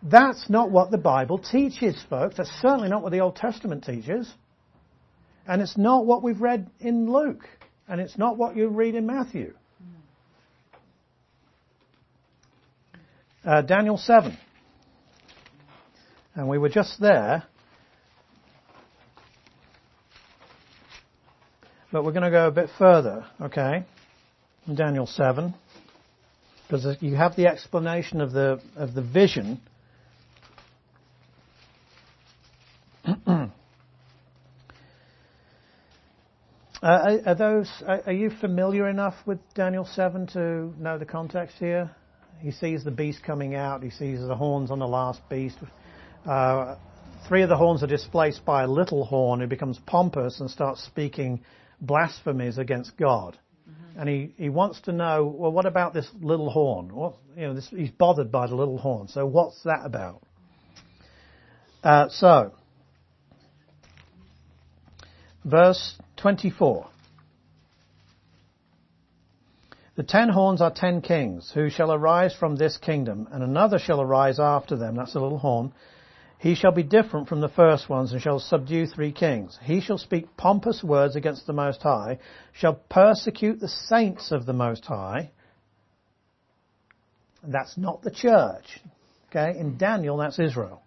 That's 0.02 0.50
not 0.50 0.72
what 0.72 0.92
the 0.92 0.98
Bible 0.98 1.40
teaches, 1.40 2.02
folks. 2.10 2.38
That's 2.38 2.50
certainly 2.62 2.90
not 2.90 3.04
what 3.04 3.12
the 3.12 3.20
Old 3.20 3.36
Testament 3.36 3.84
teaches. 3.84 4.32
And 5.46 5.62
it's 5.62 5.78
not 5.78 6.06
what 6.06 6.24
we've 6.24 6.40
read 6.40 6.70
in 6.80 7.12
Luke. 7.12 7.44
And 7.88 8.00
it's 8.00 8.18
not 8.18 8.38
what 8.38 8.56
you 8.56 8.70
read 8.70 8.96
in 8.96 9.06
Matthew. 9.06 9.56
Uh, 13.50 13.64
Daniel 13.64 13.98
7. 13.98 14.38
And 16.36 16.48
we 16.48 16.60
were 16.60 16.70
just 16.70 17.02
there. 17.02 17.46
But 21.92 22.04
we're 22.04 22.12
going 22.12 22.26
to 22.26 22.30
go 22.30 22.46
a 22.46 22.52
bit 22.52 22.70
further, 22.78 23.26
okay? 23.42 23.86
In 24.68 24.76
Daniel 24.76 25.08
7. 25.08 25.56
Because 26.68 26.96
you 27.02 27.16
have 27.16 27.36
the 27.36 27.48
explanation 27.48 28.22
of 28.22 28.34
the, 28.34 28.62
of 28.76 28.94
the 28.94 29.02
vision 29.02 29.60
Uh, 36.82 37.18
are, 37.26 37.36
those? 37.36 37.70
Are, 37.86 38.14
you 38.14 38.30
familiar 38.30 38.88
enough 38.88 39.16
with 39.26 39.38
Daniel 39.54 39.84
seven 39.84 40.28
to 40.28 40.74
know 40.82 40.98
the 40.98 41.06
context 41.06 41.58
here? 41.60 41.94
He 42.42 42.52
sees 42.52 42.84
the 42.84 42.92
beast 42.92 43.24
coming 43.24 43.56
out. 43.56 43.84
He 43.84 43.90
sees 43.90 44.20
the 44.20 44.36
horns 44.36 44.72
on 44.72 44.80
the 44.80 44.88
last 44.88 45.22
beast. 45.30 45.58
Uh, 46.26 46.76
three 47.28 47.42
of 47.42 47.50
the 47.50 47.58
horns 47.58 47.84
are 47.84 47.88
displaced 47.88 48.46
by 48.46 48.64
a 48.64 48.68
little 48.68 49.06
horn 49.06 49.40
who 49.42 49.48
becomes 49.48 49.80
pompous 49.86 50.40
and 50.40 50.50
starts 50.50 50.84
speaking 50.84 51.42
blasphemies 51.82 52.58
against 52.58 52.96
God. 52.98 53.38
Mm-hmm. 53.70 54.00
And 54.00 54.10
he, 54.10 54.34
he 54.38 54.50
wants 54.50 54.82
to 54.82 54.92
know, 54.92 55.26
well, 55.26 55.52
what 55.52 55.66
about 55.66 55.94
this 55.94 56.08
little 56.22 56.50
horn? 56.50 56.94
What, 56.94 57.16
you 57.36 57.48
know, 57.48 57.54
this, 57.54 57.68
he's 57.70 57.92
bothered 57.92 58.32
by 58.32 58.48
the 58.48 58.56
little 58.56 58.78
horn. 58.78 59.08
So 59.10 59.26
what's 59.26 59.62
that 59.64 59.82
about? 59.84 60.22
Uh, 61.84 62.10
so, 62.10 62.54
verse 65.44 65.96
24. 66.18 66.88
The 70.00 70.06
ten 70.06 70.30
horns 70.30 70.62
are 70.62 70.72
ten 70.72 71.02
kings 71.02 71.52
who 71.54 71.70
shall 71.70 71.92
arise 71.92 72.34
from 72.34 72.56
this 72.56 72.78
kingdom, 72.78 73.28
and 73.34 73.44
another 73.44 73.78
shall 73.78 74.00
arise 74.00 74.40
after 74.40 74.78
them. 74.78 74.96
That's 74.96 75.16
a 75.16 75.20
little 75.20 75.40
horn. 75.40 75.74
He 76.38 76.56
shall 76.56 76.72
be 76.72 76.84
different 76.84 77.28
from 77.28 77.42
the 77.42 77.50
first 77.50 77.90
ones 77.90 78.14
and 78.14 78.22
shall 78.22 78.40
subdue 78.40 78.86
three 78.86 79.12
kings. 79.12 79.60
He 79.62 79.82
shall 79.82 79.98
speak 79.98 80.38
pompous 80.38 80.82
words 80.82 81.18
against 81.18 81.48
the 81.48 81.52
Most 81.52 81.82
High, 81.82 82.20
shall 82.54 82.76
persecute 82.76 83.60
the 83.60 83.68
saints 83.68 84.32
of 84.32 84.46
the 84.46 84.54
Most 84.54 84.86
High. 84.86 85.32
That's 87.44 87.78
not 87.78 88.02
the 88.02 88.12
church. 88.12 88.80
Okay? 89.30 89.60
In 89.60 89.78
Daniel, 89.78 90.16
that's 90.16 90.40
Israel 90.40 90.82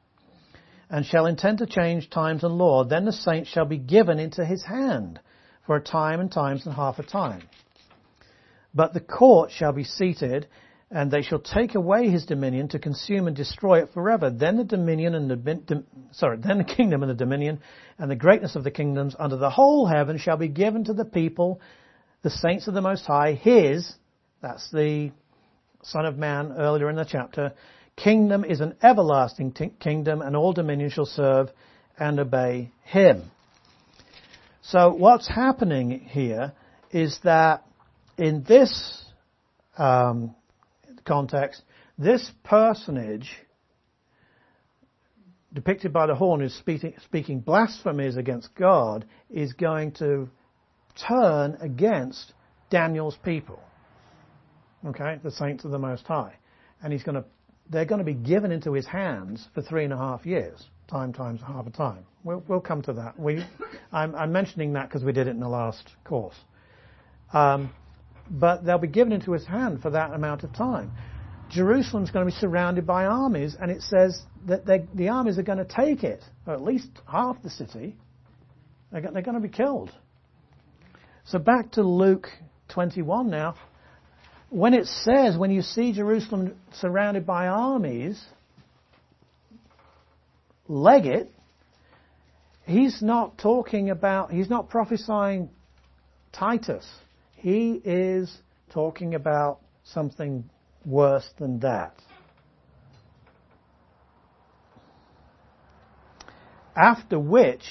and 0.89 1.05
shall 1.05 1.26
intend 1.26 1.59
to 1.59 1.66
change 1.66 2.09
times 2.09 2.44
and 2.44 2.56
law, 2.56 2.82
then 2.82 3.05
the 3.05 3.12
saints 3.12 3.51
shall 3.51 3.66
be 3.66 3.76
given 3.76 4.18
into 4.18 4.43
his 4.43 4.62
hand 4.62 5.20
for 5.66 5.76
a 5.76 5.82
time 5.82 6.18
and 6.18 6.32
times 6.32 6.64
and 6.64 6.74
half 6.74 6.98
a 6.98 7.02
time. 7.02 7.43
But 8.74 8.94
the 8.94 9.01
court 9.01 9.51
shall 9.51 9.73
be 9.73 9.85
seated, 9.85 10.47
and 10.90 11.11
they 11.11 11.23
shall 11.23 11.39
take 11.39 11.74
away 11.74 12.09
his 12.09 12.27
dominion 12.27 12.69
to 12.69 12.78
consume 12.78 13.27
and 13.27 13.36
destroy 13.36 13.82
it 13.82 13.93
forever. 13.93 14.31
Then 14.31 14.57
the 14.57 14.65
dominion 14.65 15.15
and 15.15 15.31
the 15.31 15.85
sorry, 16.12 16.39
then 16.39 16.59
the 16.59 16.65
kingdom 16.65 17.03
and 17.03 17.11
the 17.11 17.15
dominion 17.16 17.61
and 17.99 18.11
the 18.11 18.16
greatness 18.16 18.57
of 18.57 18.65
the 18.65 18.70
kingdoms 18.70 19.16
under 19.19 19.36
the 19.36 19.51
whole 19.51 19.86
heaven 19.86 20.19
shall 20.19 20.36
be 20.36 20.49
given 20.49 20.85
to 20.85 20.93
the 20.93 21.05
people, 21.05 21.61
the 22.23 22.31
saints 22.31 22.69
of 22.69 22.74
the 22.74 22.82
Most 22.82 23.07
High. 23.07 23.32
His, 23.32 23.94
that's 24.40 24.70
the 24.70 25.12
Son 25.82 26.05
of 26.05 26.16
Man 26.16 26.53
earlier 26.53 26.90
in 26.90 26.97
the 26.97 27.05
chapter, 27.05 27.55
kingdom 27.97 28.44
is 28.44 28.61
an 28.61 28.77
everlasting 28.82 29.53
t- 29.53 29.73
kingdom, 29.81 30.23
and 30.23 30.36
all 30.36 30.53
dominion 30.53 30.90
shall 30.90 31.07
serve 31.07 31.51
and 31.99 32.20
obey 32.20 32.70
him. 32.85 33.31
So 34.62 34.93
what's 34.94 35.28
happening 35.28 36.01
here 36.01 36.53
is 36.90 37.19
that 37.24 37.65
in 38.18 38.44
this 38.44 39.05
um, 39.78 40.34
context, 41.05 41.62
this 41.98 42.30
personage 42.44 43.30
depicted 45.52 45.93
by 45.93 46.06
the 46.06 46.14
horn 46.14 46.40
who's 46.40 46.55
speaking, 46.55 46.94
speaking 47.05 47.40
blasphemies 47.40 48.16
against 48.16 48.55
God 48.55 49.05
is 49.30 49.52
going 49.52 49.93
to 49.93 50.28
turn 51.09 51.56
against 51.60 52.32
Daniel's 52.70 53.16
people. 53.22 53.60
Okay, 54.86 55.18
the 55.22 55.30
saints 55.30 55.64
of 55.64 55.70
the 55.70 55.78
Most 55.78 56.06
High. 56.06 56.34
And 56.82 56.93
he's 56.93 57.02
going 57.02 57.14
to 57.14 57.24
they're 57.70 57.84
going 57.84 58.01
to 58.01 58.05
be 58.05 58.14
given 58.14 58.52
into 58.52 58.72
his 58.72 58.86
hands 58.86 59.48
for 59.55 59.62
three 59.62 59.84
and 59.84 59.93
a 59.93 59.97
half 59.97 60.26
years, 60.26 60.62
time 60.89 61.12
times 61.12 61.40
half 61.47 61.66
a 61.66 61.70
time. 61.70 62.05
We'll, 62.24 62.43
we'll 62.48 62.60
come 62.60 62.82
to 62.82 62.93
that. 62.94 63.18
We, 63.18 63.44
I'm, 63.93 64.14
I'm, 64.14 64.32
mentioning 64.32 64.74
that 64.74 64.89
because 64.89 65.05
we 65.05 65.12
did 65.12 65.26
it 65.26 65.30
in 65.30 65.40
the 65.40 65.48
last 65.48 65.89
course. 66.05 66.34
Um, 67.32 67.72
but 68.33 68.65
they'll 68.65 68.79
be 68.79 68.89
given 68.89 69.13
into 69.13 69.33
his 69.33 69.47
hand 69.47 69.83
for 69.83 69.91
that 69.91 70.13
amount 70.13 70.43
of 70.43 70.53
time. 70.55 70.91
Jerusalem's 71.51 72.11
going 72.11 72.27
to 72.27 72.33
be 72.33 72.39
surrounded 72.39 72.87
by 72.87 73.05
armies, 73.05 73.57
and 73.61 73.71
it 73.71 73.83
says 73.83 74.23
that 74.47 74.65
the 74.67 75.09
armies 75.09 75.39
are 75.39 75.43
going 75.43 75.59
to 75.59 75.65
take 75.65 76.03
it, 76.03 76.25
or 76.47 76.55
at 76.55 76.63
least 76.63 76.89
half 77.07 77.41
the 77.43 77.51
city. 77.51 77.95
They're, 78.91 79.03
they're 79.03 79.23
going 79.23 79.41
to 79.41 79.47
be 79.47 79.55
killed. 79.55 79.93
So 81.27 81.39
back 81.39 81.73
to 81.73 81.83
Luke 81.83 82.29
21 82.71 83.31
now 83.31 83.55
when 84.53 84.75
it 84.75 84.87
says, 84.87 85.35
when 85.37 85.51
you 85.51 85.63
see 85.63 85.95
Jerusalem 85.95 86.55
surrounded 86.75 87.25
by 87.25 87.47
armies, 87.47 88.23
leg 90.69 91.07
it, 91.07 91.31
he's 92.67 93.01
not 93.01 93.39
talking 93.39 93.89
about, 93.89 94.31
he's 94.31 94.51
not 94.51 94.69
prophesying 94.69 95.49
Titus. 96.33 96.87
He 97.43 97.73
is 97.85 98.32
talking 98.70 99.16
about 99.16 99.59
something 99.82 100.48
worse 100.86 101.28
than 101.40 101.59
that. 101.59 101.97
After 106.77 107.19
which 107.19 107.64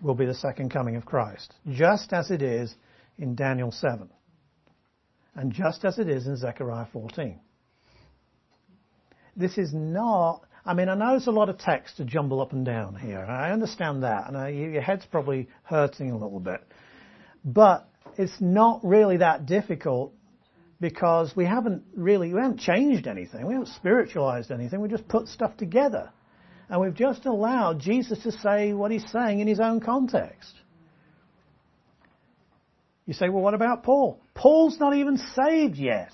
will 0.00 0.14
be 0.14 0.26
the 0.26 0.34
second 0.34 0.70
coming 0.70 0.94
of 0.94 1.04
Christ, 1.04 1.52
just 1.68 2.12
as 2.12 2.30
it 2.30 2.40
is 2.40 2.72
in 3.18 3.34
Daniel 3.34 3.72
7 3.72 4.08
and 5.34 5.52
just 5.52 5.84
as 5.84 5.98
it 5.98 6.08
is 6.08 6.28
in 6.28 6.36
Zechariah 6.36 6.86
14. 6.92 7.40
This 9.34 9.58
is 9.58 9.74
not, 9.74 10.42
I 10.64 10.72
mean, 10.72 10.88
I 10.88 10.94
know 10.94 11.10
there's 11.10 11.26
a 11.26 11.32
lot 11.32 11.48
of 11.48 11.58
text 11.58 11.96
to 11.96 12.04
jumble 12.04 12.40
up 12.40 12.52
and 12.52 12.64
down 12.64 12.94
here, 12.94 13.24
I 13.24 13.50
understand 13.50 14.04
that, 14.04 14.28
and 14.28 14.36
I, 14.36 14.50
your 14.50 14.82
head's 14.82 15.04
probably 15.04 15.48
hurting 15.64 16.12
a 16.12 16.16
little 16.16 16.38
bit. 16.38 16.62
But 17.44 17.88
it's 18.16 18.36
not 18.40 18.80
really 18.84 19.18
that 19.18 19.46
difficult 19.46 20.12
because 20.80 21.32
we 21.34 21.44
haven't 21.44 21.82
really, 21.94 22.32
we 22.32 22.40
haven't 22.40 22.60
changed 22.60 23.06
anything. 23.06 23.46
We 23.46 23.54
haven't 23.54 23.74
spiritualized 23.76 24.50
anything. 24.50 24.80
We 24.80 24.88
just 24.88 25.08
put 25.08 25.28
stuff 25.28 25.56
together. 25.56 26.10
And 26.68 26.80
we've 26.80 26.94
just 26.94 27.26
allowed 27.26 27.80
Jesus 27.80 28.22
to 28.24 28.32
say 28.32 28.72
what 28.72 28.90
he's 28.90 29.04
saying 29.10 29.40
in 29.40 29.46
his 29.46 29.60
own 29.60 29.80
context. 29.80 30.52
You 33.06 33.14
say, 33.14 33.28
well, 33.28 33.42
what 33.42 33.54
about 33.54 33.84
Paul? 33.84 34.20
Paul's 34.34 34.78
not 34.80 34.94
even 34.94 35.16
saved 35.34 35.76
yet. 35.76 36.10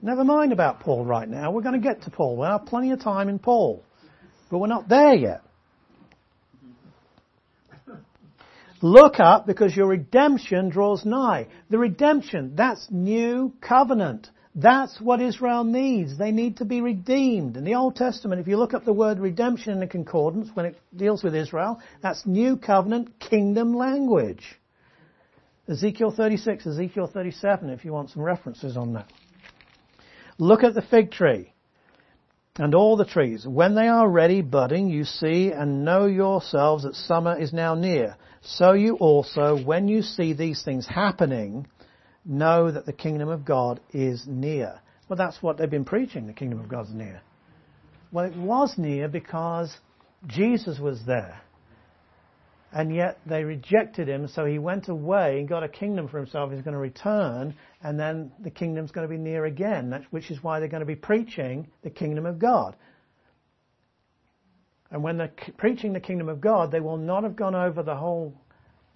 Never 0.00 0.24
mind 0.24 0.52
about 0.52 0.80
Paul 0.80 1.04
right 1.04 1.28
now. 1.28 1.50
We're 1.50 1.62
going 1.62 1.80
to 1.80 1.86
get 1.86 2.02
to 2.02 2.10
Paul. 2.10 2.36
We 2.36 2.46
have 2.46 2.66
plenty 2.66 2.92
of 2.92 3.00
time 3.00 3.28
in 3.28 3.38
Paul. 3.38 3.82
But 4.50 4.58
we're 4.58 4.68
not 4.68 4.88
there 4.88 5.14
yet. 5.14 5.42
Look 8.80 9.18
up 9.18 9.46
because 9.46 9.76
your 9.76 9.88
redemption 9.88 10.68
draws 10.68 11.04
nigh. 11.04 11.48
The 11.68 11.78
redemption, 11.78 12.52
that's 12.54 12.88
new 12.90 13.52
covenant. 13.60 14.30
That's 14.54 15.00
what 15.00 15.20
Israel 15.20 15.64
needs. 15.64 16.16
They 16.16 16.32
need 16.32 16.56
to 16.58 16.64
be 16.64 16.80
redeemed. 16.80 17.56
In 17.56 17.64
the 17.64 17.74
Old 17.74 17.96
Testament, 17.96 18.40
if 18.40 18.48
you 18.48 18.56
look 18.56 18.74
up 18.74 18.84
the 18.84 18.92
word 18.92 19.18
redemption 19.18 19.72
in 19.72 19.80
the 19.80 19.86
concordance 19.86 20.50
when 20.54 20.66
it 20.66 20.76
deals 20.94 21.22
with 21.22 21.34
Israel, 21.34 21.80
that's 22.02 22.26
new 22.26 22.56
covenant 22.56 23.20
kingdom 23.20 23.74
language. 23.74 24.44
Ezekiel 25.68 26.10
36, 26.10 26.66
Ezekiel 26.66 27.10
37, 27.12 27.70
if 27.70 27.84
you 27.84 27.92
want 27.92 28.10
some 28.10 28.22
references 28.22 28.76
on 28.76 28.94
that. 28.94 29.12
Look 30.38 30.64
at 30.64 30.74
the 30.74 30.82
fig 30.82 31.10
tree 31.10 31.52
and 32.56 32.74
all 32.74 32.96
the 32.96 33.04
trees. 33.04 33.46
When 33.46 33.74
they 33.74 33.86
are 33.86 34.08
ready, 34.08 34.40
budding, 34.40 34.88
you 34.88 35.04
see 35.04 35.52
and 35.52 35.84
know 35.84 36.06
yourselves 36.06 36.84
that 36.84 36.94
summer 36.94 37.38
is 37.38 37.52
now 37.52 37.74
near. 37.74 38.16
So 38.50 38.72
you 38.72 38.94
also, 38.96 39.62
when 39.62 39.88
you 39.88 40.00
see 40.00 40.32
these 40.32 40.62
things 40.62 40.86
happening, 40.86 41.66
know 42.24 42.70
that 42.70 42.86
the 42.86 42.94
kingdom 42.94 43.28
of 43.28 43.44
God 43.44 43.78
is 43.92 44.24
near. 44.26 44.80
Well, 45.06 45.18
that's 45.18 45.42
what 45.42 45.58
they've 45.58 45.68
been 45.68 45.84
preaching, 45.84 46.26
the 46.26 46.32
kingdom 46.32 46.58
of 46.58 46.68
God's 46.68 46.94
near. 46.94 47.20
Well, 48.10 48.24
it 48.24 48.36
was 48.36 48.74
near 48.78 49.06
because 49.06 49.76
Jesus 50.26 50.78
was 50.78 51.04
there. 51.06 51.42
And 52.72 52.94
yet 52.94 53.18
they 53.26 53.44
rejected 53.44 54.08
him, 54.08 54.28
so 54.28 54.46
he 54.46 54.58
went 54.58 54.88
away 54.88 55.40
and 55.40 55.48
got 55.48 55.62
a 55.62 55.68
kingdom 55.68 56.08
for 56.08 56.16
himself. 56.16 56.50
He's 56.50 56.62
going 56.62 56.72
to 56.72 56.80
return, 56.80 57.54
and 57.82 58.00
then 58.00 58.32
the 58.42 58.50
kingdom's 58.50 58.92
going 58.92 59.06
to 59.06 59.12
be 59.12 59.20
near 59.20 59.44
again, 59.44 60.06
which 60.10 60.30
is 60.30 60.42
why 60.42 60.58
they're 60.58 60.68
going 60.68 60.80
to 60.80 60.86
be 60.86 60.96
preaching 60.96 61.68
the 61.82 61.90
kingdom 61.90 62.24
of 62.24 62.38
God. 62.38 62.76
And 64.90 65.02
when 65.02 65.18
they're 65.18 65.32
preaching 65.56 65.92
the 65.92 66.00
kingdom 66.00 66.28
of 66.28 66.40
God, 66.40 66.70
they 66.70 66.80
will 66.80 66.96
not 66.96 67.22
have 67.24 67.36
gone 67.36 67.54
over 67.54 67.82
the 67.82 67.96
whole 67.96 68.34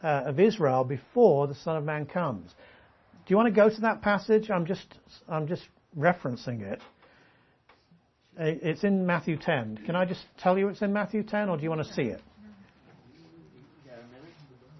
uh, 0.03 0.23
of 0.27 0.41
Israel 0.41 0.85
before 0.85 1.47
the 1.47 1.55
Son 1.55 1.77
of 1.77 1.85
Man 1.85 2.07
comes. 2.07 2.51
Do 2.51 3.33
you 3.33 3.37
want 3.37 3.49
to 3.49 3.55
go 3.55 3.69
to 3.69 3.81
that 3.83 4.03
passage? 4.03 4.51
I'm 4.51 4.67
just, 4.67 4.87
I'm 5.29 5.47
just 5.47 5.63
referencing 5.97 6.63
it. 6.63 6.81
It's 8.37 8.83
in 8.83 9.05
Matthew 9.05 9.37
10. 9.37 9.81
Can 9.85 9.95
I 9.95 10.07
just 10.07 10.25
tell 10.39 10.59
you 10.59 10.69
it's 10.69 10.81
in 10.81 10.93
Matthew 10.93 11.23
10, 11.23 11.51
or 11.51 11.57
do 11.59 11.63
you 11.63 11.69
want 11.69 11.87
to 11.87 11.93
see 11.93 12.03
it? 12.03 12.23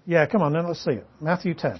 Yeah, 0.05 0.25
come 0.25 0.41
on 0.41 0.53
then, 0.53 0.67
let's 0.67 0.83
see 0.83 0.91
it. 0.91 1.07
Matthew 1.21 1.53
10. 1.53 1.79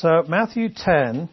So, 0.00 0.22
Matthew 0.28 0.68
10, 0.68 1.30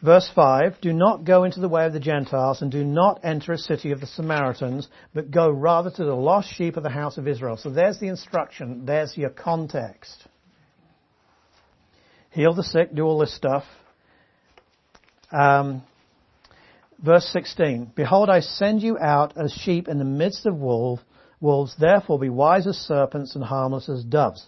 verse 0.00 0.30
5 0.32 0.80
Do 0.80 0.92
not 0.92 1.24
go 1.24 1.42
into 1.42 1.58
the 1.58 1.68
way 1.68 1.86
of 1.86 1.92
the 1.92 1.98
Gentiles, 1.98 2.62
and 2.62 2.70
do 2.70 2.84
not 2.84 3.24
enter 3.24 3.52
a 3.52 3.58
city 3.58 3.90
of 3.90 4.00
the 4.00 4.06
Samaritans, 4.06 4.86
but 5.12 5.32
go 5.32 5.50
rather 5.50 5.90
to 5.90 6.04
the 6.04 6.14
lost 6.14 6.54
sheep 6.54 6.76
of 6.76 6.84
the 6.84 6.90
house 6.90 7.18
of 7.18 7.26
Israel. 7.26 7.56
So, 7.56 7.70
there's 7.70 7.98
the 7.98 8.06
instruction, 8.06 8.86
there's 8.86 9.16
your 9.16 9.30
context. 9.30 10.24
Heal 12.30 12.54
the 12.54 12.62
sick, 12.62 12.94
do 12.94 13.02
all 13.02 13.18
this 13.18 13.34
stuff. 13.34 13.64
Um, 15.32 15.82
verse 17.00 17.28
16 17.32 17.90
Behold, 17.96 18.30
I 18.30 18.38
send 18.38 18.82
you 18.82 18.98
out 19.00 19.36
as 19.36 19.52
sheep 19.52 19.88
in 19.88 19.98
the 19.98 20.04
midst 20.04 20.46
of 20.46 20.54
wolves. 20.58 21.02
Wolves, 21.40 21.74
therefore, 21.76 22.20
be 22.20 22.28
wise 22.28 22.68
as 22.68 22.76
serpents 22.76 23.34
and 23.34 23.42
harmless 23.42 23.88
as 23.88 24.04
doves. 24.04 24.46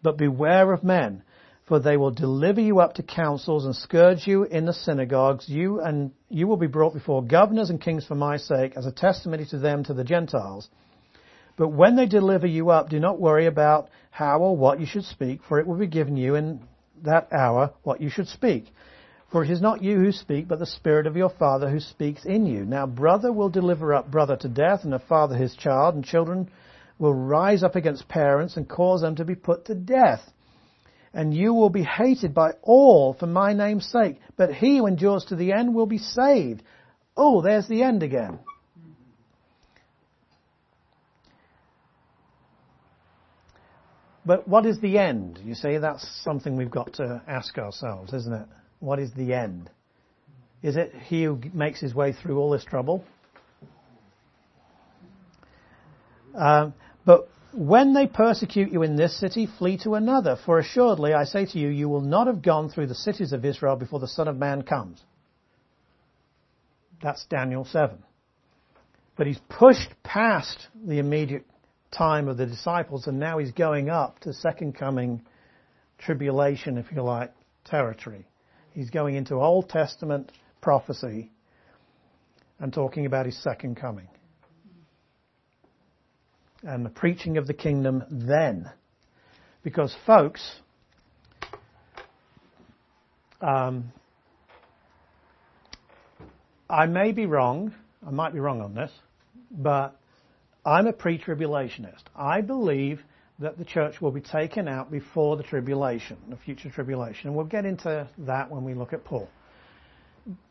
But 0.00 0.16
beware 0.16 0.72
of 0.72 0.84
men 0.84 1.24
for 1.66 1.78
they 1.78 1.96
will 1.96 2.10
deliver 2.10 2.60
you 2.60 2.80
up 2.80 2.94
to 2.94 3.02
councils 3.02 3.64
and 3.64 3.74
scourge 3.74 4.26
you 4.26 4.42
in 4.44 4.66
the 4.66 4.72
synagogues. 4.72 5.48
You 5.48 5.80
and 5.80 6.10
you 6.28 6.48
will 6.48 6.56
be 6.56 6.66
brought 6.66 6.92
before 6.92 7.22
governors 7.22 7.70
and 7.70 7.80
kings 7.80 8.04
for 8.04 8.16
my 8.16 8.36
sake 8.36 8.72
as 8.76 8.86
a 8.86 8.92
testimony 8.92 9.46
to 9.46 9.58
them 9.58 9.84
to 9.84 9.94
the 9.94 10.04
Gentiles. 10.04 10.68
But 11.56 11.68
when 11.68 11.96
they 11.96 12.06
deliver 12.06 12.46
you 12.46 12.70
up, 12.70 12.88
do 12.88 12.98
not 12.98 13.20
worry 13.20 13.46
about 13.46 13.90
how 14.10 14.40
or 14.40 14.56
what 14.56 14.80
you 14.80 14.86
should 14.86 15.04
speak, 15.04 15.40
for 15.48 15.60
it 15.60 15.66
will 15.66 15.76
be 15.76 15.86
given 15.86 16.16
you 16.16 16.34
in 16.34 16.60
that 17.02 17.32
hour 17.32 17.72
what 17.82 18.00
you 18.00 18.10
should 18.10 18.28
speak. 18.28 18.66
For 19.30 19.44
it 19.44 19.50
is 19.50 19.60
not 19.60 19.82
you 19.82 19.96
who 19.98 20.12
speak, 20.12 20.48
but 20.48 20.58
the 20.58 20.66
Spirit 20.66 21.06
of 21.06 21.16
your 21.16 21.30
Father 21.30 21.70
who 21.70 21.80
speaks 21.80 22.24
in 22.24 22.44
you. 22.44 22.64
Now 22.64 22.86
brother 22.86 23.32
will 23.32 23.48
deliver 23.48 23.94
up 23.94 24.10
brother 24.10 24.36
to 24.36 24.48
death, 24.48 24.80
and 24.84 24.94
a 24.94 24.98
father 24.98 25.36
his 25.36 25.54
child, 25.54 25.94
and 25.94 26.04
children 26.04 26.50
will 26.98 27.14
rise 27.14 27.62
up 27.62 27.76
against 27.76 28.08
parents 28.08 28.56
and 28.56 28.68
cause 28.68 29.00
them 29.00 29.16
to 29.16 29.24
be 29.24 29.34
put 29.34 29.66
to 29.66 29.74
death 29.74 30.31
and 31.14 31.34
you 31.34 31.52
will 31.52 31.70
be 31.70 31.82
hated 31.82 32.34
by 32.34 32.52
all 32.62 33.14
for 33.14 33.26
my 33.26 33.52
name's 33.52 33.86
sake. 33.86 34.18
But 34.36 34.54
he 34.54 34.78
who 34.78 34.86
endures 34.86 35.24
to 35.26 35.36
the 35.36 35.52
end 35.52 35.74
will 35.74 35.86
be 35.86 35.98
saved. 35.98 36.62
Oh, 37.16 37.42
there's 37.42 37.68
the 37.68 37.82
end 37.82 38.02
again. 38.02 38.38
But 44.24 44.46
what 44.46 44.66
is 44.66 44.80
the 44.80 44.98
end? 44.98 45.40
You 45.44 45.54
see, 45.54 45.78
that's 45.78 46.06
something 46.22 46.56
we've 46.56 46.70
got 46.70 46.94
to 46.94 47.22
ask 47.26 47.58
ourselves, 47.58 48.12
isn't 48.12 48.32
it? 48.32 48.46
What 48.78 48.98
is 48.98 49.12
the 49.12 49.34
end? 49.34 49.68
Is 50.62 50.76
it 50.76 50.94
he 51.06 51.24
who 51.24 51.40
makes 51.52 51.80
his 51.80 51.94
way 51.94 52.12
through 52.12 52.38
all 52.38 52.50
this 52.50 52.64
trouble? 52.64 53.04
Um, 56.34 56.72
but 57.04 57.28
when 57.52 57.92
they 57.92 58.06
persecute 58.06 58.72
you 58.72 58.82
in 58.82 58.96
this 58.96 59.18
city, 59.18 59.46
flee 59.58 59.78
to 59.78 59.94
another, 59.94 60.38
for 60.44 60.58
assuredly 60.58 61.12
I 61.12 61.24
say 61.24 61.46
to 61.46 61.58
you, 61.58 61.68
you 61.68 61.88
will 61.88 62.00
not 62.00 62.26
have 62.26 62.42
gone 62.42 62.70
through 62.70 62.86
the 62.86 62.94
cities 62.94 63.32
of 63.32 63.44
Israel 63.44 63.76
before 63.76 64.00
the 64.00 64.08
Son 64.08 64.28
of 64.28 64.36
Man 64.36 64.62
comes. 64.62 65.02
That's 67.02 67.24
Daniel 67.26 67.64
7. 67.64 68.02
But 69.16 69.26
he's 69.26 69.40
pushed 69.48 69.90
past 70.02 70.68
the 70.86 70.98
immediate 70.98 71.44
time 71.90 72.28
of 72.28 72.38
the 72.38 72.46
disciples 72.46 73.06
and 73.06 73.18
now 73.18 73.38
he's 73.38 73.52
going 73.52 73.90
up 73.90 74.18
to 74.20 74.32
second 74.32 74.74
coming 74.74 75.20
tribulation, 75.98 76.78
if 76.78 76.86
you 76.90 77.02
like, 77.02 77.32
territory. 77.64 78.26
He's 78.72 78.88
going 78.88 79.14
into 79.14 79.34
Old 79.34 79.68
Testament 79.68 80.32
prophecy 80.62 81.30
and 82.58 82.72
talking 82.72 83.04
about 83.04 83.26
his 83.26 83.36
second 83.42 83.76
coming 83.76 84.08
and 86.62 86.84
the 86.84 86.90
preaching 86.90 87.38
of 87.38 87.46
the 87.46 87.54
kingdom 87.54 88.04
then. 88.10 88.70
Because, 89.62 89.94
folks, 90.06 90.60
um, 93.40 93.92
I 96.68 96.86
may 96.86 97.12
be 97.12 97.26
wrong, 97.26 97.74
I 98.06 98.10
might 98.10 98.32
be 98.32 98.40
wrong 98.40 98.60
on 98.60 98.74
this, 98.74 98.90
but 99.50 99.96
I'm 100.64 100.86
a 100.86 100.92
pre 100.92 101.18
tribulationist. 101.18 102.02
I 102.16 102.40
believe 102.40 103.00
that 103.38 103.58
the 103.58 103.64
church 103.64 104.00
will 104.00 104.12
be 104.12 104.20
taken 104.20 104.68
out 104.68 104.90
before 104.90 105.36
the 105.36 105.42
tribulation, 105.42 106.16
the 106.28 106.36
future 106.36 106.70
tribulation. 106.70 107.28
And 107.28 107.36
we'll 107.36 107.46
get 107.46 107.64
into 107.64 108.08
that 108.18 108.50
when 108.50 108.64
we 108.64 108.74
look 108.74 108.92
at 108.92 109.04
Paul. 109.04 109.28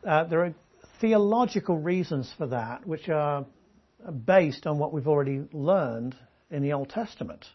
Uh, 0.06 0.24
there 0.24 0.44
are 0.44 0.54
theological 1.00 1.78
reasons 1.78 2.32
for 2.36 2.46
that, 2.48 2.86
which 2.86 3.08
are 3.08 3.46
based 4.10 4.66
on 4.66 4.78
what 4.78 4.92
we've 4.92 5.08
already 5.08 5.42
learned 5.52 6.16
in 6.50 6.62
the 6.62 6.72
Old 6.72 6.90
Testament. 6.90 7.46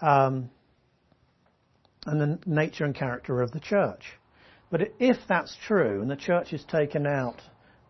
Um, 0.00 0.50
and 2.06 2.20
the 2.20 2.38
nature 2.46 2.84
and 2.84 2.94
character 2.94 3.40
of 3.40 3.52
the 3.52 3.60
church. 3.60 4.02
But 4.70 4.92
if 4.98 5.16
that's 5.28 5.56
true, 5.66 6.00
and 6.00 6.10
the 6.10 6.16
church 6.16 6.52
is 6.52 6.64
taken 6.64 7.06
out 7.06 7.40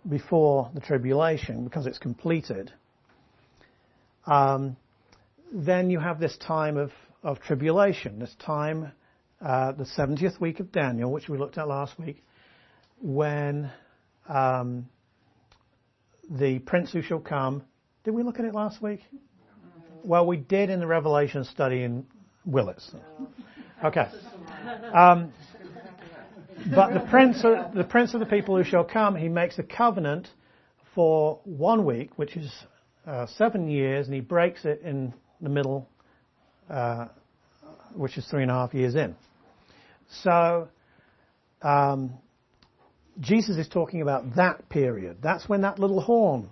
before 0.08 0.70
the 0.74 0.80
tribulation 0.80 1.64
because 1.64 1.86
it's 1.86 1.98
completed, 1.98 2.72
um, 4.26 4.76
then 5.52 5.90
you 5.90 6.00
have 6.00 6.18
this 6.18 6.36
time 6.38 6.76
of, 6.76 6.90
of 7.22 7.40
tribulation, 7.40 8.18
this 8.18 8.34
time, 8.44 8.92
uh, 9.40 9.72
the 9.72 9.84
70th 9.84 10.40
week 10.40 10.60
of 10.60 10.72
Daniel, 10.72 11.10
which 11.10 11.28
we 11.28 11.38
looked 11.38 11.58
at 11.58 11.68
last 11.68 11.98
week, 11.98 12.22
when 13.00 13.70
um, 14.28 14.88
the 16.32 16.58
Prince 16.60 16.92
who 16.92 17.02
shall 17.02 17.20
come. 17.20 17.62
Did 18.04 18.14
we 18.14 18.22
look 18.22 18.38
at 18.38 18.44
it 18.44 18.54
last 18.54 18.82
week? 18.82 19.00
Well, 20.02 20.26
we 20.26 20.36
did 20.36 20.70
in 20.70 20.80
the 20.80 20.86
Revelation 20.86 21.44
study 21.44 21.82
in 21.82 22.06
Willits. 22.44 22.90
Okay. 23.84 24.06
Um, 24.94 25.32
but 26.72 26.94
the 26.94 27.04
prince, 27.10 27.42
of, 27.42 27.74
the 27.74 27.82
prince 27.82 28.14
of 28.14 28.20
the 28.20 28.26
people 28.26 28.56
who 28.56 28.62
shall 28.62 28.84
come, 28.84 29.16
he 29.16 29.28
makes 29.28 29.58
a 29.58 29.64
covenant 29.64 30.28
for 30.94 31.40
one 31.42 31.84
week, 31.84 32.10
which 32.14 32.36
is 32.36 32.52
uh, 33.08 33.26
seven 33.26 33.68
years, 33.68 34.06
and 34.06 34.14
he 34.14 34.20
breaks 34.20 34.64
it 34.64 34.82
in 34.82 35.12
the 35.40 35.48
middle, 35.48 35.88
uh, 36.70 37.08
which 37.94 38.16
is 38.16 38.24
three 38.26 38.42
and 38.42 38.52
a 38.52 38.54
half 38.54 38.72
years 38.72 38.94
in. 38.94 39.16
So, 40.22 40.68
um, 41.62 42.12
Jesus 43.20 43.56
is 43.56 43.68
talking 43.68 44.02
about 44.02 44.36
that 44.36 44.68
period. 44.68 45.18
That's 45.22 45.48
when 45.48 45.62
that 45.62 45.78
little 45.78 46.00
horn 46.00 46.48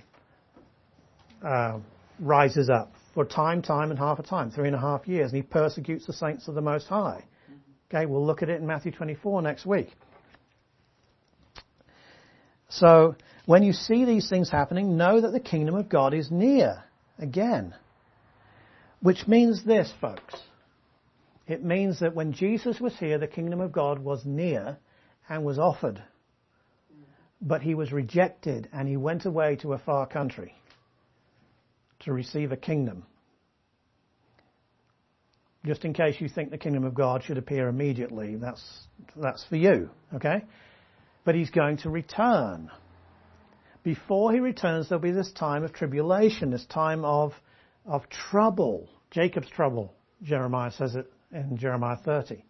uh, 1.45 1.79
rises 2.19 2.69
up 2.69 2.93
for 3.15 3.25
time, 3.25 3.63
time, 3.63 3.91
and 3.91 3.99
half 3.99 4.19
a 4.19 4.23
time, 4.23 4.51
three 4.51 4.67
and 4.67 4.77
a 4.77 4.81
half 4.81 5.09
years, 5.09 5.33
and 5.33 5.37
he 5.37 5.43
persecutes 5.43 6.07
the 6.07 6.13
saints 6.13 6.49
of 6.49 6.55
the 6.55 6.61
Most 6.61 6.87
High. 6.87 7.25
Okay, 7.93 8.07
we'll 8.07 8.25
look 8.25 8.43
at 8.43 8.49
it 8.49 8.61
in 8.61 8.67
Matthew 8.67 8.93
24 8.93 9.43
next 9.43 9.67
week. 9.67 9.89
So, 12.69 13.17
when 13.47 13.65
you 13.65 13.73
see 13.73 14.05
these 14.05 14.29
things 14.29 14.49
happening, 14.49 14.97
know 14.97 15.21
that 15.21 15.33
the 15.33 15.41
kingdom 15.41 15.75
of 15.75 15.89
God 15.89 16.15
is 16.15 16.31
near 16.31 16.85
again. 17.19 17.75
Which 19.01 19.27
means 19.27 19.65
this, 19.65 19.93
folks. 20.01 20.37
It 21.49 21.65
means 21.65 21.99
that 21.99 22.15
when 22.15 22.33
Jesus 22.33 22.79
was 22.79 22.97
here, 22.97 23.19
the 23.19 23.27
kingdom 23.27 23.61
of 23.61 23.73
God 23.73 23.99
was 23.99 24.25
near 24.25 24.79
and 25.29 25.45
was 25.45 25.59
offered. 25.59 26.01
But 27.41 27.63
he 27.63 27.75
was 27.75 27.93
rejected 27.93 28.69
and 28.73 28.89
he 28.89 28.97
went 28.97 29.25
away 29.25 29.57
to 29.57 29.73
a 29.73 29.79
far 29.79 30.07
country 30.07 30.55
to 32.01 32.13
receive 32.13 32.53
a 32.53 32.57
kingdom. 32.57 33.05
Just 35.65 35.85
in 35.85 35.93
case 35.93 36.17
you 36.21 36.29
think 36.29 36.51
the 36.51 36.59
kingdom 36.59 36.85
of 36.85 36.95
God 36.95 37.23
should 37.23 37.37
appear 37.37 37.69
immediately, 37.69 38.37
that's, 38.37 38.63
that's 39.17 39.45
for 39.45 39.57
you, 39.57 39.91
okay? 40.15 40.43
But 41.25 41.35
he's 41.35 41.51
going 41.51 41.79
to 41.79 41.91
return. 41.91 42.71
Before 43.83 44.33
he 44.33 44.41
returns, 44.41 44.89
there'll 44.89 45.03
be 45.03 45.11
this 45.11 45.31
time 45.33 45.63
of 45.63 45.73
tribulation, 45.73 46.51
this 46.51 46.65
time 46.67 47.05
of, 47.05 47.33
of 47.85 48.09
trouble. 48.09 48.89
Jacob's 49.11 49.51
trouble, 49.51 49.93
Jeremiah 50.23 50.73
says 50.73 50.95
it 50.95 51.13
in 51.33 51.59
Jeremiah 51.59 51.97
30. 51.97 52.43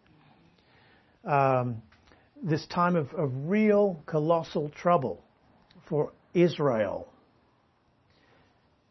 Um, 1.25 1.83
this 2.43 2.67
time 2.67 2.97
of, 2.97 3.12
of 3.15 3.31
real 3.49 4.03
colossal 4.07 4.71
trouble 4.71 5.23
for 5.89 6.12
Israel. 6.35 7.09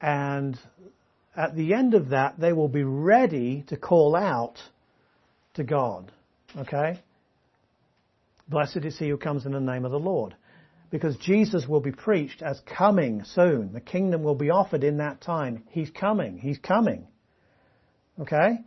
And 0.01 0.57
at 1.35 1.55
the 1.55 1.73
end 1.73 1.93
of 1.93 2.09
that, 2.09 2.39
they 2.39 2.53
will 2.53 2.67
be 2.67 2.83
ready 2.83 3.63
to 3.67 3.77
call 3.77 4.15
out 4.15 4.57
to 5.55 5.63
God. 5.63 6.11
Okay? 6.57 6.99
Blessed 8.47 8.77
is 8.83 8.97
he 8.97 9.09
who 9.09 9.17
comes 9.17 9.45
in 9.45 9.51
the 9.51 9.59
name 9.59 9.85
of 9.85 9.91
the 9.91 9.99
Lord. 9.99 10.35
Because 10.91 11.15
Jesus 11.17 11.67
will 11.67 11.81
be 11.81 11.91
preached 11.91 12.41
as 12.41 12.59
coming 12.65 13.23
soon. 13.23 13.73
The 13.73 13.81
kingdom 13.81 14.23
will 14.23 14.35
be 14.35 14.49
offered 14.49 14.83
in 14.83 14.97
that 14.97 15.21
time. 15.21 15.63
He's 15.69 15.91
coming. 15.91 16.39
He's 16.39 16.57
coming. 16.57 17.07
Okay? 18.19 18.59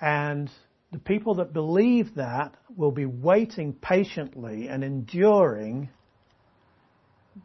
And 0.00 0.50
the 0.92 0.98
people 0.98 1.34
that 1.36 1.52
believe 1.52 2.14
that 2.14 2.56
will 2.76 2.92
be 2.92 3.04
waiting 3.04 3.72
patiently 3.72 4.68
and 4.68 4.82
enduring. 4.82 5.90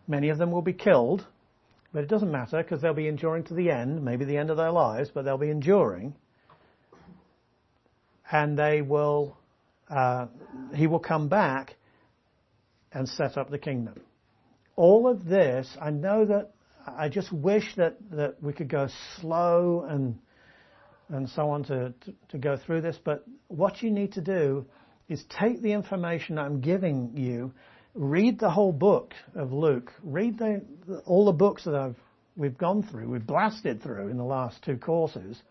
Many 0.08 0.30
of 0.30 0.38
them 0.38 0.52
will 0.52 0.62
be 0.62 0.74
killed 0.74 1.26
but 1.94 2.04
it 2.04 2.10
doesn't 2.10 2.32
matter 2.32 2.58
because 2.58 2.82
they'll 2.82 2.96
be 2.96 3.08
enduring 3.08 3.44
to 3.46 3.54
the 3.54 3.70
end, 3.70 4.04
maybe 4.04 4.26
the 4.26 4.38
end 4.38 4.50
of 4.50 4.58
their 4.58 4.72
lives, 4.72 5.12
but 5.14 5.24
they'll 5.24 5.38
be 5.38 5.52
enduring. 5.52 6.16
And 8.32 8.58
they 8.58 8.82
will, 8.82 9.38
uh, 9.90 10.26
he 10.74 10.88
will 10.88 11.00
come 11.00 11.30
back 11.30 11.76
and 12.92 13.08
set 13.08 13.38
up 13.38 13.52
the 13.52 13.60
kingdom. 13.60 14.02
All 14.76 15.08
of 15.08 15.26
this, 15.26 15.70
I 15.80 15.92
know 15.92 16.26
that 16.26 16.52
I 16.88 17.10
just 17.10 17.32
wish 17.32 17.76
that, 17.76 17.98
that 18.12 18.42
we 18.42 18.54
could 18.54 18.70
go 18.70 18.88
slow 19.22 19.86
and 19.88 20.18
and 21.10 21.30
so 21.30 21.50
on 21.50 21.64
to, 21.66 21.94
to, 22.02 22.14
to 22.30 22.38
go 22.38 22.58
through 22.58 22.82
this, 22.82 22.98
but 23.04 23.26
what 23.48 23.82
you 23.82 23.92
need 23.92 24.14
to 24.14 24.22
do 24.22 24.66
is 25.10 25.24
take 25.40 25.62
the 25.62 25.74
information 25.74 26.38
I'm 26.38 26.62
giving 26.62 27.12
you 27.16 27.54
read 27.94 28.40
the 28.40 28.50
whole 28.50 28.72
book 28.72 29.14
of 29.36 29.54
Luke. 29.54 29.92
Read 30.02 30.38
the, 30.38 30.62
all 31.06 31.26
the 31.26 31.32
books 31.32 31.66
that 31.66 31.76
I've, 31.76 31.96
we've 32.36 32.58
gone 32.58 32.84
through, 32.84 33.10
we've 33.10 33.26
blasted 33.26 33.82
through 33.82 34.10
in 34.10 34.18
the 34.18 34.24
last 34.24 34.62
two 34.64 34.78
courses. 34.78 35.42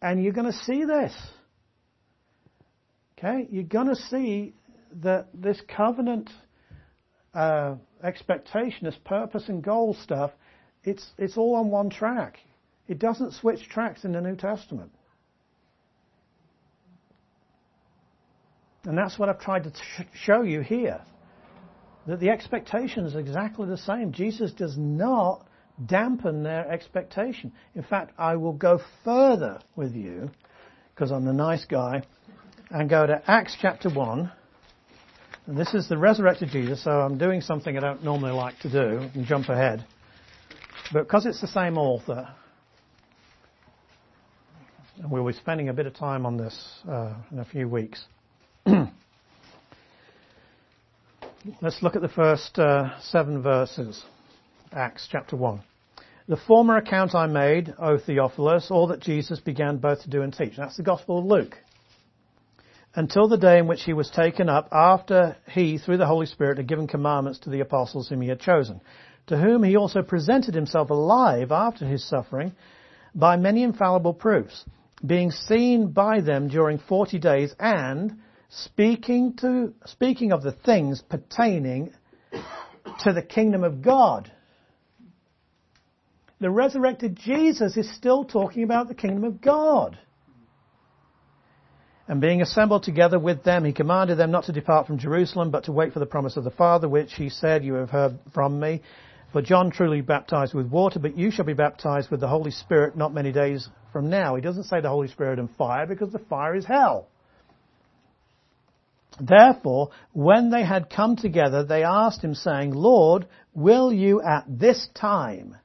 And 0.00 0.22
you're 0.22 0.32
going 0.32 0.50
to 0.50 0.58
see 0.64 0.84
this. 0.84 1.16
Okay? 3.18 3.46
You're 3.50 3.64
going 3.64 3.88
to 3.88 3.96
see 3.96 4.54
that 5.02 5.28
this 5.32 5.60
covenant 5.74 6.30
uh, 7.34 7.76
expectation, 8.02 8.84
this 8.84 8.98
purpose 9.04 9.44
and 9.48 9.62
goal 9.62 9.94
stuff, 10.02 10.32
it's, 10.82 11.06
it's 11.18 11.36
all 11.36 11.54
on 11.54 11.70
one 11.70 11.88
track. 11.88 12.38
It 12.92 12.98
doesn't 12.98 13.32
switch 13.32 13.70
tracks 13.70 14.04
in 14.04 14.12
the 14.12 14.20
New 14.20 14.36
Testament. 14.36 14.92
And 18.84 18.98
that's 18.98 19.18
what 19.18 19.30
I've 19.30 19.40
tried 19.40 19.64
to 19.64 19.72
show 20.12 20.42
you 20.42 20.60
here 20.60 21.00
that 22.06 22.20
the 22.20 22.28
expectation 22.28 23.06
is 23.06 23.14
exactly 23.14 23.66
the 23.66 23.78
same. 23.78 24.12
Jesus 24.12 24.52
does 24.52 24.76
not 24.76 25.48
dampen 25.86 26.42
their 26.42 26.70
expectation. 26.70 27.50
In 27.74 27.82
fact, 27.82 28.12
I 28.18 28.36
will 28.36 28.52
go 28.52 28.78
further 29.04 29.60
with 29.74 29.94
you, 29.94 30.30
because 30.94 31.10
I'm 31.12 31.24
the 31.24 31.32
nice 31.32 31.64
guy, 31.64 32.02
and 32.68 32.90
go 32.90 33.06
to 33.06 33.22
Acts 33.26 33.56
chapter 33.58 33.88
1. 33.88 34.30
And 35.46 35.56
this 35.56 35.72
is 35.72 35.88
the 35.88 35.96
resurrected 35.96 36.50
Jesus, 36.50 36.84
so 36.84 36.90
I'm 36.90 37.16
doing 37.16 37.40
something 37.40 37.74
I 37.74 37.80
don't 37.80 38.04
normally 38.04 38.32
like 38.32 38.58
to 38.60 38.70
do 38.70 39.08
and 39.14 39.24
jump 39.24 39.48
ahead. 39.48 39.82
But 40.92 41.04
because 41.04 41.24
it's 41.24 41.40
the 41.40 41.46
same 41.46 41.78
author, 41.78 42.28
and 45.02 45.10
we'll 45.10 45.26
be 45.26 45.32
spending 45.32 45.68
a 45.68 45.72
bit 45.72 45.86
of 45.86 45.94
time 45.94 46.24
on 46.24 46.36
this 46.36 46.78
uh, 46.88 47.12
in 47.32 47.40
a 47.40 47.44
few 47.44 47.68
weeks. 47.68 48.04
Let's 51.60 51.82
look 51.82 51.96
at 51.96 52.02
the 52.02 52.08
first 52.08 52.56
uh, 52.56 53.00
seven 53.00 53.42
verses. 53.42 54.00
Acts 54.70 55.08
chapter 55.10 55.34
1. 55.34 55.60
The 56.28 56.36
former 56.36 56.76
account 56.76 57.16
I 57.16 57.26
made, 57.26 57.74
O 57.80 57.98
Theophilus, 57.98 58.70
all 58.70 58.86
that 58.88 59.00
Jesus 59.00 59.40
began 59.40 59.78
both 59.78 60.02
to 60.02 60.10
do 60.10 60.22
and 60.22 60.32
teach. 60.32 60.52
That's 60.56 60.76
the 60.76 60.84
Gospel 60.84 61.18
of 61.18 61.24
Luke. 61.24 61.58
Until 62.94 63.26
the 63.26 63.38
day 63.38 63.58
in 63.58 63.66
which 63.66 63.82
he 63.82 63.94
was 63.94 64.08
taken 64.08 64.48
up, 64.48 64.68
after 64.70 65.36
he, 65.50 65.78
through 65.78 65.96
the 65.96 66.06
Holy 66.06 66.26
Spirit, 66.26 66.58
had 66.58 66.68
given 66.68 66.86
commandments 66.86 67.40
to 67.40 67.50
the 67.50 67.58
apostles 67.58 68.08
whom 68.08 68.20
he 68.20 68.28
had 68.28 68.38
chosen, 68.38 68.80
to 69.26 69.36
whom 69.36 69.64
he 69.64 69.76
also 69.76 70.02
presented 70.02 70.54
himself 70.54 70.90
alive 70.90 71.50
after 71.50 71.86
his 71.86 72.08
suffering 72.08 72.52
by 73.16 73.36
many 73.36 73.64
infallible 73.64 74.14
proofs, 74.14 74.64
being 75.04 75.30
seen 75.30 75.92
by 75.92 76.20
them 76.20 76.48
during 76.48 76.78
forty 76.78 77.18
days 77.18 77.54
and 77.58 78.18
speaking 78.48 79.34
to 79.36 79.72
speaking 79.86 80.32
of 80.32 80.42
the 80.42 80.52
things 80.52 81.02
pertaining 81.02 81.92
to 83.00 83.12
the 83.12 83.22
kingdom 83.22 83.64
of 83.64 83.82
God. 83.82 84.30
The 86.40 86.50
resurrected 86.50 87.16
Jesus 87.16 87.76
is 87.76 87.88
still 87.94 88.24
talking 88.24 88.64
about 88.64 88.88
the 88.88 88.94
kingdom 88.94 89.24
of 89.24 89.40
God. 89.40 89.98
And 92.08 92.20
being 92.20 92.42
assembled 92.42 92.82
together 92.82 93.18
with 93.18 93.44
them, 93.44 93.64
he 93.64 93.72
commanded 93.72 94.18
them 94.18 94.32
not 94.32 94.44
to 94.44 94.52
depart 94.52 94.88
from 94.88 94.98
Jerusalem, 94.98 95.50
but 95.50 95.64
to 95.64 95.72
wait 95.72 95.92
for 95.92 96.00
the 96.00 96.06
promise 96.06 96.36
of 96.36 96.42
the 96.44 96.50
Father, 96.50 96.88
which 96.88 97.14
he 97.14 97.28
said, 97.28 97.64
You 97.64 97.74
have 97.74 97.90
heard 97.90 98.18
from 98.34 98.58
me. 98.58 98.82
For 99.32 99.40
John 99.40 99.70
truly 99.70 100.02
baptized 100.02 100.52
with 100.52 100.66
water, 100.66 100.98
but 100.98 101.16
you 101.16 101.30
shall 101.30 101.44
be 101.44 101.54
baptized 101.54 102.10
with 102.10 102.20
the 102.20 102.28
Holy 102.28 102.50
Spirit 102.50 102.96
not 102.96 103.14
many 103.14 103.32
days 103.32 103.68
from 103.92 104.10
now. 104.10 104.34
He 104.36 104.42
doesn't 104.42 104.64
say 104.64 104.80
the 104.80 104.88
Holy 104.88 105.08
Spirit 105.08 105.38
and 105.38 105.50
fire, 105.56 105.86
because 105.86 106.12
the 106.12 106.18
fire 106.18 106.54
is 106.54 106.66
hell. 106.66 107.08
Therefore, 109.20 109.90
when 110.12 110.50
they 110.50 110.64
had 110.64 110.90
come 110.90 111.16
together, 111.16 111.64
they 111.64 111.84
asked 111.84 112.22
him, 112.22 112.34
saying, 112.34 112.72
Lord, 112.72 113.26
will 113.54 113.92
you 113.92 114.22
at 114.22 114.44
this 114.48 114.88
time, 114.94 115.56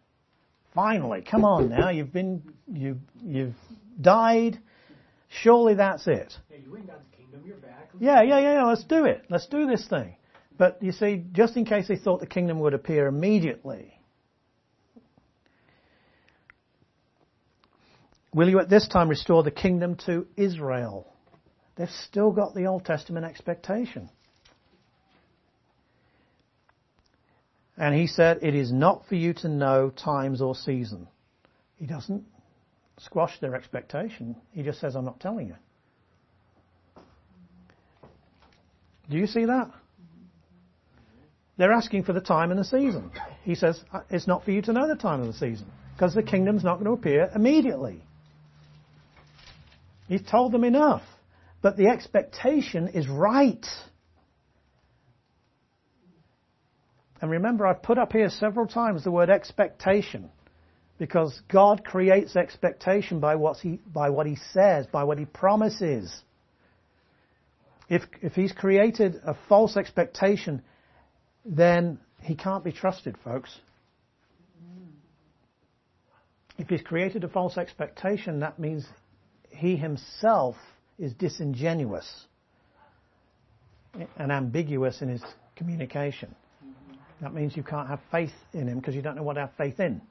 finally, 0.76 1.22
come 1.22 1.45
on 1.45 1.69
now, 1.69 1.89
you've 1.89 2.11
been, 2.11 2.44
you, 2.72 2.99
you've 3.23 3.56
died, 3.99 4.60
surely 5.41 5.76
that's 5.76 6.07
it. 6.07 6.34
Yeah, 6.49 6.57
you 6.65 6.77
ain't 6.77 6.88
got 6.88 6.99
the 7.10 7.18
kingdom, 7.18 7.41
you're 7.45 7.57
back. 7.57 7.89
Yeah, 7.99 8.22
yeah, 8.22 8.39
yeah, 8.39 8.64
let's 8.65 8.84
do 8.84 9.06
it. 9.06 9.26
Let's 9.30 9.48
do 9.48 9.65
this 9.65 9.88
thing. 9.88 10.16
But 10.58 10.82
you 10.82 10.92
see, 10.92 11.24
just 11.32 11.56
in 11.56 11.66
case 11.66 11.88
they 11.88 11.98
thought 11.98 12.20
the 12.20 12.28
kingdom 12.28 12.60
would 12.62 12.74
appear 12.74 13.08
immediately, 13.08 14.00
will 18.34 18.50
you 18.50 18.60
at 18.60 18.70
this 18.70 18.88
time 18.88 19.08
restore 19.10 19.44
the 19.44 19.52
kingdom 19.52 19.96
to 20.06 20.26
Israel? 20.36 21.14
they've 21.78 21.90
still 21.90 22.32
got 22.32 22.54
the 22.54 22.66
Old 22.66 22.84
Testament 22.84 23.26
expectation. 23.26 24.10
And 27.78 27.94
he 27.94 28.08
said, 28.08 28.40
It 28.42 28.56
is 28.56 28.72
not 28.72 29.06
for 29.08 29.16
you 29.16 29.34
to 29.36 29.48
know 29.48 29.92
times 29.92 30.42
or 30.42 30.56
season. 30.56 31.08
He 31.78 31.86
doesn't 31.86 32.24
squash 32.98 33.40
their 33.40 33.56
expectation. 33.56 34.36
He 34.52 34.64
just 34.64 34.80
says, 34.80 34.96
I'm 34.96 35.06
not 35.06 35.20
telling 35.20 35.48
you. 35.48 35.56
Do 39.10 39.18
you 39.18 39.28
see 39.28 39.46
that? 39.46 39.72
They're 41.58 41.74
asking 41.74 42.04
for 42.04 42.14
the 42.14 42.22
time 42.22 42.52
and 42.52 42.60
the 42.60 42.66
season. 42.66 43.12
He 43.44 43.56
says, 43.56 43.84
"Uh, 43.92 44.02
it's 44.10 44.28
not 44.28 44.44
for 44.46 44.52
you 44.52 44.62
to 44.64 44.74
know 44.74 44.88
the 44.88 44.96
time 44.96 45.22
of 45.22 45.28
the 45.28 45.34
season 45.34 45.68
because 45.94 46.14
the 46.14 46.24
kingdom's 46.24 46.64
not 46.64 46.76
going 46.76 46.86
to 46.86 46.92
appear 46.92 47.32
immediately. 47.34 48.04
He's 50.08 50.22
told 50.22 50.52
them 50.52 50.64
enough. 50.64 51.02
But 51.62 51.76
the 51.76 51.88
expectation 51.88 52.90
is 52.90 53.10
right. 53.10 53.66
And 57.20 57.32
remember, 57.32 57.66
I've 57.66 57.82
put 57.82 57.98
up 57.98 58.14
here 58.14 58.30
several 58.30 58.68
times 58.68 59.04
the 59.04 59.12
word 59.12 59.32
expectation 59.32 60.30
because 61.00 61.42
God 61.50 61.84
creates 61.84 62.36
expectation 62.36 63.20
by 63.20 63.36
what 63.36 63.58
he, 63.58 63.80
by 63.92 64.12
what 64.12 64.28
he 64.28 64.38
says, 64.54 64.86
by 64.88 65.04
what 65.04 65.18
he 65.18 65.26
promises. 65.26 66.16
If, 67.90 68.04
if 68.22 68.34
he's 68.34 68.52
created 68.52 69.16
a 69.26 69.36
false 69.50 69.78
expectation, 69.78 70.62
then 71.48 71.99
he 72.22 72.36
can't 72.36 72.64
be 72.64 72.72
trusted, 72.72 73.15
folks. 73.24 73.57
If 76.57 76.69
he's 76.69 76.82
created 76.82 77.24
a 77.24 77.30
false 77.30 77.57
expectation, 77.57 78.40
that 78.40 78.60
means 78.60 78.86
he 79.49 79.78
himself 79.78 80.56
is 80.99 81.14
disingenuous 81.14 82.26
and 84.18 84.32
ambiguous 84.32 85.02
in 85.02 85.10
his 85.10 85.24
communication. 85.56 86.36
That 87.22 87.34
means 87.34 87.56
you 87.56 87.64
can't 87.64 87.88
have 87.88 87.99
faith 88.11 88.34
in 88.53 88.68
him 88.68 88.80
because 88.80 88.95
you 88.95 89.02
don't 89.02 89.15
know 89.15 89.24
what 89.24 89.36
to 89.36 89.41
have 89.41 89.53
faith 89.57 89.80
in. 89.80 90.02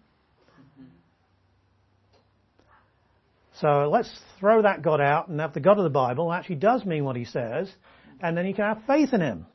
So 3.61 3.89
let's 3.91 4.11
throw 4.39 4.63
that 4.63 4.83
God 4.83 5.01
out 5.01 5.29
and 5.29 5.41
have 5.41 5.55
the 5.55 5.61
God 5.61 5.79
of 5.79 5.85
the 5.85 5.91
Bible 5.91 6.33
actually 6.33 6.57
does 6.57 6.85
mean 6.85 7.05
what 7.05 7.17
he 7.17 7.25
says, 7.25 7.73
and 8.21 8.37
then 8.37 8.47
you 8.47 8.55
can 8.55 8.65
have 8.65 8.83
faith 8.87 9.13
in 9.13 9.21
him. 9.21 9.47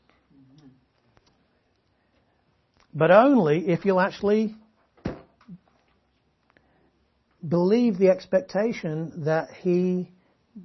But 2.93 3.11
only 3.11 3.69
if 3.69 3.85
you'll 3.85 4.01
actually 4.01 4.55
believe 7.47 7.97
the 7.97 8.09
expectation 8.09 9.23
that 9.25 9.49
he 9.61 10.11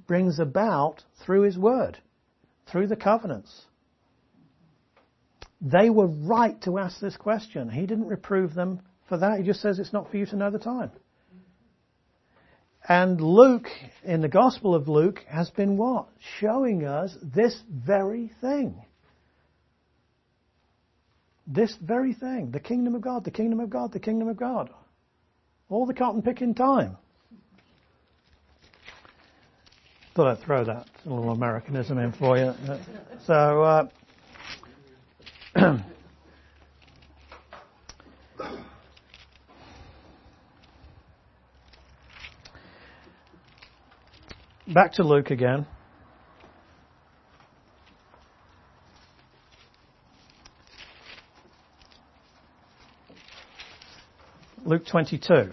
brings 0.05 0.39
about 0.39 1.03
through 1.25 1.43
his 1.43 1.57
word, 1.57 1.97
through 2.71 2.87
the 2.87 2.95
covenants. 2.95 3.65
They 5.61 5.89
were 5.89 6.07
right 6.07 6.61
to 6.63 6.77
ask 6.77 6.99
this 6.99 7.17
question. 7.17 7.69
He 7.69 7.85
didn't 7.85 8.07
reprove 8.07 8.53
them 8.53 8.81
for 9.07 9.17
that. 9.17 9.39
He 9.39 9.45
just 9.45 9.61
says 9.61 9.79
it's 9.79 9.93
not 9.93 10.11
for 10.11 10.17
you 10.17 10.25
to 10.27 10.35
know 10.35 10.51
the 10.51 10.59
time. 10.59 10.91
And 12.87 13.19
Luke, 13.19 13.67
in 14.03 14.21
the 14.21 14.29
Gospel 14.29 14.75
of 14.75 14.87
Luke, 14.87 15.19
has 15.27 15.49
been 15.49 15.77
what? 15.77 16.07
Showing 16.39 16.85
us 16.85 17.15
this 17.21 17.59
very 17.69 18.31
thing. 18.39 18.81
This 21.47 21.73
very 21.81 22.13
thing. 22.13 22.51
The 22.51 22.59
kingdom 22.59 22.93
of 22.93 23.01
God, 23.01 23.23
the 23.23 23.31
kingdom 23.31 23.61
of 23.61 23.69
God, 23.69 23.93
the 23.93 23.99
kingdom 23.99 24.27
of 24.27 24.35
God. 24.35 24.69
All 25.69 25.85
the 25.85 25.93
cotton 25.93 26.21
picking 26.21 26.53
time. 26.53 26.97
Thought 30.13 30.27
I'd 30.27 30.39
throw 30.39 30.65
that 30.65 30.87
little 31.05 31.29
Americanism 31.29 31.97
in 31.99 32.11
for 32.11 32.37
you. 32.37 32.53
So, 33.25 33.61
uh, 33.63 33.87
back 44.67 44.93
to 44.93 45.03
Luke 45.03 45.31
again. 45.31 45.65
Luke 54.67 54.85
22. 54.85 55.49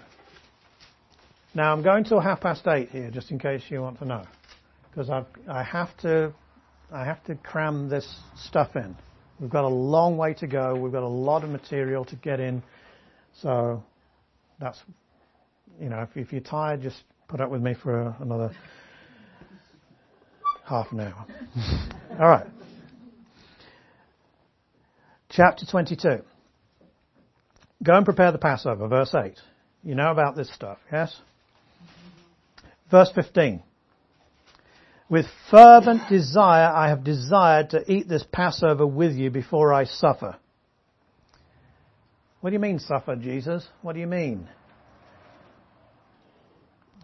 Now 1.54 1.72
I'm 1.72 1.84
going 1.84 2.02
till 2.02 2.18
half 2.18 2.40
past 2.40 2.66
eight 2.66 2.88
here, 2.88 3.12
just 3.12 3.30
in 3.30 3.38
case 3.38 3.62
you 3.68 3.80
want 3.80 4.00
to 4.00 4.04
know, 4.04 4.24
because 4.90 5.08
I 5.08 5.24
I 5.48 5.62
have 5.62 5.96
to 5.98 6.32
I 6.92 7.04
have 7.04 7.22
to 7.26 7.36
cram 7.36 7.88
this 7.88 8.12
stuff 8.34 8.74
in. 8.74 8.96
We've 9.38 9.50
got 9.50 9.62
a 9.62 9.68
long 9.68 10.16
way 10.16 10.34
to 10.34 10.48
go. 10.48 10.74
We've 10.74 10.90
got 10.90 11.04
a 11.04 11.06
lot 11.06 11.44
of 11.44 11.50
material 11.50 12.04
to 12.06 12.16
get 12.16 12.40
in, 12.40 12.60
so 13.40 13.84
that's 14.58 14.82
you 15.80 15.90
know 15.90 16.00
if, 16.00 16.16
if 16.16 16.32
you're 16.32 16.40
tired, 16.40 16.82
just 16.82 17.00
put 17.28 17.40
up 17.40 17.50
with 17.50 17.62
me 17.62 17.76
for 17.80 18.16
another 18.18 18.50
half 20.68 20.90
an 20.90 20.98
hour. 20.98 21.24
All 22.18 22.28
right. 22.28 22.46
Chapter 25.30 25.66
22. 25.70 26.24
Go 27.82 27.94
and 27.94 28.04
prepare 28.04 28.32
the 28.32 28.38
Passover, 28.38 28.88
verse 28.88 29.14
8. 29.14 29.38
You 29.82 29.94
know 29.94 30.10
about 30.10 30.36
this 30.36 30.52
stuff, 30.54 30.78
yes? 30.90 31.14
Verse 32.90 33.10
15. 33.14 33.62
With 35.10 35.26
fervent 35.50 36.08
desire 36.08 36.72
I 36.74 36.88
have 36.88 37.04
desired 37.04 37.70
to 37.70 37.92
eat 37.92 38.08
this 38.08 38.24
Passover 38.32 38.86
with 38.86 39.12
you 39.12 39.30
before 39.30 39.72
I 39.72 39.84
suffer. 39.84 40.36
What 42.40 42.50
do 42.50 42.54
you 42.54 42.60
mean 42.60 42.78
suffer, 42.78 43.16
Jesus? 43.16 43.66
What 43.82 43.94
do 43.94 44.00
you 44.00 44.06
mean? 44.06 44.48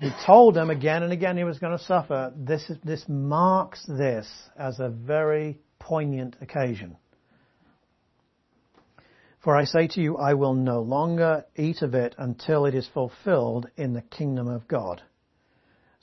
He 0.01 0.11
told 0.25 0.55
them 0.55 0.71
again 0.71 1.03
and 1.03 1.13
again 1.13 1.37
he 1.37 1.45
was 1.45 1.59
going 1.59 1.77
to 1.77 1.85
suffer. 1.85 2.33
This, 2.35 2.69
is, 2.71 2.79
this 2.83 3.05
marks 3.07 3.85
this 3.87 4.27
as 4.59 4.81
a 4.81 4.89
very 4.89 5.59
poignant 5.79 6.37
occasion. 6.41 6.97
For 9.43 9.57
I 9.57 9.65
say 9.65 9.89
to 9.89 10.01
you, 10.01 10.19
I 10.19 10.35
will 10.35 10.55
no 10.55 10.81
longer 10.83 11.47
eat 11.57 11.81
of 11.81 11.95
it 11.95 12.15
until 12.19 12.67
it 12.67 12.75
is 12.75 12.87
fulfilled 12.89 13.71
in 13.77 13.95
the 13.95 14.03
kingdom 14.03 14.49
of 14.49 14.69
God. 14.69 15.03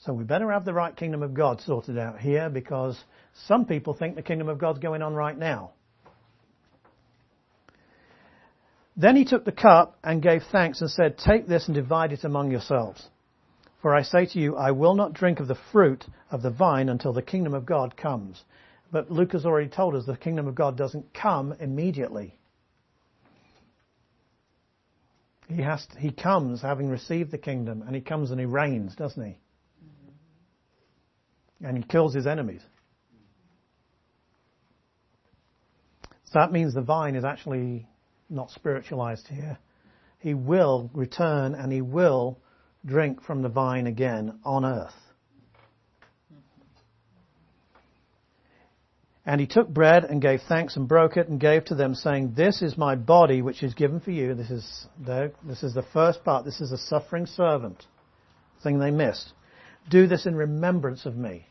So 0.00 0.12
we 0.12 0.24
better 0.24 0.50
have 0.50 0.64
the 0.64 0.72
right 0.72 0.94
kingdom 0.94 1.22
of 1.22 1.34
God 1.34 1.60
sorted 1.60 1.98
out 1.98 2.20
here 2.20 2.48
because 2.48 2.98
some 3.46 3.64
people 3.64 3.94
think 3.94 4.16
the 4.16 4.22
kingdom 4.22 4.48
of 4.48 4.58
God's 4.58 4.80
going 4.80 5.02
on 5.02 5.14
right 5.14 5.36
now. 5.36 5.72
Then 8.96 9.14
he 9.14 9.24
took 9.24 9.44
the 9.44 9.52
cup 9.52 9.96
and 10.02 10.20
gave 10.20 10.42
thanks 10.50 10.80
and 10.80 10.90
said, 10.90 11.18
Take 11.18 11.46
this 11.46 11.66
and 11.66 11.74
divide 11.74 12.12
it 12.12 12.24
among 12.24 12.50
yourselves. 12.50 13.08
For 13.80 13.94
I 13.94 14.02
say 14.02 14.26
to 14.26 14.40
you, 14.40 14.56
I 14.56 14.72
will 14.72 14.96
not 14.96 15.12
drink 15.12 15.38
of 15.38 15.46
the 15.46 15.58
fruit 15.70 16.04
of 16.32 16.42
the 16.42 16.50
vine 16.50 16.88
until 16.88 17.12
the 17.12 17.22
kingdom 17.22 17.54
of 17.54 17.64
God 17.64 17.96
comes. 17.96 18.42
But 18.90 19.10
Luke 19.12 19.32
has 19.32 19.46
already 19.46 19.68
told 19.68 19.94
us 19.94 20.04
the 20.04 20.16
kingdom 20.16 20.48
of 20.48 20.56
God 20.56 20.76
doesn't 20.76 21.14
come 21.14 21.54
immediately. 21.60 22.37
He 25.48 25.62
has 25.62 25.86
to, 25.86 25.98
he 25.98 26.10
comes 26.10 26.60
having 26.60 26.88
received 26.88 27.30
the 27.30 27.38
kingdom 27.38 27.82
and 27.86 27.94
he 27.94 28.02
comes 28.02 28.30
and 28.30 28.38
he 28.38 28.46
reigns, 28.46 28.94
doesn't 28.94 29.24
he? 29.24 29.38
And 31.64 31.76
he 31.76 31.82
kills 31.82 32.14
his 32.14 32.26
enemies. 32.26 32.60
So 36.24 36.40
that 36.40 36.52
means 36.52 36.74
the 36.74 36.82
vine 36.82 37.16
is 37.16 37.24
actually 37.24 37.88
not 38.28 38.50
spiritualized 38.50 39.26
here. 39.28 39.58
He 40.18 40.34
will 40.34 40.90
return 40.92 41.54
and 41.54 41.72
he 41.72 41.80
will 41.80 42.38
drink 42.84 43.22
from 43.22 43.40
the 43.40 43.48
vine 43.48 43.86
again 43.86 44.38
on 44.44 44.66
earth. 44.66 44.94
And 49.28 49.42
he 49.42 49.46
took 49.46 49.68
bread 49.68 50.04
and 50.04 50.22
gave 50.22 50.40
thanks 50.48 50.76
and 50.76 50.88
broke 50.88 51.18
it 51.18 51.28
and 51.28 51.38
gave 51.38 51.66
to 51.66 51.74
them, 51.74 51.94
saying, 51.94 52.32
This 52.34 52.62
is 52.62 52.78
my 52.78 52.94
body 52.94 53.42
which 53.42 53.62
is 53.62 53.74
given 53.74 54.00
for 54.00 54.10
you. 54.10 54.32
This 54.34 54.48
is 54.50 54.86
the, 55.04 55.32
this 55.44 55.62
is 55.62 55.74
the 55.74 55.82
first 55.82 56.24
part. 56.24 56.46
This 56.46 56.62
is 56.62 56.70
the 56.70 56.78
suffering 56.78 57.26
servant 57.26 57.84
thing 58.62 58.78
they 58.78 58.90
missed. 58.90 59.34
Do 59.90 60.06
this 60.06 60.24
in 60.24 60.34
remembrance 60.34 61.04
of 61.04 61.14
me. 61.14 61.46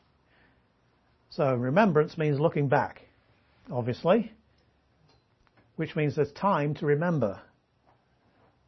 So 1.30 1.54
remembrance 1.54 2.18
means 2.18 2.40
looking 2.40 2.68
back, 2.68 3.04
obviously, 3.72 4.32
which 5.76 5.96
means 5.96 6.16
there's 6.16 6.32
time 6.32 6.74
to 6.76 6.88
remember, 6.88 7.40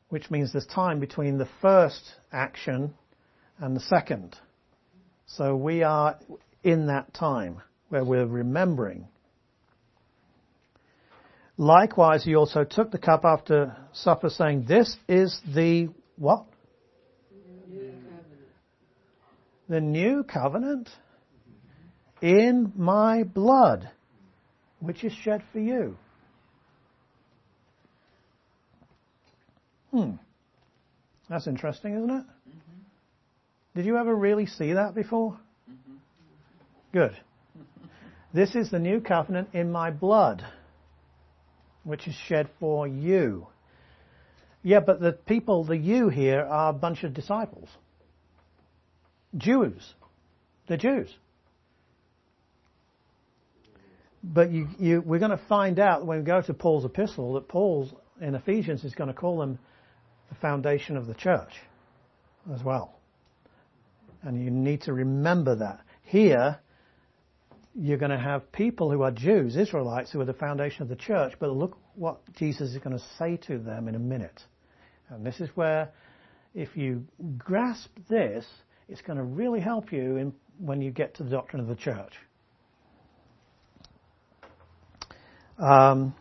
which 0.10 0.30
means 0.30 0.52
there's 0.52 0.68
time 0.68 1.00
between 1.00 1.40
the 1.40 1.50
first 1.64 2.12
action 2.32 2.94
and 3.58 3.76
the 3.76 3.82
second. 3.82 4.38
So 5.26 5.56
we 5.56 5.82
are 5.82 6.20
in 6.64 6.86
that 6.88 7.12
time 7.16 7.64
where 7.90 8.04
we're 8.04 8.26
remembering. 8.26 9.08
Likewise, 11.58 12.24
he 12.24 12.36
also 12.36 12.64
took 12.64 12.90
the 12.92 12.98
cup 12.98 13.26
after 13.26 13.76
supper 13.92 14.30
saying, 14.30 14.66
this 14.68 14.96
is 15.08 15.40
the 15.54 15.90
what? 16.16 16.46
The 19.68 19.82
new 19.82 20.24
covenant 20.24 20.90
in 22.22 22.74
my 22.76 23.24
blood, 23.24 23.90
which 24.80 25.04
is 25.04 25.14
shed 25.14 25.44
for 25.52 25.60
you. 25.60 25.98
Hmm. 29.92 30.12
That's 31.30 31.46
interesting, 31.48 31.96
isn't 31.96 32.10
it? 32.10 32.24
Mm-hmm. 32.24 33.76
Did 33.76 33.86
you 33.86 33.98
ever 33.98 34.16
really 34.16 34.48
see 34.48 34.74
that 34.74 34.96
before? 34.96 35.34
Mm-hmm. 35.70 35.96
Good. 36.94 37.18
This 38.34 38.56
is 38.56 38.70
the 38.70 38.80
new 38.80 39.02
covenant 39.02 39.50
in 39.54 39.72
my 39.72 39.90
blood, 39.90 40.46
which 41.84 42.08
is 42.08 42.14
shed 42.28 42.50
for 42.60 42.88
you. 42.88 43.48
Yeah, 44.62 44.82
but 44.82 45.00
the 45.00 45.14
people, 45.14 45.64
the 45.64 45.78
you 45.78 46.10
here, 46.10 46.42
are 46.42 46.70
a 46.70 46.74
bunch 46.74 47.04
of 47.04 47.14
disciples. 47.14 47.70
Jews. 49.36 49.94
They're 50.68 50.78
Jews. 50.78 51.10
But 54.24 54.52
you, 54.52 54.68
you, 54.78 55.02
we're 55.02 55.20
going 55.20 55.32
to 55.32 55.42
find 55.48 55.80
out 55.80 56.06
when 56.06 56.20
we 56.20 56.24
go 56.26 56.42
to 56.42 56.54
Paul's 56.54 56.86
epistle 56.86 57.34
that 57.34 57.48
Paul's 57.48 57.94
in 58.22 58.36
Ephesians 58.36 58.84
is 58.84 58.94
going 58.94 59.08
to 59.08 59.14
call 59.14 59.40
them 59.40 59.58
the 60.28 60.36
foundation 60.36 60.98
of 60.98 61.08
the 61.08 61.14
church 61.14 61.54
as 62.54 62.64
well. 62.64 63.00
And 64.22 64.44
you 64.44 64.52
need 64.52 64.82
to 64.82 64.94
remember 64.94 65.56
that. 65.56 65.80
Here, 66.04 66.60
you're 67.82 67.98
going 67.98 68.12
to 68.12 68.20
have 68.20 68.52
people 68.52 68.92
who 68.92 69.04
are 69.04 69.12
Jews, 69.12 69.56
Israelites, 69.56 70.12
who 70.12 70.20
are 70.20 70.26
the 70.26 70.34
foundation 70.34 70.82
of 70.82 70.90
the 70.90 70.98
church, 70.98 71.34
but 71.40 71.50
look 71.50 71.78
what 71.96 72.20
Jesus 72.36 72.72
is 72.72 72.78
going 72.80 72.98
to 72.98 73.04
say 73.18 73.38
to 73.48 73.58
them 73.58 73.88
in 73.88 73.96
a 73.96 74.00
minute. 74.00 74.44
And 75.10 75.26
this 75.26 75.40
is 75.40 75.50
where, 75.56 75.90
if 76.54 76.76
you 76.76 77.06
grasp 77.38 77.90
this, 78.10 78.46
it's 78.90 79.02
going 79.02 79.18
to 79.18 79.24
really 79.24 79.62
help 79.62 79.94
you 79.94 80.18
in, 80.18 80.34
when 80.58 80.82
you 80.82 80.92
get 80.92 81.16
to 81.16 81.24
the 81.24 81.30
doctrine 81.30 81.62
of 81.62 81.68
the 81.68 81.76
church. 81.76 82.14
Um, 85.58 86.14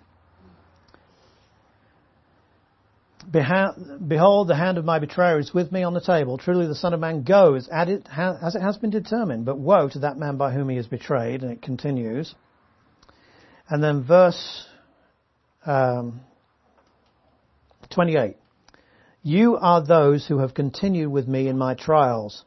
Behold, 3.30 4.48
the 4.48 4.56
hand 4.56 4.78
of 4.78 4.84
my 4.84 4.98
betrayer 4.98 5.38
is 5.38 5.52
with 5.52 5.70
me 5.70 5.82
on 5.82 5.92
the 5.92 6.00
table. 6.00 6.38
Truly, 6.38 6.66
the 6.66 6.74
Son 6.74 6.94
of 6.94 7.00
Man 7.00 7.24
goes 7.24 7.68
as 7.68 7.88
it 7.88 8.62
has 8.62 8.78
been 8.78 8.90
determined. 8.90 9.44
But 9.44 9.58
woe 9.58 9.88
to 9.90 9.98
that 10.00 10.16
man 10.16 10.36
by 10.36 10.52
whom 10.52 10.68
he 10.68 10.76
is 10.76 10.86
betrayed. 10.86 11.42
And 11.42 11.52
it 11.52 11.60
continues. 11.60 12.34
And 13.68 13.82
then 13.82 14.04
verse 14.04 14.66
um, 15.66 16.20
28. 17.90 18.36
You 19.22 19.56
are 19.56 19.84
those 19.84 20.26
who 20.26 20.38
have 20.38 20.54
continued 20.54 21.10
with 21.10 21.28
me 21.28 21.48
in 21.48 21.58
my 21.58 21.74
trials, 21.74 22.44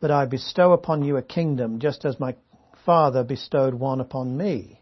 but 0.00 0.10
I 0.10 0.26
bestow 0.26 0.72
upon 0.72 1.04
you 1.04 1.16
a 1.16 1.22
kingdom, 1.22 1.78
just 1.78 2.04
as 2.04 2.20
my 2.20 2.36
Father 2.84 3.24
bestowed 3.24 3.74
one 3.74 4.00
upon 4.00 4.36
me. 4.36 4.80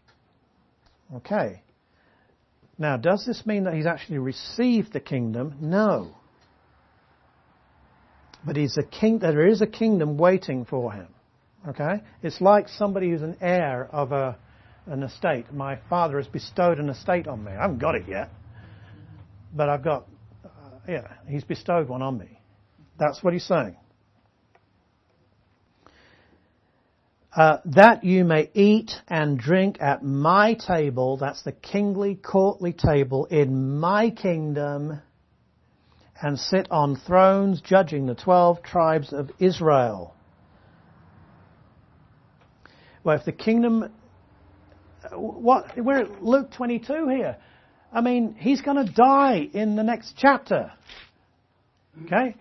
Okay. 1.14 1.62
Now, 2.78 2.96
does 2.96 3.24
this 3.24 3.46
mean 3.46 3.64
that 3.64 3.74
he's 3.74 3.86
actually 3.86 4.18
received 4.18 4.92
the 4.92 5.00
kingdom? 5.00 5.56
No. 5.60 6.14
But 8.44 8.56
he's 8.56 8.76
a 8.76 8.82
king, 8.82 9.18
there 9.18 9.46
is 9.46 9.62
a 9.62 9.66
kingdom 9.66 10.18
waiting 10.18 10.64
for 10.66 10.92
him. 10.92 11.08
Okay? 11.68 12.02
It's 12.22 12.40
like 12.40 12.68
somebody 12.68 13.10
who's 13.10 13.22
an 13.22 13.38
heir 13.40 13.88
of 13.90 14.12
a, 14.12 14.36
an 14.86 15.02
estate. 15.02 15.52
My 15.52 15.78
father 15.88 16.18
has 16.18 16.28
bestowed 16.28 16.78
an 16.78 16.88
estate 16.88 17.26
on 17.26 17.42
me. 17.42 17.52
I 17.52 17.62
haven't 17.62 17.78
got 17.78 17.94
it 17.94 18.04
yet. 18.06 18.30
But 19.54 19.68
I've 19.68 19.82
got, 19.82 20.06
uh, 20.44 20.48
yeah, 20.86 21.08
he's 21.28 21.44
bestowed 21.44 21.88
one 21.88 22.02
on 22.02 22.18
me. 22.18 22.40
That's 22.98 23.22
what 23.22 23.32
he's 23.32 23.44
saying. 23.44 23.76
Uh, 27.36 27.58
that 27.66 28.02
you 28.02 28.24
may 28.24 28.50
eat 28.54 28.92
and 29.08 29.38
drink 29.38 29.76
at 29.78 30.02
my 30.02 30.54
table, 30.54 31.18
that's 31.18 31.42
the 31.42 31.52
kingly, 31.52 32.14
courtly 32.14 32.72
table 32.72 33.26
in 33.26 33.78
my 33.78 34.08
kingdom, 34.08 34.98
and 36.22 36.38
sit 36.38 36.66
on 36.70 36.96
thrones 36.96 37.60
judging 37.60 38.06
the 38.06 38.14
twelve 38.14 38.62
tribes 38.62 39.12
of 39.12 39.30
Israel. 39.38 40.14
Well, 43.04 43.18
if 43.18 43.26
the 43.26 43.32
kingdom, 43.32 43.92
what, 45.12 45.76
we're 45.76 45.98
at 46.04 46.24
Luke 46.24 46.52
22 46.56 47.08
here. 47.08 47.36
I 47.92 48.00
mean, 48.00 48.34
he's 48.38 48.62
going 48.62 48.84
to 48.84 48.90
die 48.90 49.46
in 49.52 49.76
the 49.76 49.84
next 49.84 50.14
chapter. 50.16 50.72
Okay? 52.06 52.34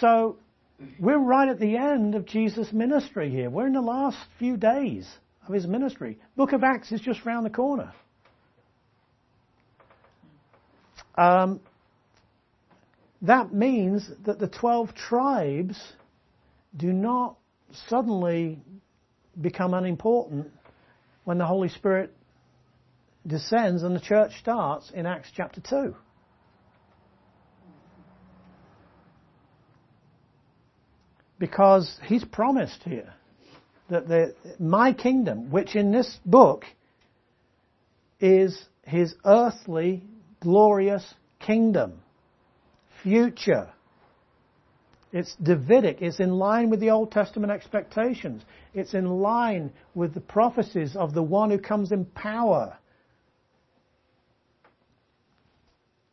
So, 0.00 0.38
we're 0.98 1.18
right 1.18 1.48
at 1.48 1.58
the 1.58 1.76
end 1.76 2.14
of 2.14 2.26
Jesus' 2.26 2.72
ministry 2.72 3.30
here. 3.30 3.50
We're 3.50 3.66
in 3.66 3.72
the 3.72 3.80
last 3.80 4.18
few 4.38 4.56
days 4.56 5.08
of 5.46 5.54
his 5.54 5.66
ministry. 5.66 6.18
Book 6.36 6.52
of 6.52 6.62
Acts 6.62 6.92
is 6.92 7.00
just 7.00 7.24
round 7.24 7.44
the 7.44 7.50
corner. 7.50 7.92
Um, 11.16 11.60
that 13.22 13.52
means 13.52 14.08
that 14.24 14.38
the 14.38 14.48
12 14.48 14.94
tribes 14.94 15.78
do 16.76 16.92
not 16.92 17.36
suddenly 17.88 18.58
become 19.38 19.74
unimportant 19.74 20.50
when 21.24 21.38
the 21.38 21.46
Holy 21.46 21.68
Spirit 21.68 22.14
descends 23.26 23.82
and 23.82 23.94
the 23.94 24.00
church 24.00 24.32
starts 24.40 24.90
in 24.90 25.04
Acts 25.04 25.28
chapter 25.36 25.60
2. 25.60 25.94
Because 31.40 31.98
he's 32.04 32.24
promised 32.24 32.82
here 32.84 33.12
that 33.88 34.06
the, 34.06 34.36
my 34.60 34.92
kingdom, 34.92 35.50
which 35.50 35.74
in 35.74 35.90
this 35.90 36.18
book 36.24 36.64
is 38.20 38.66
his 38.82 39.14
earthly, 39.24 40.04
glorious 40.40 41.14
kingdom, 41.40 42.02
future. 43.02 43.70
It's 45.12 45.34
Davidic. 45.42 46.02
It's 46.02 46.20
in 46.20 46.30
line 46.30 46.70
with 46.70 46.78
the 46.78 46.90
Old 46.90 47.10
Testament 47.10 47.50
expectations. 47.50 48.42
It's 48.74 48.94
in 48.94 49.06
line 49.06 49.72
with 49.94 50.14
the 50.14 50.20
prophecies 50.20 50.94
of 50.94 51.14
the 51.14 51.22
one 51.22 51.50
who 51.50 51.58
comes 51.58 51.90
in 51.90 52.04
power. 52.04 52.78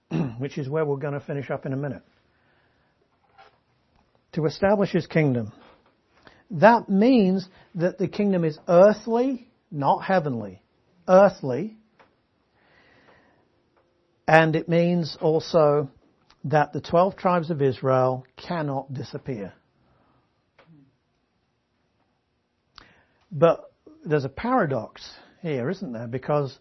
Which 0.40 0.58
is 0.58 0.70
where 0.70 0.86
we're 0.86 0.96
going 0.96 1.14
to 1.14 1.20
finish 1.20 1.52
up 1.52 1.66
in 1.66 1.74
a 1.74 1.78
minute 1.78 2.02
to 4.38 4.46
establish 4.46 4.92
his 4.92 5.08
kingdom. 5.08 5.52
That 6.52 6.88
means 6.88 7.50
that 7.74 7.98
the 7.98 8.08
kingdom 8.08 8.44
is 8.46 8.60
earthly, 8.68 9.48
not 9.72 10.04
heavenly. 10.04 10.62
Earthly. 11.08 11.76
And 14.28 14.56
it 14.56 14.70
means 14.70 15.18
also 15.20 15.90
that 16.44 16.72
the 16.72 16.82
12 16.82 17.16
tribes 17.16 17.50
of 17.50 17.64
Israel 17.64 18.28
cannot 18.36 18.94
disappear. 18.94 19.54
But 23.32 23.72
there's 24.06 24.26
a 24.26 24.30
paradox 24.30 25.10
here, 25.42 25.68
isn't 25.68 25.94
there? 25.94 26.08
Because, 26.08 26.56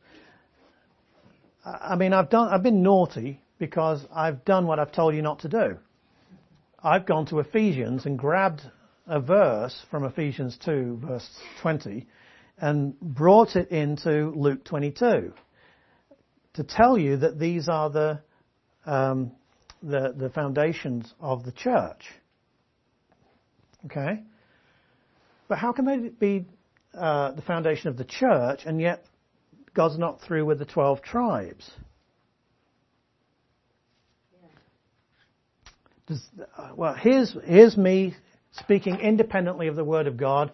I 1.62 1.94
mean, 1.97 2.15
I've 2.15 2.31
done, 2.31 2.48
I've 2.48 2.62
been 2.62 2.82
naughty 2.82 3.43
because 3.59 4.03
I've 4.11 4.47
done 4.47 4.66
what 4.66 4.78
I've 4.78 4.93
told 4.93 5.15
you 5.15 5.20
not 5.20 5.40
to 5.40 5.48
do. 5.48 5.77
I've 6.87 7.05
gone 7.05 7.27
to 7.27 7.41
Ephesians 7.41 8.07
and 8.07 8.17
grabbed 8.17 8.63
a 9.09 9.19
verse 9.19 9.77
from 9.91 10.05
Ephesians 10.05 10.57
2 10.65 11.01
verse 11.05 11.29
20 11.61 12.07
and 12.59 12.99
brought 13.01 13.57
it 13.57 13.73
into 13.73 14.31
Luke 14.37 14.65
22 14.65 15.33
to 16.55 16.63
tell 16.63 16.97
you 16.97 17.17
that 17.17 17.41
these 17.41 17.69
are 17.69 17.91
the, 17.91 18.21
um, 18.87 19.33
the, 19.83 20.15
the 20.17 20.31
foundations 20.31 21.13
of 21.19 21.45
the 21.45 21.51
church. 21.51 22.05
Okay? 23.87 24.23
But 25.49 25.59
how 25.59 25.73
can 25.73 25.87
they 25.87 25.97
be 26.11 26.47
uh, 26.97 27.33
the 27.33 27.43
foundation 27.43 27.89
of 27.89 27.97
the 27.97 28.05
church 28.05 28.61
and 28.65 28.81
yet 28.81 29.05
God's 29.75 29.99
not 29.99 30.21
through 30.21 30.45
with 30.45 30.61
the 30.61 30.65
12 30.65 31.03
tribes? 31.03 31.69
Does, 34.39 34.45
uh, 34.45 35.95
well, 36.77 36.95
here's, 36.95 37.37
here's 37.45 37.77
me 37.77 38.15
speaking 38.53 39.01
independently 39.01 39.69
of 39.69 39.77
the 39.77 39.85
Word 39.85 40.07
of 40.07 40.16
God, 40.16 40.53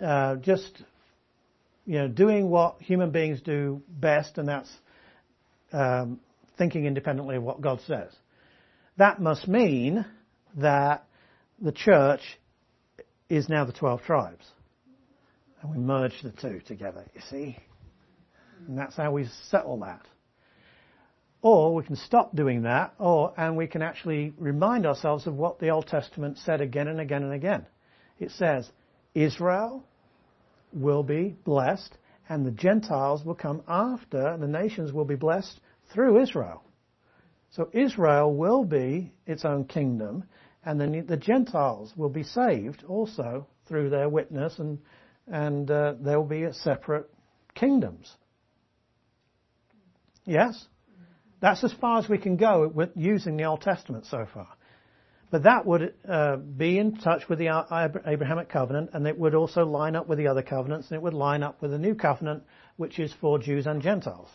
uh, 0.00 0.36
just 0.36 0.82
you 1.86 1.98
know, 1.98 2.08
doing 2.08 2.48
what 2.48 2.80
human 2.80 3.10
beings 3.10 3.40
do 3.42 3.82
best, 3.88 4.38
and 4.38 4.48
that's 4.48 4.70
um, 5.72 6.20
thinking 6.56 6.86
independently 6.86 7.36
of 7.36 7.42
what 7.42 7.60
God 7.60 7.80
says. 7.86 8.10
That 8.96 9.20
must 9.20 9.48
mean 9.48 10.06
that 10.56 11.04
the 11.60 11.72
church 11.72 12.20
is 13.28 13.48
now 13.48 13.64
the 13.64 13.72
12 13.72 14.02
tribes. 14.02 14.44
And 15.60 15.70
we 15.70 15.78
merge 15.78 16.14
the 16.22 16.30
two 16.30 16.60
together, 16.66 17.04
you 17.14 17.20
see? 17.30 17.58
And 18.66 18.78
that's 18.78 18.96
how 18.96 19.12
we 19.12 19.26
settle 19.50 19.78
that. 19.80 20.02
Or 21.44 21.74
we 21.74 21.82
can 21.84 21.96
stop 21.96 22.34
doing 22.34 22.62
that, 22.62 22.94
or, 22.98 23.34
and 23.36 23.54
we 23.54 23.66
can 23.66 23.82
actually 23.82 24.32
remind 24.38 24.86
ourselves 24.86 25.26
of 25.26 25.34
what 25.34 25.58
the 25.58 25.68
Old 25.68 25.86
Testament 25.86 26.38
said 26.38 26.62
again 26.62 26.88
and 26.88 27.00
again 27.00 27.22
and 27.22 27.34
again. 27.34 27.66
It 28.18 28.30
says, 28.30 28.66
Israel 29.14 29.84
will 30.72 31.02
be 31.02 31.36
blessed, 31.44 31.98
and 32.30 32.46
the 32.46 32.50
Gentiles 32.50 33.26
will 33.26 33.34
come 33.34 33.62
after, 33.68 34.28
and 34.28 34.42
the 34.42 34.48
nations 34.48 34.94
will 34.94 35.04
be 35.04 35.16
blessed 35.16 35.60
through 35.92 36.22
Israel. 36.22 36.64
So 37.50 37.68
Israel 37.74 38.34
will 38.34 38.64
be 38.64 39.12
its 39.26 39.44
own 39.44 39.66
kingdom, 39.66 40.24
and 40.64 40.80
then 40.80 41.04
the 41.06 41.18
Gentiles 41.18 41.92
will 41.94 42.08
be 42.08 42.22
saved 42.22 42.84
also 42.88 43.46
through 43.68 43.90
their 43.90 44.08
witness 44.08 44.58
and 44.58 44.78
and 45.26 45.70
uh, 45.70 45.94
there 46.00 46.18
will 46.20 46.26
be 46.26 46.46
separate 46.52 47.10
kingdoms. 47.54 48.14
Yes? 50.26 50.66
That's 51.44 51.62
as 51.62 51.74
far 51.74 51.98
as 51.98 52.08
we 52.08 52.16
can 52.16 52.38
go 52.38 52.66
with 52.68 52.92
using 52.96 53.36
the 53.36 53.44
Old 53.44 53.60
Testament 53.60 54.06
so 54.06 54.26
far. 54.32 54.48
But 55.30 55.42
that 55.42 55.66
would 55.66 55.92
uh, 56.08 56.36
be 56.36 56.78
in 56.78 56.96
touch 56.96 57.28
with 57.28 57.38
the 57.38 57.48
Abrahamic 58.06 58.48
covenant, 58.48 58.92
and 58.94 59.06
it 59.06 59.18
would 59.18 59.34
also 59.34 59.66
line 59.66 59.94
up 59.94 60.08
with 60.08 60.16
the 60.16 60.28
other 60.28 60.40
covenants, 60.40 60.88
and 60.88 60.96
it 60.96 61.02
would 61.02 61.12
line 61.12 61.42
up 61.42 61.60
with 61.60 61.72
the 61.72 61.78
new 61.78 61.94
covenant, 61.94 62.44
which 62.78 62.98
is 62.98 63.12
for 63.20 63.38
Jews 63.38 63.66
and 63.66 63.82
Gentiles. 63.82 64.30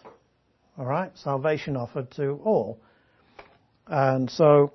All 0.78 0.86
right, 0.86 1.12
salvation 1.18 1.76
offered 1.76 2.12
to 2.12 2.40
all. 2.44 2.80
And 3.88 4.30
so, 4.30 4.72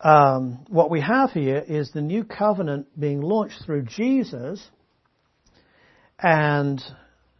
um, 0.00 0.64
what 0.68 0.90
we 0.90 1.02
have 1.02 1.30
here 1.30 1.64
is 1.68 1.92
the 1.92 2.02
new 2.02 2.24
covenant 2.24 2.88
being 2.98 3.20
launched 3.20 3.64
through 3.64 3.82
Jesus, 3.82 4.60
and 6.18 6.82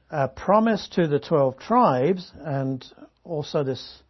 a 0.09 0.29
promise 0.29 0.87
to 0.93 1.09
the 1.09 1.19
twelve 1.19 1.59
tribes, 1.59 2.31
and 2.45 2.87
also 3.27 3.65
this, 3.65 4.03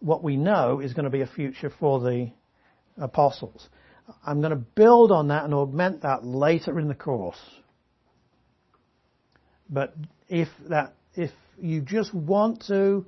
what 0.00 0.22
we 0.22 0.36
know 0.36 0.80
is 0.80 0.92
going 0.94 1.04
to 1.04 1.10
be 1.10 1.22
a 1.22 1.26
future 1.26 1.72
for 1.80 2.00
the 2.00 2.30
apostles. 2.98 3.68
I'm 4.24 4.40
going 4.40 4.50
to 4.50 4.56
build 4.56 5.10
on 5.12 5.28
that 5.28 5.44
and 5.44 5.54
augment 5.54 6.02
that 6.02 6.24
later 6.24 6.78
in 6.78 6.88
the 6.88 6.94
course. 6.94 7.40
But 9.70 9.94
if 10.28 10.48
that, 10.68 10.94
if 11.14 11.30
you 11.60 11.80
just 11.80 12.12
want 12.12 12.64
to 12.66 13.06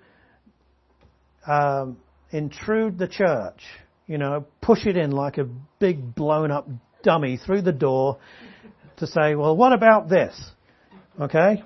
um, 1.47 1.99
intrude 2.31 2.99
the 2.99 3.09
church, 3.09 3.61
you 4.07 4.19
know, 4.19 4.47
push 4.63 4.87
it 4.87 4.97
in 4.97 5.11
like 5.11 5.39
a 5.39 5.49
big 5.79 6.15
blown 6.15 6.51
up 6.51 6.69
dummy 7.03 7.37
through 7.37 7.63
the 7.63 7.73
door 7.73 8.19
to 8.97 9.07
say, 9.07 9.35
well, 9.35 9.57
what 9.57 9.73
about 9.73 10.09
this? 10.09 10.35
Okay? 11.21 11.63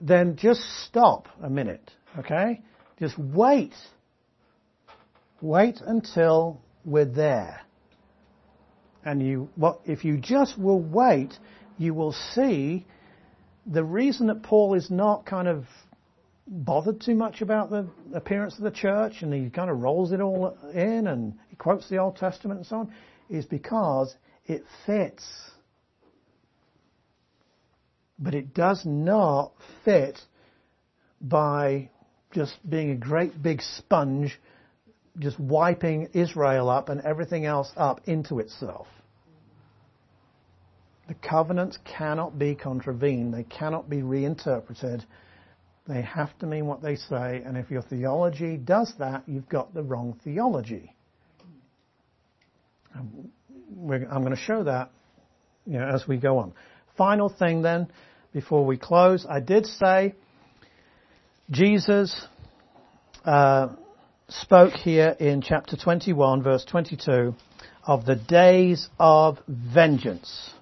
Then 0.00 0.36
just 0.36 0.60
stop 0.86 1.28
a 1.42 1.50
minute. 1.50 1.90
Okay? 2.18 2.60
Just 2.98 3.18
wait. 3.18 3.74
Wait 5.40 5.80
until 5.84 6.60
we're 6.84 7.04
there. 7.04 7.60
And 9.04 9.22
you, 9.22 9.48
what, 9.56 9.80
if 9.86 10.04
you 10.04 10.18
just 10.18 10.58
will 10.58 10.80
wait, 10.80 11.32
you 11.78 11.94
will 11.94 12.12
see 12.34 12.86
the 13.66 13.84
reason 13.84 14.26
that 14.26 14.42
Paul 14.42 14.74
is 14.74 14.90
not 14.90 15.24
kind 15.24 15.48
of 15.48 15.64
bothered 16.46 17.00
too 17.00 17.14
much 17.14 17.40
about 17.40 17.70
the 17.70 17.88
appearance 18.12 18.58
of 18.58 18.64
the 18.64 18.70
church 18.70 19.22
and 19.22 19.32
he 19.32 19.48
kind 19.50 19.70
of 19.70 19.78
rolls 19.78 20.12
it 20.12 20.20
all 20.20 20.56
in 20.74 21.06
and 21.06 21.38
he 21.48 21.56
quotes 21.56 21.88
the 21.88 21.98
Old 21.98 22.16
Testament 22.16 22.58
and 22.58 22.66
so 22.66 22.76
on 22.76 22.94
is 23.28 23.46
because 23.46 24.14
it 24.46 24.64
fits. 24.84 25.24
But 28.18 28.34
it 28.34 28.52
does 28.52 28.84
not 28.84 29.52
fit 29.84 30.18
by 31.20 31.90
just 32.32 32.56
being 32.68 32.90
a 32.90 32.96
great 32.96 33.42
big 33.42 33.60
sponge 33.62 34.38
just 35.18 35.38
wiping 35.38 36.08
Israel 36.14 36.70
up 36.70 36.88
and 36.88 37.00
everything 37.02 37.44
else 37.44 37.70
up 37.76 38.00
into 38.06 38.38
itself. 38.38 38.86
The 41.08 41.14
covenants 41.14 41.78
cannot 41.84 42.38
be 42.38 42.54
contravened. 42.54 43.34
They 43.34 43.42
cannot 43.42 43.90
be 43.90 44.02
reinterpreted. 44.02 45.04
They 45.88 46.02
have 46.02 46.38
to 46.38 46.46
mean 46.46 46.66
what 46.66 46.82
they 46.82 46.94
say, 46.94 47.42
and 47.44 47.56
if 47.56 47.70
your 47.70 47.82
theology 47.82 48.56
does 48.56 48.92
that, 49.00 49.24
you've 49.26 49.48
got 49.48 49.74
the 49.74 49.82
wrong 49.82 50.18
theology. 50.22 50.94
I'm 52.94 53.32
going 53.86 54.30
to 54.30 54.36
show 54.36 54.62
that 54.64 54.92
you 55.66 55.78
know, 55.78 55.88
as 55.88 56.06
we 56.06 56.16
go 56.16 56.38
on. 56.38 56.52
Final 56.96 57.28
thing 57.28 57.62
then, 57.62 57.88
before 58.32 58.64
we 58.64 58.76
close, 58.76 59.26
I 59.28 59.40
did 59.40 59.66
say 59.66 60.14
Jesus 61.50 62.26
uh, 63.24 63.70
spoke 64.28 64.74
here 64.74 65.16
in 65.18 65.42
chapter 65.42 65.76
21, 65.76 66.44
verse 66.44 66.64
22, 66.64 67.34
of 67.84 68.04
the 68.04 68.14
days 68.14 68.88
of 69.00 69.38
vengeance. 69.48 70.52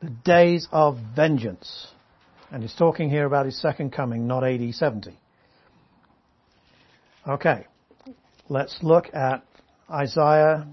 The 0.00 0.08
days 0.24 0.66
of 0.72 0.98
vengeance. 1.14 1.88
And 2.50 2.62
he's 2.62 2.74
talking 2.74 3.10
here 3.10 3.26
about 3.26 3.44
his 3.44 3.60
second 3.60 3.92
coming, 3.92 4.26
not 4.26 4.42
AD 4.42 4.72
70. 4.72 5.14
Okay, 7.28 7.66
let's 8.48 8.78
look 8.82 9.12
at 9.12 9.44
Isaiah 9.90 10.66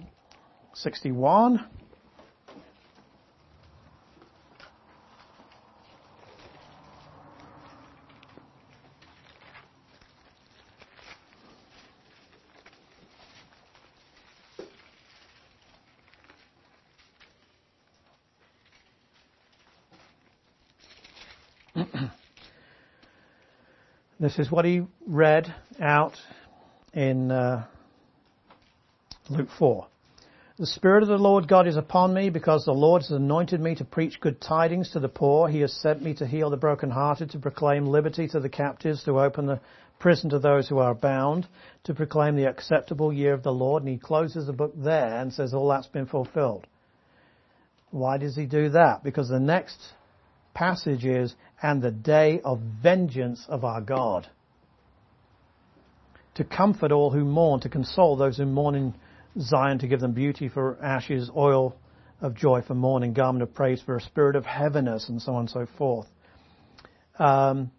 61. 0.74 1.66
This 24.26 24.40
is 24.40 24.50
what 24.50 24.66
he 24.66 24.82
read 25.06 25.54
out 25.80 26.16
in 26.96 27.30
uh, 27.30 27.68
Luke 29.30 29.50
4. 29.60 29.86
The 30.58 30.66
Spirit 30.66 31.04
of 31.04 31.10
the 31.10 31.20
Lord 31.20 31.48
God 31.48 31.68
is 31.68 31.78
upon 31.78 32.12
me 32.12 32.32
because 32.32 32.66
the 32.66 32.72
Lord 32.72 33.04
has 33.04 33.12
anointed 33.12 33.62
me 33.62 33.76
to 33.76 33.86
preach 33.86 34.20
good 34.20 34.42
tidings 34.42 34.90
to 34.94 35.00
the 35.00 35.08
poor. 35.08 35.48
He 35.48 35.60
has 35.60 35.74
sent 35.74 36.02
me 36.02 36.16
to 36.16 36.26
heal 36.26 36.50
the 36.50 36.58
brokenhearted, 36.58 37.30
to 37.30 37.40
proclaim 37.40 37.86
liberty 37.86 38.28
to 38.30 38.40
the 38.40 38.50
captives, 38.50 39.04
to 39.04 39.20
open 39.20 39.46
the 39.46 39.62
prison 40.00 40.32
to 40.32 40.40
those 40.40 40.68
who 40.68 40.80
are 40.80 40.96
bound, 40.96 41.48
to 41.84 41.94
proclaim 41.94 42.36
the 42.36 42.50
acceptable 42.50 43.14
year 43.14 43.34
of 43.36 43.44
the 43.44 43.54
Lord. 43.54 43.84
And 43.84 43.92
he 43.92 44.00
closes 44.00 44.48
the 44.48 44.54
book 44.54 44.74
there 44.76 45.20
and 45.20 45.32
says 45.32 45.54
all 45.54 45.70
that's 45.70 45.86
been 45.86 46.08
fulfilled. 46.08 46.66
Why 47.92 48.18
does 48.18 48.36
he 48.36 48.48
do 48.48 48.70
that? 48.70 49.04
Because 49.04 49.30
the 49.30 49.40
next 49.40 49.78
passage 50.56 51.06
is, 51.06 51.36
and 51.62 51.82
the 51.82 51.92
day 51.92 52.42
of 52.44 52.60
vengeance 52.82 53.46
of 53.48 53.64
our 53.64 53.82
God. 53.82 54.28
To 56.36 56.44
comfort 56.44 56.92
all 56.92 57.12
who 57.12 57.24
mourn, 57.24 57.62
to 57.62 57.70
console 57.70 58.18
those 58.18 58.38
who 58.38 58.46
mourn 58.46 58.76
in 58.76 58.94
Zion, 59.40 59.80
to 59.80 59.88
give 59.88 60.02
them 60.02 60.14
beauty 60.14 60.50
for 60.50 60.78
ashes, 60.84 61.30
oil 61.36 61.76
of 62.22 62.36
joy 62.36 62.62
for 62.62 62.76
mourning, 62.76 63.14
garment 63.14 63.44
of 63.44 63.54
praise 63.54 63.82
for 63.86 63.96
a 63.96 64.02
spirit 64.02 64.36
of 64.36 64.46
heaviness, 64.46 65.08
and 65.10 65.22
so 65.22 65.34
on 65.34 65.42
and 65.42 65.50
so 65.50 65.68
forth. 65.78 66.08
Um, 67.20 67.72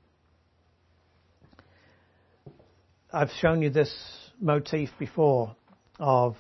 I've 3.12 3.30
shown 3.40 3.62
you 3.62 3.70
this 3.70 3.94
motif 4.40 4.90
before 4.98 5.54
of 5.98 6.36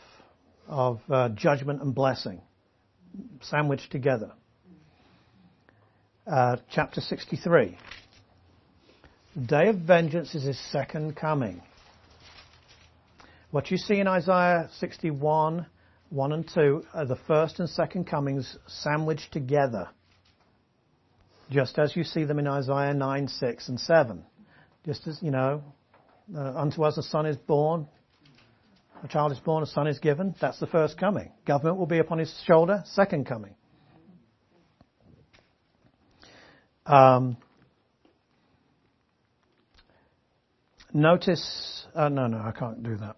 of 0.68 1.00
uh, 1.08 1.28
judgment 1.30 1.80
and 1.80 1.94
blessing 1.94 2.40
sandwiched 3.40 3.90
together 3.90 4.32
uh, 6.26 6.56
chapter 6.70 7.00
63. 7.00 7.78
The 9.34 9.40
day 9.40 9.68
of 9.68 9.76
vengeance 9.76 10.34
is 10.34 10.44
his 10.44 10.58
second 10.72 11.16
coming. 11.16 11.62
What 13.50 13.70
you 13.70 13.76
see 13.76 14.00
in 14.00 14.08
Isaiah 14.08 14.68
61, 14.78 15.66
1 16.10 16.32
and 16.32 16.50
2 16.52 16.82
are 16.94 17.06
the 17.06 17.16
first 17.26 17.60
and 17.60 17.68
second 17.68 18.06
comings 18.06 18.56
sandwiched 18.66 19.32
together, 19.32 19.88
just 21.50 21.78
as 21.78 21.94
you 21.94 22.02
see 22.02 22.24
them 22.24 22.38
in 22.38 22.46
Isaiah 22.46 22.94
9, 22.94 23.28
6 23.28 23.68
and 23.68 23.80
7. 23.80 24.24
Just 24.84 25.06
as, 25.06 25.18
you 25.22 25.30
know, 25.30 25.62
uh, 26.34 26.54
unto 26.54 26.82
us 26.82 26.96
a 26.96 27.02
son 27.02 27.26
is 27.26 27.36
born, 27.36 27.86
a 29.04 29.08
child 29.08 29.32
is 29.32 29.38
born, 29.38 29.62
a 29.62 29.66
son 29.66 29.86
is 29.86 29.98
given. 29.98 30.34
That's 30.40 30.58
the 30.58 30.66
first 30.66 30.98
coming. 30.98 31.30
Government 31.46 31.78
will 31.78 31.86
be 31.86 31.98
upon 31.98 32.18
his 32.18 32.34
shoulder, 32.46 32.82
second 32.86 33.26
coming. 33.26 33.54
Um, 36.86 37.36
notice, 40.92 41.86
uh, 41.94 42.08
no, 42.08 42.28
no, 42.28 42.38
I 42.38 42.52
can't 42.52 42.82
do 42.82 42.96
that. 42.96 43.16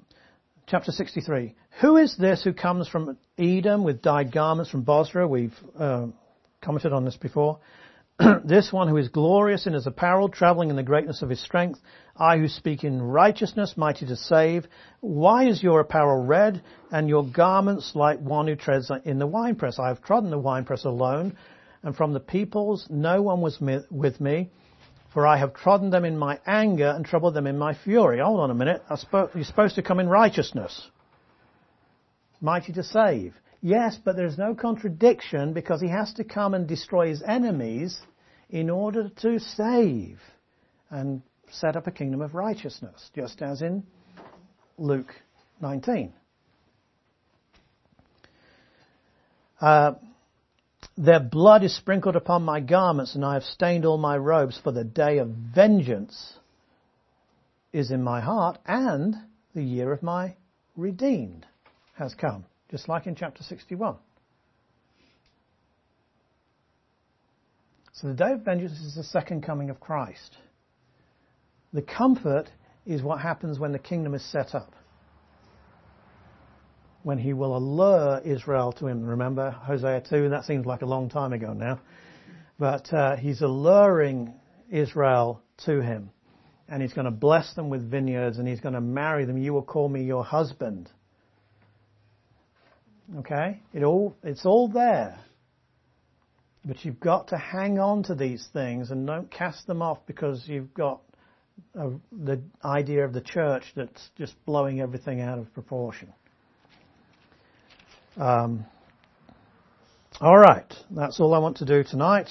Chapter 0.67 0.91
63. 0.91 1.55
Who 1.81 1.97
is 1.97 2.17
this 2.17 2.43
who 2.43 2.53
comes 2.53 2.89
from 2.89 3.17
Edom 3.39 3.85
with 3.85 4.03
dyed 4.03 4.33
garments 4.33 4.71
from 4.71 4.83
Bozrah? 4.83 5.29
We've 5.29 5.55
uh, 5.79 6.07
commented 6.63 6.93
on 6.93 7.05
this 7.05 7.17
before. 7.17 7.61
this 8.45 8.73
one 8.73 8.89
who 8.89 8.97
is 8.97 9.09
glorious 9.09 9.67
in 9.67 9.75
his 9.75 9.87
apparel, 9.87 10.29
traveling 10.29 10.71
in 10.71 10.77
the 10.77 10.83
greatness 10.83 11.23
of 11.23 11.31
his 11.31 11.41
strength. 11.41 11.79
I 12.17 12.39
who 12.39 12.49
speak 12.49 12.85
in 12.85 13.01
righteousness, 13.01 13.75
mighty 13.77 14.07
to 14.07 14.17
save. 14.17 14.67
Why 15.01 15.47
is 15.47 15.63
your 15.63 15.81
apparel 15.81 16.25
red 16.25 16.63
and 16.91 17.09
your 17.09 17.25
garments 17.25 17.93
like 17.95 18.19
one 18.19 18.49
who 18.49 18.57
treads 18.57 18.91
in 19.05 19.19
the 19.19 19.27
winepress? 19.27 19.79
I 19.79 19.89
have 19.89 20.03
trodden 20.03 20.31
the 20.31 20.39
winepress 20.39 20.85
alone 20.85 21.37
and 21.89 21.97
from 21.97 22.13
the 22.13 22.21
peoples 22.21 22.87
no 22.91 23.23
one 23.23 23.41
was 23.41 23.59
with 23.91 24.21
me, 24.21 24.51
for 25.15 25.27
I 25.27 25.39
have 25.39 25.55
trodden 25.55 25.89
them 25.89 26.05
in 26.05 26.19
my 26.19 26.39
anger 26.47 26.89
and 26.89 27.03
troubled 27.03 27.33
them 27.33 27.47
in 27.47 27.57
my 27.57 27.73
fury. 27.73 28.21
Hold 28.21 28.41
on 28.41 28.51
a 28.51 28.55
minute. 28.55 28.83
You're 29.11 29.45
supposed 29.45 29.77
to 29.77 29.83
come 29.83 29.99
in 29.99 30.07
righteousness. 30.07 30.87
Mighty 32.43 32.75
to 32.75 32.83
save. 32.83 33.35
Yes, 33.63 33.99
but 34.05 34.17
there's 34.17 34.37
no 34.37 34.55
contradiction 34.55 35.55
because 35.55 35.81
he 35.81 35.89
has 35.89 36.13
to 36.15 36.25
come 36.25 36.53
and 36.53 36.69
destroy 36.69 37.09
his 37.09 37.23
enemies 37.23 37.99
in 38.51 38.69
order 38.69 39.09
to 39.23 39.41
save 39.41 40.21
and 40.91 41.23
set 41.51 41.75
up 41.75 41.87
a 41.87 41.91
kingdom 41.91 42.21
of 42.21 42.35
righteousness, 42.35 43.09
just 43.15 43.41
as 43.41 43.63
in 43.63 43.83
Luke 44.77 45.15
19. 45.63 46.13
Uh, 49.59 49.93
their 50.99 51.21
blood 51.21 51.63
is 51.63 51.77
sprinkled 51.77 52.17
upon 52.17 52.43
my 52.43 52.59
garments, 52.59 53.15
and 53.15 53.25
I 53.25 53.35
have 53.35 53.45
stained 53.45 53.87
all 53.87 53.99
my 53.99 54.17
robes, 54.17 54.59
for 54.63 54.73
the 54.73 54.83
day 54.83 55.19
of 55.19 55.29
vengeance 55.29 56.35
is 57.73 57.93
in 57.93 58.03
my 58.03 58.21
heart, 58.21 58.59
and 58.67 59.15
the 59.55 59.63
year 59.63 59.93
of 59.93 60.03
my 60.03 60.35
redeemed 60.77 61.47
has 61.95 62.15
come, 62.15 62.45
just 62.69 62.89
like 62.89 63.07
in 63.07 63.15
chapter 63.15 63.45
61. 63.45 63.95
So 67.93 68.09
the 68.09 68.15
day 68.15 68.33
of 68.33 68.41
vengeance 68.41 68.81
is 68.81 68.97
the 68.97 69.05
second 69.05 69.45
coming 69.45 69.71
of 69.71 69.79
Christ. 69.79 70.37
The 71.73 71.83
comfort 71.83 72.51
is 72.87 73.03
what 73.03 73.21
happens 73.21 73.61
when 73.61 73.71
the 73.71 73.79
kingdom 73.79 74.15
is 74.15 74.25
set 74.33 74.53
up. 74.53 74.73
When 77.09 77.17
he 77.17 77.33
will 77.33 77.57
allure 77.57 78.21
Israel 78.23 78.71
to 78.73 78.87
him. 78.87 79.03
Remember 79.03 79.51
Hosea 79.51 80.03
2? 80.11 80.29
That 80.29 80.45
seems 80.45 80.67
like 80.67 80.83
a 80.83 80.85
long 80.85 81.09
time 81.09 81.33
ago 81.33 81.55
now. 81.55 81.81
But 82.59 82.93
uh, 82.93 83.17
he's 83.17 83.41
alluring 83.41 84.35
Israel 84.69 85.41
to 85.65 85.81
him. 85.81 86.11
And 86.69 86.83
he's 86.83 86.93
going 86.93 87.07
to 87.07 87.11
bless 87.11 87.55
them 87.55 87.71
with 87.71 87.91
vineyards 87.91 88.37
and 88.37 88.47
he's 88.47 88.61
going 88.61 88.75
to 88.75 88.83
marry 88.83 89.25
them. 89.25 89.39
You 89.39 89.55
will 89.55 89.63
call 89.63 89.89
me 89.89 90.05
your 90.05 90.23
husband. 90.23 90.91
Okay? 93.21 93.63
It 93.73 93.85
all, 93.85 94.15
it's 94.23 94.45
all 94.45 94.69
there. 94.69 95.19
But 96.63 96.85
you've 96.85 97.01
got 97.01 97.29
to 97.29 97.39
hang 97.39 97.79
on 97.79 98.03
to 98.03 98.15
these 98.15 98.47
things 98.53 98.91
and 98.91 99.07
don't 99.07 99.31
cast 99.31 99.67
them 99.67 99.81
off 99.81 100.01
because 100.07 100.47
you've 100.47 100.75
got 100.75 101.01
the 101.73 102.43
idea 102.63 103.07
of 103.07 103.15
the 103.15 103.23
church 103.23 103.65
that's 103.75 104.11
just 104.19 104.35
blowing 104.45 104.83
everything 104.83 105.23
out 105.23 105.39
of 105.39 105.51
proportion. 105.55 106.13
Um, 108.19 108.67
all 110.21 110.37
right, 110.37 110.67
that's 110.91 111.21
all 111.21 111.35
I 111.35 111.39
want 111.39 111.59
to 111.59 111.65
do 111.65 111.85
tonight. 111.85 112.29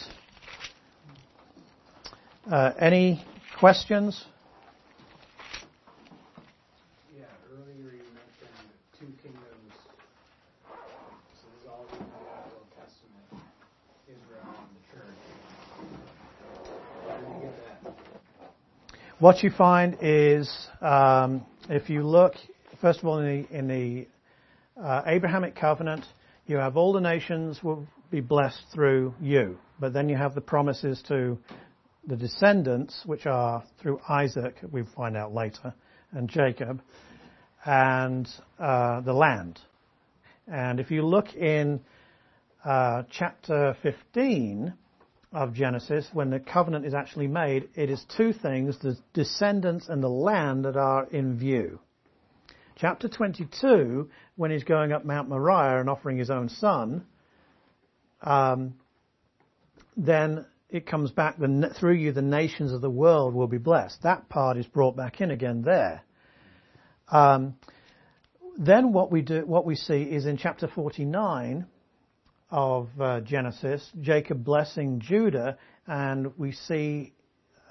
Uh, 2.51 2.73
any 2.77 3.23
questions? 3.57 4.25
Yeah, 7.17 7.23
earlier 7.53 7.93
you 7.93 8.03
mentioned 8.11 8.67
two 8.99 9.05
kingdoms. 9.23 9.71
So 11.41 11.47
this 11.55 11.61
is 11.61 11.67
all 11.69 11.85
in 11.93 11.99
the 11.99 12.15
Old 12.53 12.67
Testament, 12.75 13.47
Israel 14.09 14.43
and 14.59 14.71
the 14.75 14.83
church. 14.91 15.21
Where 17.05 17.17
did 17.17 17.29
you 17.33 17.39
get 17.43 17.55
that? 17.85 17.93
What 19.19 19.41
you 19.41 19.51
find 19.51 19.97
is, 20.01 20.67
um, 20.81 21.45
if 21.69 21.89
you 21.89 22.03
look, 22.03 22.33
first 22.81 22.99
of 22.99 23.05
all, 23.05 23.19
in 23.19 23.43
the, 23.43 23.57
in 23.57 23.67
the 23.69 24.07
uh, 24.81 25.01
Abrahamic 25.05 25.55
covenant, 25.55 26.05
you 26.45 26.57
have 26.57 26.77
all 26.77 26.93
the 26.93 27.01
nations 27.01 27.63
will 27.63 27.87
be 28.09 28.21
blessed 28.21 28.63
through 28.73 29.13
you. 29.21 29.57
But 29.79 29.93
then 29.93 30.09
you 30.09 30.15
have 30.15 30.35
the 30.35 30.41
promises 30.41 31.01
to 31.07 31.37
the 32.07 32.15
descendants, 32.15 33.03
which 33.05 33.25
are 33.25 33.63
through 33.81 33.99
Isaac, 34.07 34.55
we 34.71 34.83
find 34.95 35.17
out 35.17 35.33
later, 35.33 35.73
and 36.11 36.29
Jacob, 36.29 36.81
and 37.65 38.27
uh, 38.59 39.01
the 39.01 39.13
land. 39.13 39.59
And 40.47 40.79
if 40.79 40.89
you 40.89 41.05
look 41.05 41.33
in 41.35 41.81
uh, 42.63 43.03
chapter 43.11 43.75
15 43.83 44.73
of 45.33 45.53
Genesis, 45.53 46.07
when 46.13 46.29
the 46.29 46.39
covenant 46.39 46.85
is 46.85 46.93
actually 46.93 47.27
made, 47.27 47.67
it 47.75 47.89
is 47.89 48.03
two 48.15 48.31
things, 48.31 48.77
the 48.79 48.97
descendants 49.13 49.89
and 49.89 50.01
the 50.01 50.07
land 50.07 50.63
that 50.63 50.77
are 50.77 51.05
in 51.11 51.37
view. 51.37 51.79
Chapter 52.79 53.07
22, 53.07 54.07
when 54.35 54.51
he's 54.51 54.63
going 54.63 54.91
up 54.91 55.03
Mount 55.03 55.29
Moriah 55.29 55.79
and 55.79 55.89
offering 55.89 56.19
his 56.19 56.29
own 56.29 56.47
son, 56.47 57.07
um, 58.21 58.75
then 59.95 60.45
it 60.69 60.85
comes 60.85 61.09
back, 61.09 61.39
the, 61.39 61.73
through 61.79 61.95
you 61.95 62.11
the 62.11 62.21
nations 62.21 62.71
of 62.71 62.81
the 62.81 62.89
world 62.89 63.33
will 63.33 63.47
be 63.47 63.57
blessed. 63.57 64.03
That 64.03 64.29
part 64.29 64.57
is 64.57 64.67
brought 64.67 64.95
back 64.95 65.21
in 65.21 65.31
again 65.31 65.63
there. 65.63 66.03
Um, 67.07 67.55
then 68.59 68.93
what 68.93 69.11
we 69.11 69.23
do, 69.23 69.43
what 69.43 69.65
we 69.65 69.73
see 69.73 70.03
is 70.03 70.27
in 70.27 70.37
chapter 70.37 70.67
49 70.67 71.65
of 72.51 72.89
uh, 72.99 73.21
Genesis, 73.21 73.89
Jacob 74.01 74.43
blessing 74.43 74.99
Judah, 74.99 75.57
and 75.87 76.37
we 76.37 76.51
see 76.51 77.15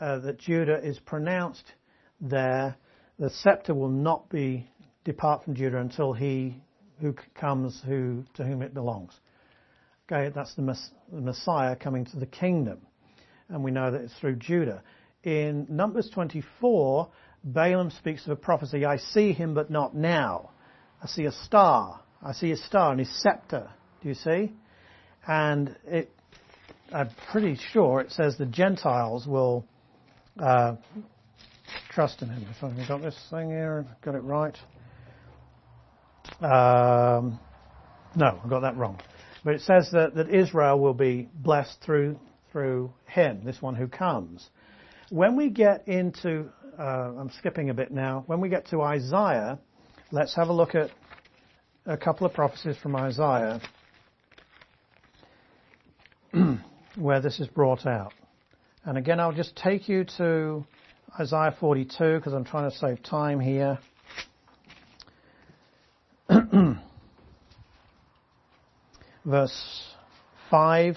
uh, 0.01 0.19
that 0.19 0.41
Judah 0.41 0.85
is 0.85 0.99
pronounced 0.99 1.75
there. 2.21 2.77
The 3.21 3.31
scepter 3.31 3.73
will 3.73 3.89
not 3.89 4.29
be 4.29 4.69
depart 5.07 5.45
from 5.45 5.55
Judah 5.55 5.79
until 5.79 6.13
he 6.13 6.61
who 7.01 7.15
comes 7.35 7.81
who 7.87 8.25
to 8.35 8.45
whom 8.45 8.61
it 8.61 8.75
belongs. 8.75 9.19
Okay, 10.11 10.31
that's 10.35 10.55
the, 10.55 10.63
the 11.13 11.21
Messiah 11.21 11.75
coming 11.77 12.05
to 12.07 12.17
the 12.19 12.27
kingdom, 12.27 12.79
and 13.49 13.65
we 13.65 13.71
know 13.71 13.91
that 13.91 14.03
it's 14.03 14.15
through 14.21 14.37
Judah. 14.37 14.83
In 15.23 15.67
Numbers 15.69 16.11
24, 16.13 17.09
Balaam 17.43 17.91
speaks 17.91 18.25
of 18.27 18.33
a 18.33 18.37
prophecy. 18.37 18.85
I 18.85 18.99
see 18.99 19.33
him, 19.33 19.55
but 19.55 19.71
not 19.71 19.95
now. 19.95 20.51
I 21.03 21.07
see 21.07 21.25
a 21.25 21.33
star. 21.33 22.01
I 22.23 22.33
see 22.33 22.51
a 22.51 22.57
star 22.57 22.91
and 22.91 23.01
his 23.01 23.23
scepter. 23.23 23.71
Do 24.03 24.09
you 24.09 24.15
see? 24.15 24.53
And 25.27 25.77
it, 25.87 26.11
I'm 26.93 27.11
pretty 27.31 27.59
sure 27.73 28.01
it 28.01 28.13
says 28.13 28.37
the 28.39 28.47
Gentiles 28.47 29.27
will 29.27 29.65
uh, 30.39 30.77
trust 31.91 32.23
in 32.23 32.29
him. 32.29 32.47
If 32.57 32.63
I've 32.63 32.89
got 32.89 33.03
this 33.03 33.19
thing 33.31 33.51
here, 33.51 33.85
got 34.03 34.15
it 34.15 34.23
right. 34.23 34.57
Um, 36.41 37.39
no, 38.15 38.41
I 38.45 38.49
got 38.49 38.61
that 38.61 38.77
wrong. 38.77 39.01
But 39.45 39.55
it 39.55 39.61
says 39.63 39.91
that, 39.93 40.15
that 40.17 40.29
Israel 40.29 40.79
will 40.81 40.95
be 40.95 41.29
blessed 41.35 41.79
through 41.85 42.19
through 42.57 42.91
him, 43.05 43.43
this 43.45 43.61
one 43.61 43.75
who 43.75 43.87
comes. 43.87 44.49
When 45.11 45.37
we 45.37 45.51
get 45.51 45.87
into, 45.87 46.49
uh, 46.79 47.13
I'm 47.19 47.31
skipping 47.39 47.69
a 47.69 47.75
bit 47.75 47.91
now. 47.91 48.25
When 48.27 48.41
we 48.41 48.49
get 48.49 48.69
to 48.69 48.81
Isaiah, 48.81 49.59
let's 50.11 50.35
have 50.37 50.49
a 50.49 50.55
look 50.55 50.75
at 50.75 50.91
a 51.85 51.99
couple 51.99 52.27
of 52.27 52.33
prophecies 52.33 52.79
from 52.79 52.97
Isaiah 52.97 53.61
where 56.97 57.21
this 57.21 57.41
is 57.41 57.47
brought 57.49 57.87
out. 57.87 58.15
And 58.87 58.97
again, 58.97 59.21
I'll 59.21 59.33
just 59.33 59.55
take 59.55 59.87
you 59.87 60.07
to 60.17 60.65
Isaiah 61.21 61.55
42 61.61 62.17
because 62.17 62.33
I'm 62.33 62.45
trying 62.45 62.71
to 62.71 62.77
save 62.79 63.03
time 63.03 63.39
here. 63.39 63.79
Verse 69.27 69.83
5. 70.51 70.97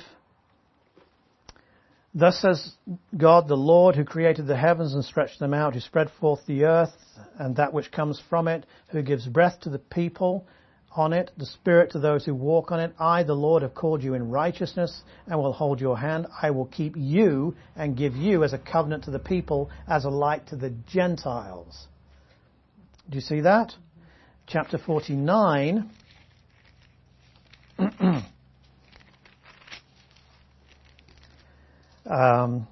Thus 2.13 2.39
says 2.39 2.73
God, 3.17 3.47
the 3.47 3.55
Lord, 3.55 3.95
who 3.95 4.05
created 4.05 4.45
the 4.45 4.55
heavens 4.55 4.93
and 4.93 5.03
stretched 5.03 5.39
them 5.39 5.53
out, 5.53 5.73
who 5.73 5.79
spread 5.79 6.09
forth 6.19 6.39
the 6.45 6.65
earth 6.65 6.93
and 7.39 7.55
that 7.55 7.73
which 7.73 7.91
comes 7.91 8.21
from 8.29 8.47
it, 8.47 8.65
who 8.89 9.01
gives 9.01 9.25
breath 9.25 9.59
to 9.61 9.69
the 9.69 9.79
people 9.79 10.45
on 10.95 11.13
it, 11.13 11.31
the 11.37 11.45
Spirit 11.45 11.91
to 11.91 11.99
those 11.99 12.23
who 12.25 12.35
walk 12.35 12.71
on 12.71 12.79
it. 12.79 12.93
I, 12.99 13.23
the 13.23 13.33
Lord, 13.33 13.63
have 13.63 13.73
called 13.73 14.03
you 14.03 14.13
in 14.13 14.29
righteousness 14.29 15.01
and 15.25 15.39
will 15.39 15.53
hold 15.53 15.79
your 15.79 15.97
hand. 15.97 16.27
I 16.41 16.51
will 16.51 16.65
keep 16.65 16.95
you 16.95 17.55
and 17.75 17.97
give 17.97 18.15
you 18.15 18.43
as 18.43 18.53
a 18.53 18.59
covenant 18.59 19.05
to 19.05 19.11
the 19.11 19.19
people, 19.19 19.71
as 19.87 20.05
a 20.05 20.09
light 20.09 20.47
to 20.47 20.55
the 20.55 20.73
Gentiles. 20.91 21.87
Do 23.09 23.15
you 23.15 23.21
see 23.21 23.41
that? 23.41 23.73
Chapter 24.47 24.77
49. 24.77 25.89
Um, 32.09 32.67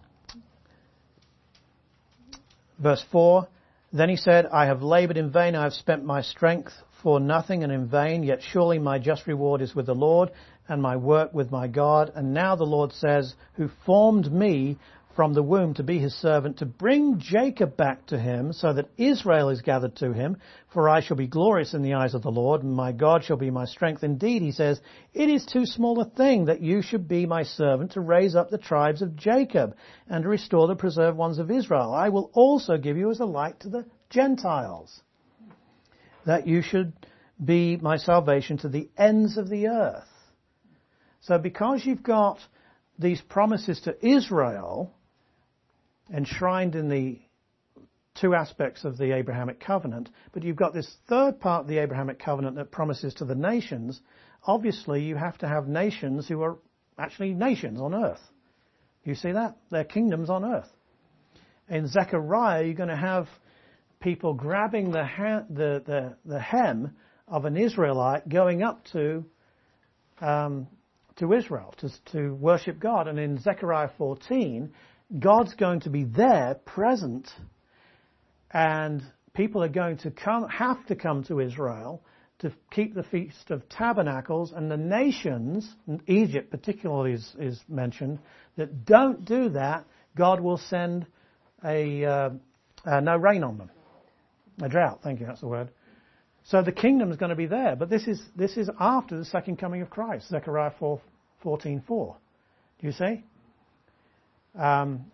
verse 2.80 3.04
4. 3.12 3.48
Then 3.94 4.10
he 4.10 4.18
said, 4.18 4.48
I 4.48 4.66
have 4.66 4.82
labored 4.82 5.18
in 5.18 5.32
vain, 5.32 5.56
I 5.56 5.64
have 5.64 5.74
spent 5.74 6.04
my 6.04 6.22
strength 6.22 6.74
for 7.02 7.20
nothing 7.20 7.64
and 7.64 7.72
in 7.72 7.88
vain, 7.88 8.24
yet 8.24 8.40
surely 8.42 8.80
my 8.80 9.00
just 9.00 9.28
reward 9.28 9.62
is 9.62 9.74
with 9.74 9.86
the 9.86 9.96
Lord 9.96 10.32
and 10.68 10.82
my 10.82 10.98
work 10.98 11.34
with 11.34 11.52
my 11.52 11.68
God. 11.68 12.12
And 12.16 12.34
now 12.34 12.56
the 12.56 12.66
Lord 12.66 12.92
says, 12.94 13.34
who 13.54 13.70
formed 13.86 14.32
me 14.32 14.78
from 15.18 15.34
the 15.34 15.42
womb 15.42 15.74
to 15.74 15.82
be 15.82 15.98
his 15.98 16.14
servant, 16.14 16.60
to 16.60 16.66
bring 16.68 17.18
Jacob 17.18 17.76
back 17.76 18.06
to 18.06 18.20
him, 18.20 18.54
so 18.54 18.72
that 18.72 18.88
Israel 18.98 19.50
is 19.50 19.64
gathered 19.64 19.96
to 19.96 20.14
him. 20.14 20.38
For 20.72 20.88
I 20.88 21.02
shall 21.02 21.18
be 21.18 21.26
glorious 21.26 21.74
in 21.74 21.82
the 21.82 21.96
eyes 21.96 22.14
of 22.14 22.22
the 22.22 22.30
Lord, 22.30 22.62
and 22.62 22.72
my 22.72 22.92
God 22.92 23.24
shall 23.24 23.36
be 23.36 23.50
my 23.50 23.66
strength. 23.66 24.04
Indeed, 24.04 24.44
he 24.44 24.52
says, 24.52 24.80
it 25.16 25.28
is 25.28 25.44
too 25.44 25.66
small 25.66 26.00
a 26.00 26.06
thing 26.06 26.46
that 26.46 26.62
you 26.62 26.84
should 26.84 27.08
be 27.08 27.26
my 27.26 27.42
servant 27.42 27.94
to 27.94 28.00
raise 28.00 28.36
up 28.36 28.52
the 28.52 28.60
tribes 28.60 29.02
of 29.02 29.16
Jacob, 29.16 29.76
and 30.08 30.22
to 30.22 30.30
restore 30.30 30.68
the 30.68 30.76
preserved 30.76 31.18
ones 31.18 31.40
of 31.40 31.50
Israel. 31.50 31.96
I 31.96 32.10
will 32.10 32.30
also 32.34 32.78
give 32.78 32.96
you 32.96 33.10
as 33.10 33.20
a 33.20 33.26
light 33.26 33.62
to 33.62 33.70
the 33.70 33.88
Gentiles, 34.12 35.02
that 36.28 36.46
you 36.46 36.62
should 36.62 36.94
be 37.44 37.76
my 37.78 37.98
salvation 37.98 38.60
to 38.60 38.70
the 38.70 38.88
ends 38.96 39.40
of 39.40 39.50
the 39.50 39.70
earth. 39.70 40.08
So 41.22 41.40
because 41.40 41.84
you've 41.84 42.04
got 42.04 42.38
these 43.00 43.22
promises 43.22 43.82
to 43.82 44.08
Israel 44.08 44.94
enshrined 46.14 46.76
in 46.76 46.90
the 46.90 47.20
two 48.16 48.34
aspects 48.34 48.84
of 48.84 48.98
the 48.98 49.16
Abrahamic 49.16 49.60
covenant, 49.60 50.10
but 50.32 50.44
you've 50.44 50.56
got 50.56 50.74
this 50.74 50.92
third 51.08 51.40
part 51.40 51.62
of 51.62 51.68
the 51.68 51.78
Abrahamic 51.78 52.20
covenant 52.20 52.56
that 52.56 52.72
promises 52.72 53.14
to 53.16 53.26
the 53.26 53.36
nations, 53.36 54.02
obviously 54.46 55.04
you 55.04 55.16
have 55.16 55.38
to 55.40 55.48
have 55.48 55.68
nations 55.68 56.28
who 56.28 56.42
are 56.42 56.58
actually 56.98 57.34
nations 57.34 57.80
on 57.80 57.94
earth. 57.94 58.22
You 59.04 59.16
see 59.16 59.32
that? 59.32 59.58
They're 59.70 59.84
kingdoms 59.84 60.30
on 60.30 60.44
earth. 60.44 60.70
In 61.70 61.88
Zechariah, 61.88 62.64
you're 62.64 62.74
going 62.74 62.90
to 62.90 62.96
have 62.96 63.28
people 64.00 64.34
grabbing 64.34 64.92
the, 64.92 65.06
ha- 65.06 65.44
the, 65.50 65.84
the, 65.86 66.16
the 66.26 66.40
hem 66.40 66.96
of 67.28 67.46
an 67.46 67.56
Israelite 67.58 68.28
going 68.28 68.64
up 68.64 68.84
to 68.94 69.26
um, 70.20 70.68
to 71.18 71.34
Israel 71.34 71.74
to, 71.78 71.90
to 72.12 72.34
worship 72.36 72.80
God. 72.80 73.08
And 73.08 73.20
in 73.20 73.40
Zechariah 73.40 73.90
14, 73.98 74.72
God's 75.20 75.54
going 75.54 75.82
to 75.82 75.90
be 75.90 76.04
there, 76.04 76.60
present, 76.66 77.30
and 78.52 79.02
people 79.34 79.64
are 79.64 79.70
going 79.70 79.98
to 80.00 80.12
come, 80.12 80.48
have 80.50 80.86
to 80.88 80.96
come 80.96 81.24
to 81.26 81.40
Israel 81.40 82.02
to 82.40 82.52
keep 82.72 82.94
the 82.94 83.04
Feast 83.04 83.50
of 83.50 83.68
Tabernacles, 83.70 84.52
and 84.52 84.70
the 84.70 84.78
nations, 84.78 85.68
Egypt 86.06 86.52
particularly 86.52 87.14
is, 87.14 87.36
is 87.40 87.60
mentioned, 87.68 88.20
that 88.58 88.86
don't 88.86 89.26
do 89.26 89.50
that, 89.50 89.86
God 90.16 90.40
will 90.40 90.58
send 90.58 91.08
a 91.64 92.06
uh, 92.06 92.30
uh, 92.86 93.00
no 93.00 93.18
rain 93.18 93.44
on 93.44 93.58
them, 93.58 93.72
a 94.62 94.70
drought. 94.70 95.00
Thank 95.04 95.20
you, 95.20 95.26
that's 95.26 95.42
the 95.42 95.48
word. 95.48 95.70
So 96.44 96.62
the 96.62 96.72
kingdom 96.72 97.12
is 97.12 97.18
going 97.18 97.32
to 97.32 97.36
be 97.36 97.48
there, 97.48 97.76
but 97.76 97.90
this 97.90 98.08
is 98.08 98.22
this 98.36 98.56
is 98.56 98.70
after 98.80 99.18
the 99.18 99.26
second 99.26 99.58
coming 99.58 99.82
of 99.82 99.90
Christ, 99.90 100.30
Zechariah 100.30 100.72
4, 100.80 101.02
14, 101.42 101.84
4. 101.88 102.18
Do 102.80 102.88
you 102.88 102.94
see? 102.94 103.24
Um, 104.58 105.06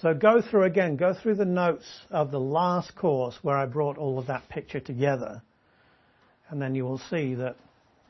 so 0.00 0.14
go 0.14 0.42
through 0.42 0.64
again, 0.64 0.96
go 0.96 1.14
through 1.14 1.36
the 1.36 1.44
notes 1.44 1.84
of 2.10 2.30
the 2.30 2.40
last 2.40 2.94
course 2.96 3.38
where 3.42 3.56
I 3.56 3.66
brought 3.66 3.98
all 3.98 4.18
of 4.18 4.26
that 4.26 4.48
picture 4.48 4.80
together, 4.80 5.42
and 6.48 6.60
then 6.60 6.74
you 6.74 6.84
will 6.84 6.98
see 7.10 7.34
that 7.34 7.56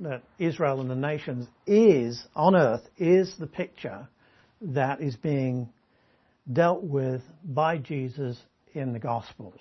that 0.00 0.22
Israel 0.38 0.80
and 0.80 0.90
the 0.90 0.96
nations 0.96 1.46
is 1.66 2.22
on 2.34 2.56
earth 2.56 2.82
is 2.98 3.36
the 3.38 3.46
picture 3.46 4.08
that 4.60 5.00
is 5.00 5.16
being 5.16 5.68
dealt 6.52 6.82
with 6.82 7.22
by 7.44 7.78
Jesus 7.78 8.36
in 8.74 8.92
the 8.92 8.98
Gospels. 8.98 9.60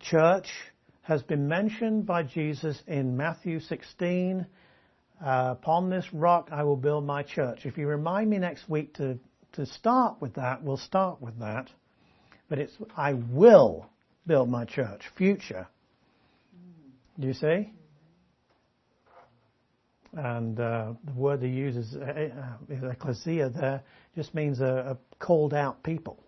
Church 0.00 0.48
has 1.02 1.22
been 1.22 1.48
mentioned 1.48 2.06
by 2.06 2.22
Jesus 2.22 2.80
in 2.86 3.16
Matthew 3.16 3.60
16. 3.60 4.46
Uh, 5.20 5.54
upon 5.58 5.90
this 5.90 6.06
rock 6.12 6.50
I 6.52 6.62
will 6.62 6.76
build 6.76 7.04
my 7.04 7.22
church. 7.22 7.60
If 7.64 7.76
you 7.76 7.88
remind 7.88 8.30
me 8.30 8.38
next 8.38 8.68
week 8.68 8.94
to, 8.94 9.18
to 9.54 9.66
start 9.66 10.20
with 10.20 10.34
that, 10.34 10.62
we'll 10.62 10.76
start 10.76 11.20
with 11.20 11.38
that. 11.40 11.68
But 12.48 12.58
it's, 12.58 12.72
I 12.96 13.14
will 13.14 13.90
build 14.26 14.48
my 14.48 14.64
church, 14.64 15.02
future. 15.16 15.66
Do 17.18 17.26
you 17.26 17.34
see? 17.34 17.72
And 20.12 20.58
uh, 20.58 20.94
the 21.04 21.12
word 21.12 21.40
they 21.40 21.48
use 21.48 21.76
is, 21.76 21.94
uh, 21.96 22.28
is 22.68 22.82
ecclesia 22.82 23.50
there, 23.50 23.82
just 24.14 24.34
means 24.34 24.60
a, 24.60 24.96
a 24.96 25.16
called 25.18 25.52
out 25.52 25.82
people. 25.82 26.18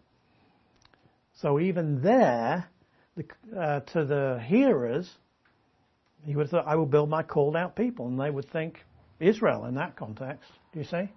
So 1.40 1.60
even 1.60 2.02
there, 2.02 2.68
the, 3.16 3.24
uh, 3.58 3.80
to 3.80 4.04
the 4.04 4.42
hearers, 4.44 5.08
he 6.26 6.36
would 6.36 6.44
have 6.44 6.50
thought, 6.50 6.66
I 6.66 6.76
will 6.76 6.86
build 6.86 7.08
my 7.08 7.22
called 7.22 7.56
out 7.56 7.76
people. 7.76 8.08
And 8.08 8.18
they 8.20 8.30
would 8.30 8.50
think 8.50 8.84
Israel 9.18 9.66
in 9.66 9.74
that 9.74 9.96
context, 9.96 10.50
do 10.72 10.78
you 10.78 10.84
see? 10.84 11.08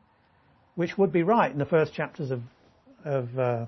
Which 0.76 0.98
would 0.98 1.12
be 1.12 1.24
right 1.24 1.52
in 1.52 1.58
the 1.58 1.66
first 1.66 1.94
chapters 1.94 2.32
of, 2.32 2.42
of 3.06 3.40
uh, 3.40 3.66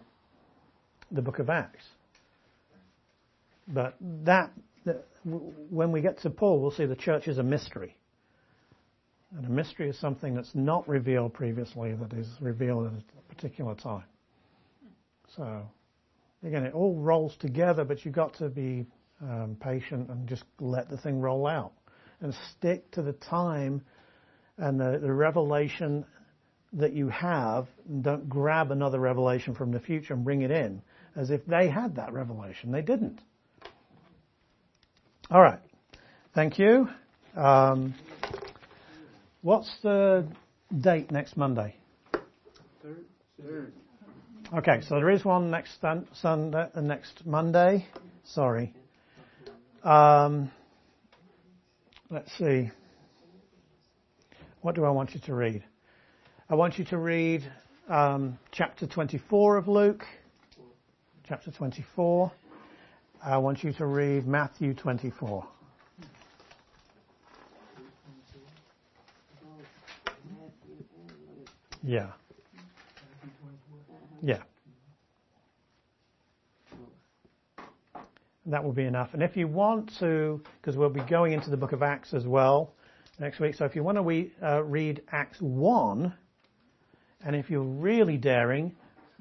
the 1.12 1.22
book 1.22 1.40
of 1.40 1.50
Acts. 1.50 1.86
But 3.68 3.96
that, 4.24 4.52
that, 4.86 5.06
when 5.24 5.92
we 5.92 6.02
get 6.02 6.20
to 6.20 6.30
Paul, 6.30 6.60
we'll 6.60 6.72
see 6.72 6.86
the 6.86 6.96
church 6.96 7.28
is 7.28 7.38
a 7.38 7.44
mystery. 7.44 7.96
And 9.36 9.46
a 9.46 9.50
mystery 9.50 9.90
is 9.90 10.00
something 10.00 10.36
that's 10.36 10.54
not 10.54 10.88
revealed 10.88 11.34
previously, 11.34 11.94
that 11.94 12.14
is 12.14 12.28
revealed 12.40 12.88
at 12.88 12.94
a 12.94 13.34
particular 13.34 13.76
time. 13.76 14.06
So, 15.36 15.62
again, 16.44 16.64
it 16.64 16.74
all 16.74 16.96
rolls 16.96 17.36
together, 17.38 17.84
but 17.84 18.06
you've 18.06 18.14
got 18.14 18.36
to 18.36 18.50
be 18.50 18.86
um, 19.22 19.58
patient 19.60 20.10
and 20.10 20.28
just 20.28 20.44
let 20.60 20.90
the 20.90 20.98
thing 20.98 21.20
roll 21.20 21.48
out 21.48 21.74
and 22.22 22.34
stick 22.52 22.90
to 22.92 23.02
the 23.02 23.14
time 23.14 23.82
and 24.58 24.80
the, 24.80 25.00
the 25.02 25.12
revelation 25.12 26.06
that 26.74 26.94
you 26.94 27.10
have. 27.10 27.68
And 27.88 28.04
don't 28.04 28.30
grab 28.30 28.72
another 28.72 29.00
revelation 29.00 29.56
from 29.56 29.72
the 29.72 29.80
future 29.80 30.14
and 30.14 30.24
bring 30.24 30.42
it 30.42 30.52
in 30.52 30.82
as 31.16 31.30
if 31.30 31.46
they 31.46 31.70
had 31.70 31.96
that 31.96 32.14
revelation. 32.14 32.72
They 32.72 32.82
didn't. 32.82 33.20
All 35.32 35.42
right. 35.42 35.60
Thank 36.34 36.60
you. 36.60 36.90
Um, 37.36 37.96
what's 39.42 39.74
the 39.82 40.28
date 40.78 41.12
next 41.12 41.38
Monday? 41.38 41.76
Third. 42.84 43.06
Third. 43.42 43.74
Okay, 44.54 44.82
so 44.88 44.96
there 44.96 45.10
is 45.10 45.26
one 45.26 45.50
next 45.50 45.82
Sunday, 46.22 46.68
uh, 46.76 46.82
next 46.82 47.26
Monday. 47.26 47.88
Sorry. 48.26 48.74
Um, 49.86 50.50
let's 52.10 52.36
see. 52.40 52.72
What 54.62 54.74
do 54.74 54.84
I 54.84 54.90
want 54.90 55.14
you 55.14 55.20
to 55.22 55.36
read? 55.36 55.64
I 56.50 56.56
want 56.56 56.80
you 56.80 56.86
to 56.86 56.98
read 56.98 57.44
um, 57.88 58.40
chapter 58.52 58.88
24 58.88 59.58
of 59.58 59.68
Luke. 59.68 60.04
Chapter 61.28 61.52
24. 61.52 62.32
I 63.24 63.38
want 63.38 63.64
you 63.64 63.74
to 63.74 63.86
read 63.86 64.26
Matthew 64.26 64.74
24. 64.74 65.48
Yeah. 71.84 72.08
Yeah. 74.24 74.42
That 78.48 78.64
will 78.64 78.74
be 78.74 78.84
enough. 78.84 79.10
And 79.14 79.24
if 79.24 79.36
you 79.36 79.48
want 79.48 79.92
to, 80.00 80.42
because 80.62 80.78
we'll 80.78 80.90
be 80.90 81.02
going 81.02 81.34
into 81.34 81.50
the 81.50 81.58
book 81.58 81.72
of 81.72 81.82
Acts 81.82 82.14
as 82.14 82.28
well 82.28 82.74
next 83.20 83.40
week, 83.40 83.56
so 83.56 83.66
if 83.66 83.76
you 83.76 83.84
want 83.84 83.98
to 83.98 84.32
uh, 84.46 84.62
read 84.62 85.02
Acts 85.12 85.42
1, 85.42 86.14
and 87.26 87.36
if 87.36 87.50
you're 87.50 87.64
really 87.64 88.18
daring, 88.18 88.76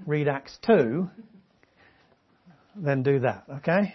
read 0.07 0.29
Acts 0.29 0.59
2, 0.67 1.09
then 2.77 3.03
do 3.03 3.21
that, 3.21 3.45
okay? 3.59 3.95